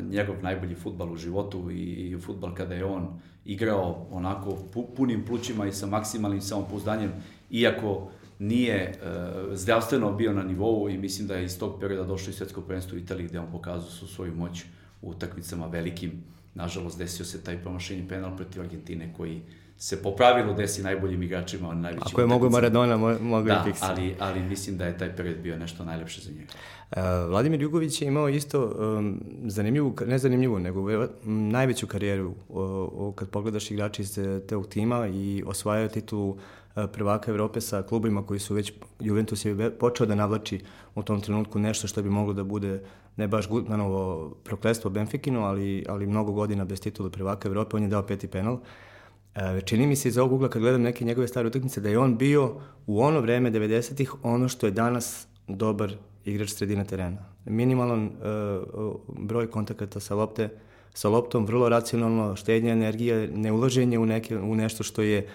njegov 0.09 0.35
najbolji 0.41 0.75
futbal 0.75 1.11
u 1.11 1.17
životu 1.17 1.71
i, 1.71 1.83
i 1.83 2.17
futbal 2.21 2.55
kada 2.55 2.75
je 2.75 2.85
on 2.85 3.19
igrao 3.45 4.07
onako 4.11 4.57
punim 4.95 5.25
plućima 5.25 5.67
i 5.67 5.71
sa 5.71 5.85
maksimalnim 5.85 6.41
samopouzdanjem, 6.41 7.11
iako 7.49 8.07
nije 8.39 8.93
uh, 8.93 9.55
zdravstveno 9.55 10.11
bio 10.11 10.33
na 10.33 10.43
nivou 10.43 10.89
i 10.89 10.97
mislim 10.97 11.27
da 11.27 11.35
je 11.35 11.45
iz 11.45 11.59
tog 11.59 11.79
perioda 11.79 12.03
došlo 12.03 12.29
i 12.29 12.33
svetsko 12.33 12.61
prvenstvo 12.61 12.95
u 12.95 12.99
Italiji 12.99 13.27
gde 13.27 13.39
on 13.39 13.51
pokazao 13.51 13.89
su 13.89 14.07
svoju 14.07 14.35
moć 14.35 14.63
utakmicama 15.01 15.67
velikim. 15.67 16.11
Nažalost, 16.53 16.97
desio 16.97 17.25
se 17.25 17.43
taj 17.43 17.61
promašenje 17.61 18.07
penal 18.09 18.37
protiv 18.37 18.61
Argentine 18.61 19.13
koji 19.17 19.41
se 19.77 20.03
po 20.03 20.11
pravilu 20.11 20.53
desi 20.53 20.83
najboljim 20.83 21.23
igračima, 21.23 21.69
on 21.69 21.81
najvećim 21.81 22.07
Ako 22.11 22.21
je 22.21 22.27
mogu 22.27 22.49
Maradona, 22.49 22.97
mogu 22.97 23.47
da, 23.47 23.65
i 23.67 23.71
Pixi. 23.71 23.79
ali, 23.81 24.15
ali 24.19 24.39
mislim 24.39 24.77
da 24.77 24.85
je 24.85 24.97
taj 24.97 25.15
period 25.15 25.37
bio 25.37 25.57
nešto 25.57 25.85
najlepše 25.85 26.21
za 26.21 26.31
njega. 26.31 26.51
Uh, 26.91 27.29
Vladimir 27.29 27.61
Jugović 27.61 28.01
je 28.01 28.07
imao 28.07 28.29
isto 28.29 28.65
um, 28.65 29.21
zanimljivu, 29.45 29.95
ne 30.07 30.17
zanimljivu, 30.17 30.59
nego 30.59 31.07
najveću 31.23 31.87
karijeru 31.87 32.33
o, 32.49 32.63
o, 32.93 33.11
kad 33.11 33.29
pogledaš 33.29 33.71
igrači 33.71 34.01
iz 34.01 34.19
tog 34.49 34.67
tima 34.67 35.07
i 35.07 35.43
osvajao 35.45 35.87
titulu 35.87 36.37
prvaka 36.93 37.31
Evrope 37.31 37.61
sa 37.61 37.81
klubima 37.81 38.25
koji 38.25 38.39
su 38.39 38.53
već, 38.53 38.73
Juventus 38.99 39.45
je 39.45 39.71
počeo 39.71 40.07
da 40.07 40.15
navlači 40.15 40.59
u 40.95 41.03
tom 41.03 41.21
trenutku 41.21 41.59
nešto 41.59 41.87
što 41.87 42.01
bi 42.01 42.09
moglo 42.09 42.33
da 42.33 42.43
bude 42.43 42.81
ne 43.17 43.27
baš 43.27 43.47
Gutmanovo 43.47 44.29
proklestvo 44.43 44.89
Benfikinu, 44.89 45.45
ali, 45.45 45.85
ali 45.89 46.07
mnogo 46.07 46.31
godina 46.31 46.65
bez 46.65 46.81
titula 46.81 47.09
prvaka 47.09 47.47
Evrope, 47.47 47.75
on 47.77 47.83
je 47.83 47.89
dao 47.89 48.03
peti 48.03 48.27
penal. 48.27 48.59
E, 49.35 49.61
čini 49.61 49.87
mi 49.87 49.95
se 49.95 50.09
iz 50.09 50.17
ovog 50.17 50.33
ugla 50.33 50.49
kad 50.49 50.61
gledam 50.61 50.81
neke 50.81 51.05
njegove 51.05 51.27
stare 51.27 51.47
utakmice 51.47 51.81
da 51.81 51.89
je 51.89 51.99
on 51.99 52.17
bio 52.17 52.55
u 52.87 53.01
ono 53.01 53.19
vreme 53.19 53.51
90-ih 53.51 54.13
ono 54.23 54.47
što 54.47 54.65
je 54.65 54.71
danas 54.71 55.27
dobar 55.47 55.93
igrač 56.25 56.49
sredina 56.49 56.83
terena. 56.83 57.17
Minimalan 57.45 58.05
uh, 58.05 58.95
broj 59.07 59.49
kontakata 59.51 59.99
sa 59.99 60.15
lopte, 60.15 60.49
sa 60.93 61.09
loptom, 61.09 61.45
vrlo 61.45 61.69
racionalno, 61.69 62.35
štednja 62.35 62.73
energije, 62.73 63.27
ne 63.33 63.51
ulaženje 63.51 63.99
u, 63.99 64.05
neke, 64.05 64.37
u 64.37 64.55
nešto 64.55 64.83
što 64.83 65.01
je 65.01 65.27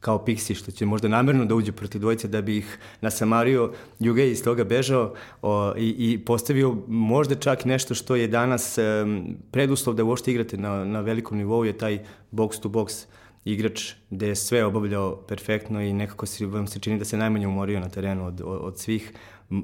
kao 0.00 0.24
Pixi, 0.26 0.54
što 0.54 0.70
će 0.70 0.86
možda 0.86 1.08
namerno 1.08 1.44
da 1.44 1.54
uđe 1.54 1.72
protiv 1.72 2.00
dvojice 2.00 2.28
da 2.28 2.42
bi 2.42 2.56
ih 2.56 2.78
nasamario, 3.00 3.72
Juge 3.98 4.30
iz 4.30 4.44
toga 4.44 4.64
bežao 4.64 5.14
o, 5.42 5.74
i, 5.76 5.94
i 5.98 6.18
postavio 6.24 6.76
možda 6.86 7.34
čak 7.34 7.64
nešto 7.64 7.94
što 7.94 8.16
je 8.16 8.28
danas 8.28 8.78
um, 8.78 9.36
preduslov 9.50 9.96
da 9.96 10.04
uopšte 10.04 10.30
igrate 10.30 10.56
na, 10.56 10.84
na 10.84 11.00
velikom 11.00 11.38
nivou 11.38 11.64
je 11.64 11.78
taj 11.78 12.04
box 12.32 12.60
to 12.60 12.68
box 12.68 13.06
igrač 13.44 13.92
gde 14.10 14.28
je 14.28 14.36
sve 14.36 14.64
obavljao 14.64 15.16
perfektno 15.16 15.82
i 15.82 15.92
nekako 15.92 16.26
se, 16.26 16.46
vam 16.46 16.66
se 16.66 16.80
čini 16.80 16.98
da 16.98 17.04
se 17.04 17.16
najmanje 17.16 17.46
umorio 17.46 17.80
na 17.80 17.88
terenu 17.88 18.26
od, 18.26 18.40
od, 18.40 18.58
od 18.62 18.78
svih 18.78 19.12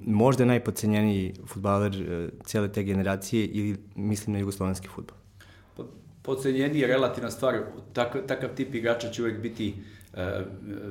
možda 0.04 0.44
najpocenjeniji 0.44 1.34
futbaler 1.46 2.02
e, 2.02 2.28
cele 2.44 2.72
te 2.72 2.82
generacije 2.82 3.46
ili 3.46 3.76
mislim 3.94 4.32
na 4.32 4.38
jugoslovenski 4.38 4.88
futbol? 4.88 5.16
Pocenjeniji 6.22 6.80
je 6.80 6.86
relativna 6.86 7.30
stvar. 7.30 7.54
Tak, 7.92 8.16
takav 8.26 8.50
tip 8.54 8.74
igrača 8.74 9.10
će 9.10 9.22
uvek 9.22 9.40
biti 9.40 9.74
uh, 9.76 9.97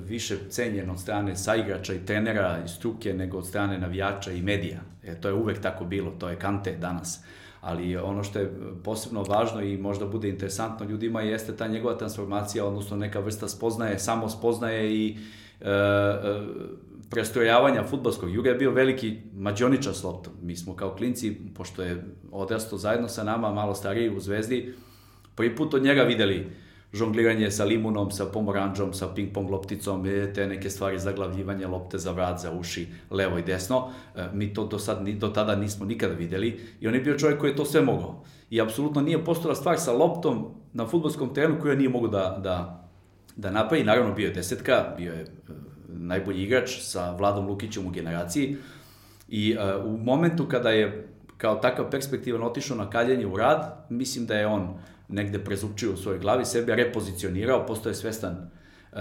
više 0.08 0.38
cenjen 0.50 0.90
od 0.90 1.00
strane 1.00 1.36
saigrača 1.36 1.94
i 1.94 2.06
trenera 2.06 2.60
i 2.66 2.68
struke 2.68 3.14
nego 3.14 3.38
od 3.38 3.48
strane 3.48 3.80
navijača 3.80 4.32
i 4.32 4.42
medija. 4.42 4.80
E, 5.04 5.22
to 5.22 5.28
je 5.28 5.34
uvek 5.34 5.62
tako 5.62 5.86
bilo, 5.86 6.12
to 6.12 6.30
je 6.30 6.36
kante 6.36 6.78
danas. 6.78 7.24
Ali 7.62 7.98
ono 7.98 8.24
što 8.24 8.40
je 8.40 8.52
posebno 8.84 9.24
važno 9.24 9.62
i 9.62 9.78
možda 9.78 10.06
bude 10.06 10.30
interesantno 10.30 10.86
ljudima 10.86 11.22
jeste 11.22 11.56
ta 11.56 11.68
njegova 11.68 11.98
transformacija, 11.98 12.66
odnosno 12.66 12.98
neka 12.98 13.20
vrsta 13.20 13.48
spoznaje, 13.48 14.00
samo 14.00 14.30
spoznaje 14.30 14.96
i 14.96 15.18
e, 15.62 15.70
e, 15.70 16.16
prestrojavanja 17.10 17.84
futbalskog 17.84 18.34
juga 18.34 18.50
je 18.50 18.56
bio 18.56 18.72
veliki 18.72 19.18
mađoničar 19.34 19.94
s 19.94 20.04
loptom. 20.04 20.34
Mi 20.42 20.56
smo 20.56 20.76
kao 20.76 20.96
klinci, 20.96 21.38
pošto 21.56 21.84
je 21.84 22.04
odrasto 22.32 22.78
zajedno 22.78 23.08
sa 23.08 23.24
nama, 23.24 23.54
malo 23.54 23.76
stariji 23.76 24.10
u 24.10 24.20
Zvezdi, 24.20 24.74
prvi 25.36 25.56
put 25.56 25.74
od 25.74 25.84
njega 25.84 26.02
videli 26.02 26.48
žongliranje 26.94 27.52
sa 27.52 27.66
limunom, 27.66 28.12
sa 28.12 28.26
pomoranđom, 28.26 28.94
sa 28.94 29.12
ping-pong 29.16 29.50
lopticom, 29.52 30.04
te 30.34 30.48
neke 30.48 30.70
stvari, 30.70 31.00
zaglavljivanje 31.00 31.68
lopte 31.68 31.98
za 31.98 32.12
vrat, 32.12 32.40
za 32.40 32.52
uši, 32.52 32.88
levo 33.12 33.38
i 33.38 33.44
desno. 33.44 33.90
E, 34.16 34.28
mi 34.34 34.54
to 34.54 34.66
do, 34.66 34.80
sad, 34.80 35.08
do 35.08 35.28
tada 35.28 35.56
nismo 35.56 35.86
nikada 35.86 36.14
videli 36.14 36.60
i 36.82 36.88
on 36.88 36.94
je 36.94 37.02
bio 37.02 37.18
čovjek 37.18 37.40
koji 37.40 37.52
je 37.52 37.56
to 37.56 37.66
sve 37.66 37.82
mogao. 37.82 38.24
I 38.50 38.62
apsolutno 38.62 39.02
nije 39.02 39.26
postojala 39.26 39.56
stvar 39.56 39.80
sa 39.80 39.92
loptom 39.92 40.46
na 40.74 40.88
futbolskom 40.88 41.34
terenu 41.34 41.60
koju 41.62 41.76
nije 41.76 41.90
mogu 41.90 42.08
da, 42.08 42.40
da, 42.44 42.88
da 43.36 43.52
napravi. 43.52 43.84
Naravno, 43.84 44.14
bio 44.14 44.28
je 44.28 44.34
desetka, 44.34 44.94
bio 44.98 45.14
je 45.14 45.22
e, 45.22 45.26
najbolji 45.88 46.44
igrač 46.44 46.80
sa 46.82 47.16
Vladom 47.16 47.48
Lukićem 47.48 47.88
u 47.88 47.90
generaciji. 47.90 48.58
I 49.30 49.58
u 49.86 49.98
momentu 49.98 50.46
kada 50.48 50.70
je 50.70 51.08
kao 51.38 51.56
takav 51.56 51.90
perspektivan 51.92 52.44
otišao 52.44 52.78
na 52.78 52.90
kaljenje 52.90 53.26
u 53.26 53.38
rad, 53.38 53.86
mislim 53.90 54.26
da 54.26 54.36
je 54.36 54.48
on 54.48 54.78
negde 55.10 55.40
prezupčio 55.44 55.94
u 55.94 55.98
svojoj 55.98 56.20
glavi, 56.20 56.46
sebe 56.46 56.76
repozicionirao, 56.76 57.66
postoje 57.66 57.96
svestan 57.96 58.52
uh, 58.92 59.00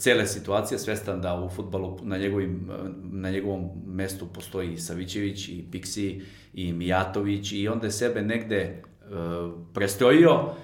cele 0.00 0.26
situacije, 0.26 0.78
svestan 0.78 1.20
da 1.20 1.34
u 1.34 1.48
futbalu 1.48 1.98
na, 2.02 2.18
njegovim, 2.18 2.70
na 3.12 3.30
njegovom 3.30 3.70
mestu 3.86 4.26
postoji 4.26 4.72
i 4.72 4.78
Savićević, 4.78 5.48
i 5.48 5.64
Piksi, 5.72 6.22
i 6.54 6.72
Mijatović, 6.72 7.52
i 7.52 7.68
onda 7.68 7.86
je 7.86 7.92
sebe 7.92 8.22
negde 8.22 8.82
uh, 8.82 9.52
prestrojio, 9.74 10.54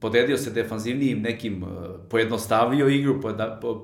podedio 0.00 0.36
se 0.36 0.50
defanzivnijim 0.50 1.22
nekim, 1.22 1.64
pojednostavio 2.10 2.88
igru, 2.88 3.20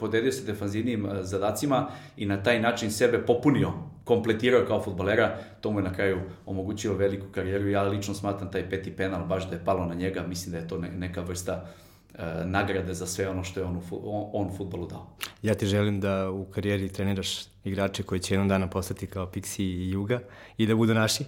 podedio 0.01 0.33
se 0.33 0.45
defanzivnijim 0.45 1.09
zadacima 1.21 1.89
i 2.17 2.27
na 2.27 2.43
taj 2.43 2.61
način 2.61 2.91
sebe 2.91 3.27
popunio 3.27 3.73
kompletirao 4.07 4.65
kao 4.67 4.83
futbolera, 4.83 5.39
to 5.61 5.71
mu 5.71 5.79
je 5.79 5.85
na 5.85 5.93
kraju 5.93 6.21
omogućilo 6.47 6.95
veliku 6.95 7.27
karijeru. 7.35 7.69
Ja 7.69 7.83
lično 7.83 8.15
smatram 8.15 8.51
taj 8.51 8.71
peti 8.71 8.91
penal 8.97 9.27
baš 9.27 9.49
da 9.49 9.57
je 9.57 9.65
palo 9.65 9.87
na 9.87 9.95
njega, 9.95 10.27
mislim 10.27 10.53
da 10.53 10.59
je 10.59 10.69
to 10.69 10.79
neka 10.79 11.21
vrsta 11.21 11.67
e, 12.15 12.23
nagrade 12.45 12.95
za 12.95 13.07
sve 13.07 13.29
ono 13.29 13.45
što 13.45 13.61
je 13.61 13.67
on, 13.67 13.83
on, 13.91 14.31
on 14.33 14.57
futbolu 14.57 14.87
dao. 14.87 15.07
Ja 15.43 15.55
ti 15.55 15.67
želim 15.67 16.01
da 16.01 16.31
u 16.31 16.45
karijeri 16.45 16.89
treniraš 16.89 17.45
igrače 17.65 18.03
koji 18.03 18.21
će 18.21 18.35
jednog 18.35 18.49
dana 18.49 18.71
postati 18.71 19.07
kao 19.07 19.27
Pixi 19.27 19.63
i 19.63 19.91
Juga 19.91 20.21
i 20.59 20.67
da 20.67 20.75
budu 20.75 20.95
naši. 20.95 21.25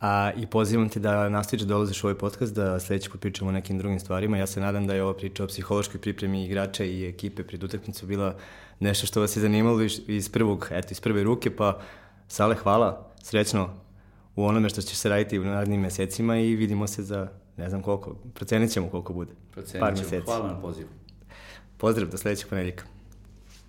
A, 0.00 0.30
I 0.36 0.46
pozivam 0.46 0.88
te 0.88 1.00
da 1.00 1.28
nastaviš 1.28 1.62
da 1.62 1.68
dolaziš 1.68 2.04
u 2.04 2.06
ovaj 2.06 2.18
podcast, 2.18 2.54
da 2.54 2.80
sledeći 2.80 3.10
put 3.10 3.20
pričamo 3.20 3.48
o 3.48 3.52
nekim 3.52 3.78
drugim 3.78 4.00
stvarima. 4.00 4.38
Ja 4.38 4.46
se 4.46 4.60
nadam 4.60 4.86
da 4.86 4.94
je 4.94 5.02
ova 5.02 5.14
priča 5.14 5.44
o 5.44 5.46
psihološkoj 5.46 6.00
pripremi 6.00 6.44
igrača 6.44 6.84
i 6.84 7.06
ekipe 7.08 7.42
pred 7.42 7.64
utakmicu 7.64 8.06
bila 8.06 8.36
nešto 8.80 9.06
što 9.06 9.20
vas 9.20 9.36
je 9.36 9.40
zanimalo 9.40 9.82
iz 10.06 10.28
prvog, 10.28 10.68
eto, 10.70 10.88
iz 10.90 11.00
prve 11.00 11.22
ruke, 11.22 11.56
pa 11.56 11.80
Sale, 12.28 12.54
hvala, 12.54 13.06
srećno 13.22 13.68
u 14.36 14.44
onome 14.44 14.68
što 14.68 14.82
će 14.82 14.96
se 14.96 15.08
raditi 15.08 15.38
u 15.38 15.44
narednim 15.44 15.80
mesecima 15.80 16.36
i 16.36 16.56
vidimo 16.56 16.86
se 16.86 17.02
za 17.02 17.28
ne 17.56 17.68
znam 17.68 17.82
koliko, 17.82 18.14
procenit 18.34 18.72
ćemo 18.72 18.88
koliko 18.88 19.12
bude. 19.12 19.32
Procenit 19.50 20.08
ćemo, 20.10 20.24
hvala 20.24 20.48
na 20.48 20.60
pozivu. 20.60 20.88
Pozdrav, 21.76 22.08
do 22.08 22.18
sledećeg 22.18 22.48
ponedjeljka. 22.48 22.84